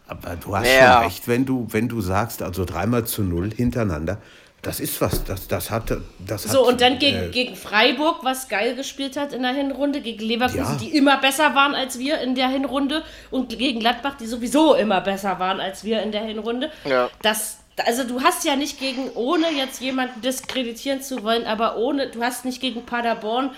Aber 0.07 0.35
du 0.35 0.55
hast 0.55 0.67
Ja. 0.67 0.95
schon 0.97 1.03
recht, 1.05 1.27
wenn 1.27 1.45
du, 1.45 1.67
wenn 1.71 1.87
du 1.87 2.01
sagst, 2.01 2.41
also 2.41 2.65
dreimal 2.65 3.05
zu 3.05 3.23
null 3.23 3.51
hintereinander, 3.55 4.17
das 4.61 4.79
ist 4.79 4.99
was, 5.01 5.23
das, 5.25 5.47
das 5.47 5.71
hat, 5.71 5.93
das 6.25 6.43
so, 6.43 6.61
hat, 6.65 6.73
und 6.73 6.81
dann 6.81 6.99
gegen, 6.99 7.17
äh, 7.17 7.29
gegen 7.29 7.55
Freiburg, 7.55 8.23
was 8.23 8.47
geil 8.47 8.75
gespielt 8.75 9.17
hat 9.17 9.33
in 9.33 9.41
der 9.41 9.53
Hinrunde, 9.53 10.01
gegen 10.01 10.23
Leverkusen, 10.23 10.59
Ja. 10.63 10.77
die 10.81 10.95
immer 10.95 11.17
besser 11.17 11.53
waren 11.55 11.73
als 11.75 11.99
wir 11.99 12.19
in 12.21 12.35
der 12.35 12.47
Hinrunde, 12.49 13.03
und 13.31 13.57
gegen 13.57 13.79
Gladbach, 13.79 14.15
die 14.19 14.25
sowieso 14.25 14.73
immer 14.75 15.01
besser 15.01 15.39
waren 15.39 15.59
als 15.59 15.83
wir 15.83 16.01
in 16.01 16.11
der 16.11 16.23
Hinrunde. 16.23 16.69
Ja. 16.85 17.09
Das, 17.21 17.57
also 17.85 18.03
du 18.05 18.21
hast 18.21 18.45
ja 18.45 18.55
nicht 18.55 18.79
gegen, 18.79 19.09
ohne 19.15 19.47
jetzt 19.51 19.81
jemanden 19.81 20.21
diskreditieren 20.21 21.01
zu 21.01 21.23
wollen, 21.23 21.45
aber 21.45 21.75
ohne, 21.77 22.07
du 22.07 22.21
hast 22.23 22.45
nicht 22.45 22.61
gegen 22.61 22.85
Paderborn 22.85 23.49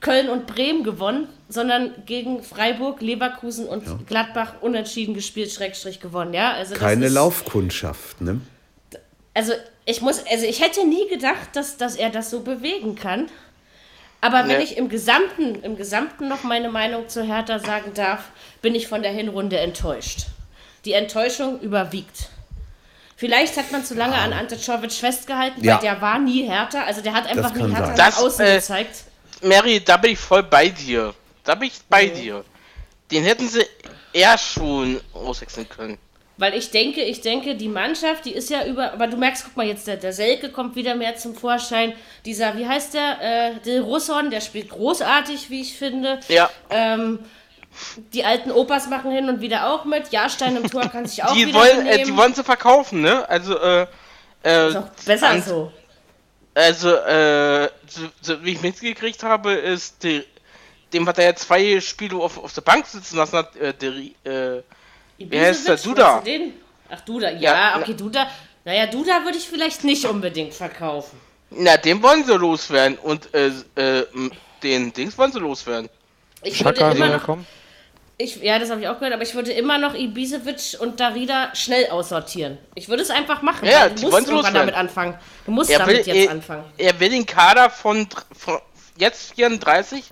Köln 0.00 0.28
und 0.30 0.46
Bremen 0.46 0.82
gewonnen, 0.82 1.28
sondern 1.48 1.92
gegen 2.06 2.42
Freiburg, 2.42 3.00
Leverkusen 3.02 3.66
und 3.66 4.06
Gladbach 4.06 4.54
unentschieden 4.60 5.14
gespielt, 5.14 5.52
Schrägstrich 5.52 6.00
gewonnen, 6.00 6.32
ja? 6.32 6.52
Also 6.52 6.72
das 6.72 6.80
Keine 6.80 7.06
ist, 7.06 7.12
Laufkundschaft, 7.12 8.20
ne? 8.20 8.40
Also 9.34 9.52
ich 9.84 10.00
muss, 10.00 10.24
also 10.30 10.46
ich 10.46 10.60
hätte 10.62 10.86
nie 10.86 11.06
gedacht, 11.08 11.50
dass, 11.54 11.76
dass 11.76 11.96
er 11.96 12.10
das 12.10 12.30
so 12.30 12.40
bewegen 12.40 12.94
kann. 12.94 13.26
Aber 14.22 14.40
wenn 14.48 14.58
Nee. 14.58 14.64
ich 14.64 14.76
im 14.76 14.88
Gesamten, 14.88 15.62
im 15.62 15.76
Gesamten 15.76 16.28
noch 16.28 16.42
meine 16.42 16.68
Meinung 16.68 17.08
zu 17.08 17.22
Hertha 17.22 17.58
sagen 17.58 17.92
darf, 17.94 18.24
bin 18.60 18.74
ich 18.74 18.86
von 18.86 19.02
der 19.02 19.12
Hinrunde 19.12 19.58
enttäuscht. 19.58 20.26
Die 20.84 20.92
Enttäuschung 20.92 21.60
überwiegt. 21.60 22.28
Vielleicht 23.16 23.56
hat 23.56 23.70
man 23.72 23.84
zu 23.84 23.94
lange 23.94 24.14
an 24.16 24.32
Ante 24.32 24.56
Czovic 24.58 24.92
festgehalten, 24.92 25.62
Ja. 25.64 25.74
weil 25.74 25.82
der 25.82 26.00
war 26.00 26.18
nie 26.18 26.46
härter. 26.48 26.84
Also 26.86 27.00
der 27.02 27.12
hat 27.14 27.26
einfach 27.26 27.54
nie 27.54 27.70
härter 27.72 27.86
sein. 27.88 27.96
nach 27.96 28.06
Das, 28.06 28.18
außen 28.18 28.44
äh, 28.46 28.54
gezeigt. 28.56 29.04
Mary, 29.42 29.80
da 29.80 29.96
bin 29.96 30.12
ich 30.12 30.18
voll 30.18 30.42
bei 30.42 30.68
dir. 30.68 31.14
Da 31.44 31.54
bin 31.54 31.68
ich 31.68 31.74
bei 31.88 32.06
dir. 32.06 32.44
Den 33.10 33.24
hätten 33.24 33.48
sie 33.48 33.64
eher 34.12 34.36
schon 34.38 35.00
auswechseln 35.14 35.68
können. 35.68 35.98
Weil 36.36 36.54
ich 36.54 36.70
denke, 36.70 37.02
ich 37.02 37.20
denke, 37.20 37.54
die 37.54 37.68
Mannschaft, 37.68 38.24
die 38.24 38.32
ist 38.32 38.48
ja 38.48 38.64
über. 38.64 38.92
Aber 38.92 39.06
du 39.06 39.16
merkst, 39.16 39.44
guck 39.44 39.56
mal, 39.56 39.66
jetzt 39.66 39.86
der, 39.86 39.96
der 39.96 40.12
Selke 40.12 40.50
kommt 40.50 40.74
wieder 40.74 40.94
mehr 40.94 41.16
zum 41.16 41.34
Vorschein. 41.34 41.92
Dieser, 42.24 42.56
wie 42.56 42.66
heißt 42.66 42.94
der? 42.94 43.20
Äh, 43.20 43.54
Del 43.60 43.82
Russon, 43.82 44.30
der 44.30 44.40
spielt 44.40 44.70
großartig, 44.70 45.50
wie 45.50 45.60
ich 45.60 45.76
finde. 45.76 46.18
Ja. 46.28 46.48
Ähm, 46.70 47.18
die 48.14 48.24
alten 48.24 48.50
Opas 48.50 48.88
machen 48.88 49.10
hin 49.10 49.28
und 49.28 49.40
wieder 49.42 49.70
auch 49.70 49.84
mit. 49.84 50.12
Jahrstein 50.12 50.56
im 50.56 50.70
Tor 50.70 50.82
kann 50.88 51.04
sich 51.06 51.22
auch 51.24 51.34
Die 51.34 51.46
wieder 51.46 51.58
wollen, 51.58 51.86
äh, 51.86 52.02
die 52.04 52.16
wollen 52.16 52.34
sie 52.34 52.42
verkaufen, 52.42 53.02
ne? 53.02 53.28
Also, 53.28 53.58
äh, 53.58 53.86
äh, 54.42 54.68
ist 54.70 54.76
auch 54.76 54.88
besser 55.04 55.28
an- 55.28 55.42
so. 55.42 55.72
Also, 56.54 56.94
äh, 56.94 57.68
so, 57.86 58.02
so 58.20 58.44
wie 58.44 58.52
ich 58.52 58.62
mitgekriegt 58.62 59.22
habe, 59.22 59.52
ist 59.52 60.02
der, 60.02 60.24
dem, 60.92 61.06
was 61.06 61.16
er 61.18 61.26
jetzt 61.26 61.42
zwei 61.42 61.80
Spiele 61.80 62.16
auf, 62.16 62.38
auf 62.38 62.52
der 62.52 62.62
Bank 62.62 62.86
sitzen 62.86 63.16
lassen 63.16 63.36
hat, 63.36 63.56
äh, 63.56 63.72
der, 63.74 63.92
äh, 64.58 64.62
Wie 65.18 65.40
heißt 65.40 65.68
der? 65.68 65.76
Duda. 65.76 66.22
Ach, 66.88 67.00
Duda, 67.02 67.30
ja, 67.30 67.38
Ja, 67.74 67.78
okay, 67.80 67.94
Duda. 67.94 68.26
Naja, 68.64 68.86
Duda 68.86 69.24
würde 69.24 69.38
ich 69.38 69.48
vielleicht 69.48 69.84
nicht 69.84 70.04
unbedingt 70.04 70.52
verkaufen. 70.52 71.18
na, 71.50 71.76
den 71.76 72.02
wollen 72.02 72.24
sie 72.24 72.36
loswerden 72.36 72.98
und, 72.98 73.32
äh, 73.34 73.50
äh, 73.76 74.06
den 74.62 74.92
Dings 74.92 75.16
wollen 75.16 75.32
sie 75.32 75.38
loswerden. 75.38 75.88
Ich 76.42 76.64
würde 76.64 76.78
Schaka 76.78 76.90
soll 76.90 76.96
immer 76.96 77.06
ja 77.06 77.16
noch 77.16 77.24
kommen. 77.24 77.46
Ich, 78.22 78.36
ja, 78.42 78.58
das 78.58 78.68
habe 78.70 78.82
ich 78.82 78.88
auch 78.88 78.96
gehört, 78.98 79.14
aber 79.14 79.22
ich 79.22 79.34
würde 79.34 79.50
immer 79.52 79.78
noch 79.78 79.94
Ibisevic 79.94 80.78
und 80.78 81.00
Darida 81.00 81.54
schnell 81.54 81.86
aussortieren. 81.88 82.58
Ich 82.74 82.86
würde 82.90 83.02
es 83.02 83.08
einfach 83.08 83.40
machen. 83.40 83.66
Ja, 83.66 83.88
du 83.88 84.10
musst 84.10 84.28
irgendwann 84.28 84.52
damit 84.52 84.74
anfangen. 84.74 85.14
Du 85.46 85.52
musst 85.52 85.70
Er 85.70 85.78
damit 85.78 86.06
will, 86.06 86.14
jetzt 86.14 86.26
er, 86.26 86.30
anfangen. 86.30 86.64
er 86.76 87.00
will 87.00 87.08
den 87.08 87.24
Kader 87.24 87.70
von, 87.70 88.06
von 88.36 88.58
jetzt 88.98 89.32
34 89.34 90.04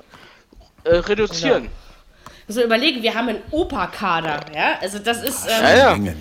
äh, 0.85 0.95
reduzieren. 0.97 1.69
So 2.47 2.63
überlegen, 2.63 3.03
wir 3.03 3.15
haben 3.15 3.29
einen 3.29 3.43
Opa-Kader, 3.51 4.41
ja? 4.55 4.79
Also 4.81 5.01
das 5.01 5.23
ist, 5.23 5.45
ähm, 5.45 5.63
Ja, 5.63 5.77
ja. 5.77 5.97
Ne? 5.99 6.17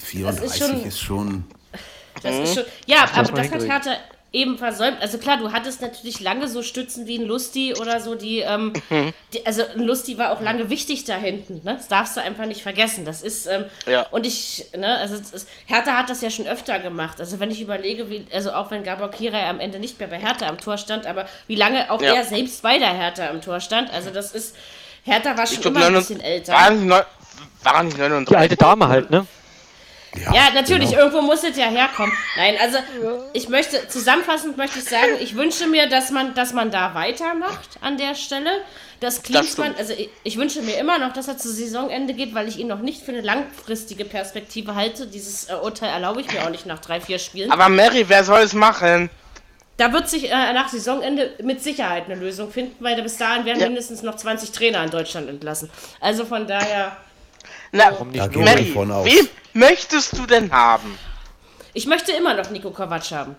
34 0.00 0.58
schon- 0.64 0.84
ist 0.84 1.00
schon. 1.00 1.44
das 2.22 2.36
ist 2.36 2.54
schon. 2.54 2.64
Ja, 2.86 2.98
aber 3.12 3.32
das 3.32 3.50
hat. 3.50 3.62
Hertha 3.62 3.96
eben 4.32 4.56
versäumt. 4.56 4.96
Also 5.02 5.18
klar, 5.18 5.36
du 5.36 5.52
hattest 5.52 5.82
natürlich 5.82 6.20
lange 6.20 6.48
so 6.48 6.62
Stützen 6.62 7.06
wie 7.06 7.18
ein 7.18 7.26
Lusti 7.26 7.74
oder 7.74 8.00
so, 8.00 8.14
die, 8.14 8.38
ähm, 8.38 8.72
Mhm. 8.88 9.12
die 9.34 9.44
also 9.44 9.62
ein 9.74 9.82
Lusti 9.82 10.16
war 10.16 10.32
auch 10.32 10.40
lange 10.40 10.70
wichtig 10.70 11.04
da 11.04 11.16
hinten, 11.16 11.60
ne? 11.64 11.74
Das 11.76 11.88
darfst 11.88 12.16
du 12.16 12.22
einfach 12.22 12.46
nicht 12.46 12.62
vergessen. 12.62 13.04
Das 13.04 13.20
ist, 13.22 13.46
ähm, 13.46 13.66
Ja. 13.86 14.06
und 14.10 14.26
ich, 14.26 14.64
ne, 14.76 14.96
also 14.98 15.16
es 15.16 15.30
ist, 15.32 15.48
Hertha 15.66 15.98
hat 15.98 16.08
das 16.08 16.22
ja 16.22 16.30
schon 16.30 16.46
öfter 16.46 16.78
gemacht. 16.78 17.20
Also 17.20 17.40
wenn 17.40 17.50
ich 17.50 17.60
überlege, 17.60 18.08
wie, 18.08 18.26
also 18.32 18.52
auch 18.52 18.70
wenn 18.70 18.82
Gabor 18.84 19.10
Kirai 19.10 19.46
am 19.48 19.60
Ende 19.60 19.78
nicht 19.78 19.98
mehr 19.98 20.08
bei 20.08 20.18
Hertha 20.18 20.46
am 20.46 20.58
Tor 20.58 20.78
stand, 20.78 21.06
aber 21.06 21.26
wie 21.46 21.56
lange 21.56 21.90
auch 21.90 22.00
Ja. 22.00 22.14
er 22.14 22.24
selbst 22.24 22.62
bei 22.62 22.78
der 22.78 22.94
Hertha 22.94 23.28
am 23.28 23.42
Tor 23.42 23.60
stand, 23.60 23.92
also 23.92 24.08
das 24.10 24.32
ist, 24.32 24.56
Hertha 25.04 25.36
war 25.36 25.46
schon 25.46 25.56
Ich 25.56 25.60
glaube, 25.62 25.76
immer 25.78 25.86
ein 25.88 25.94
bisschen 25.94 26.20
älter. 26.20 26.52
waren, 26.54 26.88
waren 26.88 27.84
nicht 27.86 27.96
Die 27.98 28.00
39. 28.00 28.36
alte 28.38 28.56
Dame 28.56 28.88
halt, 28.88 29.10
ne? 29.10 29.26
Ja, 30.32 30.50
natürlich, 30.54 30.90
genau. 30.90 31.04
irgendwo 31.04 31.22
muss 31.22 31.42
es 31.42 31.56
ja 31.56 31.66
herkommen. 31.66 32.12
Nein, 32.36 32.56
also 32.60 32.78
ich 33.32 33.48
möchte, 33.48 33.88
zusammenfassend 33.88 34.56
möchte 34.58 34.78
ich 34.78 34.84
sagen, 34.84 35.12
ich 35.20 35.36
wünsche 35.36 35.66
mir, 35.66 35.88
dass 35.88 36.10
man, 36.10 36.34
dass 36.34 36.52
man 36.52 36.70
da 36.70 36.94
weitermacht 36.94 37.78
an 37.80 37.96
der 37.96 38.14
Stelle. 38.14 38.50
Dass 39.00 39.22
Klinsmann, 39.24 39.72
stimmt. 39.72 39.78
also 39.80 39.94
ich, 39.94 40.10
ich 40.22 40.36
wünsche 40.36 40.62
mir 40.62 40.76
immer 40.78 40.98
noch, 40.98 41.12
dass 41.12 41.26
er 41.26 41.36
zu 41.36 41.48
Saisonende 41.50 42.14
geht, 42.14 42.34
weil 42.34 42.46
ich 42.46 42.58
ihn 42.58 42.68
noch 42.68 42.78
nicht 42.78 43.02
für 43.02 43.10
eine 43.10 43.20
langfristige 43.22 44.04
Perspektive 44.04 44.76
halte. 44.76 45.08
Dieses 45.08 45.48
äh, 45.50 45.54
Urteil 45.54 45.88
erlaube 45.90 46.20
ich 46.20 46.32
mir 46.32 46.44
auch 46.44 46.50
nicht 46.50 46.66
nach 46.66 46.78
drei, 46.78 47.00
vier 47.00 47.18
Spielen. 47.18 47.50
Aber 47.50 47.68
Mary, 47.68 48.04
wer 48.08 48.22
soll 48.22 48.40
es 48.40 48.52
machen? 48.52 49.10
da 49.78 49.92
wird 49.92 50.08
sich 50.08 50.30
äh, 50.30 50.52
nach 50.52 50.68
Saisonende 50.68 51.32
mit 51.42 51.60
Sicherheit 51.60 52.04
eine 52.04 52.14
Lösung 52.14 52.52
finden, 52.52 52.76
weil 52.84 53.00
bis 53.02 53.16
dahin 53.16 53.44
werden 53.44 53.58
Ja. 53.58 53.66
mindestens 53.66 54.02
noch 54.02 54.14
20 54.14 54.52
Trainer 54.52 54.84
in 54.84 54.90
Deutschland 54.90 55.28
entlassen. 55.28 55.70
Also 56.00 56.24
von 56.24 56.46
daher, 56.46 56.96
Na, 57.72 57.90
Warum 57.92 58.10
nicht 58.10 58.32
nur? 58.32 58.44
Mary, 58.44 58.66
von 58.72 58.90
aus. 58.90 59.06
wen 59.06 59.28
möchtest 59.52 60.16
du 60.18 60.26
denn 60.26 60.50
haben? 60.52 60.98
ich 61.74 61.86
möchte 61.86 62.12
immer 62.12 62.34
noch 62.34 62.50
Nico 62.50 62.70
Kovac 62.70 63.10
haben. 63.12 63.34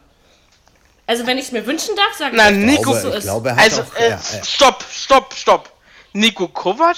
Also 1.05 1.27
wenn 1.27 1.37
ich 1.37 1.45
es 1.45 1.51
mir 1.51 1.65
wünschen 1.67 1.95
darf, 1.95 2.17
sage 2.17 2.35
Na, 2.35 2.49
ich, 2.49 2.55
dass 2.57 2.65
Nico- 2.79 2.93
es 2.95 3.01
so 3.03 3.09
ich 3.09 3.15
ist. 3.15 3.23
glaube, 3.23 3.49
er 3.49 3.55
hat 3.57 3.63
Also, 3.63 3.81
auch. 3.83 3.95
äh, 3.95 4.09
ja, 4.09 4.19
ja. 4.33 4.43
stopp, 4.43 4.83
stopp, 4.91 5.33
stopp. 5.35 5.71
Nico 6.13 6.47
Kovac, 6.47 6.97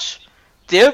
der, 0.72 0.93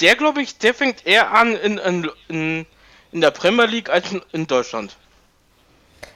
der 0.00 0.14
glaube 0.16 0.42
ich, 0.42 0.58
der 0.58 0.74
fängt 0.74 1.06
eher 1.06 1.30
an 1.32 1.54
in, 1.56 1.78
in, 1.78 2.10
in, 2.28 2.66
in 3.12 3.20
der 3.20 3.30
Premier 3.32 3.64
League 3.66 3.88
als 3.90 4.12
in, 4.12 4.22
in 4.32 4.46
Deutschland. 4.46 4.94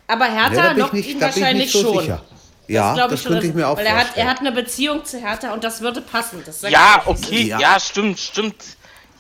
Aber 0.07 0.25
Hertha 0.27 0.55
Ja, 0.67 0.71
ich 0.73 0.77
lockt 0.79 0.95
nicht, 0.95 1.09
ihn 1.09 1.17
ich 1.17 1.23
wahrscheinlich 1.23 1.73
so 1.73 1.83
schon. 1.83 2.01
sicher. 2.01 2.23
Ja, 2.67 2.93
glaub 2.95 3.11
das 3.11 3.23
schon, 3.23 3.33
könnte 3.33 3.47
ich 3.47 3.55
mir 3.55 3.67
auch 3.67 3.77
weil 3.79 3.87
er 3.87 3.93
hat, 3.93 3.99
er 3.99 4.05
vorstellen. 4.07 4.29
hat 4.29 4.41
eine 4.41 4.53
Beziehung 4.53 5.05
zu 5.05 5.19
Hertha 5.19 5.53
und 5.55 5.65
das 5.65 5.81
würde 5.81 6.03
passen. 6.03 6.43
Das 6.45 6.61
Ja, 6.63 7.01
ich 7.03 7.07
okay, 7.07 7.43
Ja. 7.45 7.59
ja. 7.59 7.81
stimmt, 7.81 8.19
stimmt. 8.21 8.57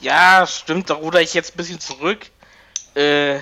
Ja, 0.00 0.46
stimmt, 0.46 0.90
da 0.90 0.94
ruder 0.94 1.20
ich 1.20 1.34
jetzt 1.34 1.54
ein 1.54 1.56
bisschen 1.56 1.80
zurück. 1.80 2.26
Äh, 2.94 3.36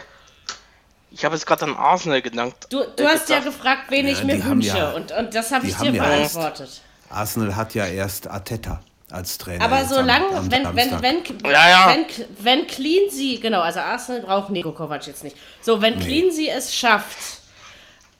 ich 1.11 1.25
habe 1.25 1.35
jetzt 1.35 1.47
gerade 1.47 1.65
an 1.65 1.77
Arsenal 1.77 2.23
gedankt. 2.23 2.67
Du, 2.71 2.83
du 2.97 3.03
äh, 3.05 3.07
hast 3.09 3.29
ja 3.29 3.41
gefragt, 3.41 3.85
wen 3.91 4.07
Ja, 4.07 4.13
ich 4.13 4.25
mir 4.25 4.43
wünsche 4.45 4.77
ja- 4.77 4.91
und, 4.93 5.13
und 5.13 5.35
das 5.35 5.53
habe 5.53 5.67
ich 5.67 5.75
dir 5.77 5.89
haben 5.89 5.95
ja 5.95 6.17
erst- 6.19 6.35
beantwortet. 6.35 6.81
Arsenal 7.09 7.55
hat 7.57 7.75
ja 7.75 7.87
erst 7.87 8.27
Arteta 8.29 8.83
als 9.11 9.39
Trainer. 9.39 9.65
Aber 9.65 9.85
solange, 9.85 10.27
am- 10.29 10.37
am 10.37 10.51
wenn, 10.51 10.65
wenn, 10.77 11.03
wenn, 11.03 11.23
Ja, 11.51 11.69
ja. 11.71 11.95
wenn, 11.95 12.27
wenn 12.45 12.67
Clean 12.67 13.09
sie, 13.11 13.39
genau, 13.39 13.61
also 13.61 13.81
Arsenal 13.81 14.23
braucht 14.23 14.51
Nico 14.51 14.73
Kovac 14.73 15.07
jetzt 15.07 15.23
nicht. 15.23 15.37
So, 15.63 15.81
wenn 15.81 15.99
Clean 16.01 16.33
sie 16.33 16.49
es 16.49 16.75
schafft, 16.75 17.17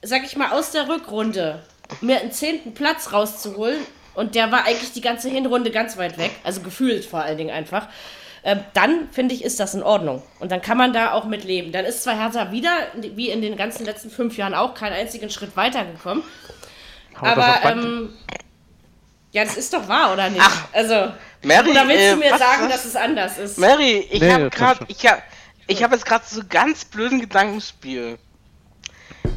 sag 0.01 0.23
ich 0.23 0.37
mal, 0.37 0.51
aus 0.53 0.71
der 0.71 0.87
Rückrunde 0.87 1.61
mir 2.01 2.21
einen 2.21 2.31
zehnten 2.31 2.73
Platz 2.73 3.11
rauszuholen, 3.11 3.79
und 4.15 4.33
der 4.33 4.51
war 4.51 4.63
eigentlich 4.65 4.93
die 4.93 5.01
ganze 5.01 5.29
Hinrunde 5.29 5.69
ganz 5.69 5.95
weit 5.97 6.17
weg, 6.17 6.31
also 6.43 6.61
gefühlt 6.61 7.05
vor 7.05 7.19
allen 7.21 7.37
Dingen 7.37 7.51
einfach, 7.51 7.87
äh, 8.43 8.57
dann 8.73 9.09
finde 9.11 9.33
ich, 9.35 9.43
ist 9.43 9.59
das 9.59 9.73
in 9.75 9.83
Ordnung. 9.83 10.23
Und 10.39 10.51
dann 10.51 10.61
kann 10.61 10.77
man 10.77 10.93
da 10.93 11.11
auch 11.11 11.25
mit 11.25 11.43
leben. 11.43 11.71
Dann 11.71 11.85
ist 11.85 12.03
zwar 12.03 12.17
Hertha 12.17 12.51
wieder, 12.51 12.71
wie 12.95 13.29
in 13.29 13.41
den 13.41 13.57
ganzen 13.57 13.85
letzten 13.85 14.09
fünf 14.09 14.37
Jahren 14.37 14.53
auch, 14.53 14.73
keinen 14.73 14.93
einzigen 14.93 15.29
Schritt 15.29 15.55
weitergekommen. 15.57 16.23
Aber, 17.19 17.59
ähm, 17.65 18.13
ja, 19.31 19.43
das 19.43 19.57
ist 19.57 19.73
doch 19.73 19.87
wahr, 19.87 20.13
oder 20.13 20.29
nicht? 20.29 20.41
Ach, 20.43 20.67
also, 20.71 21.11
Mary, 21.43 21.69
oder 21.71 21.87
willst 21.87 22.03
äh, 22.03 22.11
du 22.11 22.17
mir 22.17 22.31
was- 22.31 22.39
sagen, 22.39 22.63
was? 22.65 22.71
dass 22.71 22.85
es 22.85 22.95
anders 22.95 23.37
ist? 23.37 23.57
Mary, 23.57 24.07
ich 24.11 24.21
Nee, 24.21 24.31
habe 24.31 24.49
gerade, 24.49 24.85
ich 24.87 25.05
habe, 25.07 25.21
ich 25.67 25.83
habe 25.83 25.95
jetzt 25.95 26.05
gerade 26.05 26.23
so 26.27 26.41
ganz 26.47 26.85
blöden 26.85 27.19
Gedankenspiel. 27.19 28.17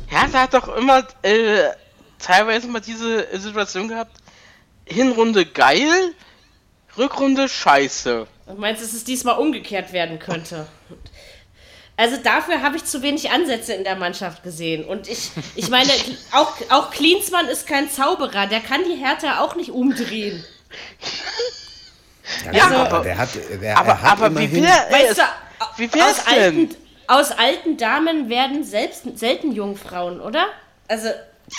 Hertha 0.06 0.40
hat 0.42 0.54
doch 0.54 0.76
immer 0.76 1.04
äh, 1.22 1.70
teilweise 2.18 2.68
mal 2.68 2.80
diese 2.80 3.30
äh, 3.32 3.38
Situation 3.38 3.88
gehabt. 3.88 4.16
Hinrunde 4.86 5.46
geil, 5.46 6.14
Rückrunde 7.00 7.48
scheiße. 7.48 8.26
Du 8.46 8.54
meinst, 8.54 8.82
dass 8.82 8.92
es 8.92 9.04
diesmal 9.04 9.38
umgekehrt 9.38 9.92
werden 9.92 10.18
könnte? 10.18 10.66
Also 11.96 12.16
dafür 12.16 12.62
habe 12.62 12.76
ich 12.76 12.84
zu 12.84 13.02
wenig 13.02 13.30
Ansätze 13.30 13.72
in 13.74 13.84
der 13.84 13.96
Mannschaft 13.96 14.42
gesehen. 14.42 14.84
Und 14.84 15.08
ich, 15.08 15.30
ich 15.54 15.68
meine, 15.68 15.90
auch, 16.32 16.52
auch 16.70 16.90
Klinsmann 16.90 17.46
ist 17.48 17.66
kein 17.66 17.90
Zauberer. 17.90 18.46
Der 18.46 18.60
kann 18.60 18.80
die 18.84 18.96
Hertha 18.96 19.40
auch 19.40 19.54
nicht 19.56 19.70
umdrehen. 19.70 20.44
Ja, 22.46 22.52
Ja, 22.52 22.84
aber, 22.86 23.00
der 23.00 23.18
hat, 23.18 23.28
der, 23.60 23.76
Aber, 23.78 23.88
er 23.88 24.02
hat 24.02 24.12
aber 24.12 24.30
wie 24.38 24.44
immerhin, 24.44 24.64
wär, 24.64 24.86
Weißt 24.90 25.18
du, 25.18 25.22
wie 25.76 25.92
wär's 25.92 26.18
aus 26.20 26.24
denn? 26.26 26.34
alten, 26.42 26.76
aus 27.06 27.30
alten 27.32 27.76
Damen 27.76 28.28
werden 28.28 28.64
selbst 28.64 29.02
selten 29.18 29.52
Jungfrauen, 29.52 30.20
oder? 30.20 30.46
Also 30.88 31.08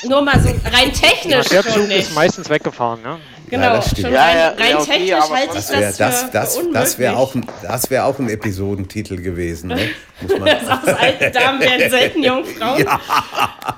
nur 0.03 0.21
mal 0.21 0.39
so 0.41 0.47
rein 0.73 0.93
technisch 0.93 1.49
Der 1.49 1.61
schon 1.63 1.73
Zug 1.73 1.87
nicht. 1.87 1.99
ist 2.07 2.15
meistens 2.15 2.49
weggefahren, 2.49 3.01
ne? 3.01 3.19
Genau, 3.51 3.73
das 3.75 3.85
stimmt. 3.85 3.99
schon 4.07 4.13
Ja, 4.13 4.23
rein, 4.25 4.37
ja, 4.37 4.47
rein 4.49 4.69
ja, 4.71 4.79
okay, 4.79 4.91
technisch 4.91 5.11
aber 5.13 5.35
halte 5.35 5.47
ich 5.49 5.53
das 5.53 5.67
das, 5.67 5.79
wäre 5.79 5.91
für, 5.91 5.97
das, 5.99 6.31
das, 6.31 6.57
für 6.57 6.71
das 6.73 6.99
wär 6.99 7.17
auch, 7.17 7.35
das 7.61 7.89
wär 7.91 8.05
auch 8.05 8.17
ein 8.19 8.29
Episodentitel 8.29 9.17
gewesen. 9.21 9.67
Ne? 9.67 9.89
Muss 10.21 10.39
man, 10.39 10.49
Aus 10.49 10.87
alten 10.87 11.31
Damen 11.33 11.59
werden 11.61 11.89
selten 11.91 12.23
Jungfrauen. 12.23 12.85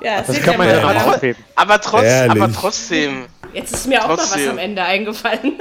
Ja, 0.02 0.18
Das 0.22 0.28
seht 0.28 0.44
kann 0.44 0.58
man 0.58 0.70
ja 0.70 0.82
mal. 0.82 0.94
dann 0.94 1.04
auch 1.04 1.16
aufheben. 1.16 1.44
Aber 1.56 1.82
trotz, 1.82 2.06
aber 2.30 2.54
trotzdem. 2.54 3.26
Jetzt 3.54 3.74
ist 3.74 3.88
mir 3.88 4.02
auch 4.04 4.08
mal 4.08 4.18
was 4.18 4.30
Trotzdem. 4.32 4.50
am 4.52 4.58
Ende 4.58 4.84
eingefallen. 4.84 5.40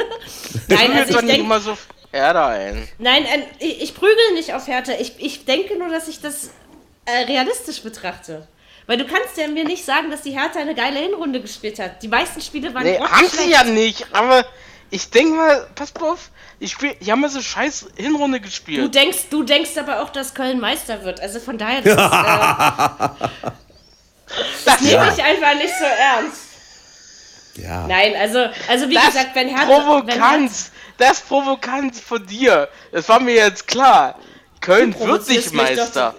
Nein, 0.68 0.78
Prügelt 0.78 0.98
also 0.98 1.12
doch 1.12 1.18
ich 1.20 1.24
nicht 1.24 1.28
denke, 1.28 1.40
immer 1.44 1.60
so 1.60 1.76
Hertha 2.10 2.48
ein. 2.48 2.88
nein, 2.98 3.24
äh, 3.24 3.40
ich, 3.58 3.82
ich 3.82 3.94
prügel 3.94 4.16
nicht 4.34 4.54
auf 4.54 4.66
Hertha. 4.66 4.92
Ich, 5.00 5.14
ich 5.18 5.44
denke 5.46 5.76
nur, 5.78 5.88
dass 5.90 6.08
ich 6.08 6.20
das 6.20 6.50
äh, 7.06 7.24
realistisch 7.26 7.82
betrachte. 7.82 8.46
Weil 8.86 8.98
du 8.98 9.06
kannst 9.06 9.36
ja 9.36 9.46
mir 9.48 9.64
nicht 9.64 9.84
sagen, 9.84 10.10
dass 10.10 10.22
die 10.22 10.32
Hertha 10.32 10.58
eine 10.60 10.74
geile 10.74 10.98
Hinrunde 10.98 11.40
gespielt 11.40 11.78
hat. 11.78 12.02
Die 12.02 12.08
meisten 12.08 12.40
Spiele 12.40 12.74
waren 12.74 12.84
Nee, 12.84 12.98
haben 12.98 13.28
sie 13.28 13.50
ja 13.50 13.64
nicht, 13.64 14.06
aber 14.12 14.44
ich 14.90 15.08
denke 15.10 15.36
mal, 15.36 15.66
pass 15.74 15.94
mal 15.94 16.10
auf, 16.10 16.30
die, 16.60 16.68
Spiel, 16.68 16.94
die 17.00 17.10
haben 17.10 17.22
ja 17.22 17.28
so 17.28 17.40
scheiß 17.40 17.86
Hinrunde 17.96 18.38
Du 18.38 18.44
gespielt. 18.44 18.94
denkst, 18.94 19.28
du 19.30 19.42
denkst 19.42 19.76
aber 19.78 20.02
auch, 20.02 20.10
dass 20.10 20.34
Köln 20.34 20.60
Meister 20.60 21.02
wird. 21.04 21.20
Also 21.20 21.40
von 21.40 21.58
daher, 21.58 21.80
das, 21.82 21.96
äh, 21.96 23.28
Das, 24.64 24.80
nehme 24.80 25.12
ich 25.14 25.22
einfach 25.22 25.54
nicht 25.54 25.74
so 25.78 25.84
ernst. 25.84 26.40
Ja. 27.56 27.86
Nein, 27.86 28.14
also, 28.16 28.46
also 28.68 28.88
wie 28.88 28.94
das 28.94 29.06
gesagt, 29.06 29.34
wenn 29.34 29.48
Hertha... 29.48 29.66
provokant, 29.66 30.06
Wenn 30.06 30.22
Hertha 30.22 30.48
das 30.98 31.20
provokant 31.20 31.96
von 31.96 32.26
dir. 32.26 32.68
Das 32.92 33.08
war 33.08 33.20
mir 33.20 33.34
jetzt 33.34 33.66
klar. 33.66 34.18
Köln 34.60 34.92
Du 34.92 35.06
wird 35.06 35.28
nicht 35.28 35.48
doch 35.48 35.52
Meister. 35.52 36.14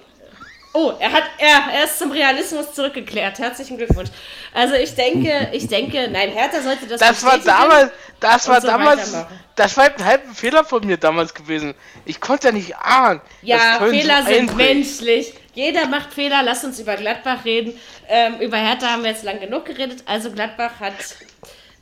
Oh, 0.76 0.94
er 1.00 1.12
hat, 1.12 1.24
er, 1.38 1.72
er 1.72 1.84
ist 1.84 2.00
zum 2.00 2.12
Realismus 2.12 2.74
zurückgekehrt. 2.74 3.38
Herzlichen 3.38 3.78
Glückwunsch. 3.78 4.10
Also 4.54 4.74
ich 4.74 4.96
denke, 4.96 5.50
ich 5.52 5.68
denke, 5.68 6.08
nein, 6.10 6.32
Hertha 6.32 6.62
sollte 6.62 6.88
das 6.88 7.00
Das 7.00 7.24
war 7.24 7.38
damals, 7.38 7.92
das 8.20 8.48
war 8.48 8.60
so 8.60 8.68
damals, 8.68 9.16
das 9.56 9.78
war 9.78 9.86
ein 9.86 10.04
halber 10.06 10.34
Fehler 10.34 10.66
von 10.66 10.84
mir 10.86 10.98
damals 10.98 11.32
gewesen. 11.34 11.76
Ich 12.06 12.20
konnte 12.20 12.48
ja 12.48 12.54
nicht 12.54 12.76
ahnen. 12.76 13.22
Ja, 13.44 13.80
Fehler 13.88 14.24
so 14.24 14.34
sind 14.34 14.58
menschlich. 14.58 15.36
Jeder 15.54 15.88
macht 15.88 16.12
Fehler. 16.12 16.42
Lass 16.42 16.64
uns 16.64 16.80
über 16.80 16.96
Gladbach 16.96 17.46
reden. 17.46 17.80
Ähm, 18.10 18.40
über 18.40 18.58
Hertha 18.58 18.88
haben 18.88 19.04
wir 19.04 19.12
jetzt 19.12 19.24
lang 19.24 19.40
genug 19.40 19.66
geredet. 19.66 20.04
Also 20.08 20.32
Gladbach 20.32 20.80
hat 20.80 20.94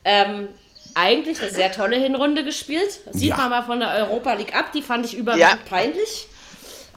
ähm, 0.04 0.50
eigentlich 0.96 1.42
eine 1.42 1.52
sehr 1.52 1.72
tolle 1.72 1.96
Hinrunde 1.96 2.44
gespielt. 2.44 3.00
Sieht 3.12 3.30
Ja. 3.30 3.38
man 3.38 3.50
mal 3.52 3.64
von 3.64 3.80
der 3.80 3.90
Europa 3.96 4.34
League 4.34 4.54
ab. 4.54 4.74
Die 4.74 4.82
fand 4.82 5.06
ich 5.06 5.16
überwiegend 5.16 5.50
Ja. 5.50 5.58
peinlich. 5.70 6.28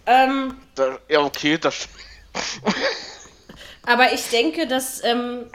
Ähm, 0.07 0.57
Da- 0.75 0.99
Ja, 1.09 1.21
okay, 1.21 1.59
das. 1.59 1.89
aber 3.87 4.13
ich 4.13 4.25
denke, 4.31 4.67
dass 4.67 5.03
ähm, 5.05 5.47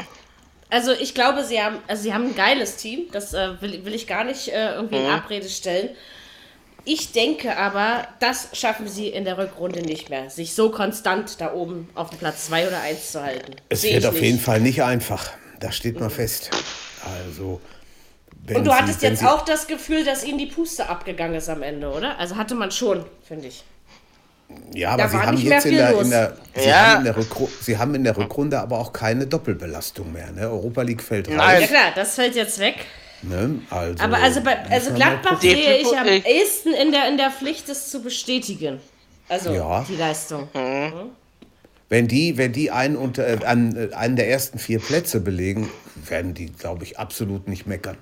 also 0.70 0.92
ich 0.92 1.14
glaube, 1.16 1.44
sie 1.44 1.62
haben, 1.62 1.78
also 1.88 2.04
sie 2.04 2.14
haben 2.14 2.26
ein 2.28 2.36
geiles 2.36 2.76
Team. 2.76 3.08
Das 3.12 3.34
äh, 3.34 3.60
will, 3.62 3.84
will 3.86 3.94
ich 3.96 4.06
gar 4.08 4.24
nicht 4.24 4.50
äh, 4.50 4.74
irgendwie 4.76 4.98
in 4.98 5.06
Abrede 5.08 5.50
stellen. 5.50 5.90
Ich 6.86 7.12
denke 7.12 7.58
aber, 7.58 8.08
das 8.20 8.50
schaffen 8.54 8.88
sie 8.88 9.08
in 9.10 9.26
der 9.26 9.38
Rückrunde 9.38 9.82
nicht 9.82 10.10
mehr, 10.10 10.30
sich 10.30 10.56
so 10.56 10.72
konstant 10.72 11.42
da 11.42 11.54
oben 11.54 11.90
auf 11.94 12.10
dem 12.10 12.20
Platz 12.20 12.46
2 12.48 12.68
oder 12.68 12.82
1 12.82 13.12
zu 13.12 13.22
halten. 13.22 13.56
Es 13.68 13.82
Sehe 13.82 13.96
wird 13.96 14.06
auf 14.06 14.14
nicht. 14.14 14.24
jeden 14.24 14.40
Fall 14.40 14.62
nicht 14.62 14.82
einfach. 14.82 15.30
Das 15.60 15.76
steht 15.76 16.00
mal 16.00 16.10
fest. 16.10 16.50
Also. 17.04 17.60
wenn 18.46 18.58
Und 18.58 18.66
du 18.66 18.72
sie- 18.72 18.78
hattest 18.78 19.02
jetzt 19.02 19.20
sie- 19.20 19.26
auch 19.28 19.44
das 19.44 19.68
Gefühl, 19.68 20.06
dass 20.06 20.24
ihnen 20.24 20.38
die 20.38 20.46
Puste 20.46 20.88
abgegangen 20.88 21.36
ist 21.36 21.50
am 21.50 21.64
Ende, 21.64 21.90
oder? 21.92 22.18
Also 22.18 22.38
hatte 22.38 22.56
man 22.56 22.72
schon, 22.72 23.06
finde 23.28 23.48
ich. 23.48 23.64
Ja, 24.74 24.92
aber 24.92 25.04
da 25.04 25.10
sie 25.10 25.18
haben 25.18 25.38
jetzt 25.38 25.66
in 25.66 25.76
der, 25.76 26.00
in 26.00 26.10
der, 26.10 26.38
sie, 26.56 26.68
Ja. 26.70 26.76
haben 26.76 26.98
in 27.00 27.04
der 27.06 27.18
Rückru 27.18 27.50
sie 27.62 27.78
haben 27.78 27.96
in 27.96 28.04
der 28.04 28.18
Rückrunde 28.18 28.60
aber 28.60 28.80
auch 28.80 28.94
keine 28.94 29.28
Doppelbelastung 29.28 30.12
mehr. 30.12 30.32
Ne? 30.32 30.50
Europa 30.50 30.82
League 30.82 31.04
fällt 31.04 31.28
raus. 31.28 31.36
Nein. 31.38 31.62
Ja 31.62 31.68
klar, 31.68 31.92
das 31.96 32.16
fällt 32.16 32.36
jetzt 32.36 32.60
weg. 32.60 32.76
Ne? 33.22 33.60
Also, 33.70 34.04
Aber 34.04 34.18
also, 34.18 34.42
bei, 34.42 34.58
also 34.70 34.94
Gladbach 34.94 35.42
sehe 35.42 35.78
ich 35.78 35.98
am 35.98 36.08
ehesten 36.08 36.74
in 36.74 36.92
der, 36.92 37.08
in 37.10 37.18
der 37.18 37.32
Pflicht, 37.32 37.68
das 37.68 37.90
zu 37.90 38.02
bestätigen. 38.02 38.80
Also 39.28 39.54
Ja. 39.54 39.86
die 39.88 39.96
Leistung. 39.96 40.48
Wenn 41.90 42.08
die, 42.08 42.38
wenn 42.38 42.54
die 42.54 42.72
einen, 42.72 42.96
unter, 42.96 43.28
äh, 43.28 43.46
an, 43.46 43.76
äh, 43.76 43.94
einen 43.96 44.16
der 44.16 44.30
ersten 44.30 44.60
vier 44.60 44.80
Plätze 44.80 45.20
belegen, 45.20 45.70
werden 46.08 46.34
die, 46.34 46.46
glaube 46.48 46.84
ich, 46.84 47.00
absolut 47.00 47.48
nicht 47.48 47.66
meckern. 47.68 47.98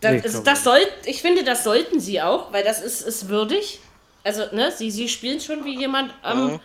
Das, 0.00 0.42
das 0.42 0.64
soll, 0.64 0.80
ich 1.06 1.22
finde, 1.22 1.44
das 1.44 1.64
sollten 1.64 1.98
sie 2.00 2.20
auch, 2.20 2.52
weil 2.52 2.64
das 2.64 2.82
ist, 2.82 3.00
ist 3.00 3.28
würdig. 3.28 3.80
Also, 4.24 4.44
ne, 4.52 4.72
sie, 4.72 4.90
sie 4.90 5.08
spielen 5.08 5.40
schon 5.40 5.64
wie 5.64 5.78
jemand 5.78 6.12
am 6.22 6.60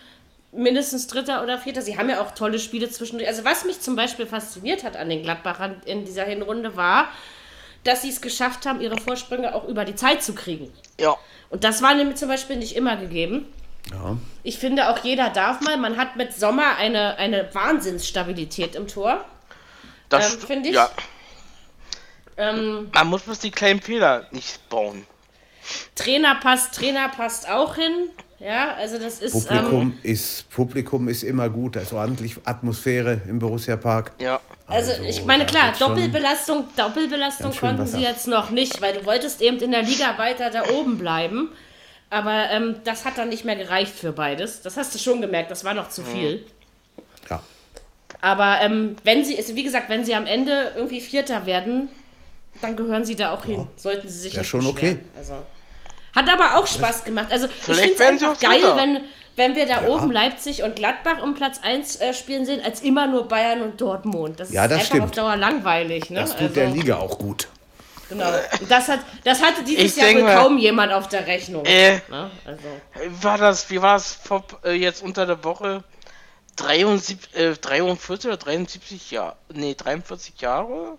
mindestens 0.52 1.06
Dritter 1.08 1.44
oder 1.44 1.60
Vierter. 1.60 1.82
Sie 1.82 1.98
haben 1.98 2.10
ja 2.10 2.22
auch 2.22 2.32
tolle 2.32 2.58
Spiele 2.58 2.90
zwischendurch. 2.90 3.28
Also, 3.30 3.46
was 3.46 3.66
mich 3.66 3.82
zum 3.82 3.96
Beispiel 3.96 4.26
fasziniert 4.26 4.84
hat 4.84 4.96
an 4.98 5.10
den 5.10 5.22
Gladbachern 5.22 5.82
in 5.86 6.06
dieser 6.06 6.24
Hinrunde 6.24 6.76
war, 6.76 7.10
dass 7.84 8.02
sie 8.02 8.10
es 8.10 8.22
geschafft 8.22 8.66
haben, 8.66 8.82
ihre 8.82 8.98
Vorsprünge 8.98 9.54
auch 9.54 9.68
über 9.68 9.86
die 9.86 9.96
Zeit 9.96 10.24
zu 10.24 10.34
kriegen. 10.34 10.72
Ja. 11.00 11.16
Und 11.50 11.64
das 11.64 11.82
war 11.82 11.94
nämlich 11.94 12.18
zum 12.18 12.30
Beispiel 12.30 12.56
nicht 12.56 12.76
immer 12.76 12.98
gegeben. 12.98 13.46
Ja. 13.92 14.18
Ich 14.44 14.58
finde 14.58 14.90
auch 14.90 15.04
jeder 15.04 15.30
darf 15.30 15.62
mal. 15.62 15.78
Man 15.78 15.98
hat 15.98 16.16
mit 16.16 16.34
Sommer 16.34 16.76
eine, 16.78 17.18
eine 17.18 17.54
Wahnsinnsstabilität 17.54 18.76
im 18.76 18.88
Tor. 18.88 19.26
Das 20.10 20.34
Ähm, 20.34 20.40
finde 20.42 20.70
ich. 20.70 20.76
Ja. 20.76 20.90
Ähm, 22.38 22.90
Man 22.94 23.08
muss 23.08 23.24
bloß 23.24 23.40
die 23.40 23.52
kleinen 23.52 23.82
Fehler 23.82 24.28
nicht 24.32 24.68
bauen. 24.70 25.06
Trainer 25.96 26.36
passt, 26.36 26.76
Trainer 26.76 27.10
passt 27.10 27.50
auch 27.50 27.76
hin. 27.76 28.10
Ja, 28.40 28.74
also 28.76 28.98
das 28.98 29.20
ist. 29.20 29.36
Ähm, 29.36 29.58
Publikum, 29.58 29.98
ist, 30.02 30.50
Publikum 30.50 31.08
ist 31.10 31.24
immer 31.24 31.50
gut, 31.50 31.76
da 31.76 31.82
ist 31.82 31.92
ordentlich 31.92 32.36
Atmosphäre 32.46 33.20
im 33.28 33.40
Borussia 33.40 33.76
Park. 33.76 34.14
Ja. 34.22 34.40
also, 34.68 34.92
also, 34.92 35.04
ich 35.04 35.26
meine, 35.26 35.46
klar, 35.46 35.74
Doppelbelastung, 35.78 36.64
Doppelbelastung 36.78 37.52
konnten 37.54 37.86
sie 37.86 38.02
jetzt 38.02 38.28
noch 38.28 38.50
nicht, 38.50 38.82
weil 38.82 38.94
du 38.94 39.06
wolltest 39.06 39.42
eben 39.42 39.58
in 39.60 39.72
der 39.72 39.84
Liga 39.84 40.18
weiter 40.18 40.50
da 40.52 40.70
oben 40.70 40.98
bleiben. 40.98 41.50
Aber 42.10 42.50
ähm, 42.50 42.76
das 42.86 43.06
hat 43.06 43.18
dann 43.18 43.30
nicht 43.30 43.46
mehr 43.46 43.56
gereicht 43.58 43.94
für 43.94 44.14
beides. 44.14 44.62
Das 44.62 44.78
hast 44.78 44.96
du 44.96 45.00
schon 45.00 45.22
gemerkt, 45.22 45.52
das 45.52 45.64
war 45.64 45.74
noch 45.74 45.90
zu 45.90 46.04
viel. 46.04 46.46
Ja. 47.30 47.44
Aber 48.22 48.60
ähm, 48.62 48.96
wenn 49.04 49.24
sie, 49.24 49.38
also 49.38 49.56
wie 49.56 49.64
gesagt, 49.64 49.90
wenn 49.90 50.04
sie 50.06 50.16
am 50.16 50.26
Ende 50.26 50.72
irgendwie 50.76 51.02
Vierter 51.02 51.46
werden, 51.46 51.90
dann 52.62 52.76
gehören 52.76 53.06
sie 53.06 53.16
da 53.16 53.34
auch 53.34 53.46
hin. 53.46 53.68
Sollten 53.76 54.08
sie 54.10 54.18
sich 54.18 54.34
Ja, 54.34 54.44
schon 54.44 54.62
beschweren. 54.62 54.96
okay. 54.96 55.00
Also, 55.18 55.34
hat 56.16 56.30
aber 56.30 56.58
auch 56.58 56.68
Spaß 56.68 57.04
gemacht. 57.04 57.28
Also 57.32 57.48
ich 57.48 57.52
Vielleicht 57.54 57.98
finde 57.98 58.26
es 58.32 58.40
geil, 58.40 58.62
wenn, 58.76 59.02
wenn 59.36 59.56
wir 59.56 59.66
da 59.66 59.86
oben 59.88 60.12
Leipzig 60.12 60.64
und 60.64 60.76
Gladbach 60.76 61.22
um 61.24 61.34
Platz 61.36 61.60
1 61.64 61.98
äh, 61.98 62.14
spielen 62.14 62.46
sehen, 62.46 62.62
als 62.64 62.82
immer 62.82 63.08
nur 63.08 63.28
Bayern 63.28 63.62
und 63.62 63.80
Dortmund. 63.80 64.40
Das 64.40 64.52
Ja, 64.52 64.64
ist 64.64 64.72
das 64.72 64.78
einfach 64.80 64.86
stimmt. 64.88 65.04
auf 65.04 65.12
Dauer 65.12 65.36
langweilig. 65.36 66.10
Ne? 66.10 66.20
Das 66.22 66.32
tut 66.32 66.42
also, 66.42 66.54
der 66.56 66.70
Liga 66.70 66.98
auch 66.98 67.18
gut. 67.18 67.48
Genau. 68.10 68.26
Das, 68.68 68.88
hat, 68.88 69.02
das 69.24 69.40
hatte 69.42 69.64
dieses 69.64 69.84
Ich 69.84 69.96
Jahr 69.98 70.08
denke 70.08 70.24
wohl 70.24 70.30
mal- 70.34 70.42
kaum 70.42 70.58
jemand 70.58 70.92
auf 70.94 71.08
der 71.10 71.28
Rechnung. 71.28 71.64
Äh, 71.66 72.00
Ne? 72.10 72.32
Also, 72.44 72.64
wie 72.96 73.24
war 73.24 73.38
das? 73.38 73.70
Wie 73.70 73.82
war 73.82 73.98
es 73.98 74.14
vor, 74.16 74.44
äh, 74.66 74.72
jetzt 74.72 75.04
unter 75.04 75.28
der 75.28 75.44
Woche? 75.44 75.84
73, 76.56 77.18
äh, 77.36 77.54
43 77.56 78.28
oder 78.28 78.38
73 78.38 79.12
Jahre? 79.12 79.36
Nee, 79.54 79.76
43 79.76 80.42
Jahre? 80.42 80.98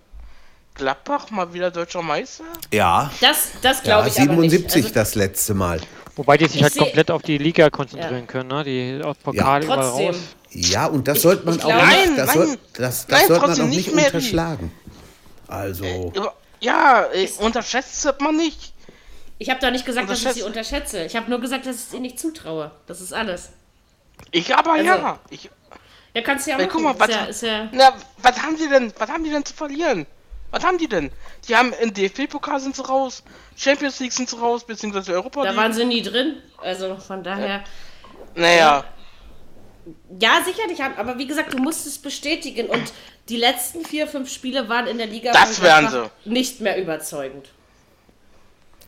Gladbach 0.75 1.29
mal 1.31 1.53
wieder 1.53 1.69
deutscher 1.71 2.01
Meister? 2.01 2.43
Ja, 2.71 3.11
das 3.19 3.49
das 3.61 3.77
ja 3.79 3.83
glaube 3.83 4.07
ich 4.07 4.13
77 4.15 4.23
aber 4.23 4.41
nicht. 4.41 4.75
Also, 4.75 4.93
das 4.93 5.15
letzte 5.15 5.53
Mal. 5.53 5.81
Wobei 6.15 6.37
die 6.37 6.45
sich 6.45 6.57
Ich 6.57 6.63
halt 6.63 6.73
seh- 6.73 6.79
komplett 6.79 7.11
auf 7.11 7.21
die 7.21 7.37
Liga 7.37 7.69
konzentrieren 7.69 8.21
Ja. 8.21 8.25
können, 8.25 8.49
ne? 8.49 8.63
Die 8.63 9.01
aus 9.03 9.17
Pokal 9.17 9.63
überall 9.63 9.79
trotzdem. 9.83 10.07
raus. 10.07 10.15
Ja, 10.51 10.85
und 10.87 11.07
das 11.07 11.21
sollte 11.21 11.45
man 11.45 11.55
ich 11.55 11.63
auch 11.63 11.67
nicht, 11.73 11.85
Nein, 11.85 12.15
das, 12.17 12.27
nein. 12.27 12.35
soll, 12.47 12.57
das, 12.73 13.07
das 13.07 13.07
Nein, 13.07 13.27
sollte 13.27 13.31
man 13.33 13.41
trotzdem 13.49 13.65
auch 13.65 13.69
nicht 13.69 13.77
nicht 13.87 13.95
mehr 13.95 14.03
wie- 14.03 14.07
unterschlagen. 14.17 14.71
Also, 15.47 16.11
Ja, 16.15 16.31
Ja, 16.63 17.05
äh, 17.13 17.27
unterschätzt 17.39 18.07
man 18.19 18.35
nicht. 18.37 18.73
Ich 19.39 19.49
habe 19.49 19.59
doch 19.59 19.71
nicht 19.71 19.85
gesagt, 19.85 20.09
dass 20.09 20.21
ich 20.23 20.29
sie 20.33 20.43
unterschätze. 20.43 21.03
Ich 21.05 21.15
habe 21.15 21.29
nur 21.29 21.39
gesagt, 21.41 21.65
dass 21.65 21.75
ich 21.77 21.81
es 21.87 21.93
ihnen 21.93 22.03
nicht 22.03 22.19
zutraue. 22.19 22.71
Das 22.85 23.01
ist 23.01 23.13
alles. 23.13 23.49
Ich 24.31 24.55
aber 24.55 24.73
Also- 24.73 24.85
ja. 24.85 25.19
Ich, 25.31 25.49
Ja, 26.13 26.21
kannst 26.21 26.45
du 26.45 26.51
ja 26.51 26.57
machen. 26.57 26.69
guck 26.71 26.81
mal, 26.83 26.91
ist, 26.91 26.99
was, 26.99 27.09
ja, 27.09 27.23
ist 27.25 27.41
ja, 27.41 27.69
na, 27.71 27.93
was 28.21 28.37
haben 28.43 28.57
die 28.57 28.67
denn? 28.69 28.93
Was 28.99 29.09
haben 29.09 29.23
die 29.23 29.31
denn 29.31 29.43
zu 29.45 29.53
verlieren? 29.53 30.05
Was 30.51 30.63
haben 30.63 30.77
die 30.77 30.87
denn? 30.87 31.11
Die 31.47 31.55
haben 31.55 31.73
in 31.81 31.93
DFB-Pokal 31.93 32.59
sind 32.59 32.75
sie 32.75 32.85
raus, 32.85 33.23
Champions 33.55 33.99
League 33.99 34.11
sind 34.11 34.29
sie 34.29 34.37
raus, 34.37 34.65
beziehungsweise 34.65 35.13
Europa 35.13 35.43
da 35.43 35.49
League. 35.49 35.57
waren 35.59 35.73
sie 35.73 35.85
nie 35.85 36.01
drin. 36.01 36.37
Also 36.61 36.97
von 36.97 37.23
daher. 37.23 37.63
naja, 38.35 38.83
Ja, 40.19 40.41
sicherlich. 40.45 40.79
haben- 40.81 40.95
Aber 40.97 41.17
wie 41.17 41.25
gesagt, 41.25 41.53
du 41.53 41.57
musst 41.57 41.87
es 41.87 41.97
bestätigen. 41.97 42.67
Und 42.67 42.93
die 43.29 43.37
letzten 43.37 43.83
vier, 43.85 44.07
fünf 44.07 44.29
Spiele 44.31 44.69
waren 44.69 44.85
in 44.87 44.97
der 44.99 45.07
Liga 45.07 45.31
Das 45.31 45.61
wären 45.61 45.87
Gladbach 45.87 46.11
nicht 46.25 46.61
mehr 46.61 46.79
überzeugend. 46.79 47.49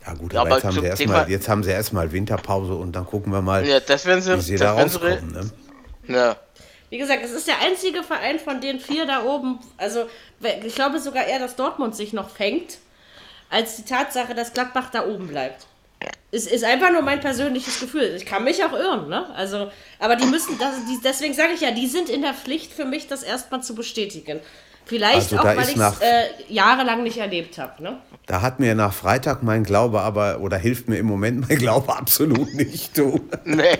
ja 0.06 0.14
gut, 0.14 0.32
Ja, 0.32 0.42
aber, 0.42 0.50
aber 0.50 0.56
jetzt, 0.58 0.64
haben 0.66 0.80
sie 0.80 0.86
erstmal, 0.86 1.30
jetzt 1.30 1.48
haben 1.48 1.64
sie 1.64 1.70
erstmal 1.70 2.12
Winterpause 2.12 2.74
und 2.74 2.92
dann 2.92 3.06
gucken 3.06 3.32
wir 3.32 3.42
mal, 3.42 3.66
ja, 3.66 3.80
das 3.80 4.04
werden 4.06 4.20
sie, 4.22 4.36
wie 4.36 4.40
sie 4.42 4.56
das 4.56 4.60
da 4.76 4.76
sie 4.88 4.98
rauskommen. 4.98 5.32
Ne? 5.32 6.14
Ja. 6.14 6.36
Wie 6.90 6.98
gesagt, 6.98 7.24
es 7.24 7.32
ist 7.32 7.48
der 7.48 7.60
einzige 7.60 8.02
Verein 8.02 8.38
von 8.38 8.60
den 8.60 8.78
vier 8.78 9.06
da 9.06 9.24
oben. 9.24 9.58
Also, 9.76 10.06
ich 10.64 10.74
glaube 10.74 11.00
sogar 11.00 11.24
eher, 11.24 11.38
dass 11.38 11.56
Dortmund 11.56 11.96
sich 11.96 12.12
noch 12.12 12.30
fängt, 12.30 12.78
als 13.50 13.76
die 13.76 13.84
Tatsache, 13.84 14.34
dass 14.34 14.52
Gladbach 14.52 14.90
da 14.92 15.06
oben 15.06 15.28
bleibt. 15.28 15.66
Es 16.30 16.46
ist 16.46 16.64
einfach 16.64 16.90
nur 16.90 17.02
mein 17.02 17.20
persönliches 17.20 17.80
Gefühl. 17.80 18.14
Ich 18.16 18.26
kann 18.26 18.44
mich 18.44 18.62
auch 18.64 18.72
irren, 18.72 19.08
ne? 19.08 19.32
Also, 19.34 19.70
aber 20.00 20.16
die 20.16 20.26
müssen, 20.26 20.58
das, 20.58 20.74
die, 20.88 20.98
deswegen 21.02 21.32
sage 21.32 21.52
ich 21.54 21.60
ja, 21.60 21.70
die 21.70 21.86
sind 21.86 22.10
in 22.10 22.22
der 22.22 22.34
Pflicht 22.34 22.72
für 22.72 22.84
mich, 22.84 23.06
das 23.06 23.22
erstmal 23.22 23.62
zu 23.62 23.74
bestätigen. 23.74 24.40
Vielleicht 24.86 25.32
Also 25.32 25.38
auch, 25.38 25.44
weil 25.44 25.68
ich 25.68 25.76
es 25.76 26.00
äh, 26.00 26.24
jahrelang 26.48 27.04
nicht 27.04 27.16
erlebt 27.16 27.56
habe, 27.56 27.82
ne? 27.82 27.98
Da 28.26 28.42
hat 28.42 28.60
mir 28.60 28.74
nach 28.74 28.92
Freitag 28.92 29.42
mein 29.42 29.64
Glaube 29.64 30.02
aber, 30.02 30.40
oder 30.40 30.58
hilft 30.58 30.88
mir 30.88 30.98
im 30.98 31.06
Moment 31.06 31.48
mein 31.48 31.58
Glaube 31.58 31.94
absolut 31.96 32.52
nicht, 32.54 32.98
du. 32.98 33.20
Nee. 33.44 33.78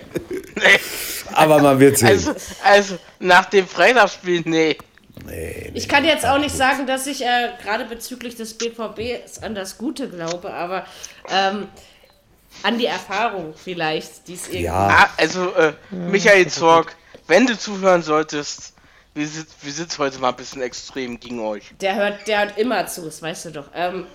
nee. 0.55 0.81
Aber 1.33 1.61
man 1.61 1.81
wird 1.81 1.99
sehen. 1.99 2.09
Also, 2.09 2.35
also, 2.63 2.99
nach 3.19 3.47
dem 3.47 3.67
Freitagsspiel, 3.67 4.43
nee. 4.45 4.77
nee, 5.25 5.71
nee. 5.71 5.71
Ich 5.75 5.89
kann 5.89 6.05
jetzt 6.05 6.27
auch 6.27 6.39
nicht 6.39 6.55
sagen, 6.55 6.87
dass 6.87 7.07
ich 7.07 7.23
äh, 7.23 7.51
gerade 7.63 7.85
bezüglich 7.85 8.37
des 8.37 8.55
BVB 8.55 9.43
an 9.43 9.55
das 9.55 9.79
Gute 9.79 10.09
glaube, 10.09 10.53
aber 10.53 10.87
ähm, 11.31 11.69
an 12.63 12.79
die 12.79 12.87
Erfahrung 12.87 13.55
vielleicht, 13.57 14.29
die 14.29 14.35
es 14.35 14.47
irgendwie. 14.47 14.65
Ja, 14.65 14.89
Ah, 14.89 15.09
also, 15.17 15.53
äh, 15.55 15.73
Michael 15.91 16.49
Zorg, 16.49 16.97
wenn 17.27 17.47
du 17.47 17.59
zuhören 17.59 18.03
solltest, 18.03 18.75
wir 19.15 19.29
sind, 19.29 19.47
wir 19.63 19.73
sind 19.73 19.97
heute 19.99 20.19
mal 20.19 20.31
ein 20.31 20.37
bisschen 20.37 20.61
extrem 20.63 21.21
gegen 21.21 21.41
euch. 21.41 21.73
Der 21.81 21.95
hört, 21.95 22.27
der 22.27 22.41
hört 22.41 22.59
immer 22.59 22.87
zu, 22.87 23.03
das 23.03 23.23
weißt 23.23 23.47
du 23.47 23.51
doch. 23.53 23.71
Ähm, 23.75 24.07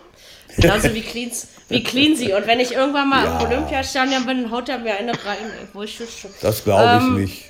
genauso 0.57 0.93
wie 0.93 1.01
Cleans, 1.01 1.47
wie 1.69 1.83
Cleansy. 1.83 2.33
Und 2.33 2.47
wenn 2.47 2.59
ich 2.59 2.73
irgendwann 2.73 3.09
mal 3.09 3.25
Ja. 3.25 3.39
im 3.39 3.47
Olympiastadion 3.47 4.25
bin, 4.25 4.51
haut 4.51 4.69
er 4.69 4.79
mir 4.79 4.95
eine 4.97 5.11
rein. 5.11 5.51
Wo 5.73 5.83
ich 5.83 5.99
Das 6.41 6.63
glaube 6.63 6.97
ich 6.99 7.07
Ähm, 7.07 7.15
nicht. 7.21 7.43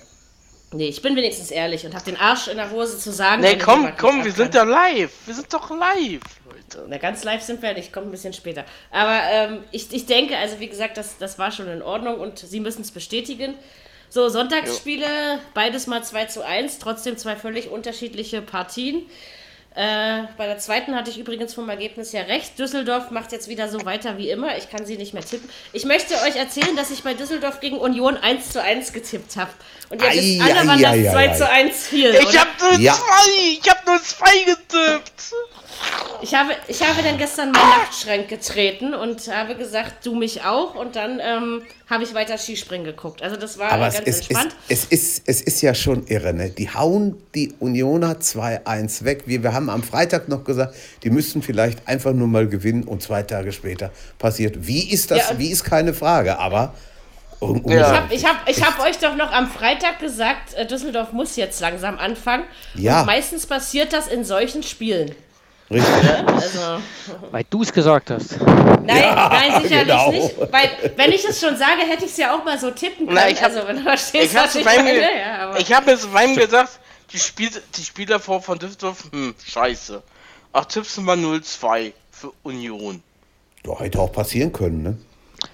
Nee, 0.72 0.88
ich 0.88 1.02
bin 1.02 1.16
wenigstens 1.16 1.50
ehrlich 1.50 1.84
und 1.86 1.96
habe 1.96 2.06
den 2.06 2.18
Arsch 2.18 2.48
in 2.48 2.58
der 2.58 2.70
Hose 2.70 3.00
zu 3.00 3.12
sagen. 3.12 3.42
Nee, 3.42 3.58
komm, 3.58 3.92
komm, 3.98 4.24
wir 4.24 4.32
sind 4.32 4.54
ja 4.54 4.62
live. 4.64 5.12
Wir 5.26 5.34
sind 5.34 5.52
doch 5.52 5.72
live, 5.72 6.22
Leute. 6.46 6.86
Na, 6.88 6.98
ganz 7.00 7.24
live 7.24 7.42
sind 7.42 7.60
wir 7.64 7.74
nicht, 7.74 7.92
kommt 7.92 8.06
ein 8.08 8.12
bisschen 8.12 8.34
später. 8.34 8.66
Aber 8.92 9.20
ähm, 9.32 9.64
ich, 9.72 9.92
ich 9.92 10.06
denke, 10.06 10.38
also 10.38 10.60
wie 10.60 10.68
gesagt, 10.68 10.98
das, 10.98 11.18
das 11.18 11.40
war 11.40 11.52
schon 11.52 11.68
in 11.70 11.82
Ordnung 11.82 12.20
und 12.20 12.38
Sie 12.38 12.60
müssen 12.60 12.82
es 12.84 12.92
bestätigen. 12.92 13.56
So, 14.12 14.30
Sonntagsspiele, 14.30 15.40
beides 15.56 15.88
mal 15.88 16.04
2 16.04 16.26
zu 16.26 16.46
1, 16.46 16.78
trotzdem 16.80 17.18
zwei 17.18 17.36
völlig 17.36 17.70
unterschiedliche 17.70 18.42
Partien. 18.44 19.04
Äh, 19.76 20.24
bei 20.36 20.48
der 20.48 20.58
zweiten 20.58 20.96
hatte 20.96 21.12
ich 21.12 21.20
übrigens 21.20 21.54
vom 21.54 21.70
Ergebnis 21.70 22.12
ja 22.12 22.22
recht. 22.24 22.58
Düsseldorf 22.58 23.12
macht 23.12 23.32
jetzt 23.32 23.48
wieder 23.48 23.70
so 23.70 23.86
weiter 23.86 24.18
wie 24.18 24.30
immer. 24.30 24.58
Ich 24.58 24.70
kann 24.70 24.86
sie 24.86 24.98
nicht 24.98 25.14
mehr 25.14 25.24
tippen. 25.24 25.48
Ich 25.74 25.86
möchte 25.86 26.16
euch 26.24 26.36
erzählen, 26.36 26.76
dass 26.76 26.90
ich 26.92 27.04
bei 27.04 27.14
Düsseldorf 27.14 27.60
gegen 27.60 27.78
Union 27.78 28.18
1 28.18 28.52
zu 28.52 28.62
1 28.62 28.94
getippt 28.94 29.38
habe. 29.38 29.52
Und 29.90 30.02
ihr 30.02 30.10
wisst 30.10 30.42
Ei, 30.42 30.44
alle, 30.44 30.60
ei, 30.62 30.68
wann 30.68 30.82
das 30.82 30.92
ei, 30.92 31.04
2 31.12 31.18
ei, 31.30 31.34
zu 31.38 31.50
1 31.50 31.88
fiel. 31.88 32.16
Ich 32.16 32.28
oder? 32.28 32.40
hab 32.40 32.62
nur 32.62 32.80
Ja. 32.80 32.94
zwei, 32.94 33.60
ich 33.62 33.70
hab 33.70 33.86
nur 33.86 34.02
zwei 34.04 34.38
getippt. 34.40 35.34
Ich 36.22 36.36
habe, 36.36 36.50
ich 36.68 36.82
habe 36.86 37.02
dann 37.02 37.18
gestern 37.18 37.52
meinen 37.52 37.70
Nachtschrank 37.70 38.28
getreten 38.28 38.94
und 38.94 39.26
habe 39.34 39.56
gesagt, 39.56 40.06
du 40.06 40.16
mich 40.16 40.44
auch. 40.44 40.76
Und 40.76 40.98
dann 40.98 41.22
ähm, 41.24 41.62
habe 41.90 42.04
ich 42.04 42.14
weiter 42.14 42.38
Skispringen 42.38 42.84
geguckt. 42.86 43.22
Also 43.22 43.38
das 43.38 43.58
war 43.58 43.72
Aber 43.72 43.86
äh, 43.86 43.88
es 43.88 43.94
ganz 43.96 44.08
ist, 44.08 44.18
entspannt. 44.30 44.56
es, 44.68 44.84
ist, 44.86 45.24
es 45.28 45.42
ist 45.42 45.62
ja 45.62 45.74
schon 45.74 46.06
irre, 46.08 46.34
ne? 46.34 46.50
Die 46.50 46.70
hauen 46.74 47.16
die 47.36 47.54
Unioner 47.60 48.16
2-1 48.20 49.06
weg. 49.06 49.24
Wir, 49.28 49.44
wir 49.44 49.54
haben 49.54 49.70
am 49.70 49.82
Freitag 49.82 50.28
noch 50.28 50.44
gesagt, 50.44 50.76
die 51.04 51.10
müssten 51.10 51.42
vielleicht 51.42 51.88
einfach 51.88 52.12
nur 52.12 52.28
mal 52.28 52.48
gewinnen 52.50 52.84
und 52.84 53.02
zwei 53.02 53.24
Tage 53.24 53.54
später 53.54 53.92
passiert. 54.18 54.68
Wie 54.68 54.92
ist 54.92 55.12
das? 55.12 55.30
Ja, 55.30 55.38
wie 55.40 55.50
ist 55.50 55.64
keine 55.64 55.94
Frage, 55.94 56.38
aber 56.38 56.74
un- 57.40 57.64
Ja. 57.66 57.80
Ich 57.80 57.86
habe 57.96 58.14
ich 58.14 58.26
hab, 58.26 58.50
ich 58.50 58.62
hab 58.66 58.80
euch 58.86 58.98
doch 58.98 59.16
noch 59.16 59.32
am 59.32 59.50
Freitag 59.50 60.00
gesagt, 60.00 60.54
äh, 60.56 60.66
Düsseldorf 60.68 61.14
muss 61.14 61.38
jetzt 61.38 61.62
langsam 61.62 61.98
anfangen. 61.98 62.44
Ja. 62.76 63.00
Und 63.00 63.06
meistens 63.06 63.46
passiert 63.48 63.94
das 63.94 64.08
in 64.08 64.26
solchen 64.26 64.64
Spielen. 64.64 65.16
Richtig. 65.72 66.10
Also, 66.26 66.60
Weil 67.32 67.46
du 67.50 67.62
es 67.62 67.72
gesagt 67.72 68.10
hast. 68.10 68.40
nein, 68.42 68.86
nein, 68.86 69.62
sicherlich 69.62 69.88
genau. 69.88 70.12
nicht. 70.12 70.36
Weil, 70.52 70.70
wenn 70.96 71.12
ich 71.12 71.24
es 71.24 71.40
schon 71.40 71.56
sage, 71.58 71.82
hätte 71.88 72.06
ich 72.06 72.12
es 72.12 72.18
ja 72.18 72.36
auch 72.36 72.44
mal 72.44 72.58
so 72.58 72.72
tippen 72.72 73.06
können. 73.06 73.16
Na, 73.16 73.30
ich 73.30 73.42
hab- 73.42 73.52
also, 73.56 73.68
wenn 73.68 73.78
du 73.78 73.84
verstehst, 73.84 74.34
Ich 74.34 74.36
was 74.36 74.56
ich 74.56 74.66
meine. 74.66 74.92
ge 74.94 75.02
Ja, 75.02 75.48
aber 75.50 75.60
ich 75.60 75.72
hab 75.72 75.86
mir 75.86 75.98
zu 75.98 76.08
meinem 76.08 76.36
gesagt, 76.36 76.80
die, 77.14 77.20
Spiel 77.20 77.50
die 77.76 77.84
Spieler 77.84 78.20
vor 78.20 78.42
von 78.42 78.58
Düsseldorf, 78.58 79.04
hm, 79.12 79.36
scheiße. 79.46 80.02
Ach, 80.54 80.66
tippst 80.66 80.98
du 80.98 81.02
mal 81.02 81.16
0-2 81.18 81.94
für 82.12 82.32
Union. 82.44 83.04
Doch, 83.64 83.80
hätte 83.82 84.00
auch 84.00 84.12
passieren 84.12 84.52
können, 84.52 84.82
ne? 84.82 84.98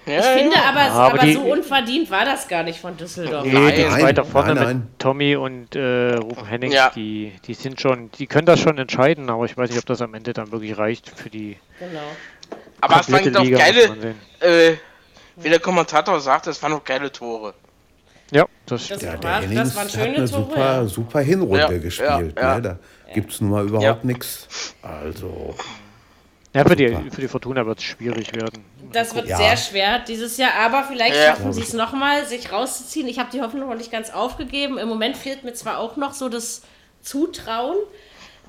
Ja, 0.06 0.18
ich 0.20 0.24
finde 0.42 0.56
aber, 0.56 0.80
Ja, 0.80 0.90
aber 0.92 1.14
aber, 1.14 1.18
die- 1.26 1.32
so 1.34 1.40
unverdient 1.42 2.10
war 2.10 2.24
das 2.24 2.46
gar 2.48 2.62
nicht 2.62 2.80
von 2.80 2.96
Düsseldorf. 2.96 3.44
Nee, 3.44 3.52
Nein, 3.52 3.74
die 3.74 3.82
ist 3.82 3.90
nein, 3.90 4.02
weiter 4.02 4.24
vorne 4.24 4.54
nein, 4.54 4.64
nein. 4.64 4.76
mit 4.78 4.98
Tommy 4.98 5.36
und 5.36 5.74
äh, 5.76 6.14
Rufen 6.14 6.46
Hennings, 6.46 6.74
Ja. 6.74 6.90
die, 6.94 7.32
die 7.46 7.54
sind 7.54 7.80
schon, 7.80 8.10
die 8.12 8.26
können 8.26 8.46
das 8.46 8.60
schon 8.60 8.78
entscheiden, 8.78 9.28
aber 9.30 9.44
ich 9.44 9.56
weiß 9.56 9.70
nicht, 9.70 9.78
ob 9.78 9.86
das 9.86 10.00
am 10.02 10.14
Ende 10.14 10.32
dann 10.32 10.50
wirklich 10.52 10.76
reicht 10.78 11.08
für 11.10 11.30
die 11.30 11.56
Genau. 11.78 12.00
aber 12.80 13.00
es 13.00 13.10
waren 13.12 13.32
doch 13.32 13.50
geile, 13.50 14.14
äh, 14.40 14.74
wie 15.36 15.48
der 15.50 15.60
Kommentator 15.60 16.20
sagt, 16.20 16.46
es 16.46 16.62
waren 16.62 16.72
doch 16.72 16.84
geile 16.84 17.10
Tore. 17.12 17.54
Ja, 18.32 18.44
das 18.66 18.88
Das, 18.88 19.02
Ja, 19.02 19.22
war, 19.22 19.40
das 19.42 19.76
waren 19.76 19.84
hat 19.84 19.90
schöne 19.92 20.04
eine 20.04 20.14
Tore. 20.16 20.26
super, 20.28 20.58
ja. 20.60 20.84
super 20.86 21.20
Hinrunde 21.20 21.58
Ja, 21.60 21.78
gespielt. 21.78 22.34
ja, 22.36 22.42
ja. 22.42 22.54
Ne? 22.56 22.62
Da 22.62 22.78
gibt 23.14 23.30
es 23.32 23.40
nun 23.40 23.50
mal 23.50 23.64
überhaupt 23.66 23.84
Ja. 23.84 23.98
nichts. 24.02 24.74
Also, 24.82 25.54
Ja, 26.56 26.64
für 26.64 26.74
die, 26.74 26.88
für 27.10 27.20
die 27.20 27.28
Fortuna 27.28 27.66
wird 27.66 27.78
es 27.80 27.84
schwierig 27.84 28.34
werden. 28.34 28.64
Das 28.90 29.14
wird 29.14 29.26
Ja. 29.28 29.36
sehr 29.36 29.56
schwer 29.58 29.98
dieses 29.98 30.38
Jahr, 30.38 30.54
aber 30.64 30.84
vielleicht 30.84 31.14
Ja. 31.14 31.26
schaffen 31.26 31.52
sie 31.52 31.60
es 31.60 31.74
nochmal, 31.74 32.24
sich 32.24 32.50
rauszuziehen. 32.50 33.06
Ich 33.08 33.18
habe 33.18 33.28
die 33.30 33.42
Hoffnung 33.42 33.68
noch 33.68 33.76
nicht 33.76 33.92
ganz 33.92 34.08
aufgegeben. 34.08 34.78
Im 34.78 34.88
Moment 34.88 35.18
fehlt 35.18 35.44
mir 35.44 35.52
zwar 35.52 35.78
auch 35.78 35.96
noch 35.96 36.14
so 36.14 36.30
das 36.30 36.62
Zutrauen, 37.02 37.76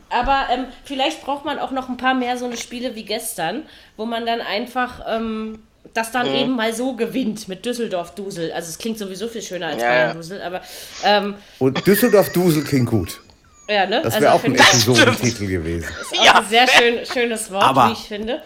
aber 0.10 0.46
ähm, 0.54 0.66
vielleicht 0.86 1.22
braucht 1.24 1.44
man 1.44 1.60
auch 1.60 1.72
noch 1.72 1.90
ein 1.90 1.98
paar 1.98 2.14
mehr 2.14 2.38
so 2.38 2.46
eine 2.46 2.56
Spiele 2.56 2.96
wie 2.96 3.04
gestern, 3.04 3.64
wo 3.98 4.06
man 4.06 4.26
dann 4.26 4.40
einfach 4.40 5.02
ähm, 5.06 5.60
das 5.94 6.12
dann 6.14 6.28
eben 6.28 6.56
mal 6.56 6.74
so 6.74 6.94
gewinnt 6.94 7.50
mit 7.50 7.66
Düsseldorf-Dusel. 7.66 8.54
Also 8.54 8.70
es 8.70 8.78
klingt 8.78 8.98
sowieso 9.00 9.28
viel 9.28 9.42
schöner 9.42 9.68
als 9.68 9.82
ja. 9.82 9.90
Bayern-Dusel, 9.90 10.42
aber 10.42 10.62
ähm, 11.04 11.36
und 11.60 11.86
Düsseldorf-Dusel 11.86 12.64
klingt 12.64 12.90
gut. 12.90 13.22
Ja, 13.70 13.86
ne? 13.86 14.02
Das 14.02 14.20
wäre 14.20 14.34
auch 14.34 14.44
ein 14.44 14.56
Episodentitel 14.56 15.48
gewesen. 15.48 15.86
ist 16.12 16.20
auch 16.30 16.36
ein 16.36 16.46
sehr 16.50 16.68
schön, 16.68 17.06
schönes 17.06 17.52
Wort, 17.52 17.64
Aber- 17.64 17.90
wie 17.90 17.94
ich 17.94 18.08
finde. 18.08 18.42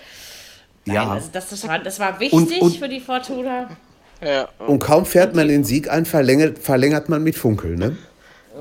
Nein, 0.86 0.96
Ja. 0.96 1.12
also 1.12 1.30
das, 1.32 1.50
das, 1.50 1.68
war, 1.68 1.80
das 1.80 2.00
war 2.00 2.20
wichtig 2.20 2.34
Und- 2.34 2.62
und- 2.62 2.78
für 2.78 2.90
die 2.90 3.00
Fortuna. 3.00 3.70
Ja. 4.24 4.50
Und 4.60 4.80
kaum 4.80 5.06
fährt 5.06 5.36
man 5.36 5.48
den 5.48 5.64
Sieg 5.64 5.90
ein, 5.90 6.06
verlängert, 6.06 6.60
verlängert 6.60 7.10
man 7.10 7.24
mit 7.24 7.36
Funkel, 7.36 7.76
ne? 7.76 7.98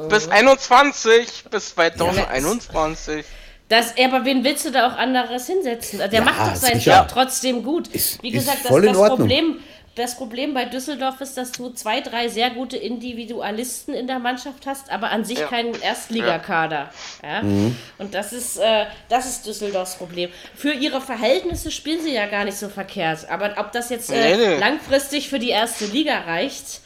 Bis 0.08 0.28
21, 0.28 1.44
bis 1.50 1.74
2021. 1.74 3.24
Das, 3.68 3.94
ja, 3.96 4.06
aber 4.08 4.24
wen 4.24 4.42
willst 4.42 4.64
du 4.64 4.70
da 4.72 4.88
auch 4.88 4.96
anderes 4.96 5.46
hinsetzen? 5.46 5.98
Der 5.98 6.10
Ja, 6.12 6.20
macht 6.22 6.40
doch 6.40 6.54
seinen 6.56 6.78
sicher. 6.80 6.98
Job 6.98 7.08
trotzdem 7.12 7.62
gut. 7.62 7.88
Ist- 7.88 8.22
Wie 8.22 8.28
ist 8.30 8.40
gesagt, 8.40 8.58
das, 8.64 8.68
voll 8.68 8.84
in 8.84 8.92
das, 8.92 8.98
Ordnung. 8.98 9.18
Problem, 9.18 9.56
das 10.00 10.16
Problem 10.16 10.54
bei 10.54 10.64
Düsseldorf 10.64 11.20
ist, 11.20 11.36
dass 11.36 11.52
du 11.52 11.70
zwei, 11.70 12.00
drei 12.00 12.28
sehr 12.28 12.50
gute 12.50 12.76
Individualisten 12.76 13.94
in 13.94 14.06
der 14.06 14.18
Mannschaft 14.18 14.66
hast, 14.66 14.90
aber 14.90 15.10
an 15.10 15.24
sich 15.24 15.38
Ja. 15.38 15.46
keinen 15.46 15.80
Erstligakader. 15.80 16.90
Ja? 17.22 17.42
Mhm. 17.42 17.76
Und 17.98 18.14
das 18.14 18.32
ist, 18.32 18.56
äh, 18.58 18.86
das 19.08 19.26
ist 19.26 19.46
Düsseldorfs 19.46 19.96
Problem. 19.96 20.30
Für 20.54 20.72
ihre 20.72 21.00
Verhältnisse 21.00 21.70
spielen 21.70 22.02
sie 22.02 22.12
ja 22.14 22.26
gar 22.26 22.44
nicht 22.44 22.56
so 22.58 22.68
verkehrt. 22.68 23.28
Aber 23.30 23.54
ob 23.58 23.72
das 23.72 23.90
jetzt 23.90 24.10
äh, 24.10 24.36
Nee, 24.36 24.46
nee. 24.48 24.58
langfristig 24.58 25.28
für 25.28 25.38
die 25.38 25.50
erste 25.50 25.86
Liga 25.86 26.18
reicht, 26.20 26.80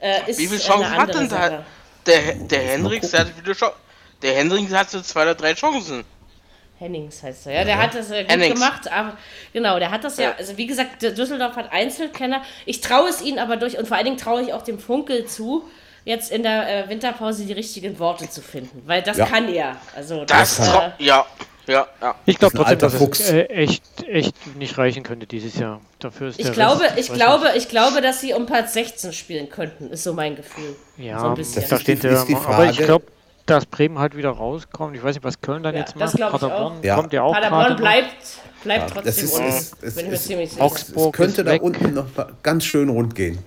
äh, 0.00 0.30
ist 0.30 0.38
Wie 0.38 0.46
viele 0.46 0.60
Chancen 0.60 0.96
hat 0.96 1.14
denn 1.14 1.28
da? 1.28 1.64
Der, 2.06 2.34
der 2.34 2.60
Hendrix, 2.62 3.12
hat 3.12 3.28
viele 3.42 3.54
Chancen. 3.54 3.76
Der 4.22 4.34
Hendrix 4.34 4.72
hatte 4.72 5.02
zwei 5.02 5.22
oder 5.22 5.34
drei 5.34 5.54
Chancen. 5.54 6.04
Hennings 6.78 7.22
heißt 7.22 7.46
er, 7.46 7.52
ja. 7.54 7.64
Der 7.64 7.78
hat 7.78 7.94
das 7.94 8.10
äh, 8.10 8.22
gut 8.22 8.30
Hennings. 8.32 8.54
gemacht, 8.54 8.90
aber 8.92 9.16
genau, 9.52 9.78
der 9.78 9.90
hat 9.90 10.04
das 10.04 10.16
ja, 10.16 10.24
Ja. 10.30 10.34
also 10.38 10.56
wie 10.56 10.66
gesagt, 10.66 11.02
Düsseldorf 11.02 11.56
hat 11.56 11.72
Einzelkenner. 11.72 12.42
Ich 12.66 12.80
traue 12.80 13.08
es 13.08 13.20
ihnen 13.20 13.38
aber 13.38 13.56
durch 13.56 13.78
und 13.78 13.86
vor 13.88 13.96
allen 13.96 14.06
Dingen 14.06 14.16
traue 14.18 14.42
ich 14.42 14.52
auch 14.52 14.62
dem 14.62 14.78
Funkel 14.78 15.24
zu, 15.26 15.64
jetzt 16.04 16.30
in 16.30 16.42
der 16.42 16.84
äh, 16.86 16.88
Winterpause 16.88 17.44
die 17.44 17.52
richtigen 17.52 17.98
Worte 17.98 18.30
zu 18.30 18.40
finden, 18.42 18.82
weil 18.86 19.02
das 19.02 19.16
Ja. 19.16 19.26
kann 19.26 19.48
er. 19.52 19.76
Also 19.96 20.24
Das, 20.24 20.56
das, 20.58 20.68
äh, 20.68 20.90
ja, 21.00 21.26
ja, 21.66 21.86
ja. 22.00 22.14
Ich 22.24 22.38
glaube 22.38 22.56
Das 22.56 22.62
trotzdem, 22.66 22.78
dass 22.78 22.94
Fuchs. 22.94 23.20
es 23.20 23.30
äh, 23.30 23.42
echt, 23.46 23.82
echt 24.06 24.56
nicht 24.56 24.78
reichen 24.78 25.02
könnte 25.02 25.26
dieses 25.26 25.56
Jahr. 25.58 25.80
Dafür 25.98 26.28
ist 26.28 26.38
ich 26.40 26.50
glaube, 26.52 26.84
Rest, 26.84 26.98
ich 26.98 27.12
glaube, 27.12 27.52
ich 27.56 27.68
glaube, 27.68 28.00
dass 28.00 28.20
sie 28.20 28.32
um 28.32 28.46
Platz 28.46 28.72
16 28.72 29.12
spielen 29.12 29.50
könnten, 29.50 29.90
ist 29.90 30.04
so 30.04 30.14
mein 30.14 30.34
Gefühl. 30.36 30.76
Ja, 30.96 31.18
so 31.20 31.26
ein 31.26 31.34
bisschen. 31.34 31.60
Das 31.60 31.70
da 31.70 31.76
ist 31.76 31.86
die- 31.88 31.96
steht 31.96 32.28
die 32.28 32.34
aber 32.36 32.70
ich 32.70 32.78
glaube, 32.78 33.04
dass 33.50 33.66
Bremen 33.66 33.98
halt 33.98 34.16
wieder 34.16 34.30
rauskommt. 34.30 34.96
Ich 34.96 35.02
weiß 35.02 35.16
nicht, 35.16 35.24
was 35.24 35.40
Köln 35.40 35.62
dann 35.62 35.74
Ja, 35.74 35.80
jetzt 35.80 35.94
das 35.98 36.16
macht. 36.18 36.32
Paderborn 36.32 36.78
auch. 36.78 36.84
Ja. 36.84 36.94
kommt 36.96 37.12
ja 37.12 37.22
auch 37.22 37.32
Paderborn 37.34 37.76
bleibt, 37.76 38.06
bleibt 38.64 38.84
Das 38.84 39.16
trotzdem 39.16 39.24
ist, 39.24 39.34
unten. 39.34 39.48
es, 39.48 39.72
es, 39.82 39.94
bin 39.96 40.04
ich 40.06 40.10
mir 40.12 40.16
ziemlich 40.18 40.50
sicher. 40.50 40.62
Augsburg 40.64 41.14
es 41.14 41.16
könnte 41.16 41.40
ist 41.42 41.46
da 41.46 41.52
weg. 41.52 41.62
unten 41.62 41.94
noch 41.94 42.06
ganz 42.42 42.64
schön 42.64 42.88
rund 42.88 43.14
gehen. 43.14 43.38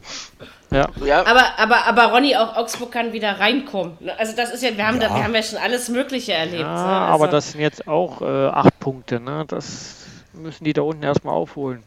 Ja. 0.72 0.88
ja. 1.06 1.20
Aber, 1.26 1.44
aber, 1.58 1.86
aber 1.86 2.14
Ronny, 2.14 2.36
auch 2.36 2.56
Augsburg 2.56 2.92
kann 2.94 3.12
wieder 3.12 3.40
reinkommen. 3.40 3.98
Also 4.18 4.34
das 4.36 4.52
ist 4.54 4.64
ja, 4.64 4.76
wir 4.78 4.88
haben, 4.88 5.00
Da, 5.02 5.08
Ja. 5.08 5.16
wir 5.16 5.24
haben 5.26 5.36
ja 5.36 5.44
schon 5.44 5.58
alles 5.60 5.90
Mögliche 5.90 6.32
erlebt. 6.34 6.62
Ja, 6.62 6.74
ne? 6.74 6.74
aber 6.74 7.24
Also- 7.26 7.36
das 7.36 7.52
sind 7.52 7.62
jetzt 7.62 7.88
auch 7.88 8.22
äh, 8.22 8.26
acht 8.48 8.80
Punkte. 8.80 9.20
Ne? 9.20 9.44
Das 9.48 9.98
müssen 10.34 10.64
die 10.64 10.72
da 10.74 10.82
unten 10.84 11.04
erstmal 11.04 11.34
aufholen. 11.36 11.84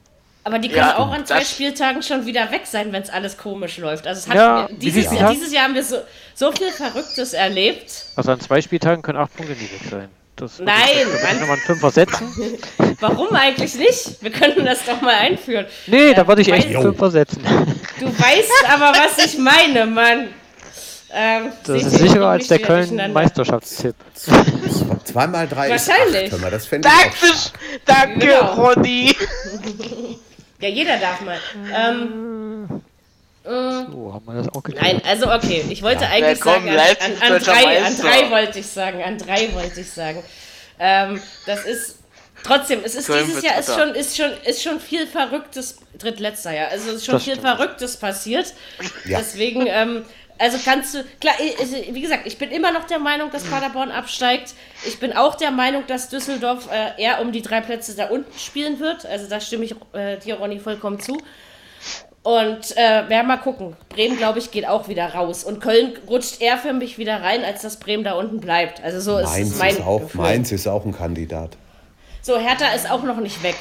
Aber 0.46 0.58
die 0.58 0.68
können 0.68 0.80
Ja, 0.86 0.98
auch 0.98 1.10
an 1.10 1.24
zwei 1.24 1.42
Spieltagen 1.42 2.02
schon 2.02 2.26
wieder 2.26 2.50
weg 2.50 2.62
sein, 2.66 2.92
wenn 2.92 3.02
es 3.02 3.08
alles 3.10 3.38
komisch 3.38 3.78
läuft. 3.78 4.06
Also 4.06 4.20
es 4.20 4.28
hat, 4.28 4.36
Ja, 4.36 4.68
wie 4.70 4.74
dieses, 4.74 5.10
Jahr, 5.12 5.32
dieses 5.32 5.52
Jahr 5.52 5.64
haben 5.64 5.74
wir 5.74 5.82
so, 5.82 5.96
so 6.34 6.52
viel 6.52 6.70
Verrücktes 6.70 7.32
erlebt. 7.32 7.90
Also 8.16 8.32
an 8.32 8.40
zwei 8.40 8.60
Spieltagen 8.60 9.02
können 9.02 9.18
acht 9.18 9.34
Punkte 9.34 9.54
nie 9.54 9.62
weg 9.62 9.80
sein. 9.90 10.08
Das 10.36 10.58
Nein, 10.58 10.74
Mann. 11.22 11.38
nochmal 11.40 11.56
einen 11.56 11.62
Fünfer 11.64 11.90
setzen. 11.90 12.28
Warum 13.00 13.28
eigentlich 13.34 13.74
nicht? 13.76 14.20
Wir 14.20 14.32
könnten 14.32 14.64
das 14.66 14.84
doch 14.84 15.00
mal 15.00 15.14
einführen. 15.14 15.64
Nee, 15.86 16.12
da 16.12 16.26
würde 16.26 16.42
ich 16.42 16.52
echt 16.52 16.66
einen 16.66 16.82
Fünfer 16.82 17.10
setzen. 17.10 17.42
Du 18.00 18.06
weißt 18.06 18.50
aber, 18.68 18.92
was 18.98 19.24
ich 19.24 19.38
meine, 19.38 19.86
Mann. 19.86 20.28
Ähm, 21.16 21.52
Das 21.64 21.80
ist 21.82 21.90
sicherer 21.92 22.30
als 22.30 22.40
nicht 22.40 22.50
der 22.50 22.58
wieder 22.58 22.66
Köln 22.66 22.80
durcheinander. 22.88 23.14
Meisterschaftstipp. 23.20 23.94
Zweimal 25.04 25.46
drei 25.46 25.70
ist 25.72 25.88
Wahrscheinlich. 25.88 26.24
acht. 26.24 26.32
Hör 26.32 26.38
mal, 26.40 26.50
das 26.50 26.68
Danke, 26.68 26.84
danke, 27.86 28.18
Genau. 28.18 28.54
Ronny. 28.54 29.14
Ja, 30.64 30.70
jeder 30.70 30.96
darf 30.96 31.20
mal. 31.20 31.38
Ähm, 31.76 32.80
So 33.42 34.14
haben 34.14 34.24
wir 34.24 34.34
das 34.34 34.48
auch 34.48 34.62
geklärt. 34.62 34.82
Nein, 34.82 35.02
also 35.06 35.30
okay, 35.30 35.62
ich 35.68 35.82
wollte 35.82 36.06
eigentlich 36.08 36.42
Willkommen, 36.42 36.66
sagen, 36.74 36.78
an, 37.00 37.12
an, 37.20 37.32
an, 37.34 37.42
drei, 37.42 37.84
an 37.84 37.96
drei 37.98 38.30
wollte 38.30 38.58
ich 38.60 38.66
sagen, 38.66 39.02
an 39.02 39.18
drei 39.18 39.52
wollte 39.52 39.82
ich 39.82 39.90
sagen. 39.90 40.22
Ähm, 40.78 41.20
das 41.44 41.66
ist 41.66 41.98
trotzdem, 42.42 42.80
es 42.82 42.94
ist 42.94 43.08
Köln 43.08 43.26
dieses 43.26 43.42
Jahr 43.42 43.58
ist 43.58 43.74
schon, 43.74 43.94
ist 43.94 44.16
schon, 44.16 44.30
ist 44.46 44.62
schon 44.62 44.80
viel 44.80 45.06
Verrücktes, 45.06 45.80
drittletzter 45.98 46.54
Jahr, 46.54 46.68
also 46.70 46.88
es 46.92 46.96
ist 46.96 47.04
schon 47.04 47.16
Das 47.16 47.24
viel 47.24 47.34
stimmt. 47.34 47.46
Verrücktes 47.46 47.96
passiert. 47.98 48.54
Ja. 49.04 49.18
Deswegen, 49.18 49.66
ähm, 49.66 50.06
Also 50.36 50.58
kannst 50.64 50.94
du, 50.94 51.04
klar, 51.20 51.34
also, 51.60 51.76
wie 51.92 52.00
gesagt, 52.00 52.26
ich 52.26 52.38
bin 52.38 52.50
immer 52.50 52.72
noch 52.72 52.84
der 52.84 52.98
Meinung, 52.98 53.30
dass 53.30 53.44
Paderborn 53.44 53.92
absteigt. 53.92 54.54
Ich 54.84 54.98
bin 54.98 55.12
auch 55.12 55.36
der 55.36 55.52
Meinung, 55.52 55.84
dass 55.86 56.08
Düsseldorf 56.08 56.68
äh, 56.72 57.00
eher 57.00 57.20
um 57.20 57.30
die 57.30 57.40
drei 57.42 57.60
Plätze 57.60 57.94
da 57.94 58.06
unten 58.06 58.36
spielen 58.38 58.80
wird. 58.80 59.06
Also 59.06 59.28
da 59.28 59.40
stimme 59.40 59.64
ich 59.64 59.76
äh, 59.92 60.18
dir, 60.18 60.34
Ronny, 60.36 60.58
vollkommen 60.58 60.98
zu. 60.98 61.18
Und 62.24 62.76
äh, 62.76 63.08
werden 63.08 63.28
mal 63.28 63.36
gucken. 63.36 63.76
Bremen, 63.90 64.16
glaube 64.16 64.38
ich, 64.38 64.50
geht 64.50 64.66
auch 64.66 64.88
wieder 64.88 65.14
raus. 65.14 65.44
Und 65.44 65.60
Köln 65.60 65.92
rutscht 66.08 66.40
eher 66.40 66.56
für 66.56 66.72
mich 66.72 66.98
wieder 66.98 67.22
rein, 67.22 67.44
als 67.44 67.62
dass 67.62 67.78
Bremen 67.78 68.02
da 68.02 68.14
unten 68.14 68.40
bleibt. 68.40 68.82
Also 68.82 68.98
so 68.98 69.18
ist 69.18 69.30
Mainz 69.30 69.50
es 69.50 69.58
mein 69.58 69.74
ist, 69.74 69.82
auch, 69.82 70.00
Gefühl. 70.00 70.20
Mainz 70.22 70.50
ist 70.50 70.66
auch 70.66 70.84
ein 70.84 70.96
Kandidat. 70.96 71.56
So, 72.22 72.38
Hertha 72.38 72.68
ist 72.74 72.90
auch 72.90 73.02
noch 73.02 73.18
nicht 73.18 73.42
weg. 73.42 73.56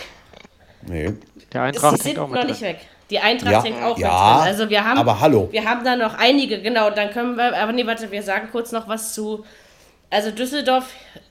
Nee. 0.88 1.14
Der 1.54 1.62
Sie 1.62 1.68
Eintracht 1.68 1.98
sind 1.98 2.06
hängt 2.08 2.20
auch 2.20 2.30
noch 2.30 2.36
mit 2.40 2.48
nicht 2.48 2.62
drin. 2.62 2.70
weg. 2.70 2.80
Die 3.10 3.20
Eintracht 3.20 3.52
Ja, 3.52 3.64
hängt 3.64 3.84
auch 3.84 3.98
ja, 3.98 4.08
mit 4.08 4.42
drin. 4.42 4.48
Also 4.48 4.70
wir 4.70 4.84
haben, 4.86 4.98
aber 4.98 5.20
hallo. 5.20 5.48
Wir 5.52 5.66
haben 5.66 5.84
da 5.84 5.96
noch 5.96 6.18
einige, 6.18 6.62
genau. 6.62 6.90
Dann 6.90 7.12
können 7.12 7.36
wir, 7.36 7.56
aber 7.58 7.72
nee, 7.72 7.86
warte, 7.86 8.10
wir 8.12 8.24
sagen 8.24 8.50
kurz 8.52 8.72
noch 8.72 8.88
was 8.88 9.14
zu. 9.14 9.46
Also 10.10 10.32
Düsseldorf, 10.32 10.86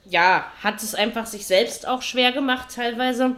ja, 0.05 0.45
hat 0.63 0.83
es 0.83 0.95
einfach 0.95 1.27
sich 1.27 1.47
selbst 1.47 1.87
auch 1.87 2.03
schwer 2.03 2.33
gemacht 2.33 2.69
teilweise. 2.75 3.37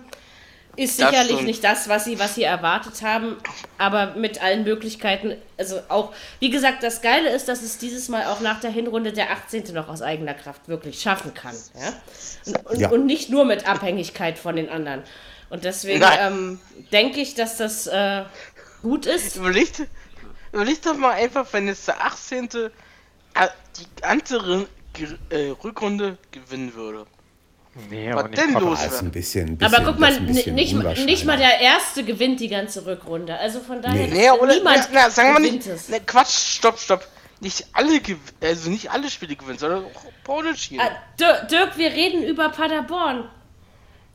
Ist 0.76 0.98
Das 1.00 1.10
sicherlich 1.10 1.32
stimmt. 1.34 1.46
nicht 1.46 1.62
das, 1.62 1.88
was 1.88 2.04
sie, 2.04 2.18
was 2.18 2.34
sie 2.34 2.42
erwartet 2.42 3.00
haben, 3.02 3.36
aber 3.78 4.14
mit 4.16 4.42
allen 4.42 4.64
Möglichkeiten. 4.64 5.36
Also 5.56 5.78
auch, 5.88 6.12
wie 6.40 6.50
gesagt, 6.50 6.82
das 6.82 7.00
Geile 7.00 7.28
ist, 7.28 7.46
dass 7.46 7.62
es 7.62 7.78
dieses 7.78 8.08
Mal 8.08 8.24
auch 8.24 8.40
nach 8.40 8.58
der 8.58 8.70
Hinrunde 8.72 9.12
der 9.12 9.30
18. 9.30 9.72
noch 9.72 9.88
aus 9.88 10.02
eigener 10.02 10.34
Kraft 10.34 10.66
wirklich 10.66 11.00
schaffen 11.00 11.32
kann. 11.32 11.54
Ja? 11.80 11.92
Und, 12.46 12.66
und, 12.72 12.80
Ja. 12.80 12.88
und 12.90 13.06
nicht 13.06 13.30
nur 13.30 13.44
mit 13.44 13.68
Abhängigkeit 13.68 14.36
von 14.36 14.56
den 14.56 14.68
anderen. 14.68 15.04
Und 15.50 15.64
deswegen 15.64 16.04
ähm, 16.18 16.58
denke 16.92 17.20
ich, 17.20 17.34
dass 17.34 17.56
das 17.56 17.86
äh, 17.86 18.24
gut 18.82 19.06
ist. 19.06 19.36
Überleg, 19.36 19.70
überleg 20.52 20.82
doch 20.82 20.96
mal 20.96 21.12
einfach, 21.12 21.46
wenn 21.52 21.66
jetzt 21.68 21.86
der 21.88 22.04
18. 22.04 22.48
äh, 22.54 22.68
die 23.78 24.00
ganze 24.00 24.66
Ge- 24.92 25.18
äh, 25.30 25.50
Rückrunde 25.62 26.18
gewinnen 26.30 26.74
würde. 26.74 27.06
Nee, 27.90 28.12
Was 28.14 28.20
aber 28.24 28.28
denn 28.28 28.52
los? 28.54 28.78
Ein 29.00 29.10
bisschen, 29.10 29.48
ein 29.48 29.56
bisschen 29.58 29.74
Aber 29.74 29.84
guck 29.84 29.98
mal, 29.98 30.20
nicht, 30.20 30.46
nicht 30.46 31.24
mal 31.24 31.36
der 31.36 31.58
Erste 31.60 32.04
gewinnt 32.04 32.38
die 32.38 32.48
ganze 32.48 32.86
Rückrunde. 32.86 33.36
Also 33.36 33.58
von 33.60 33.82
daher, 33.82 34.06
Nee. 34.06 34.12
Nee, 34.12 34.30
oder 34.30 34.54
niemand 34.54 34.88
na, 34.92 35.00
na, 35.06 35.10
sagen 35.10 35.32
wir 35.32 35.40
gewinnt 35.40 35.66
nicht. 35.66 35.66
es. 35.66 35.88
Ne, 35.88 36.00
Quatsch, 36.00 36.30
stopp, 36.56 36.78
stopp. 36.78 37.04
Nicht 37.40 37.66
alle 37.72 37.96
gew- 37.96 38.16
also 38.40 38.70
nicht 38.70 38.92
alle 38.92 39.10
Spiele 39.10 39.34
gewinnen, 39.34 39.58
sondern 39.58 39.84
auch 39.86 40.04
Unentschieden. 40.38 40.80
Ah, 40.80 40.90
Dirk, 41.18 41.48
Dirk, 41.48 41.76
wir 41.76 41.90
reden 41.90 42.22
über 42.22 42.48
Paderborn. 42.50 43.28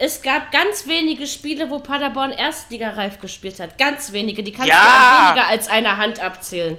Es 0.02 0.22
gab 0.22 0.52
ganz 0.52 0.88
wenige 0.88 1.28
Spiele, 1.28 1.70
wo 1.70 1.80
Paderborn 1.80 2.32
Erstligareif 2.32 3.20
gespielt 3.20 3.60
hat. 3.60 3.78
Ganz 3.78 4.14
wenige. 4.14 4.44
Die 4.44 4.54
kannst 4.54 4.70
Ja. 4.70 4.76
du 4.78 5.28
weniger 5.36 5.48
als 5.50 5.68
einer 5.68 5.98
Hand 5.98 6.22
abzählen. 6.24 6.78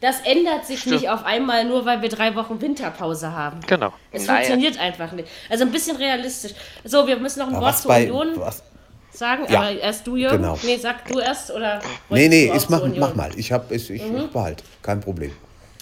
Das 0.00 0.20
ändert 0.20 0.66
sich 0.66 0.80
Stimmt. 0.80 0.96
nicht 0.96 1.08
auf 1.10 1.24
einmal 1.24 1.64
nur, 1.64 1.84
weil 1.86 2.02
wir 2.02 2.08
drei 2.10 2.34
Wochen 2.36 2.60
Winterpause 2.60 3.32
haben. 3.32 3.60
Genau. 3.66 3.92
Es 4.12 4.26
Naja. 4.26 4.36
funktioniert 4.40 4.78
einfach 4.78 5.10
nicht. 5.12 5.28
Also 5.48 5.64
ein 5.64 5.72
bisschen 5.72 5.96
realistisch. 5.96 6.52
So, 6.84 7.06
wir 7.06 7.16
müssen 7.16 7.40
noch 7.40 7.48
ein 7.48 7.54
Wort 7.54 7.64
was 7.64 7.82
zur 7.82 7.96
Union 7.96 8.32
was, 8.36 8.62
sagen. 9.10 9.46
Ja, 9.48 9.60
Aber 9.60 9.70
erst 9.72 10.06
du, 10.06 10.14
Jürgen. 10.16 10.36
genau. 10.36 10.58
Nee, 10.62 10.76
sag 10.76 11.06
du 11.08 11.18
erst 11.18 11.50
oder. 11.50 11.80
nee, 12.10 12.28
nee, 12.28 12.44
ist, 12.54 12.68
mach, 12.70 12.82
mach 12.96 13.14
mal. 13.14 13.30
Ich, 13.36 13.50
hab, 13.50 13.72
ich, 13.72 13.90
ich, 13.90 14.02
Mhm. 14.02 14.18
ich 14.18 14.26
behalte. 14.30 14.62
Kein 14.82 15.00
Problem. 15.00 15.32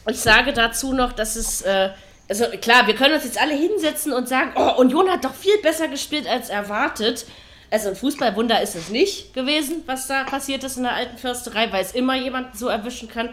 Ich 0.09 0.21
sage 0.21 0.53
dazu 0.53 0.93
noch, 0.95 1.13
dass 1.13 1.35
es, 1.35 1.63
äh, 1.63 1.91
also 2.28 2.44
klar, 2.61 2.86
wir 2.86 2.94
können 2.94 3.15
uns 3.15 3.24
jetzt 3.24 3.40
alle 3.40 3.55
hinsetzen 3.55 4.12
und 4.12 4.28
sagen, 4.28 4.53
oh, 4.57 4.81
Union 4.81 5.09
hat 5.09 5.24
doch 5.24 5.35
viel 5.35 5.59
besser 5.62 5.89
gespielt 5.89 6.27
als 6.27 6.48
erwartet. 6.48 7.27
Also 7.70 7.89
ein 7.89 7.97
Fußballwunder 7.97 8.62
ist 8.62 8.77
es 8.77 8.90
nicht 8.90 9.35
gewesen, 9.35 9.82
was 9.86 10.07
da 10.07 10.24
passiert 10.24 10.62
ist 10.65 10.77
in 10.77 10.85
der 10.85 10.94
alten 10.94 11.19
Försterei, 11.19 11.73
weil 11.73 11.82
es 11.82 11.93
immer 11.93 12.16
jemanden 12.16 12.57
so 12.57 12.69
erwischen 12.69 13.09
kann. 13.09 13.31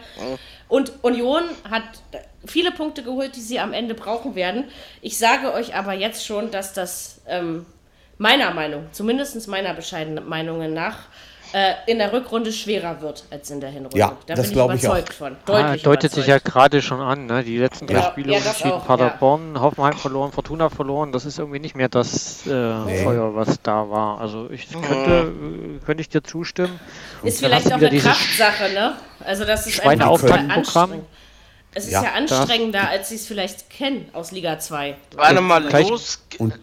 Und 0.68 0.92
Union 1.04 1.44
hat 1.70 1.84
viele 2.46 2.72
Punkte 2.72 3.04
geholt, 3.04 3.36
die 3.36 3.42
sie 3.42 3.60
am 3.60 3.74
Ende 3.74 3.94
brauchen 3.94 4.36
werden. 4.36 4.66
Ich 5.02 5.18
sage 5.18 5.54
euch 5.54 5.76
aber 5.76 5.94
jetzt 5.94 6.26
schon, 6.26 6.50
dass 6.50 6.74
das 6.74 7.22
ähm, 7.28 7.66
meiner 8.18 8.52
Meinung, 8.52 8.88
zumindest 8.92 9.48
meiner 9.48 9.74
bescheidenen 9.74 10.28
Meinungen 10.28 10.74
nach, 10.74 10.98
äh, 11.54 11.74
in 11.88 12.00
der 12.00 12.12
Rückrunde 12.12 12.52
schwerer 12.52 13.00
wird 13.02 13.24
als 13.30 13.50
in 13.52 13.62
der 13.62 13.70
Hinrunde. 13.70 13.98
Ja, 13.98 14.18
da 14.26 14.34
das 14.36 14.48
bin 14.52 14.52
ich 14.52 14.58
ich 14.58 14.62
auch. 14.62 14.70
überzeugt 14.98 15.14
von. 15.14 15.34
Ah, 15.34 15.38
Deutlich 15.46 15.84
deutet 15.84 16.12
sich 16.12 16.26
überzeugt. 16.28 16.46
ja 16.48 16.52
gerade 16.52 16.82
schon 16.82 17.00
an, 17.00 17.26
ne? 17.28 17.44
Die 17.44 17.58
letzten 17.58 17.88
drei 17.88 17.96
Ja, 17.96 18.12
Spiele 18.12 18.34
ja, 18.34 18.40
auch, 18.72 18.86
Paderborn, 18.86 19.60
Hoffenheim 19.60 19.94
verloren, 19.98 20.32
Fortuna 20.32 20.70
verloren. 20.70 21.12
Das 21.12 21.26
ist 21.26 21.40
irgendwie 21.40 21.60
nicht 21.60 21.76
mehr 21.76 21.90
das 21.90 22.46
äh, 22.48 23.04
Feuer, 23.04 23.36
was 23.36 23.62
da 23.62 23.90
war. 23.90 24.20
Also 24.20 24.50
ich 24.50 24.68
könnte, 24.70 25.32
äh, 25.82 25.86
könnte 25.86 26.02
ich 26.02 26.10
dir 26.10 26.24
zustimmen. 26.24 26.80
Ist 27.24 27.40
vielleicht 27.40 27.68
auch 27.72 27.78
eine 27.78 27.90
Kraftsache, 28.00 28.74
ne? 28.74 28.96
Also 29.24 29.46
das 29.46 29.68
ist 29.68 29.76
Schweineauftakt-Programm. 29.76 30.52
anstrengend. 30.52 31.06
Es 31.76 31.86
ist 31.86 31.92
Ja, 31.92 32.04
ja, 32.04 32.12
anstrengender, 32.14 32.88
als 32.90 33.10
sie 33.10 33.16
es 33.16 33.26
vielleicht 33.28 33.70
kennen 33.70 34.08
aus 34.14 34.32
Liga 34.32 34.60
2. 34.60 34.96
Warte 35.16 35.42
mal, 35.42 35.64
los. 35.72 36.24
Und 36.38 36.54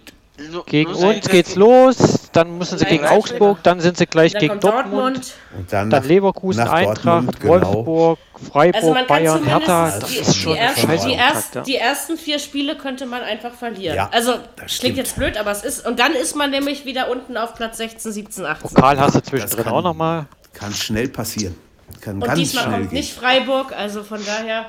Gegen 0.66 0.94
uns 0.94 1.28
geht's 1.28 1.54
los, 1.56 1.96
dann 2.32 2.58
müssen 2.58 2.78
sie 2.78 2.84
gegen 2.84 3.04
Augsburg, 3.04 3.58
dann 3.62 3.80
sind 3.80 3.96
sie 3.96 4.06
gleich 4.06 4.32
Dann 4.32 4.40
gegen 4.40 4.60
Dortmund, 4.60 4.92
Dortmund. 5.16 5.32
Und 5.58 5.72
dann, 5.72 5.90
dann 5.90 6.04
Leverkusen, 6.04 6.64
nach 6.64 6.72
Eintracht, 6.72 7.04
Dortmund, 7.06 7.40
genau. 7.40 7.74
Wolfsburg, 7.74 8.18
Freiburg, 8.52 8.74
Also 8.76 8.88
man 8.88 8.96
kann 8.98 9.06
Bayern, 9.08 9.44
Hertha. 9.44 9.90
zumindest 9.90 10.02
Das 10.02 10.10
die, 10.10 10.16
ist 10.18 10.36
schon 10.36 10.52
die, 10.54 10.58
ersten, 10.58 10.90
die, 11.08 11.12
erst, 11.14 11.54
ja. 11.54 11.60
die 11.62 11.76
ersten 11.76 12.16
vier 12.16 12.38
Spiele 12.38 12.76
könnte 12.76 13.06
man 13.06 13.22
einfach 13.22 13.52
verlieren. 13.52 13.96
Ja, 13.96 14.08
also 14.12 14.34
das 14.56 14.78
klingt 14.78 14.96
jetzt 14.96 15.16
blöd, 15.16 15.36
aber 15.36 15.50
es 15.50 15.62
ist. 15.64 15.86
Und 15.86 15.98
dann 15.98 16.12
ist 16.14 16.34
man 16.36 16.50
nämlich 16.50 16.84
wieder 16.84 17.10
unten 17.10 17.36
auf 17.36 17.54
Platz 17.54 17.76
16, 17.78 18.12
17, 18.12 18.44
18. 18.46 18.70
Pokal 18.74 18.98
hast 19.00 19.14
du 19.16 19.22
zwischendrin 19.22 19.64
kann- 19.64 19.72
auch 19.74 19.82
nochmal. 19.82 20.26
Kann 20.54 20.72
schnell 20.72 21.08
passieren. 21.08 21.56
Kann 22.00 22.14
Und 22.14 22.20
ganz 22.24 22.38
diesmal 22.38 22.64
schnell 22.64 22.74
kommt 22.78 22.90
gehen. 22.90 22.98
nicht 22.98 23.12
Freiburg, 23.12 23.72
also 23.76 24.02
von 24.02 24.20
daher. 24.24 24.66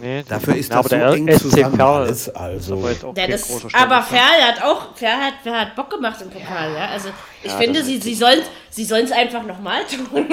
Nee, 0.00 0.24
Dafür 0.28 0.56
ist 0.56 0.70
Ja, 0.70 0.82
das 0.82 0.86
aber 0.86 0.88
so 0.88 0.96
der 0.96 1.06
eng 1.16 1.28
SC 1.38 1.42
zusammen 1.42 1.80
alles. 1.80 2.28
ist 2.28 2.36
Also, 2.36 2.76
kein 3.14 3.30
das, 3.30 3.50
aber 3.74 4.02
Stolz. 4.02 4.08
Ferl 4.08 4.42
hat 4.46 4.62
auch, 4.62 4.96
Ferl 4.96 5.20
hat, 5.20 5.34
Ferl 5.42 5.60
hat 5.60 5.76
Bock 5.76 5.90
gemacht 5.90 6.20
im 6.22 6.30
Pokal, 6.30 6.72
ja. 6.74 6.86
Also 6.88 7.10
ich 7.42 7.52
finde, 7.52 7.82
sie, 7.82 7.98
sie 7.98 8.14
sollen 8.14 8.42
sie 8.70 8.82
es 8.90 9.12
einfach 9.12 9.42
nochmal 9.42 9.82
tun. 9.84 10.28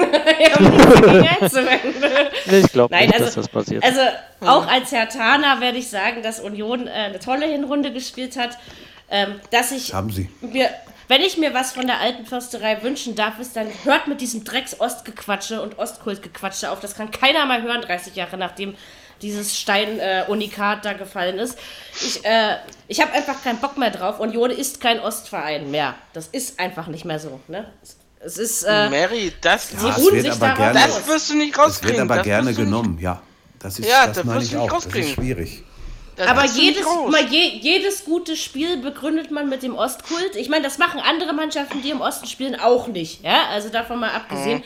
ich 2.50 2.72
glaube 2.72 2.94
Nein, 2.94 3.06
nicht, 3.06 3.14
also, 3.14 3.24
dass 3.26 3.34
das 3.34 3.48
passiert. 3.48 3.84
also 3.84 4.00
auch 4.40 4.66
als 4.66 4.92
Herr 4.92 5.08
Taner 5.08 5.60
werde 5.60 5.78
ich 5.78 5.88
sagen, 5.88 6.22
dass 6.22 6.40
Union 6.40 6.86
äh, 6.86 6.90
eine 6.90 7.18
tolle 7.18 7.46
Hinrunde 7.46 7.92
gespielt 7.92 8.36
hat. 8.36 8.56
Ähm, 9.10 9.40
dass 9.50 9.72
ich 9.72 9.92
haben 9.92 10.10
sie. 10.10 10.30
mir, 10.40 10.70
wenn 11.08 11.20
ich 11.22 11.36
mir 11.36 11.52
was 11.52 11.72
von 11.72 11.86
der 11.86 11.98
alten 11.98 12.24
Försterei 12.26 12.80
wünschen 12.82 13.16
darf, 13.16 13.40
ist 13.40 13.56
dann 13.56 13.66
hört 13.82 14.06
mit 14.06 14.20
diesem 14.20 14.44
Drecks-Ostgequatsche 14.44 15.60
und 15.60 15.78
Ostkultgequatsche 15.78 16.70
auf. 16.70 16.78
Das 16.78 16.94
kann 16.94 17.10
keiner 17.10 17.44
mal 17.46 17.62
hören, 17.62 17.82
30 17.82 18.14
Jahre 18.14 18.36
nachdem 18.38 18.76
dieses 19.22 19.58
Stein-Unikat 19.58 20.84
da 20.84 20.92
gefallen 20.92 21.38
ist. 21.38 21.58
Ich, 22.00 22.24
äh, 22.24 22.56
ich 22.88 23.00
habe 23.00 23.12
einfach 23.12 23.42
keinen 23.42 23.58
Bock 23.58 23.76
mehr 23.78 23.90
drauf. 23.90 24.20
Union 24.20 24.50
ist 24.50 24.80
kein 24.80 25.00
Ostverein 25.00 25.70
mehr. 25.70 25.94
Das 26.12 26.28
ist 26.28 26.58
einfach 26.58 26.86
nicht 26.86 27.04
mehr 27.04 27.18
so. 27.18 27.40
Ne? 27.48 27.70
Es- 28.22 28.36
ist. 28.38 28.64
Äh, 28.64 28.90
Mary, 28.90 29.32
das, 29.40 29.70
sie 29.70 29.76
Ja, 29.86 29.94
es 29.96 29.98
ruhen 30.02 30.12
wird 30.14 30.24
sich 30.24 30.32
aber 30.32 30.46
darauf 30.48 30.58
gerne- 30.58 30.80
das 30.80 31.06
wirst 31.08 31.30
du 31.30 31.34
nicht 31.36 31.52
Es 31.52 31.56
wird 31.58 31.66
rauskriegen. 31.68 32.00
aber 32.02 32.16
das 32.16 32.24
gerne 32.24 32.46
wirst 32.48 32.58
du 32.58 32.62
nicht- 32.62 32.70
genommen, 32.70 32.98
ja. 33.00 33.22
Das 33.58 33.78
ist, 33.78 33.88
Ja, 33.88 34.06
das 34.06 34.16
das 34.16 34.24
meine 34.24 34.38
wirst 34.40 34.46
ich 34.48 34.52
du 34.52 34.58
nicht 34.62 34.70
auch. 34.70 34.74
Das 34.76 34.84
ist 34.84 34.86
rauskriegen. 34.94 35.14
schwierig. 35.14 35.62
das 36.16 36.28
Aber 36.28 36.44
jedes, 36.44 36.84
mal 36.84 37.24
je, 37.30 37.58
jedes 37.62 38.04
gute 38.04 38.36
Spiel 38.36 38.76
begründet 38.76 39.30
man 39.30 39.48
mit 39.48 39.62
dem 39.62 39.74
Ostkult. 39.74 40.36
Ich 40.36 40.50
meine, 40.50 40.64
das 40.64 40.76
machen 40.76 41.00
andere 41.00 41.32
Mannschaften, 41.32 41.80
die 41.82 41.88
im 41.90 42.02
Osten 42.02 42.26
spielen, 42.26 42.60
auch 42.60 42.88
nicht. 42.88 43.24
Ja, 43.24 43.48
also 43.50 43.70
davon 43.70 44.00
mal 44.00 44.10
abgesehen. 44.10 44.58
Mhm. 44.58 44.64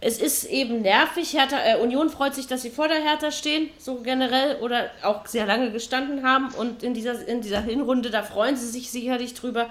Es 0.00 0.18
ist 0.18 0.44
eben 0.44 0.82
nervig. 0.82 1.32
Hertha, 1.32 1.58
äh, 1.58 1.76
Union 1.76 2.10
freut 2.10 2.34
sich, 2.34 2.46
dass 2.46 2.62
sie 2.62 2.70
vor 2.70 2.88
der 2.88 3.02
Hertha 3.02 3.30
stehen, 3.30 3.70
so 3.78 3.96
generell, 3.96 4.56
oder 4.56 4.90
auch 5.02 5.26
sehr 5.26 5.46
lange 5.46 5.72
gestanden 5.72 6.22
haben. 6.22 6.48
Und 6.54 6.82
in 6.82 6.92
dieser, 6.94 7.26
in 7.26 7.40
dieser 7.40 7.62
Hinrunde, 7.62 8.10
da 8.10 8.22
freuen 8.22 8.56
sie 8.56 8.68
sich 8.68 8.90
sicherlich 8.90 9.34
drüber. 9.34 9.70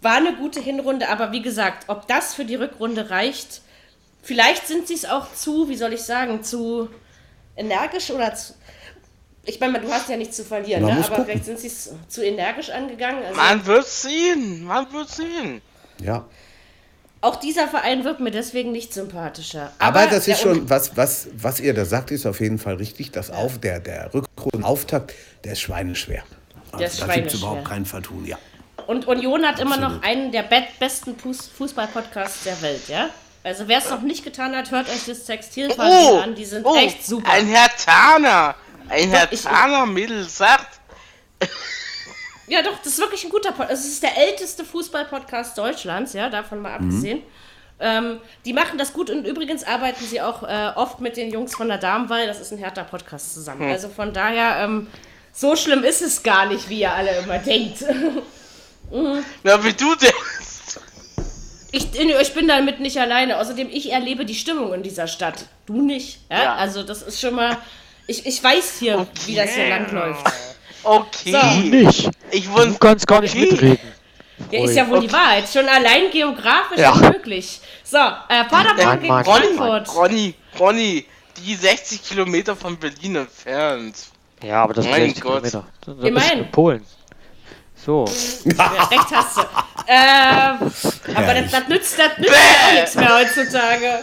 War 0.00 0.14
eine 0.14 0.34
gute 0.34 0.60
Hinrunde, 0.60 1.08
aber 1.08 1.32
wie 1.32 1.42
gesagt, 1.42 1.84
ob 1.88 2.06
das 2.06 2.34
für 2.34 2.44
die 2.44 2.54
Rückrunde 2.54 3.10
reicht, 3.10 3.62
vielleicht 4.22 4.68
sind 4.68 4.86
sie 4.86 4.94
es 4.94 5.04
auch 5.04 5.32
zu, 5.34 5.68
wie 5.68 5.76
soll 5.76 5.92
ich 5.92 6.02
sagen, 6.02 6.44
zu 6.44 6.88
energisch 7.56 8.10
oder 8.10 8.34
zu. 8.34 8.54
Ich 9.44 9.58
meine, 9.58 9.80
du 9.80 9.90
hast 9.90 10.08
ja 10.08 10.16
nichts 10.16 10.36
zu 10.36 10.44
verlieren, 10.44 10.84
ne? 10.84 10.94
muss 10.94 11.06
aber 11.06 11.16
gucken. 11.16 11.24
vielleicht 11.24 11.46
sind 11.46 11.58
sie 11.58 11.68
es 11.68 11.90
zu 12.08 12.22
energisch 12.22 12.70
angegangen. 12.70 13.24
Also 13.24 13.34
Man 13.34 13.66
wird 13.66 13.86
sehen, 13.86 14.64
man 14.64 14.92
wird 14.92 15.08
sehen. 15.08 15.62
Ja. 16.00 16.26
Auch 17.20 17.36
dieser 17.36 17.66
Verein 17.68 18.04
wird 18.04 18.20
mir 18.20 18.30
deswegen 18.30 18.72
nicht 18.72 18.92
sympathischer. 18.94 19.72
Aber, 19.78 20.06
das 20.06 20.24
der 20.26 20.34
ist 20.34 20.40
schon, 20.40 20.68
was, 20.70 20.96
was, 20.96 21.28
was 21.36 21.60
ihr 21.60 21.74
da 21.74 21.84
sagt, 21.84 22.10
ist 22.10 22.26
auf 22.26 22.40
jeden 22.40 22.58
Fall 22.58 22.74
richtig. 22.74 23.10
Das 23.12 23.30
auf, 23.30 23.58
der, 23.58 23.80
der 23.80 24.12
Rückrundenauftakt, 24.14 25.14
der 25.44 25.52
ist 25.52 25.60
schweineschwer. 25.60 26.22
Also, 26.72 26.78
Der 26.78 26.86
ist 26.88 27.00
da 27.02 27.06
gibt 27.14 27.28
es 27.28 27.34
überhaupt 27.34 27.64
kein 27.64 27.84
Vertun, 27.86 28.24
ja. 28.26 28.36
Und 28.86 29.06
Union 29.06 29.44
hat 29.46 29.58
immer 29.58 29.76
noch 29.76 29.86
Absolut. 29.96 30.04
einen 30.04 30.32
der 30.32 30.42
be 30.44 30.62
besten 30.78 31.16
Fuß- 31.16 31.50
Fußball-Podcasts 31.56 32.44
der 32.44 32.60
Welt, 32.62 32.88
ja? 32.88 33.10
Also 33.44 33.68
wer 33.68 33.78
es 33.78 33.88
noch 33.90 34.02
nicht 34.02 34.24
getan 34.24 34.54
hat, 34.56 34.70
hört 34.70 34.88
euch 34.88 35.04
das 35.06 35.24
Textilfernsehen 35.24 36.12
Oh, 36.12 36.18
an. 36.20 36.34
Die 36.34 36.44
sind 36.44 36.64
oh, 36.66 36.76
echt 36.76 37.04
super. 37.06 37.30
Ein 37.30 37.46
Herr 37.46 37.68
Taner. 37.76 38.54
Ein 38.88 39.08
Herr 39.10 39.32
ich- 39.32 39.42
Taner 39.42 39.86
Mädel 39.86 40.28
sagt. 40.28 40.80
Ja, 42.48 42.62
doch, 42.62 42.78
das 42.78 42.94
ist 42.94 42.98
wirklich 42.98 43.24
ein 43.24 43.30
guter 43.30 43.52
Podcast. 43.52 43.84
Es 43.84 43.92
ist 43.92 44.02
der 44.02 44.16
älteste 44.16 44.64
Fußball-Podcast 44.64 45.56
Deutschlands, 45.56 46.12
ja, 46.14 46.30
davon 46.30 46.62
mal 46.62 46.74
abgesehen. 46.74 47.22
Ähm, 47.80 48.18
die 48.44 48.52
machen 48.52 48.78
das 48.78 48.92
gut 48.92 49.08
und 49.10 49.24
übrigens 49.24 49.62
arbeiten 49.64 50.04
sie 50.04 50.20
auch 50.20 50.42
äh, 50.42 50.72
oft 50.74 51.00
mit 51.00 51.16
den 51.16 51.30
Jungs 51.30 51.54
von 51.54 51.68
der 51.68 51.78
Damenwahl. 51.78 52.26
Das 52.26 52.40
ist 52.40 52.52
ein 52.52 52.58
härter 52.58 52.84
Podcast 52.84 53.34
zusammen. 53.34 53.60
Hm. 53.60 53.72
Also 53.72 53.88
von 53.88 54.12
daher, 54.12 54.64
ähm, 54.64 54.88
so 55.32 55.54
schlimm 55.54 55.84
ist 55.84 56.02
es 56.02 56.22
gar 56.22 56.46
nicht, 56.46 56.68
wie 56.68 56.80
ihr 56.80 56.92
alle 56.92 57.16
immer 57.18 57.38
denkt. 57.38 57.84
Na, 59.44 59.64
wie 59.64 59.72
du 59.72 59.94
denn? 59.94 60.10
Ich, 61.70 61.94
ich 61.94 62.34
bin 62.34 62.48
damit 62.48 62.80
nicht 62.80 62.98
alleine. 62.98 63.38
Außerdem, 63.38 63.68
ich 63.70 63.92
erlebe 63.92 64.24
die 64.24 64.34
Stimmung 64.34 64.72
in 64.72 64.82
dieser 64.82 65.06
Stadt. 65.06 65.46
Du 65.66 65.82
nicht. 65.82 66.20
Ja? 66.30 66.42
Ja. 66.42 66.54
Also, 66.54 66.82
das 66.82 67.02
ist 67.02 67.20
schon 67.20 67.34
mal. 67.34 67.58
Ich, 68.06 68.24
ich 68.24 68.42
weiß 68.42 68.78
hier, 68.78 69.06
wie 69.26 69.34
das 69.34 69.50
hier 69.50 69.68
langläuft. 69.68 70.26
Okay. 70.82 71.32
So. 71.32 71.60
Nicht. 71.60 72.10
Ich 72.30 72.44
Du 72.46 72.52
wusste. 72.52 72.76
kannst 72.80 73.06
gar 73.06 73.20
nicht 73.20 73.34
Okay. 73.34 73.50
mitreden. 73.50 73.78
Ja, 74.50 74.64
ist 74.64 74.76
ja 74.76 74.88
wohl 74.88 75.00
die 75.00 75.12
Wahrheit. 75.12 75.48
Schon 75.52 75.68
allein 75.68 76.10
geografisch 76.12 76.78
Ja. 76.78 76.92
unmöglich. 76.92 77.60
So, 77.82 77.96
äh, 77.98 78.44
Paderborn 78.44 79.00
gegen 79.00 79.12
Mann, 79.12 79.24
Frankfurt. 79.24 79.94
Ronny, 79.96 80.34
Ronny, 80.58 81.06
die 81.38 81.54
60 81.54 82.02
Kilometer 82.02 82.54
von 82.54 82.76
Berlin 82.78 83.16
entfernt. 83.16 83.96
Ja, 84.42 84.62
aber 84.62 84.74
das 84.74 84.84
sind 84.84 84.92
Mein 84.92 85.02
60 85.06 85.22
Gott. 85.22 85.42
Kilometer. 85.42 86.06
Immerhin. 86.06 86.38
du 86.38 86.44
in 86.44 86.50
Polen. 86.52 86.86
So. 87.84 88.04
Ja, 88.44 88.88
recht 88.90 89.10
hast 89.12 89.36
du. 89.38 89.40
Äh, 89.86 91.14
aber 91.14 91.34
das, 91.34 91.50
das 91.50 91.68
nützt, 91.68 91.98
das 91.98 92.18
nützt 92.18 92.30
ja 92.32 92.68
auch 92.68 92.72
nichts 92.74 92.94
mehr 92.94 93.14
heutzutage. 93.18 94.00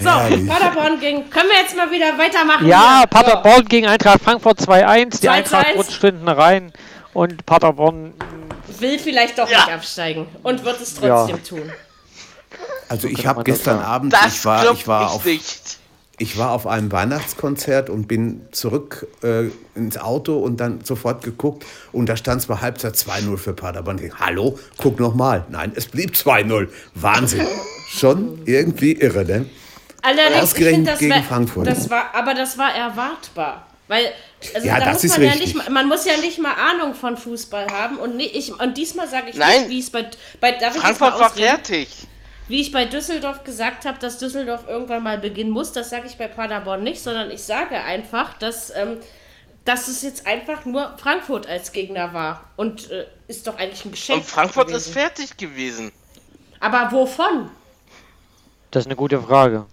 So, 0.00 0.10
Herrlich. 0.10 0.46
Paderborn 0.48 1.00
gegen. 1.00 1.30
Können 1.30 1.48
wir 1.48 1.60
jetzt 1.62 1.76
mal 1.76 1.90
wieder 1.90 2.16
weitermachen? 2.18 2.66
Ja, 2.66 2.98
hier? 3.00 3.06
Paderborn 3.06 3.64
gegen 3.66 3.86
Eintracht 3.86 4.22
Frankfurt 4.22 4.60
2-1. 4.60 5.20
Die 5.20 5.28
2-1. 5.28 5.30
Eintracht 5.30 5.66
rutscht 5.76 6.00
hinten 6.00 6.28
rein. 6.28 6.72
Und 7.14 7.46
Paderborn, 7.46 8.12
will 8.80 8.98
vielleicht 8.98 9.38
doch 9.38 9.50
Ja. 9.50 9.64
nicht 9.64 9.72
absteigen 9.74 10.26
und 10.42 10.64
wird 10.64 10.80
es 10.80 10.94
trotzdem 10.94 11.42
tun. 11.42 11.72
Also 12.88 13.08
ich 13.08 13.26
habe 13.26 13.42
gestern 13.42 13.78
sagen. 13.78 13.86
Abend, 13.88 14.12
Das 14.12 14.36
ich 14.36 14.44
war, 14.44 14.70
ich 14.72 14.86
war 14.86 15.10
auf, 15.12 15.24
nicht. 15.24 15.78
ich 16.18 16.36
war 16.38 16.50
auf 16.52 16.66
einem 16.66 16.92
Weihnachtskonzert 16.92 17.90
und 17.90 18.06
bin 18.06 18.42
zurück 18.52 19.06
äh, 19.22 19.48
ins 19.74 19.98
Auto 19.98 20.38
und 20.38 20.58
dann 20.58 20.84
sofort 20.84 21.24
geguckt 21.24 21.64
und 21.92 22.06
da 22.08 22.16
stand 22.16 22.42
es 22.42 22.46
bei 22.46 22.56
Halbzeit 22.58 22.94
2-0 22.94 23.36
für 23.38 23.54
Paderborn. 23.54 23.98
Ich, 24.02 24.12
Hallo, 24.20 24.58
guck 24.76 25.00
noch 25.00 25.14
mal. 25.14 25.44
Nein, 25.48 25.72
es 25.74 25.86
blieb 25.86 26.12
2-0. 26.12 26.68
Wahnsinn. 26.94 27.46
Schon 27.88 28.40
irgendwie 28.44 28.92
irre, 28.92 29.24
ne? 29.24 29.46
Allerdings, 30.06 30.36
ich 30.36 30.42
Ausgerechnet 30.42 30.88
das, 30.88 30.98
gegen 30.98 31.14
wär- 31.14 31.22
Frankfurt. 31.22 31.66
das 31.66 31.90
war, 31.90 32.14
aber 32.14 32.34
das 32.34 32.56
war 32.58 32.74
erwartbar. 32.74 33.66
Weil, 33.88 34.12
also 34.54 34.66
Ja, 34.66 34.78
da 34.78 34.86
das 34.86 34.94
muss 34.94 35.04
ist 35.04 35.12
man 35.18 35.22
ja 35.26 35.32
richtig. 35.32 35.54
nicht 35.54 35.56
mal, 35.56 35.70
man 35.70 35.88
muss 35.88 36.04
ja 36.04 36.16
nicht 36.16 36.38
mal 36.38 36.54
Ahnung 36.54 36.94
von 36.94 37.16
Fußball 37.16 37.66
haben 37.72 37.98
und, 37.98 38.16
nee, 38.16 38.24
ich, 38.24 38.58
und 38.58 38.76
diesmal 38.76 39.08
sage 39.08 39.30
ich 39.30 39.36
Nein. 39.36 39.60
nicht, 39.62 39.70
wie 39.70 39.78
es 39.80 39.90
bei, 39.90 40.10
bei 40.40 40.52
darf 40.52 40.76
ich 40.76 40.82
jetzt 40.82 40.98
Frankfurt 40.98 41.20
war 41.20 41.30
fertig. 41.30 41.88
Wie 42.48 42.60
ich 42.60 42.70
bei 42.72 42.84
Düsseldorf 42.84 43.42
gesagt 43.44 43.84
habe, 43.86 43.98
dass 43.98 44.18
Düsseldorf 44.18 44.64
irgendwann 44.68 45.02
mal 45.02 45.18
beginnen 45.18 45.50
muss, 45.50 45.72
das 45.72 45.90
sage 45.90 46.06
ich 46.06 46.16
bei 46.16 46.28
Paderborn 46.28 46.82
nicht, 46.84 47.00
sondern 47.02 47.30
ich 47.30 47.42
sage 47.42 47.76
einfach, 47.76 48.34
dass, 48.38 48.70
ähm, 48.76 48.98
dass 49.64 49.88
es 49.88 50.02
jetzt 50.02 50.26
einfach 50.26 50.64
nur 50.64 50.96
Frankfurt 50.98 51.48
als 51.48 51.72
Gegner 51.72 52.12
war. 52.12 52.44
Und 52.56 52.88
äh, 52.90 53.06
ist 53.26 53.46
doch 53.48 53.58
eigentlich 53.58 53.84
ein 53.84 53.90
Geschenk. 53.92 54.18
Und 54.20 54.26
Frankfurt 54.26 54.68
gewesen. 54.68 54.88
ist 54.90 54.92
fertig 54.92 55.36
gewesen. 55.36 55.90
Aber 56.60 56.90
wovon? 56.92 57.50
das 58.70 58.82
ist 58.82 58.86
eine 58.86 58.96
gute 58.96 59.20
Frage. 59.20 59.66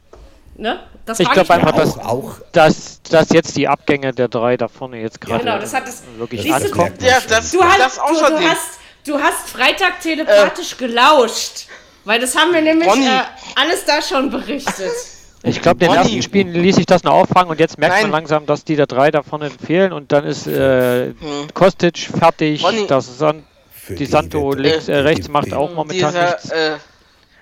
Ne? 0.56 0.80
Das 1.06 1.20
Ich 1.20 1.30
glaube 1.30 1.54
einfach, 1.54 1.72
dass, 1.74 1.98
Auch, 1.98 2.06
auch 2.06 2.36
dass, 2.52 3.02
dass 3.04 3.30
jetzt 3.30 3.56
die 3.58 3.68
Abgänge 3.68 4.14
der 4.14 4.28
drei 4.28 4.56
da 4.56 4.68
vorne 4.68 5.02
jetzt 5.02 5.18
Ja, 5.24 5.28
gerade 5.38 5.44
genau, 5.44 5.60
das 5.60 5.74
hat 5.74 5.88
es. 5.88 6.04
wirklich 6.18 6.44
du, 6.46 6.54
ankommen. 6.54 6.94
Ja, 7.02 7.18
das, 7.28 7.52
Du 7.52 7.64
hast, 7.64 7.80
das 7.80 7.96
du, 7.96 8.02
du, 8.02 8.50
hast, 8.50 8.80
du 9.06 9.20
hast 9.20 9.50
Freitag 9.50 10.00
telepathisch 10.02 10.78
gelauscht. 10.78 11.68
Weil 12.06 12.20
das 12.20 12.36
haben 12.38 12.54
wir 12.54 12.62
nämlich 12.62 12.88
äh, 12.88 13.22
alles 13.56 13.86
da 13.86 14.02
schon 14.02 14.30
berichtet. 14.30 14.92
Ich 15.46 15.62
glaube, 15.62 15.78
den 15.80 15.92
ersten 15.92 16.22
Spielen 16.22 16.54
ließ 16.54 16.78
sich 16.78 16.86
das 16.86 17.04
noch 17.04 17.12
auffangen 17.12 17.50
und 17.50 17.60
jetzt 17.60 17.78
merkt 17.78 17.96
Nein. 17.96 18.04
man 18.04 18.12
langsam, 18.12 18.46
dass 18.46 18.64
die 18.64 18.78
da 18.78 18.86
drei 18.86 19.12
da 19.12 19.24
vorne 19.24 19.50
fehlen 19.52 19.92
und 19.92 20.14
dann 20.14 20.24
ist 20.24 20.48
äh, 20.48 21.14
Kostic 21.54 21.98
fertig, 21.98 22.64
das 22.88 23.18
San 23.18 23.44
für 23.70 23.94
die 23.96 24.06
Santo 24.06 24.54
links, 24.54 24.88
äh, 24.88 24.94
die- 24.94 25.00
rechts 25.02 25.26
die- 25.26 25.32
macht 25.34 25.48
die- 25.48 25.54
auch 25.54 25.74
momentan 25.74 26.14
Dieser 26.14 26.30
nichts. 26.30 26.50
äh, 26.50 26.78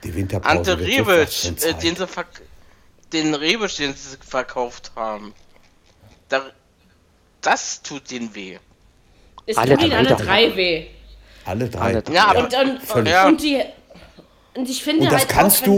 Die 0.04 0.16
Winterpause 0.16 0.50
Ante 0.58 0.72
schon 0.72 1.58
äh, 1.58 1.74
den 1.76 1.96
sie 1.96 2.08
verk 2.08 2.26
den 3.14 3.34
Rebic, 3.36 3.76
den 3.78 3.94
sie 3.94 4.18
verkauft 4.28 4.92
haben. 4.96 5.34
Da, 6.30 6.42
das 7.42 7.82
tut 7.82 8.10
denen 8.12 8.34
weh. 8.36 8.58
Es 9.46 9.58
Alle 9.58 9.76
tut 9.76 9.84
ihnen 9.86 9.94
alle 9.94 10.16
drei 10.16 10.56
weh. 10.56 10.88
Alle 11.46 11.70
drei. 11.70 11.80
Alle 11.80 12.02
drei. 12.02 12.14
Ja, 12.14 12.26
aber 12.28 12.40
Und, 12.46 12.54
und, 12.54 12.82
Völlig. 12.84 13.12
Ja. 13.12 13.28
und, 13.28 13.42
die, 13.42 13.62
und 14.56 14.70
ich 14.70 14.84
finde 14.84 15.04
Und 15.06 15.12
das 15.12 15.22
halt 15.22 15.30
kannst 15.30 15.64
auch, 15.64 15.68
wenn, 15.68 15.74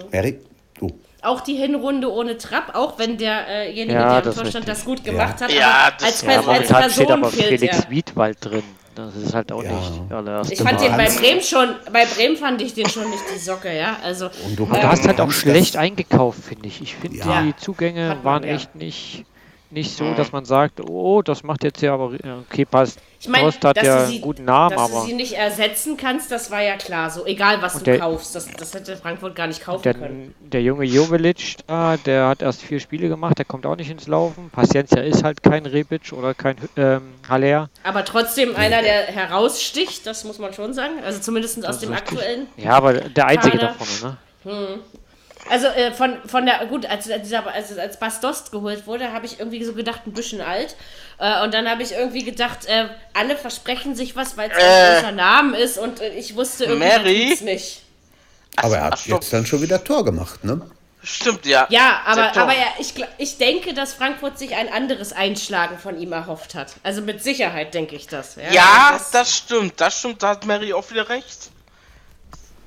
du. 0.00 0.06
Erik, 0.10 0.40
du. 0.78 0.98
auch 1.22 1.40
die 1.42 1.54
Hinrunde 1.54 2.10
ohne 2.12 2.36
Trapp, 2.36 2.74
auch 2.74 2.98
wenn 2.98 3.16
derjenige, 3.16 3.92
Ja, 3.98 4.08
der 4.08 4.18
im 4.18 4.24
das 4.24 4.34
Tor 4.34 4.46
stand, 4.46 4.66
das 4.68 4.84
gut 4.84 5.04
gemacht 5.04 5.40
hat. 5.40 5.52
Ja, 5.52 5.92
das- 5.92 6.02
als, 6.08 6.22
Ja, 6.22 6.32
Ja, 6.32 6.40
Pers- 6.40 6.48
als 6.48 6.68
momentan 6.70 6.90
steht 6.90 7.06
Person 7.06 7.22
aber 7.24 7.30
fehlt 7.30 7.60
Felix 7.60 7.78
er. 7.78 7.90
Wiedwald 7.90 8.38
drin. 8.44 8.62
Das 8.96 9.14
ist 9.14 9.34
halt 9.34 9.52
auch 9.52 9.62
Ja. 9.62 9.72
nicht 9.72 10.10
allererst. 10.10 10.50
Ich 10.52 10.60
fand 10.60 10.80
den 10.80 10.96
bei 10.96 11.06
Bremen 11.10 11.42
schon, 11.42 11.68
bei 11.92 12.06
Bremen 12.06 12.36
fand 12.36 12.62
ich 12.62 12.72
den 12.72 12.88
schon 12.88 13.08
nicht 13.10 13.22
die 13.34 13.38
Socke, 13.38 13.76
ja. 13.76 13.96
Also 14.02 14.30
Und 14.46 14.58
du 14.58 14.64
Aber 14.64 14.78
du 14.78 14.88
hast 14.88 15.06
halt 15.06 15.20
auch 15.20 15.30
schlecht 15.30 15.76
eingekauft, 15.76 16.42
finde 16.42 16.68
ich. 16.68 16.80
Ich 16.80 16.96
finde, 16.96 17.18
Ja. 17.18 17.42
die 17.42 17.54
Zugänge 17.56 18.16
waren 18.22 18.42
ja. 18.42 18.54
echt 18.54 18.74
nicht, 18.74 19.24
nicht 19.70 19.96
so, 19.96 20.14
dass 20.14 20.32
man 20.32 20.44
sagt, 20.44 20.80
oh, 20.80 21.22
das 21.22 21.42
macht 21.42 21.64
jetzt 21.64 21.82
ja 21.82 21.94
aber, 21.94 22.12
okay, 22.48 22.64
passt. 22.64 22.98
Ich 23.18 23.28
meine, 23.28 23.44
Trost 23.44 23.64
hat 23.64 23.76
dass, 23.78 23.84
ja 23.84 23.96
du 23.96 24.02
einen 24.04 24.12
sie, 24.12 24.20
guten 24.20 24.44
Namen, 24.44 24.76
dass 24.76 24.90
du 24.90 24.96
aber 24.96 25.06
sie 25.06 25.14
nicht 25.14 25.32
ersetzen 25.32 25.96
kannst, 25.96 26.30
das 26.30 26.50
war 26.50 26.62
ja 26.62 26.76
klar. 26.76 27.10
So, 27.10 27.26
egal 27.26 27.60
was 27.62 27.74
Und 27.74 27.80
du 27.80 27.90
der- 27.90 27.98
kaufst, 27.98 28.34
das, 28.34 28.46
das 28.52 28.74
hätte 28.74 28.96
Frankfurt 28.96 29.34
gar 29.34 29.46
nicht 29.48 29.62
kaufen 29.64 29.82
der, 29.82 29.94
können. 29.94 30.34
der 30.40 30.62
junge 30.62 30.84
Jovelic 30.84 31.56
da, 31.66 31.96
der 31.96 32.28
hat 32.28 32.42
erst 32.42 32.62
vier 32.62 32.78
Spiele 32.78 33.08
gemacht, 33.08 33.38
der 33.38 33.44
kommt 33.44 33.66
auch 33.66 33.76
nicht 33.76 33.90
ins 33.90 34.06
Laufen. 34.06 34.50
Paciencia 34.50 35.02
ist 35.02 35.24
halt 35.24 35.42
kein 35.42 35.66
Rebic 35.66 36.12
oder 36.12 36.34
kein 36.34 36.56
ähm, 36.76 37.02
Haller. 37.28 37.68
Aber 37.82 38.04
trotzdem 38.04 38.54
einer, 38.54 38.82
der 38.82 39.06
heraussticht, 39.06 40.06
das 40.06 40.24
muss 40.24 40.38
man 40.38 40.52
schon 40.52 40.74
sagen. 40.74 40.94
Also 41.04 41.20
zumindest 41.20 41.66
aus 41.66 41.80
dem 41.80 41.92
richtig. 41.92 42.12
aktuellen. 42.18 42.46
Ja, 42.56 42.72
aber 42.72 42.94
der 42.94 43.26
einzige 43.26 43.58
Kader. 43.58 43.74
da 43.78 43.84
vorne, 43.84 44.16
ne? 44.44 44.78
Also 45.50 45.66
äh, 45.68 45.92
von, 45.92 46.16
von 46.26 46.44
der, 46.46 46.66
gut, 46.66 46.86
als, 46.86 47.10
als, 47.10 47.22
dieser, 47.22 47.46
als, 47.46 47.76
als 47.78 47.98
Bastost 47.98 48.50
geholt 48.52 48.86
wurde, 48.86 49.12
habe 49.12 49.26
ich 49.26 49.38
irgendwie 49.38 49.62
so 49.64 49.74
gedacht, 49.74 50.00
ein 50.06 50.12
bisschen 50.12 50.40
alt. 50.40 50.76
Äh, 51.18 51.42
und 51.44 51.54
dann 51.54 51.68
habe 51.68 51.82
ich 51.82 51.92
irgendwie 51.92 52.24
gedacht, 52.24 52.66
äh, 52.66 52.88
alle 53.14 53.36
versprechen 53.36 53.94
sich 53.94 54.16
was, 54.16 54.36
weil 54.36 54.50
es 54.50 54.58
Äh. 54.58 54.62
ein 54.62 54.94
großer 54.94 55.12
Name 55.12 55.58
ist 55.58 55.78
und 55.78 56.00
äh, 56.00 56.08
ich 56.10 56.34
wusste 56.36 56.64
irgendwie, 56.64 57.28
tut's 57.28 57.40
nicht. 57.42 57.82
Aber 58.56 58.76
er 58.76 58.84
hat 58.84 58.94
Ach, 59.00 59.06
jetzt 59.06 59.32
dann 59.32 59.46
schon 59.46 59.62
wieder 59.62 59.82
Tor 59.84 60.04
gemacht, 60.04 60.42
ne? 60.44 60.60
Stimmt, 61.02 61.46
ja. 61.46 61.66
Ja, 61.70 62.00
aber, 62.04 62.36
aber 62.36 62.52
ja, 62.52 62.66
ich, 62.80 62.94
ich 63.18 63.38
denke, 63.38 63.74
dass 63.74 63.94
Frankfurt 63.94 64.40
sich 64.40 64.56
ein 64.56 64.72
anderes 64.72 65.12
Einschlagen 65.12 65.78
von 65.78 66.00
ihm 66.00 66.12
erhofft 66.12 66.56
hat. 66.56 66.72
Also 66.82 67.00
mit 67.00 67.22
Sicherheit 67.22 67.74
denke 67.74 67.94
ich 67.94 68.08
das. 68.08 68.34
Ja, 68.34 68.50
Ja, 68.50 68.88
das, 68.94 69.10
das 69.12 69.36
stimmt, 69.36 69.80
das 69.80 70.00
stimmt, 70.00 70.22
da 70.24 70.30
hat 70.30 70.46
Mary 70.46 70.72
auch 70.72 70.90
wieder 70.90 71.08
recht. 71.08 71.50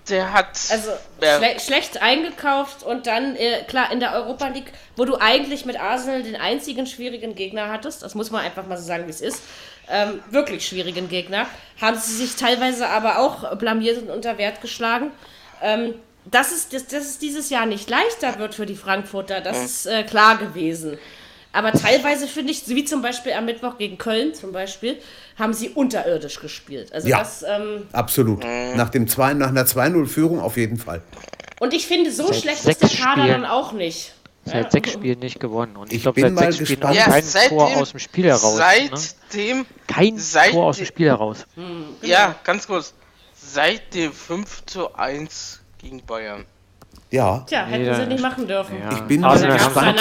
Der 0.07 0.33
hat. 0.33 0.57
Also 0.71 0.91
schle 1.19 1.59
schlecht 1.59 2.01
eingekauft 2.01 2.83
und 2.83 3.05
dann, 3.05 3.35
äh, 3.35 3.63
klar, 3.67 3.91
in 3.91 3.99
der 3.99 4.13
Europa 4.13 4.47
League, 4.47 4.71
wo 4.95 5.05
du 5.05 5.17
eigentlich 5.17 5.65
mit 5.65 5.79
Arsenal 5.79 6.23
den 6.23 6.35
einzigen 6.35 6.87
schwierigen 6.87 7.35
Gegner 7.35 7.69
hattest, 7.69 8.01
das 8.01 8.15
muss 8.15 8.31
man 8.31 8.43
einfach 8.43 8.65
mal 8.65 8.77
so 8.77 8.83
sagen, 8.83 9.05
wie 9.05 9.11
es 9.11 9.21
ist, 9.21 9.43
ähm, 9.89 10.21
wirklich 10.29 10.67
schwierigen 10.67 11.09
Gegner, 11.09 11.47
haben 11.81 11.97
sie 11.97 12.13
sich 12.13 12.35
teilweise 12.35 12.87
aber 12.87 13.19
auch 13.19 13.55
blamiert 13.57 14.01
und 14.01 14.09
unter 14.09 14.37
Wert 14.37 14.61
geschlagen. 14.61 15.11
Ähm, 15.61 15.95
dass, 16.25 16.51
es, 16.51 16.69
dass, 16.69 16.87
dass 16.87 17.05
es 17.05 17.19
dieses 17.19 17.49
Jahr 17.49 17.65
nicht 17.65 17.89
leichter 17.89 18.39
wird 18.39 18.53
für 18.53 18.65
die 18.65 18.75
Frankfurter, 18.75 19.41
das 19.41 19.63
ist 19.63 19.85
äh, 19.85 20.03
klar 20.03 20.37
gewesen. 20.37 20.99
Aber 21.51 21.71
teilweise 21.71 22.27
finde 22.27 22.51
ich, 22.51 22.67
wie 22.67 22.85
zum 22.85 23.01
Beispiel 23.01 23.33
am 23.33 23.45
Mittwoch 23.45 23.77
gegen 23.77 23.97
Köln 23.97 24.35
zum 24.35 24.51
Beispiel, 24.51 24.97
haben 25.37 25.53
sie 25.53 25.69
unterirdisch 25.69 26.39
gespielt. 26.39 26.93
Also 26.93 27.07
Ja. 27.07 27.19
das, 27.19 27.43
ähm, 27.43 27.87
Absolut. 27.91 28.43
Nach, 28.75 28.89
dem 28.89 29.07
2, 29.07 29.33
nach 29.33 29.47
einer 29.47 29.65
2-0-Führung 29.65 30.39
auf 30.39 30.57
jeden 30.57 30.77
Fall. 30.77 31.01
Und 31.59 31.73
ich 31.73 31.87
finde, 31.87 32.11
so 32.11 32.27
Seit 32.27 32.35
schlecht 32.37 32.65
ist 32.65 32.81
der 32.81 32.89
Kader 32.89 33.23
Spielen. 33.23 33.41
dann 33.41 33.45
auch 33.45 33.71
nicht. 33.71 34.13
Seit 34.45 34.71
sechs 34.71 34.91
Spielen 34.93 35.19
nicht 35.19 35.39
gewonnen. 35.39 35.75
Und 35.75 35.89
ich, 35.91 35.97
Ich 35.97 36.01
glaube, 36.03 36.21
bin 36.21 36.35
seit 36.35 36.45
mal 36.45 36.51
sechs 36.53 36.55
Spielen 36.69 36.79
gespannt. 36.79 36.93
auch 36.97 37.05
ja, 37.07 37.11
kein 37.11 37.23
seitdem, 37.23 37.57
Tor 37.57 37.77
aus 37.77 37.91
dem 37.91 37.99
Spiel 37.99 38.25
heraus. 38.25 38.57
Ne? 38.57 38.89
Seitdem. 38.93 39.65
Kein 39.87 40.17
seit- 40.17 40.51
Tor 40.51 40.65
aus 40.65 40.77
dem 40.77 40.85
Spiel 40.85 41.07
heraus. 41.07 41.45
Ja, 42.01 42.35
ganz 42.43 42.65
kurz. 42.67 42.93
Seit 43.35 43.93
dem 43.93 44.11
5 44.13 44.65
zu 44.65 44.95
1 44.95 45.59
gegen 45.77 46.03
Bayern. 46.05 46.45
Ja, 47.11 47.39
Tja, 47.47 47.65
hätten 47.65 47.83
Jeder- 47.83 47.95
sie 47.95 48.05
nicht 48.07 48.21
machen 48.21 48.47
dürfen. 48.47 48.79
Ja. 48.79 48.91
Ich 48.93 49.01
bin 49.01 49.21
mal 49.21 49.39
gespannt. 49.39 49.99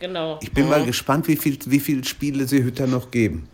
Genau. 0.00 0.38
ich 0.42 0.52
bin 0.52 0.68
mal 0.68 0.84
gespannt, 0.84 1.28
wie 1.28 1.36
viele 1.36 1.58
wie 1.66 1.80
viel 1.80 2.02
Spiele 2.04 2.46
sie 2.48 2.62
Hütter 2.62 2.86
noch 2.86 3.10
geben. 3.10 3.48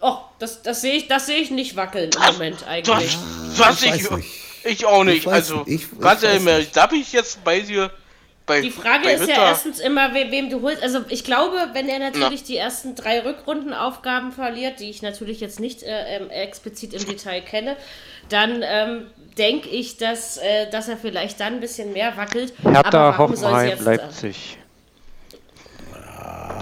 Oh, 0.00 0.18
das, 0.38 0.62
das 0.62 0.80
sehe 0.80 0.94
ich, 0.94 1.08
das 1.08 1.26
sehe 1.26 1.38
ich 1.38 1.50
nicht 1.50 1.74
wackeln 1.74 2.10
im 2.14 2.32
Moment 2.34 2.64
eigentlich. 2.68 2.94
hast, 2.94 3.58
du 3.58 3.64
hast 3.64 3.84
ich 3.84 3.94
ich, 4.64 4.72
ich 4.80 4.86
auch 4.86 5.02
nicht. 5.04 5.18
Ich 5.18 5.26
weiß- 5.26 5.30
also, 5.32 5.62
ich- 5.66 5.82
ich 5.92 6.00
ganz 6.00 6.22
ehrlich, 6.22 6.70
da 6.72 6.86
bin 6.86 7.00
ich 7.00 7.12
jetzt 7.12 7.42
bei 7.42 7.60
dir. 7.60 7.90
bei, 8.46 8.60
Die 8.60 8.70
Frage 8.70 9.04
bei 9.04 9.14
ist 9.14 9.20
ja 9.28 9.34
Hütter- 9.34 9.48
erstens 9.48 9.78
immer, 9.80 10.14
we 10.14 10.30
wem 10.30 10.50
du 10.50 10.62
holst. 10.62 10.82
Also 10.82 11.00
ich 11.08 11.24
glaube, 11.24 11.56
wenn 11.72 11.88
er 11.88 11.98
natürlich 11.98 12.44
die 12.44 12.56
ersten 12.56 12.94
drei 12.94 13.20
Rückrundenaufgaben 13.24 14.30
verliert, 14.32 14.78
die 14.80 14.88
ich 14.90 15.02
natürlich 15.02 15.40
jetzt 15.40 15.58
nicht 15.60 15.82
äh, 15.82 16.16
ähm, 16.16 16.30
explizit 16.30 16.94
im 16.94 17.04
Detail 17.04 17.40
kenne, 17.42 17.76
dann 18.28 18.62
ähm, 18.62 19.06
denke 19.36 19.68
ich, 19.68 19.96
dass, 19.96 20.36
äh, 20.38 20.70
dass 20.70 20.88
er 20.88 20.96
vielleicht 20.96 21.40
dann 21.40 21.54
ein 21.54 21.60
bisschen 21.60 21.92
mehr 21.92 22.16
wackelt. 22.16 22.52
Hertha, 22.62 23.18
warum 23.18 23.34
soll 23.34 23.38
sie 23.38 23.44
Hoffenheim, 23.46 23.68
jetzt- 23.70 23.84
Leipzig. 23.84 24.57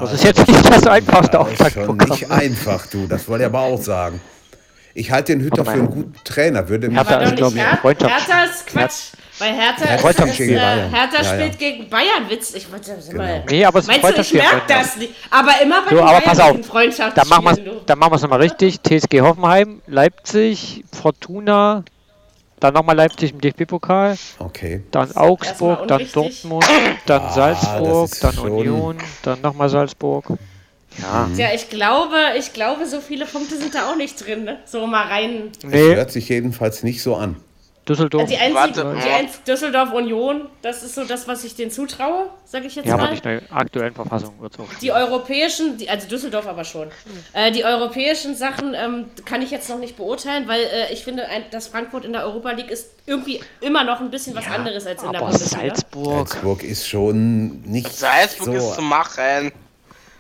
Das 0.01 0.13
ist 0.13 0.25
jetzt 0.25 0.47
nicht 0.47 0.71
das 0.71 0.87
einfachste 0.87 1.39
Das 1.39 1.49
ist 1.51 1.57
schon 1.59 1.67
Auftaktprogramm. 1.67 2.09
nicht 2.11 2.31
einfach, 2.31 2.87
du. 2.87 3.07
Das 3.07 3.27
wollte 3.29 3.45
ich 3.45 3.47
aber 3.47 3.61
auch 3.61 3.81
sagen. 3.81 4.21
Ich 4.95 5.11
halte 5.11 5.33
den 5.37 5.43
Hütter 5.43 5.65
für 5.65 5.73
einen 5.73 5.91
guten 5.91 6.15
Trainer. 6.25 6.69
Würde 6.69 6.89
mich 6.89 6.97
Hertha 6.97 7.21
ist, 7.21 7.31
doch 7.33 7.37
glaub 7.37 7.53
nicht 7.55 7.63
ich, 7.65 7.71
Her 7.71 7.79
Freundschafts- 7.83 8.09
Hertha 8.29 8.45
ist 8.45 8.67
Quatsch. 8.67 8.95
Weil 9.39 9.53
Hertha, 9.53 9.85
Ja, 9.85 9.95
ist, 9.97 10.01
Freundschaft 10.01 10.29
ist, 10.31 10.37
gegen 10.39 10.55
äh. 10.55 10.59
Hertha 10.59 11.17
Ja, 11.17 11.23
ja. 11.23 11.35
spielt 11.35 11.59
gegen 11.59 11.91
Bayern. 11.91 12.31
Witz. 12.31 12.55
Ich 12.55 12.73
wollte 12.73 12.93
mal. 12.93 13.01
Genau. 13.11 13.45
Nee, 13.51 13.65
aber 13.67 13.79
es 13.81 13.87
Meinst 13.87 14.05
du, 14.17 14.21
ich 14.23 14.33
merke 14.33 14.63
das 14.67 14.97
nicht? 14.97 15.13
Aber 15.31 15.51
immer 15.63 15.83
bei 15.83 15.95
So, 15.95 16.03
aber 16.03 16.21
pass 16.23 16.41
auf. 16.41 16.65
Freundschaftsspielen, 16.65 17.83
Dann 17.85 17.99
machen 17.99 18.13
wir 18.13 18.17
es 18.17 18.23
nochmal 18.23 18.41
richtig. 18.41 18.81
TSG 18.83 19.21
Hoffenheim, 19.21 19.83
Leipzig, 19.87 20.83
Fortuna, 20.99 21.85
dann 22.61 22.75
nochmal 22.75 22.97
Leipzig 22.97 23.33
im 23.33 23.41
DFB-Pokal, 23.41 24.17
Okay. 24.39 24.83
dann 24.91 25.15
Augsburg, 25.17 25.87
dann. 25.89 26.07
Dortmund, 26.13 26.65
dann 27.07 27.31
Salzburg, 27.33 27.85
das 28.05 28.13
ist 28.13 28.25
dann 28.25 28.35
schon- 28.35 28.51
Union, 28.53 28.99
dann 29.23 29.41
nochmal 29.43 29.69
Salzburg. 29.69 30.25
Ja, 30.99 31.29
Ja, 31.37 31.49
ich 31.55 31.69
glaube, 31.69 32.15
ich 32.39 32.55
glaube, 32.55 32.87
so 32.87 33.01
viele 33.01 33.27
Punkte 33.27 33.57
sind 33.59 33.75
da 33.75 33.91
auch 33.93 33.97
nicht 33.97 34.25
drin. 34.27 34.45
Ne? 34.45 34.59
So 34.65 34.87
mal 34.87 35.07
rein. 35.07 35.51
nee, 35.63 35.95
Hört 35.95 36.11
sich 36.11 36.29
jedenfalls 36.31 36.83
nicht 36.83 37.03
so 37.03 37.17
an. 37.17 37.37
Düsseldorf. 37.89 38.29
Die 38.29 38.37
einzige, 38.37 38.55
Warte, 38.85 38.97
die 39.01 39.09
ja. 39.09 39.17
einz 39.17 39.43
Düsseldorf 39.45 39.93
Union, 39.93 40.49
das 40.63 40.83
ist 40.83 40.95
so 40.97 41.05
das, 41.05 41.29
was 41.29 41.45
ich 41.45 41.55
denen 41.55 41.71
zutraue, 41.71 42.31
sage 42.45 42.67
ich 42.67 42.75
jetzt 42.75 42.87
Ja, 42.87 42.95
aber 42.95 43.05
mal. 43.05 43.11
nicht 43.13 43.25
in 43.25 43.41
der 43.41 43.43
aktuellen 43.57 43.95
Verfassung. 43.95 44.35
Die 44.83 44.91
europäischen, 44.93 45.77
die, 45.79 45.89
also 45.89 46.09
Düsseldorf 46.09 46.47
aber 46.47 46.65
schon. 46.65 46.89
Äh, 47.33 47.53
die 47.53 47.65
europäischen 47.65 48.35
Sachen 48.35 48.75
ähm, 48.75 49.07
kann 49.25 49.41
ich 49.43 49.51
jetzt 49.53 49.69
noch 49.69 49.79
nicht 49.79 49.97
beurteilen, 49.97 50.49
weil 50.49 50.61
äh, 50.63 50.93
ich 50.93 51.05
finde, 51.05 51.27
ein, 51.29 51.45
dass 51.53 51.69
Frankfurt 51.69 52.05
in 52.05 52.13
der 52.13 52.25
Europa 52.25 52.51
League 52.53 52.71
ist 52.71 52.91
irgendwie 53.07 53.41
immer 53.61 53.85
noch 53.85 54.01
ein 54.01 54.11
bisschen 54.11 54.35
was 54.35 54.47
anderes 54.49 54.87
als 54.87 55.03
in 55.05 55.13
der 55.13 55.21
aber 55.21 55.31
Bundesliga. 55.31 55.63
Salzburg. 55.69 56.29
Salzburg 56.29 56.63
ist 56.65 56.89
schon 56.89 57.63
nicht 57.63 57.93
Salzburg 57.93 58.47
so. 58.47 58.53
ist 58.53 58.75
zu 58.75 58.83
machen. 58.83 59.53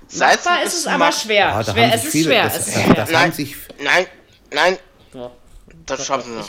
Salzburg 0.08 0.44
Machbar 0.52 0.64
ist 0.64 0.74
es 0.74 0.82
zu 0.84 0.88
aber 0.90 0.98
machen. 0.98 1.12
schwer. 1.20 1.62
Da 1.64 1.72
schwer 1.72 1.86
es 1.94 2.02
sich 2.02 2.04
ist 2.06 2.12
viele, 2.12 2.24
schwer. 2.26 2.44
das, 2.44 2.58
es 2.60 2.68
ist 2.68 2.82
schwer. 2.84 2.94
das 2.94 3.10
Nein. 3.10 3.32
sich 3.32 3.56
Nein, 3.82 4.06
nein, 4.52 4.78
Ja. 5.14 5.30
das 5.84 6.06
schaffen 6.06 6.30
sie 6.30 6.38
noch. 6.38 6.48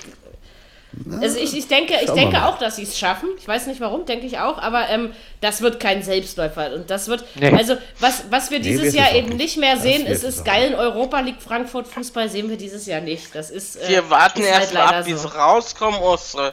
Also 1.22 1.38
ich, 1.38 1.56
ich 1.56 1.68
denke, 1.68 1.94
ich 2.02 2.12
denke 2.12 2.38
mal. 2.40 2.48
auch, 2.50 2.58
dass 2.58 2.78
sie 2.78 2.84
es 2.84 2.98
schaffen. 2.98 3.30
Ich 3.38 3.48
weiß 3.48 3.68
nicht 3.68 3.80
warum, 3.82 4.06
denke 4.06 4.26
ich 4.26 4.40
auch, 4.40 4.58
aber 4.58 4.90
ähm, 4.90 5.14
das 5.42 5.62
wird 5.62 5.80
kein 5.80 6.02
Selbstläufer. 6.04 6.74
Und 6.74 6.90
das 6.90 7.08
wird, 7.08 7.24
Nee. 7.36 7.52
also 7.52 7.78
was, 8.00 8.24
was 8.30 8.52
wir 8.52 8.60
dieses 8.60 8.86
wird 8.86 8.96
Jahr 8.96 9.10
es 9.10 9.16
eben 9.16 9.28
nicht. 9.30 9.38
nicht 9.38 9.58
mehr 9.58 9.74
Das 9.76 9.84
sehen, 9.84 10.06
ist, 10.08 10.24
es 10.24 10.38
ist 10.38 10.46
geilen 10.46 10.76
Europa 10.76 11.20
League 11.20 11.42
Frankfurt 11.42 11.88
Fußball 11.88 12.30
sehen 12.30 12.50
wir 12.50 12.58
dieses 12.58 12.86
Jahr 12.86 13.02
nicht. 13.02 13.34
Das 13.36 13.50
ist 13.52 13.76
äh, 13.78 13.88
Wir 13.90 14.10
warten 14.10 14.42
ist 14.42 14.52
halt 14.52 14.62
erst 14.62 14.74
mal 14.74 14.80
leider 14.86 14.98
ab, 15.00 15.06
wie 15.06 15.14
so. 15.14 15.28
sie 15.28 15.36
rauskommen 15.38 16.00
aus, 16.00 16.36
äh, 16.36 16.52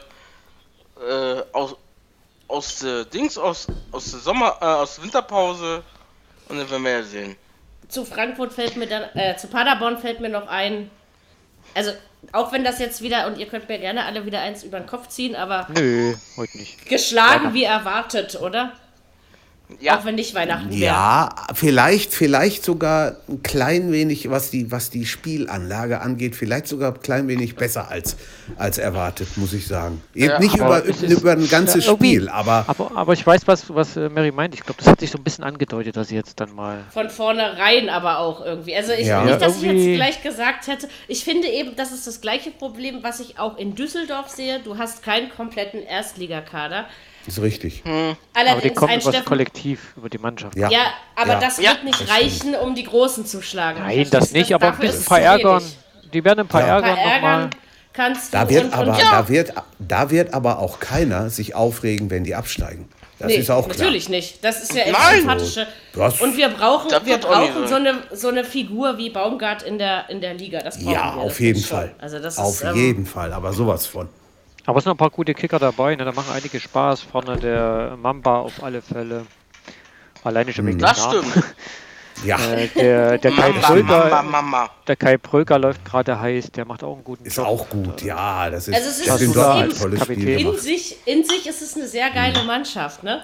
äh, 1.39 1.43
aus, 1.51 1.75
aus 2.47 2.79
der 2.79 3.05
Dings, 3.05 3.37
aus, 3.37 3.67
aus 3.91 4.11
der 4.11 4.19
Sommer, 4.19 4.57
äh, 4.61 4.65
aus 4.65 4.95
der 4.95 5.03
Winterpause. 5.05 5.83
Und 6.47 6.57
dann 6.59 6.69
werden 6.69 6.83
wir 6.83 6.91
ja 6.91 7.03
sehen. 7.03 7.35
Zu 7.87 8.05
Frankfurt 8.05 8.53
fällt 8.53 8.77
mir 8.77 8.87
dann, 8.87 9.03
äh, 9.15 9.35
zu 9.37 9.47
Paderborn 9.47 9.97
fällt 9.97 10.19
mir 10.19 10.29
noch 10.29 10.47
ein. 10.47 10.89
Also, 11.73 11.91
auch 12.33 12.51
wenn 12.51 12.63
das 12.63 12.79
jetzt 12.79 13.01
wieder, 13.01 13.27
und 13.27 13.37
ihr 13.37 13.47
könnt 13.47 13.67
mir 13.69 13.79
gerne 13.79 14.05
alle 14.05 14.25
wieder 14.25 14.41
eins 14.41 14.63
über 14.63 14.79
den 14.79 14.87
Kopf 14.87 15.07
ziehen, 15.09 15.35
aber 15.35 15.67
Nö, 15.75 16.13
heute 16.37 16.57
nicht. 16.57 16.85
geschlagen 16.87 17.53
wie 17.53 17.63
erwartet, 17.63 18.39
oder? 18.41 18.71
Ja, 19.79 19.97
Auch 19.99 20.05
wenn 20.05 20.15
nicht 20.15 20.35
Weihnachten 20.35 20.69
wäre. 20.69 20.79
Ja, 20.79 21.29
vielleicht, 21.53 22.13
vielleicht 22.13 22.63
sogar 22.63 23.15
ein 23.27 23.41
klein 23.41 23.91
wenig, 23.91 24.29
was 24.29 24.51
die, 24.51 24.71
was 24.71 24.91
die 24.91 25.05
Spielanlage 25.05 26.01
angeht, 26.01 26.35
vielleicht 26.35 26.67
sogar 26.67 26.93
ein 26.93 27.01
klein 27.01 27.27
wenig 27.27 27.55
besser 27.55 27.89
als, 27.89 28.15
als 28.57 28.77
erwartet, 28.77 29.27
muss 29.37 29.53
ich 29.53 29.67
sagen. 29.67 30.01
Eben 30.13 30.25
Ja, 30.27 30.39
nicht 30.39 30.55
über, 30.55 30.83
über 30.83 31.31
ein 31.31 31.47
ganzes 31.49 31.85
Ja, 31.85 31.93
Spiel, 31.93 32.29
aber 32.29 32.65
Aber, 32.67 32.91
aber 32.95 33.13
ich 33.13 33.25
weiß, 33.25 33.47
was, 33.47 33.73
was 33.73 33.97
äh, 33.97 34.07
Mary 34.09 34.31
meint. 34.31 34.53
Ich 34.53 34.61
glaube, 34.61 34.77
das 34.77 34.87
hat 34.87 34.99
sich 34.99 35.09
so 35.09 35.17
ein 35.17 35.23
bisschen 35.23 35.43
angedeutet, 35.43 35.97
dass 35.97 36.09
sie 36.09 36.15
jetzt 36.15 36.39
dann 36.39 36.53
mal. 36.53 36.83
Von 36.91 37.09
vornherein 37.09 37.89
aber 37.89 38.19
auch 38.19 38.45
irgendwie. 38.45 38.75
Also 38.75 38.91
ich 38.93 39.07
Ja. 39.07 39.23
nicht, 39.23 39.41
dass 39.41 39.57
ich 39.57 39.63
jetzt 39.63 39.95
gleich 39.95 40.21
gesagt 40.23 40.67
hätte. 40.67 40.87
Ich 41.07 41.23
finde 41.23 41.47
eben, 41.47 41.75
das 41.75 41.91
ist 41.91 42.05
das 42.05 42.21
gleiche 42.21 42.51
Problem, 42.51 42.99
was 43.01 43.19
ich 43.19 43.39
auch 43.39 43.57
in 43.57 43.73
Düsseldorf 43.75 44.29
sehe. 44.29 44.59
Du 44.59 44.77
hast 44.77 45.01
keinen 45.03 45.29
kompletten 45.31 45.81
Erstligakader. 45.81 46.85
Ist 47.27 47.41
richtig. 47.41 47.83
Aber 48.33 48.61
die 48.61 48.69
kommen 48.71 48.99
über 48.99 49.11
das. 49.11 49.25
Kollektiv, 49.25 49.93
über 49.97 50.09
die 50.09 50.17
Mannschaft. 50.17 50.55
Ja. 50.57 50.69
Ja, 50.69 50.85
aber 51.15 51.33
Ja. 51.33 51.39
das 51.39 51.57
wird 51.59 51.83
nicht 51.83 52.01
das 52.01 52.09
reichen, 52.09 52.55
um 52.55 52.75
die 52.75 52.83
Großen 52.83 53.25
zu 53.25 53.41
schlagen. 53.41 53.79
Nein, 53.79 54.07
das 54.11 54.31
nicht, 54.31 54.53
aber 54.53 54.67
ein 54.73 54.77
bisschen 54.79 54.95
ist 54.99 55.05
ein 55.05 55.05
paar 55.09 55.17
zu 55.19 55.23
ärgern. 55.23 55.61
wenig. 55.61 55.77
Die 56.13 56.23
werden 56.23 56.39
ein 56.41 56.47
paar 56.47 56.61
Ja. 56.67 56.77
Ein 56.77 56.83
ärgern 56.83 56.95
paar 56.97 57.13
nochmal. 57.15 57.31
ärgern 57.41 57.49
kannst 57.93 58.33
du. 58.33 58.37
Da 58.37 58.49
wird, 58.49 58.63
und, 58.65 58.73
aber, 58.73 58.91
und, 58.91 59.01
da, 59.01 59.29
wird, 59.29 59.53
da 59.79 60.09
wird 60.11 60.33
aber 60.33 60.59
auch 60.59 60.79
keiner 60.79 61.29
sich 61.29 61.55
aufregen, 61.55 62.09
wenn 62.09 62.23
die 62.23 62.35
absteigen. 62.35 62.89
Das 63.17 63.29
Nee, 63.29 63.35
ist 63.37 63.49
auch 63.49 63.65
klar. 63.69 63.77
natürlich 63.77 64.09
nicht. 64.09 64.43
Das 64.43 64.61
ist 64.61 64.73
ja 64.75 64.81
echt 64.83 64.97
sympathische. 65.13 65.67
Du 65.93 66.03
hast- 66.03 66.21
Und 66.21 66.35
wir 66.35 66.49
brauchen, 66.49 66.89
Das 66.89 67.05
wir 67.05 67.17
brauchen 67.17 67.65
so. 67.65 67.75
eine, 67.75 67.93
so 68.11 68.27
eine 68.27 68.43
Figur 68.43 68.97
wie 68.97 69.09
Baumgart 69.09 69.63
in 69.63 69.77
der, 69.77 70.09
in 70.09 70.19
der 70.19 70.33
Liga. 70.33 70.59
Das 70.59 70.77
brauchen 70.77 70.91
Ja, 70.93 71.15
wir, 71.15 71.21
auf 71.21 71.29
das 71.29 71.39
jeden. 71.39 71.61
Fall. 71.63 71.95
Also 71.97 72.19
das 72.19 72.37
auf 72.37 72.55
ist, 72.55 72.63
ähm, 72.63 72.75
jeden 72.75 73.05
Fall, 73.05 73.31
aber 73.31 73.53
sowas 73.53 73.85
von. 73.85 74.09
Aber 74.65 74.77
es 74.79 74.83
sind 74.83 74.89
noch 74.91 74.95
ein 74.95 74.97
paar 74.97 75.09
gute 75.11 75.33
Kicker 75.33 75.59
dabei, 75.59 75.95
ne? 75.95 76.05
da 76.05 76.11
machen 76.11 76.31
einige 76.33 76.59
Spaß. 76.59 77.01
Vorne 77.01 77.37
der 77.37 77.97
Mamba 78.01 78.39
auf 78.39 78.63
alle 78.63 78.81
Fälle. 78.81 79.25
Alleine 80.23 80.51
schon 80.53 80.65
wegen 80.65 80.79
das 80.79 81.07
dem 81.09 81.19
Namen. 81.21 81.31
stimmt. 81.31 81.45
Ja, 82.23 82.37
Äh, 82.39 82.69
der, 82.69 83.17
der, 83.17 83.31
Kai 83.33 83.49
Mama, 83.49 83.59
Mama, 83.59 83.67
Pröger, 83.67 84.23
Mama. 84.23 84.69
der 84.87 84.95
Kai 84.95 85.17
Pröger 85.17 85.59
läuft 85.59 85.83
gerade 85.83 86.17
heiß, 86.17 86.49
der 86.51 86.63
macht 86.63 86.81
auch 86.81 86.93
einen 86.95 87.03
guten 87.03 87.25
ist 87.25 87.35
Job. 87.35 87.45
auch 87.45 87.67
gut. 87.69 88.01
Ja, 88.03 88.49
das 88.49 88.69
ist, 88.69 88.73
Also 88.73 88.87
es 88.89 88.99
ist- 88.99 89.07
das 89.09 89.15
es 89.21 89.27
ist 89.27 89.37
ein 89.37 89.65
eben 89.65 89.97
Kapitän. 89.99 90.05
Spiel 90.39 90.39
in 90.47 90.57
sich, 90.57 90.97
in 91.05 91.23
sich 91.25 91.45
ist 91.45 91.61
es 91.61 91.75
eine 91.75 91.87
sehr 91.89 92.09
geile 92.11 92.41
Mannschaft, 92.45 93.03
ne? 93.03 93.21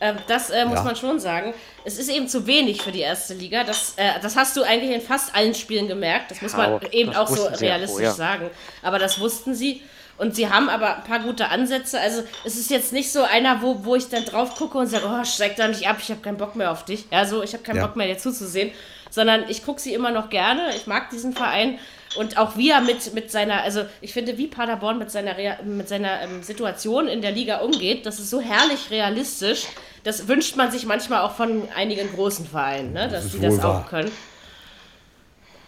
Ähm, 0.00 0.16
das 0.26 0.50
äh, 0.50 0.64
muss 0.64 0.78
Ja. 0.78 0.82
man 0.82 0.96
schon 0.96 1.20
sagen. 1.20 1.54
Es 1.84 1.98
ist 1.98 2.10
eben 2.10 2.26
zu 2.26 2.48
wenig 2.48 2.82
für 2.82 2.90
die 2.90 3.00
erste 3.00 3.32
Liga. 3.32 3.62
Das, 3.62 3.94
äh, 3.96 4.18
das 4.20 4.34
hast 4.34 4.56
du 4.56 4.64
eigentlich 4.64 4.90
in 4.92 5.00
fast 5.02 5.32
allen 5.32 5.54
Spielen 5.54 5.86
gemerkt. 5.86 6.32
Das 6.32 6.42
muss 6.42 6.54
man 6.56 6.72
Aber 6.72 6.92
eben 6.92 7.12
das 7.12 7.18
auch 7.20 7.28
so 7.28 7.36
wussten 7.36 7.54
sie 7.54 7.64
ja 7.66 7.70
realistisch 7.76 7.94
vorher. 8.06 8.12
sagen. 8.12 8.50
Aber 8.82 8.98
das 8.98 9.20
wussten 9.20 9.54
sie. 9.54 9.82
Und 10.18 10.34
sie 10.34 10.48
haben 10.48 10.68
aber 10.70 10.96
ein 10.96 11.04
paar 11.04 11.20
gute 11.20 11.48
Ansätze. 11.48 12.00
Also 12.00 12.22
es 12.44 12.56
ist 12.56 12.70
jetzt 12.70 12.92
nicht 12.92 13.12
so 13.12 13.22
einer, 13.22 13.60
wo, 13.60 13.84
wo 13.84 13.96
ich 13.96 14.08
dann 14.08 14.24
drauf 14.24 14.54
gucke 14.56 14.78
und 14.78 14.86
sage, 14.86 15.04
oh, 15.06 15.24
steig 15.24 15.56
da 15.56 15.68
nicht 15.68 15.86
ab, 15.86 15.96
ich 16.00 16.10
habe 16.10 16.20
keinen 16.22 16.38
Bock 16.38 16.56
mehr 16.56 16.72
auf 16.72 16.84
dich. 16.84 17.04
Ja, 17.10 17.26
so, 17.26 17.42
ich 17.42 17.52
habe 17.52 17.62
keinen 17.62 17.76
Ja. 17.76 17.86
Bock 17.86 17.96
mehr, 17.96 18.06
dir 18.06 18.16
zuzusehen. 18.18 18.70
Sondern 19.10 19.44
ich 19.48 19.64
gucke 19.64 19.80
sie 19.80 19.94
immer 19.94 20.10
noch 20.10 20.30
gerne. 20.30 20.74
Ich 20.74 20.86
mag 20.86 21.10
diesen 21.10 21.32
Verein. 21.34 21.78
Und 22.16 22.38
auch 22.38 22.56
wie 22.56 22.70
er 22.70 22.80
mit, 22.80 23.12
mit 23.12 23.30
seiner, 23.30 23.62
also 23.62 23.84
ich 24.00 24.14
finde, 24.14 24.38
wie 24.38 24.46
Paderborn 24.46 24.98
mit 24.98 25.10
seiner, 25.10 25.36
Rea- 25.36 25.62
mit 25.62 25.88
seiner 25.88 26.22
ähm, 26.22 26.42
Situation 26.42 27.08
in 27.08 27.20
der 27.20 27.32
Liga 27.32 27.58
umgeht, 27.58 28.06
das 28.06 28.18
ist 28.18 28.30
so 28.30 28.40
herrlich 28.40 28.90
realistisch. 28.90 29.66
Das 30.02 30.26
wünscht 30.28 30.56
man 30.56 30.70
sich 30.70 30.86
manchmal 30.86 31.22
auch 31.22 31.32
von 31.32 31.68
einigen 31.76 32.10
großen 32.14 32.46
Vereinen, 32.46 32.92
ne? 32.94 33.08
dass 33.08 33.26
ist 33.26 33.34
die 33.34 33.40
das 33.40 33.62
auch 33.62 33.86
können. 33.86 34.10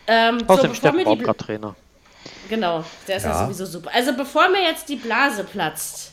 Ähm, 0.07 0.39
so, 0.41 0.47
Außerdem 0.47 0.71
bevor 0.71 0.75
Steffen 0.75 0.97
mir 0.97 1.05
die. 1.17 1.23
Genau, 2.49 2.85
der 3.07 3.17
ist 3.17 3.25
ja. 3.25 3.31
Ja. 3.31 3.45
sowieso 3.45 3.67
super. 3.67 3.91
Also 3.95 4.13
bevor 4.15 4.49
mir 4.49 4.63
jetzt 4.63 4.89
die 4.89 4.97
Blase 4.97 5.45
platzt, 5.45 6.13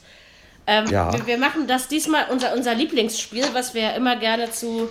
ähm, 0.68 0.88
Ja. 0.90 1.14
wir, 1.14 1.26
wir 1.28 1.38
machen 1.38 1.68
das 1.68 1.88
diesmal 1.88 2.26
unser, 2.30 2.54
unser 2.54 2.74
Lieblingsspiel, 2.76 3.46
was 3.54 3.74
wir 3.74 3.82
ja 3.84 3.90
immer 3.92 4.16
gerne 4.16 4.52
zu 4.52 4.90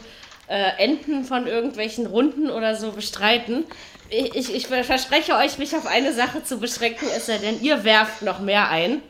äh, 0.49 0.83
Enden 0.83 1.25
von 1.25 1.47
irgendwelchen 1.47 2.07
Runden 2.07 2.51
oder 2.51 2.77
so 2.77 2.93
bestreiten. 2.93 3.65
Ich, 4.11 4.35
ich, 4.35 4.55
ich 4.55 4.67
verspreche 4.67 5.35
euch, 5.37 5.59
mich 5.59 5.75
auf 5.75 5.87
eine 5.87 6.13
Sache 6.13 6.45
zu 6.45 6.59
beschränken, 6.59 7.09
es 7.17 7.27
sei 7.27 7.39
denn, 7.39 7.61
ihr 7.63 7.85
werft 7.85 8.23
noch 8.23 8.39
mehr 8.41 8.69
ein. 8.69 9.03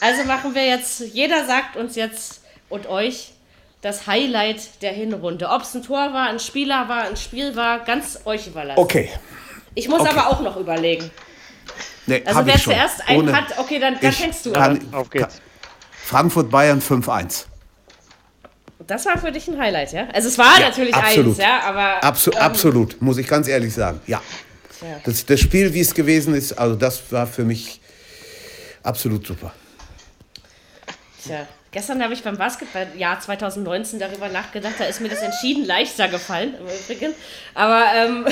Also 0.00 0.24
machen 0.24 0.54
wir 0.54 0.64
jetzt, 0.64 1.00
jeder 1.00 1.44
sagt 1.46 1.76
uns 1.76 1.96
jetzt 1.96 2.42
und 2.68 2.86
euch 2.86 3.32
das 3.82 4.06
Highlight 4.06 4.82
der 4.82 4.92
Hinrunde. 4.92 5.48
Ob 5.48 5.62
es 5.62 5.74
ein 5.74 5.82
Tor 5.82 6.12
war, 6.12 6.28
ein 6.28 6.38
Spieler 6.38 6.88
war, 6.88 7.02
ein 7.02 7.16
Spiel 7.16 7.56
war, 7.56 7.80
ganz 7.80 8.20
euch 8.24 8.46
überlassen. 8.46 8.78
Okay. 8.78 9.10
Ich 9.74 9.88
muss 9.88 10.00
Okay. 10.00 10.10
aber 10.10 10.28
auch 10.28 10.40
noch 10.40 10.56
überlegen. 10.56 11.10
Nee, 12.06 12.22
Also 12.24 12.46
wer 12.46 12.54
ich 12.54 12.62
schon. 12.62 12.72
zuerst 12.74 13.08
einen 13.08 13.18
Ohne- 13.22 13.36
hat, 13.36 13.58
okay, 13.58 13.78
dann, 13.78 13.98
dann 14.00 14.12
fängst 14.12 14.46
du 14.46 14.52
kann- 14.52 14.78
an. 14.80 14.94
Auf 14.94 15.10
geht's. 15.10 15.40
Frankfurt-Bayern 16.04 16.80
5-1. 16.80 17.46
Das 18.86 19.04
war 19.06 19.18
für 19.18 19.32
dich 19.32 19.48
ein 19.48 19.58
Highlight, 19.58 19.92
ja? 19.92 20.06
Also 20.12 20.28
es 20.28 20.38
war 20.38 20.60
Ja, 20.60 20.68
natürlich 20.68 20.94
absolut. 20.94 21.30
eins, 21.32 21.38
ja, 21.38 21.60
aber 21.64 22.04
Absu 22.04 22.30
ähm, 22.30 22.38
absolut, 22.38 23.02
muss 23.02 23.18
ich 23.18 23.26
ganz 23.26 23.48
ehrlich 23.48 23.74
sagen. 23.74 24.00
Ja. 24.06 24.22
Tja. 24.78 25.00
Das, 25.04 25.26
das 25.26 25.40
Spiel, 25.40 25.74
wie 25.74 25.80
es 25.80 25.92
gewesen 25.94 26.34
ist, 26.34 26.52
also 26.52 26.76
das 26.76 27.10
war 27.10 27.26
für 27.26 27.42
mich 27.44 27.80
absolut 28.84 29.26
super. 29.26 29.52
Tja. 31.24 31.46
Gestern 31.72 32.02
habe 32.02 32.14
ich 32.14 32.22
beim 32.22 32.38
Basketballjahr 32.38 33.20
2019 33.20 33.98
darüber 33.98 34.28
nachgedacht, 34.28 34.74
da 34.78 34.84
ist 34.84 35.00
mir 35.00 35.08
das 35.08 35.18
entschieden 35.20 35.64
leichter 35.66 36.08
gefallen, 36.08 36.54
im 36.54 36.66
Übrigen. 36.66 37.12
Aber 37.54 37.84
ähm, 37.94 38.26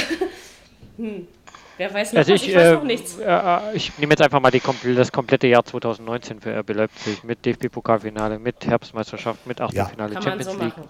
hm. 0.97 1.29
Wer 1.77 1.93
weiß 1.93 2.13
noch 2.13 2.19
Also 2.19 2.35
ich, 2.35 2.49
Ich 2.49 2.55
weiß 2.55 2.63
äh, 2.63 2.73
noch 2.75 2.85
nichts. 2.85 3.19
äh, 3.19 3.59
ich 3.75 3.99
nehme 3.99 4.13
jetzt 4.13 4.23
einfach 4.23 4.41
mal 4.41 4.51
die, 4.51 4.63
das 4.95 5.11
komplette 5.11 5.47
Jahr 5.49 5.65
2019 5.65 6.41
für 6.41 6.57
RB 6.59 6.71
Leipzig 6.75 7.25
mit 7.25 7.45
DFB-Pokalfinale, 7.45 8.39
mit 8.39 8.65
Herbstmeisterschaft, 8.67 9.47
mit 9.47 9.61
Achtelfinale 9.61 10.15
Kann 10.15 10.23
man 10.23 10.23
Champions 10.23 10.53
so 10.53 10.59
League. 10.63 10.77
machen. 10.77 10.89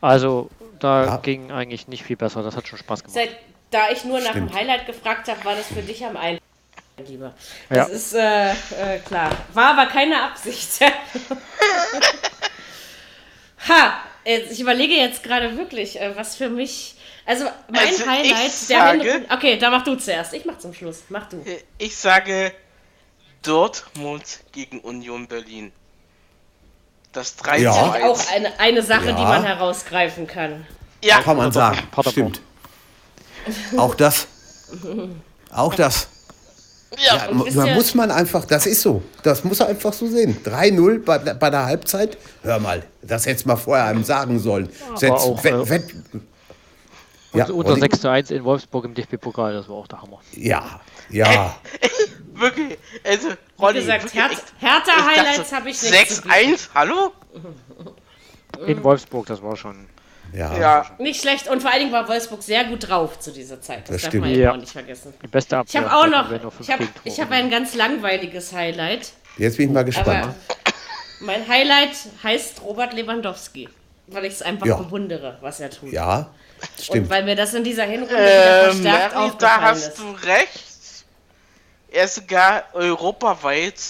Also 0.00 0.50
da 0.78 1.04
Ja. 1.04 1.16
ging 1.16 1.50
eigentlich 1.50 1.88
nicht 1.88 2.04
viel 2.04 2.16
besser. 2.16 2.42
Das 2.42 2.56
hat 2.56 2.68
schon 2.68 2.78
Spaß 2.78 3.02
gemacht. 3.02 3.14
Seit, 3.14 3.30
da 3.70 3.90
ich 3.90 4.04
nur 4.04 4.20
nach 4.20 4.30
Stimmt. 4.30 4.50
dem 4.50 4.56
Highlight 4.56 4.86
gefragt 4.86 5.28
habe, 5.28 5.44
war 5.44 5.56
das 5.56 5.66
für 5.66 5.82
dich 5.82 6.04
am 6.04 6.16
einfachsten, 6.16 6.44
lieber. 7.08 7.32
Ja. 7.70 7.76
Das 7.76 7.88
ist 7.90 8.14
äh, 8.14 8.50
äh, 8.50 8.98
klar. 9.04 9.30
War 9.52 9.76
aber 9.78 9.86
keine 9.90 10.22
Absicht. 10.22 10.80
ha! 13.68 13.94
jetzt- 14.24 14.52
Ich 14.52 14.60
überlege 14.60 14.94
jetzt 14.94 15.22
gerade 15.24 15.56
wirklich, 15.56 16.00
äh, 16.00 16.16
was 16.16 16.36
für 16.36 16.48
mich. 16.48 16.94
Also 17.26 17.44
mein 17.70 17.86
Also 17.88 18.06
Highlight 18.06 18.68
der 18.68 18.76
sage- 18.78 19.02
Hinrunde- 19.02 19.26
Okay, 19.34 19.58
da 19.58 19.70
mach 19.70 19.82
du 19.84 19.94
zuerst. 19.96 20.34
Ich 20.34 20.44
mach 20.44 20.58
zum 20.58 20.74
Schluss. 20.74 21.04
Mach 21.08 21.28
du. 21.28 21.42
Ich 21.78 21.96
sage 21.96 22.52
Dortmund 23.42 24.40
gegen 24.52 24.80
Union 24.80 25.26
Berlin. 25.26 25.72
Das 27.12 27.36
3 27.36 27.58
Ja. 27.60 27.70
ist 27.70 27.94
1. 27.94 28.04
auch 28.04 28.32
eine, 28.34 28.58
eine 28.60 28.82
Sache, 28.82 29.06
die 29.14 29.22
Ja. 29.22 29.28
man 29.28 29.44
herausgreifen 29.44 30.26
kann. 30.26 30.66
Ja, 31.02 31.20
Kann 31.20 31.36
man 31.36 31.52
sagen. 31.52 31.78
Stimmt. 32.10 32.40
Auch 33.76 33.94
das. 33.94 34.26
Auch 35.52 35.74
das. 35.74 36.08
Ja, 36.96 37.28
wisst 37.44 37.56
da 37.58 37.66
muss 37.74 37.94
man 37.94 38.10
einfach, 38.10 38.44
das 38.46 38.64
ist 38.66 38.80
so. 38.80 39.02
Das 39.22 39.44
muss 39.44 39.60
er 39.60 39.66
einfach 39.66 39.92
so 39.92 40.06
sehen. 40.06 40.42
3-0 40.44 41.00
bei, 41.04 41.18
bei 41.18 41.50
der 41.50 41.66
Halbzeit. 41.66 42.16
Hör 42.42 42.58
mal, 42.60 42.82
das 43.02 43.26
hätte 43.26 43.46
man 43.46 43.58
vorher 43.58 43.84
einem 43.86 44.02
sagen 44.04 44.38
sollen. 44.38 44.70
Setz, 44.94 45.10
auch, 45.10 45.42
wett, 45.44 45.90
äh, 45.90 46.18
wett, 47.34 47.48
ja, 47.48 47.54
Unser 47.54 47.72
Olli? 47.72 47.80
6 47.80 48.00
zu 48.00 48.08
1 48.08 48.30
in 48.30 48.44
Wolfsburg 48.44 48.84
im 48.86 48.94
DFB-Pokal, 48.94 49.52
das 49.52 49.68
war 49.68 49.76
auch 49.76 49.86
der 49.86 50.00
Hammer. 50.02 50.20
ja, 50.32 50.80
ja. 51.10 51.54
wirklich. 52.34 52.78
Also, 53.04 53.28
Wie 53.30 53.62
Ronny, 53.62 53.74
gesagt, 53.80 54.04
wirklich, 54.04 54.22
Her 54.22 54.30
ich- 54.32 54.62
härter 54.62 54.92
ich 54.98 55.04
Highlights 55.18 55.52
habe 55.52 55.70
ich 55.70 55.82
nicht. 55.82 56.06
zu 56.08 56.22
bieten. 56.22 56.30
6-1, 56.56 56.68
hallo? 56.74 57.12
In 58.66 58.82
Wolfsburg, 58.84 59.26
das 59.26 59.42
war 59.42 59.56
schon. 59.56 59.86
ja. 60.32 60.56
Ja, 60.58 60.86
Nicht 60.98 61.20
schlecht 61.20 61.48
und 61.48 61.60
vor 61.60 61.70
allen 61.72 61.80
Dingen 61.80 61.92
war 61.92 62.08
Wolfsburg 62.08 62.42
sehr 62.42 62.64
gut 62.64 62.88
drauf 62.88 63.18
zu 63.18 63.32
dieser 63.32 63.60
Zeit. 63.60 63.88
Das, 63.88 64.02
Das 64.02 64.10
darf 64.10 64.14
man 64.14 64.34
Ja. 64.34 64.52
auch 64.52 64.56
nicht 64.56 64.72
vergessen. 64.72 65.12
Die 65.22 65.26
beste 65.26 65.56
Ich 65.66 65.76
Abwehr. 65.78 65.90
habe 65.90 65.96
auch 65.96 66.06
noch, 66.30 66.60
ich 66.60 66.70
habe 66.70 66.88
ich 67.04 67.20
hab 67.20 67.30
ein 67.30 67.50
ganz 67.50 67.74
langweiliges 67.74 68.52
Highlight. 68.52 69.12
Jetzt 69.38 69.56
bin 69.56 69.68
ich 69.68 69.74
mal 69.74 69.84
gespannt. 69.84 70.24
Aber 70.26 70.34
mein 71.20 71.46
Highlight 71.48 71.96
heißt 72.22 72.62
Robert 72.62 72.92
Lewandowski, 72.94 73.68
weil 74.06 74.24
ich 74.26 74.34
es 74.34 74.42
einfach 74.42 74.66
Ja. 74.66 74.76
bewundere, 74.76 75.38
was 75.40 75.58
er 75.60 75.70
tut. 75.70 75.90
ja, 75.92 76.30
und 76.78 76.84
stimmt. 76.84 77.10
weil 77.10 77.24
mir 77.24 77.36
das 77.36 77.54
in 77.54 77.64
dieser 77.64 77.84
Hinrunde 77.84 78.14
wieder 78.14 78.60
äh, 78.60 78.64
verstärkt 78.72 79.14
Mary, 79.14 79.32
da 79.38 79.60
hast 79.60 79.88
ist. 79.88 79.98
du 79.98 80.10
recht. 80.26 81.04
Er 81.90 82.04
ist 82.04 82.14
sogar 82.16 82.64
europaweit 82.72 83.80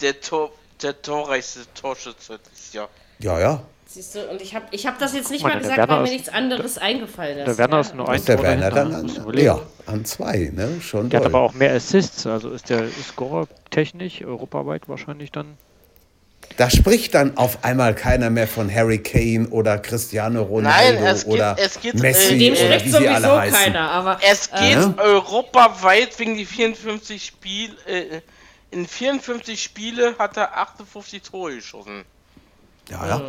der, 0.00 0.20
Tor, 0.20 0.50
der 0.82 1.00
torreichste 1.00 1.60
Torschütze 1.74 2.38
dieses 2.52 2.72
Jahr. 2.72 2.88
Ja, 3.20 3.38
ja. 3.38 3.62
Siehst 3.86 4.16
du, 4.16 4.28
und 4.28 4.42
ich 4.42 4.54
habe 4.54 4.66
ich 4.70 4.86
hab 4.86 4.98
das 4.98 5.14
jetzt 5.14 5.30
nicht 5.30 5.42
mal, 5.42 5.54
mal 5.54 5.60
gesagt, 5.60 5.78
weil 5.88 5.98
mir 5.98 6.04
ist- 6.04 6.10
nichts 6.10 6.28
anderes 6.28 6.76
eingefallen 6.76 7.38
ist. 7.38 7.46
Der 7.46 7.56
Werner 7.58 7.76
ja. 7.76 7.80
ist 7.80 7.94
nur 7.94 8.08
ein 8.08 8.24
Der 8.24 8.42
Werner 8.42 8.70
dann 8.70 8.94
an, 8.94 9.34
ja, 9.38 9.60
an 9.86 10.04
zwei, 10.04 10.50
ne? 10.52 10.80
Schon 10.82 11.08
Der 11.08 11.20
hat 11.20 11.24
doll. 11.26 11.34
aber 11.34 11.40
auch 11.44 11.54
mehr 11.54 11.72
Assists, 11.74 12.26
also 12.26 12.50
ist 12.50 12.68
der 12.68 12.88
Scorer 12.90 13.48
technisch 13.70 14.22
europaweit 14.22 14.88
wahrscheinlich 14.88 15.32
dann. 15.32 15.56
Da 16.56 16.70
spricht 16.70 17.14
dann 17.14 17.36
auf 17.36 17.62
einmal 17.64 17.94
keiner 17.94 18.30
mehr 18.30 18.48
von 18.48 18.72
Harry 18.72 18.98
Kane 18.98 19.48
oder 19.50 19.78
Cristiano 19.78 20.42
Ronaldo 20.42 21.00
Nein, 21.00 21.04
es 21.06 21.24
geht- 21.24 21.32
oder 21.32 21.56
es 21.58 21.80
geht, 21.80 21.94
äh, 21.94 21.98
Messi 21.98 22.38
dem 22.38 22.54
oder 22.54 22.62
spricht 22.80 22.84
wie 22.86 22.90
sie 22.90 22.96
alle 23.08 23.20
sowieso 23.20 23.38
heißen. 23.40 23.58
keiner, 23.58 23.90
aber 23.92 24.18
Es 24.28 24.50
geht 24.50 24.76
Äh? 24.76 25.00
europaweit 25.00 26.18
wegen 26.18 26.36
die 26.36 26.44
54 26.46 27.24
Spiel. 27.24 27.70
Äh, 27.86 28.20
in 28.70 28.86
54 28.88 29.62
Spiele 29.62 30.16
hat 30.18 30.36
er 30.36 30.56
58 30.58 31.22
Tore 31.22 31.54
geschossen. 31.54 32.04
Ja, 32.90 33.06
ja. 33.06 33.22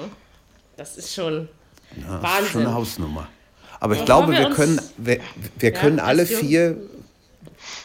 das 0.78 0.98
ist 0.98 1.14
schon 1.14 1.50
Ja, 1.96 2.02
Schon 2.06 2.14
eine 2.14 2.24
Wahnsinn. 2.24 2.74
Hausnummer. 2.74 3.28
Aber 3.80 3.94
ich 3.94 4.02
Bevor 4.02 4.06
glaube, 4.26 4.34
wir 4.34 4.40
wir 4.50 4.50
können, 4.56 4.82
wir, 4.98 5.20
wir 5.58 5.72
Ja, 5.74 5.80
können 5.80 6.00
alle 6.00 6.26
vier, 6.26 6.78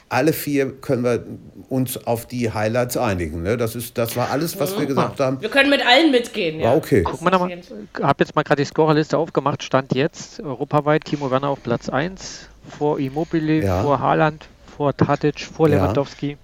alle 0.08 0.32
vier 0.32 0.72
können 0.80 1.04
wir 1.04 1.24
uns 1.68 2.06
auf 2.06 2.26
die 2.26 2.52
Highlights 2.52 2.96
einigen. 2.96 3.42
Ne? 3.42 3.56
Das 3.56 3.74
ist, 3.74 3.96
das 3.98 4.16
war 4.16 4.30
alles, 4.30 4.58
was 4.60 4.78
wir 4.78 4.86
gesagt 4.86 5.20
haben. 5.20 5.40
Wir 5.40 5.48
können 5.48 5.70
mit 5.70 5.84
allen 5.84 6.10
mitgehen. 6.10 6.60
Ja. 6.60 6.68
War 6.68 6.76
okay. 6.76 7.02
Guck 7.02 7.22
mal, 7.22 7.30
mal 7.30 7.50
habe 8.02 8.24
jetzt 8.24 8.36
mal 8.36 8.42
gerade 8.42 8.62
die 8.62 8.66
Scorerliste 8.66 9.18
aufgemacht. 9.18 9.62
Stand 9.62 9.94
jetzt 9.94 10.40
europaweit 10.40 11.04
Timo 11.04 11.30
Werner 11.30 11.48
auf 11.48 11.62
Platz 11.62 11.88
1, 11.88 12.48
vor 12.78 12.98
Immobile, 12.98 13.64
Ja. 13.64 13.82
vor 13.82 14.00
Haaland, 14.00 14.46
vor 14.76 14.96
Tadic, 14.96 15.40
vor 15.40 15.68
Ja. 15.68 15.76
Lewandowski. 15.76 16.36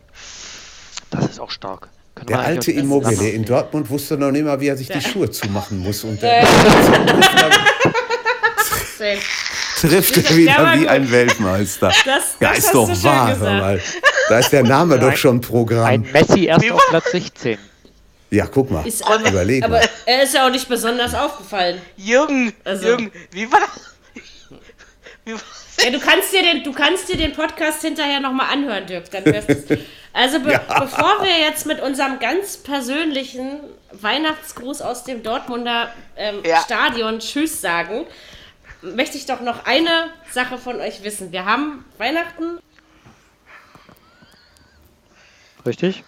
Das 1.10 1.26
ist 1.26 1.40
auch 1.40 1.50
stark. 1.50 1.88
Können 2.14 2.28
Der 2.28 2.40
alte 2.40 2.72
Immobile 2.72 3.28
in 3.28 3.44
Dortmund 3.44 3.88
wusste 3.88 4.16
noch 4.16 4.30
nicht 4.30 4.44
mal, 4.44 4.60
wie 4.60 4.68
er 4.68 4.76
sich 4.76 4.88
die 4.88 5.00
Schuhe 5.00 5.30
zumachen 5.30 5.78
muss. 5.78 6.04
Und 6.04 6.20
der 6.22 6.42
trifft 9.80 10.16
er 10.16 10.36
wieder 10.36 10.74
wie 10.78 10.88
ein 10.88 11.10
Weltmeister. 11.10 11.88
Das, 11.88 12.04
das 12.04 12.36
Ja, 12.40 12.50
ist 12.52 12.72
doch 12.74 12.88
wahr. 13.04 13.36
mal. 13.36 13.80
Da 14.28 14.38
ist 14.38 14.50
der 14.50 14.62
Name 14.62 14.98
doch 14.98 15.16
schon 15.16 15.36
Ein 15.36 15.40
Programm. 15.40 16.04
Messi 16.12 16.44
erst 16.46 16.70
auf 16.70 16.86
Platz 16.88 17.10
16. 17.12 17.58
Ja, 18.30 18.46
guck 18.46 18.70
mal. 18.70 18.86
Ist 18.86 19.04
aber, 19.04 19.28
Überleg 19.28 19.64
aber 19.64 19.78
mal. 19.78 19.88
er 20.06 20.22
ist 20.22 20.34
ja 20.34 20.46
auch 20.46 20.50
nicht 20.50 20.68
besonders 20.68 21.14
aufgefallen. 21.14 21.80
Jürgen, 21.96 22.52
Also- 22.64 22.86
Jürgen, 22.86 23.10
wie 23.32 23.50
war 23.50 23.60
das? 23.60 23.70
Wie 25.24 25.32
war 25.32 25.40
Ja, 25.84 25.90
du 25.90 25.98
kannst 25.98 26.32
dir 26.32 26.42
den, 26.42 26.62
du 26.62 26.72
kannst 26.72 27.08
dir 27.08 27.16
den 27.16 27.32
Podcast 27.32 27.82
hinterher 27.82 28.20
nochmal 28.20 28.46
anhören, 28.52 28.86
Dirk. 28.86 29.10
Dann 29.10 29.24
also 30.12 30.40
be 30.40 30.60
bevor 30.80 31.22
wir 31.22 31.38
jetzt 31.48 31.66
mit 31.66 31.80
unserem 31.80 32.18
ganz 32.20 32.56
persönlichen 32.56 33.60
Weihnachtsgruß 33.92 34.82
aus 34.82 35.04
dem 35.04 35.22
Dortmunder 35.22 35.92
ähm, 36.16 36.36
Ja. 36.46 36.60
Stadion 36.62 37.18
Tschüss 37.18 37.60
sagen, 37.60 38.06
möchte 38.82 39.16
ich 39.16 39.26
doch 39.26 39.40
noch 39.40 39.66
eine 39.66 40.10
Sache 40.32 40.58
von 40.58 40.76
euch 40.76 41.02
wissen. 41.02 41.32
Wir 41.32 41.44
haben 41.44 41.84
Weihnachten. 41.98 42.58
Richtig? 45.66 46.04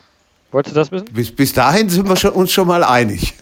Wolltest 0.50 0.76
du 0.76 0.80
das 0.80 0.90
wissen? 0.90 1.06
Bis, 1.12 1.34
bis 1.34 1.52
dahin 1.52 1.88
sind 1.88 2.08
wir 2.08 2.16
schon, 2.16 2.32
uns 2.32 2.52
schon 2.52 2.66
mal 2.66 2.84
einig. 2.84 3.34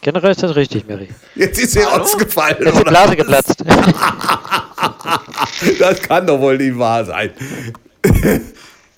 Generell 0.00 0.32
ist 0.32 0.42
das 0.42 0.54
richtig, 0.54 0.86
Mary. 0.86 1.08
Jetzt 1.34 1.58
ist 1.58 1.72
sie 1.72 1.84
ausgefallen. 1.84 2.56
Jetzt 2.58 2.66
ist 2.66 2.74
die 2.74 2.80
oder? 2.80 2.90
Blase 2.90 3.16
geplatzt. 3.16 3.64
Das 5.78 6.02
kann 6.02 6.26
doch 6.26 6.38
wohl 6.40 6.58
nicht 6.58 6.78
wahr 6.78 7.04
sein. 7.04 7.32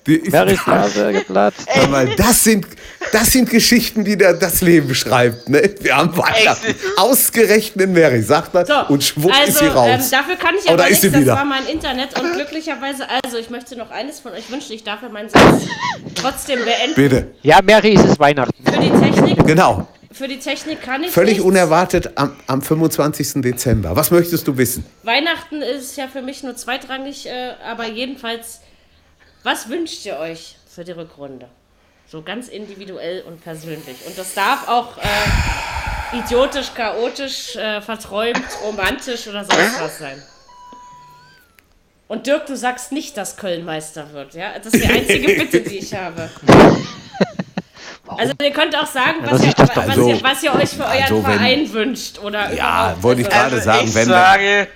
Die 0.07 0.15
ist, 0.15 0.31
Marys 0.31 0.59
Blase 0.65 1.11
geplatzt. 1.13 1.67
Hör 1.67 1.87
mal, 1.89 2.07
das 2.15 2.43
sind, 2.43 2.65
das 3.11 3.27
sind 3.31 3.49
Geschichten, 3.49 4.03
die 4.05 4.17
da 4.17 4.33
das 4.33 4.61
Leben 4.61 4.95
schreibt. 4.95 5.49
Ne? 5.49 5.69
Wir 5.81 5.95
haben 5.97 6.15
Weihnachten. 6.17 6.73
Ausgerechnet 6.97 7.89
Mary, 7.91 8.21
sagt 8.21 8.53
man, 8.53 8.65
So, 8.65 8.73
und 8.87 9.03
schwupp 9.03 9.31
also, 9.33 9.51
ist 9.51 9.59
sie 9.59 9.65
raus. 9.67 9.89
Ähm, 9.91 10.01
dafür 10.11 10.35
kann 10.37 10.55
ich 10.55 10.65
Oh, 10.65 10.69
aber 10.69 10.77
da 10.77 10.83
ist 10.85 11.03
nichts, 11.03 11.11
das 11.11 11.21
wieder. 11.21 11.35
war 11.35 11.45
mein 11.45 11.65
Internet 11.67 12.19
und 12.19 12.33
glücklicherweise, 12.33 13.05
also 13.23 13.37
ich 13.37 13.49
möchte 13.49 13.75
noch 13.77 13.91
eines 13.91 14.19
von 14.19 14.31
euch 14.33 14.49
wünschen, 14.51 14.73
ich 14.73 14.83
darf 14.83 15.01
ja 15.01 15.09
meinen 15.09 15.29
Satz 15.29 15.63
trotzdem 16.15 16.59
beenden. 16.63 16.95
Bitte, 16.95 17.27
Ja, 17.43 17.59
Mary, 17.63 17.95
es 17.95 18.03
ist 18.03 18.19
Weihnachten. 18.19 18.53
Für 18.63 18.79
die 18.79 18.89
Technik, 18.89 19.45
genau. 19.45 19.87
für 20.11 20.27
die 20.27 20.39
Technik 20.39 20.81
kann 20.81 21.03
ich 21.03 21.11
Völlig 21.11 21.33
nichts. 21.33 21.45
unerwartet 21.45 22.11
am, 22.15 22.35
am 22.47 22.61
25. 22.61 23.41
Dezember. 23.41 23.95
Was 23.95 24.11
möchtest 24.11 24.47
du 24.47 24.57
wissen? 24.57 24.85
Weihnachten 25.03 25.61
ist 25.61 25.95
ja 25.97 26.07
für 26.07 26.21
mich 26.21 26.43
nur 26.43 26.55
zweitrangig, 26.55 27.27
äh, 27.27 27.51
aber 27.69 27.87
jedenfalls, 27.87 28.61
was 29.47 29.69
wünscht 29.69 30.05
ihr 30.05 30.17
euch 30.17 30.57
für 30.73 30.83
die 30.83 30.91
Rückrunde? 30.91 31.47
So 32.05 32.21
ganz 32.21 32.49
individuell 32.49 33.21
und 33.21 33.41
persönlich. 33.41 33.95
Und 34.05 34.17
das 34.17 34.33
darf 34.33 34.67
auch 34.67 34.97
äh, 34.97 36.17
idiotisch, 36.17 36.73
chaotisch, 36.73 37.55
äh, 37.55 37.81
verträumt, 37.81 38.41
romantisch 38.61 39.25
oder 39.27 39.45
sonst 39.45 39.79
was 39.79 39.99
sein. 39.99 40.21
Und 42.09 42.27
Dirk, 42.27 42.45
du 42.45 42.57
sagst 42.57 42.91
nicht, 42.91 43.15
dass 43.15 43.37
Köln 43.37 43.63
Meister 43.63 44.11
wird, 44.11 44.33
ja? 44.33 44.59
Das 44.59 44.73
ist 44.73 44.83
die 44.83 44.89
einzige 44.89 45.33
Bitte, 45.33 45.61
die 45.61 45.77
ich 45.77 45.93
habe. 45.93 46.29
Also 48.05 48.33
ihr 48.41 48.51
könnt 48.51 48.75
auch 48.77 48.85
sagen, 48.85 49.17
was, 49.23 49.43
ihr, 49.43 49.53
was, 49.57 49.73
doch 49.73 49.93
so. 49.93 50.09
ihr, 50.09 50.21
was 50.23 50.43
ihr 50.43 50.55
euch 50.55 50.69
für 50.69 50.85
euren 50.85 51.01
Also 51.03 51.15
wenn- 51.15 51.23
Verein 51.37 51.73
wünscht. 51.73 52.19
Oder 52.19 52.53
Ja, 52.53 52.95
wollte 53.01 53.21
ich 53.21 53.27
Also- 53.27 53.37
gerade 53.37 53.55
Also 53.55 53.65
sagen, 53.65 53.87
ich 53.87 53.95
wenn 53.95 54.05
sage, 54.07 54.67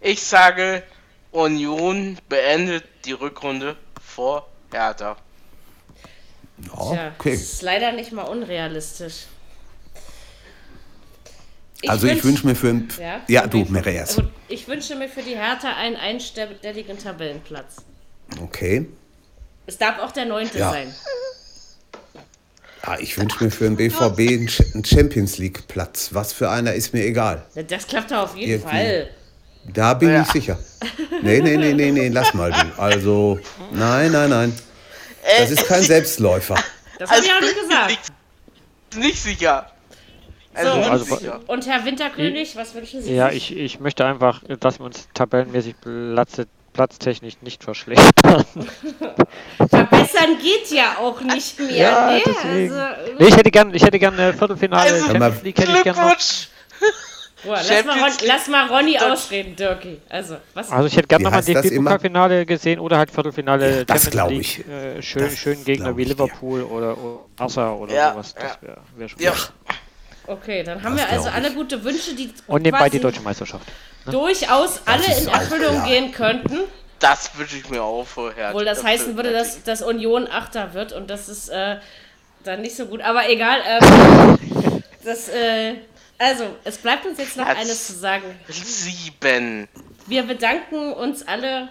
ich 0.00 0.22
sage, 0.22 0.82
Union 1.30 2.18
beendet 2.28 2.84
die 3.04 3.12
Rückrunde 3.12 3.76
vor 4.12 4.46
Hertha. 4.70 5.16
Ja, 6.58 6.68
Tja, 6.92 7.12
okay. 7.18 7.32
das 7.32 7.40
ist 7.42 7.62
leider 7.62 7.92
nicht 7.92 8.12
mal 8.12 8.22
unrealistisch. 8.24 9.24
Ich 11.80 11.90
Also 11.90 12.06
ich 12.06 12.12
wünsch- 12.20 12.24
wünsche 12.24 12.46
mir 12.46 12.54
für 12.54 12.68
ein... 12.68 12.88
Ja, 13.00 13.20
Ja, 13.26 13.46
du, 13.46 13.64
erst. 13.74 14.18
Also 14.18 14.30
ich 14.48 14.68
wünsche 14.68 14.94
mir 14.94 15.08
für 15.08 15.22
die 15.22 15.34
Hertha 15.36 15.74
einen 15.76 15.96
einstelligen 15.96 16.98
Tabellenplatz. 16.98 17.76
Okay. 18.40 18.86
Es 19.66 19.78
darf 19.78 19.98
auch 19.98 20.12
der 20.12 20.26
neunte 20.26 20.58
Ja. 20.58 20.70
sein. 20.70 20.94
Ja, 22.86 22.98
ich 22.98 23.16
wünsche 23.18 23.42
mir 23.42 23.50
für 23.50 23.64
den 23.64 23.76
BVB 23.76 24.18
einen 24.74 24.84
Champions 24.84 25.38
League 25.38 25.66
Platz. 25.68 26.10
Was 26.12 26.32
für 26.32 26.50
einer 26.50 26.74
ist 26.74 26.92
mir 26.94 27.04
egal. 27.04 27.44
Das 27.68 27.86
klappt 27.86 28.10
doch 28.10 28.18
auf 28.18 28.36
jeden 28.36 28.52
Irgendwie. 28.52 28.68
Fall. 28.68 29.10
Da 29.64 29.94
bin 29.94 30.10
Ja. 30.10 30.22
ich 30.22 30.28
sicher. 30.28 30.58
Nee, 31.22 31.40
nee, 31.40 31.56
nee, 31.56 31.72
nee, 31.72 31.90
nee, 31.92 32.08
lass 32.08 32.34
mal 32.34 32.50
du. 32.50 32.80
Also, 32.82 33.38
nein, 33.70 34.10
nein, 34.12 34.30
nein. 34.30 34.58
Das 35.38 35.50
ist 35.50 35.66
kein 35.66 35.82
Selbstläufer. 35.82 36.56
Das 36.98 37.10
habe 37.10 37.22
ich 37.24 37.32
auch 37.32 37.40
nicht 37.40 37.54
gesagt. 37.60 37.88
Nicht, 37.88 39.04
nicht 39.04 39.22
sicher. 39.22 39.66
Also, 40.54 40.72
So, 40.82 40.90
also- 40.90 41.16
sicher. 41.16 41.40
Und 41.46 41.66
Herr 41.66 41.84
Winterkönig, 41.84 42.56
was 42.56 42.74
wünschen 42.74 43.02
Sie 43.02 43.14
Ja, 43.14 43.30
sich? 43.30 43.52
ich, 43.52 43.56
ich 43.58 43.80
möchte 43.80 44.04
einfach, 44.04 44.42
dass 44.60 44.78
wir 44.80 44.84
uns 44.86 45.08
tabellenmäßig 45.14 45.76
Platz, 45.80 46.42
platztechnisch 46.72 47.34
nicht 47.40 47.62
verschlechtern. 47.64 48.44
Verbessern 49.58 50.38
geht 50.42 50.70
ja 50.70 50.96
auch 50.98 51.20
nicht 51.20 51.58
mehr. 51.60 51.70
Ja, 51.76 52.10
ne? 52.12 52.22
deswegen. 52.26 52.72
Also, 52.74 53.12
Nee, 53.18 53.26
ich 53.28 53.36
hätte 53.36 53.50
gern, 53.50 53.74
ich 53.74 53.82
hätte 53.84 53.98
gern 53.98 54.18
äh, 54.18 54.32
Viertelfinale 54.32 54.90
Also, 54.92 55.06
Champions 55.06 55.42
League 55.42 55.58
hätte 55.58 55.72
ich 55.72 55.82
gern 55.84 55.96
noch. 55.96 56.16
Boah, 57.44 57.56
lass, 57.68 57.84
mal 57.84 57.98
Ron, 58.00 58.12
lass 58.26 58.48
mal 58.48 58.66
Ronny 58.68 58.92
Dirk. 58.92 59.02
ausreden, 59.10 59.56
Dirkie. 59.56 60.00
Also, 60.08 60.36
was? 60.54 60.70
Also 60.70 60.86
ich 60.86 60.96
hätte 60.96 61.08
gern 61.08 61.20
Wie 61.20 61.24
nochmal 61.24 61.42
immer? 61.48 61.60
DFB-Pokalfinale 61.62 62.46
gesehen 62.46 62.78
oder 62.78 62.98
halt 62.98 63.10
Viertelfinale 63.10 63.78
Ja, 63.78 63.84
das 63.84 64.10
glaub 64.10 64.28
Champions 64.28 64.46
ich. 64.48 64.56
League. 64.58 64.68
Äh, 64.68 65.02
schön, 65.02 65.22
Das 65.24 65.38
schön 65.38 65.64
Gegner 65.64 65.96
wie 65.96 66.02
ich 66.02 66.08
dir. 66.08 66.14
Liverpool 66.14 66.62
oder, 66.62 66.96
Barca 67.36 67.72
oder 67.72 67.92
Ja, 67.94 68.12
sowas. 68.12 68.34
Das 68.34 68.44
ja. 68.44 68.68
wäre 68.68 68.76
wär 68.96 69.08
schon 69.08 69.20
Ja. 69.20 69.32
Okay, 70.28 70.62
dann 70.62 70.80
haben 70.84 70.96
Das 70.96 71.08
wir 71.08 71.16
also 71.16 71.28
alle 71.30 71.50
gute 71.52 71.82
Wünsche, 71.82 72.14
die 72.14 72.32
Und 72.46 72.62
nebenbei 72.62 72.88
die 72.88 73.00
deutsche 73.00 73.22
Meisterschaft. 73.22 73.66
durchaus 74.06 74.80
alle 74.86 75.04
in 75.04 75.28
auch 75.28 75.34
Erfüllung 75.34 75.74
klar. 75.74 75.86
gehen 75.88 76.12
könnten. 76.12 76.58
das 77.00 77.36
wünsche 77.36 77.56
ich 77.56 77.68
mir 77.68 77.82
auch 77.82 78.06
vorher. 78.06 78.50
Obwohl 78.50 78.64
das 78.64 78.84
heißen 78.84 79.16
würde, 79.16 79.32
dass, 79.32 79.64
dass 79.64 79.82
Union 79.82 80.28
Achter 80.30 80.74
wird 80.74 80.92
und 80.92 81.10
das 81.10 81.28
ist 81.28 81.48
äh, 81.48 81.78
dann 82.44 82.60
nicht 82.62 82.76
so 82.76 82.86
gut. 82.86 83.00
Aber 83.00 83.28
egal. 83.28 83.58
Ähm, 83.66 84.38
das, 85.04 85.28
äh, 85.28 85.74
also, 86.18 86.56
es 86.64 86.78
bleibt 86.78 87.04
uns 87.06 87.18
jetzt 87.18 87.36
noch 87.36 87.44
Platz 87.44 87.58
eines 87.58 87.86
zu 87.86 87.92
sagen. 87.94 88.24
Sieben. 88.48 89.68
Wir 90.06 90.22
bedanken 90.24 90.92
uns 90.92 91.26
alle, 91.26 91.68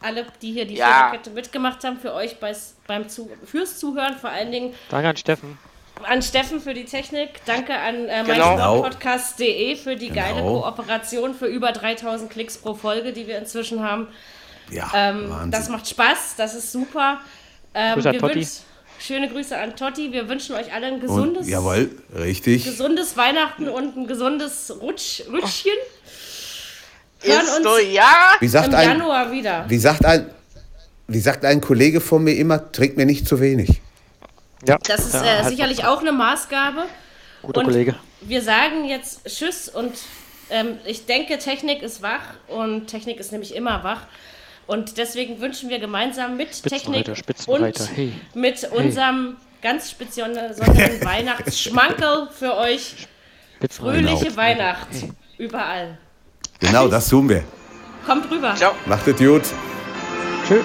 alle, 0.00 0.26
die 0.42 0.52
hier 0.52 0.64
die 0.66 0.74
Ja. 0.76 1.12
Mitgemacht 1.34 1.82
haben, 1.84 1.98
für 1.98 2.14
euch 2.14 2.38
beis, 2.40 2.74
beim 2.86 3.08
zu, 3.08 3.30
fürs 3.44 3.78
Zuhören, 3.78 4.16
vor 4.18 4.30
allen 4.30 4.50
Dingen 4.52 4.74
Danke 4.90 5.08
an 5.10 5.16
Steffen. 5.16 5.58
an 6.02 6.22
Steffen 6.22 6.60
für 6.60 6.72
die 6.74 6.84
Technik, 6.86 7.40
danke 7.44 7.74
an 7.76 8.08
äh, 8.08 8.22
Genau. 8.26 8.56
meinsportpodcast.de 8.56 9.76
für 9.76 9.96
die 9.96 10.08
geile 10.10 10.36
Genau. 10.40 10.60
Kooperation, 10.62 11.34
für 11.34 11.46
über 11.46 11.72
3000 11.72 12.30
Klicks 12.30 12.56
pro 12.58 12.74
Folge, 12.74 13.12
die 13.12 13.26
wir 13.26 13.36
inzwischen 13.38 13.82
haben. 13.82 14.08
Ja, 14.70 14.90
Ähm, 14.94 15.50
das 15.50 15.68
macht 15.68 15.88
Spaß, 15.88 16.36
das 16.36 16.54
ist 16.54 16.72
super. 16.72 17.20
Ähm, 17.74 17.94
Grüße 17.94 18.08
an 18.08 18.14
wir 18.14 18.20
Totti. 18.20 18.34
wünsch- 18.40 18.60
schöne 19.00 19.28
Grüße 19.28 19.56
an 19.56 19.74
Totti. 19.76 20.12
Wir 20.12 20.28
wünschen 20.28 20.54
euch 20.54 20.72
alle 20.72 20.86
ein 20.86 20.94
Und, 20.94 21.00
gesundes, 21.00 21.48
jawohl, 21.48 21.90
richtig. 22.14 22.64
gesundes 22.64 23.16
Weihnachten 23.16 23.68
und 23.68 23.96
ein 23.96 24.06
gesundes 24.06 24.72
Rutsch, 24.80 25.22
Rutschchen. 25.30 25.72
Hören 27.22 27.42
Ist 27.44 27.56
uns 27.56 27.64
nur 27.64 27.80
ja. 27.80 28.32
Wie 28.40 28.48
sagt, 28.48 28.68
im 28.68 28.74
ein, 28.74 28.88
Januar 28.88 29.30
wieder. 29.32 29.64
wie, 29.68 29.78
sagt 29.78 30.04
ein, 30.06 30.30
wie 31.06 31.20
sagt 31.20 31.44
ein 31.44 31.60
Kollege 31.60 32.00
von 32.00 32.24
mir 32.24 32.34
immer, 32.34 32.72
trink 32.72 32.96
mir 32.96 33.04
nicht 33.06 33.28
zu 33.28 33.40
wenig. 33.40 33.80
Ja, 34.66 34.78
Das 34.86 35.06
ist 35.06 35.14
ja, 35.14 35.24
äh, 35.24 35.36
halt 35.42 35.48
sicherlich 35.48 35.84
auch 35.84 36.00
eine 36.00 36.12
Maßgabe. 36.12 36.84
guter 37.42 37.60
und 37.60 37.66
Kollege. 37.66 37.94
Wir 38.22 38.42
sagen 38.42 38.84
jetzt 38.86 39.24
Tschüss 39.26 39.68
und 39.68 39.92
ähm, 40.50 40.78
ich 40.84 41.06
denke, 41.06 41.38
Technik 41.38 41.82
ist 41.82 42.02
wach 42.02 42.20
und 42.48 42.86
Technik 42.86 43.18
ist 43.20 43.32
nämlich 43.32 43.54
immer 43.54 43.82
wach. 43.84 44.02
Und 44.70 44.98
deswegen 44.98 45.40
wünschen 45.40 45.68
wir 45.68 45.80
gemeinsam 45.80 46.36
mit 46.36 46.62
Technik 46.62 47.10
und 47.48 47.66
hey. 47.96 48.12
mit 48.34 48.70
unserem 48.70 49.36
ganz 49.60 49.90
speziellen 49.90 50.36
Weihnachtsschmankerl 51.04 52.28
für 52.30 52.56
euch 52.56 53.08
fröhliche 53.68 54.26
Genau. 54.26 54.36
Weihnacht 54.36 54.88
überall. 55.38 55.98
Genau, 56.60 56.86
das 56.86 57.08
tun 57.08 57.28
wir. 57.28 57.42
Kommt 58.06 58.30
rüber. 58.30 58.54
Ciao. 58.54 58.72
Macht 58.86 59.08
es 59.08 59.16
gut. 59.16 59.42
Tschüss. 60.46 60.64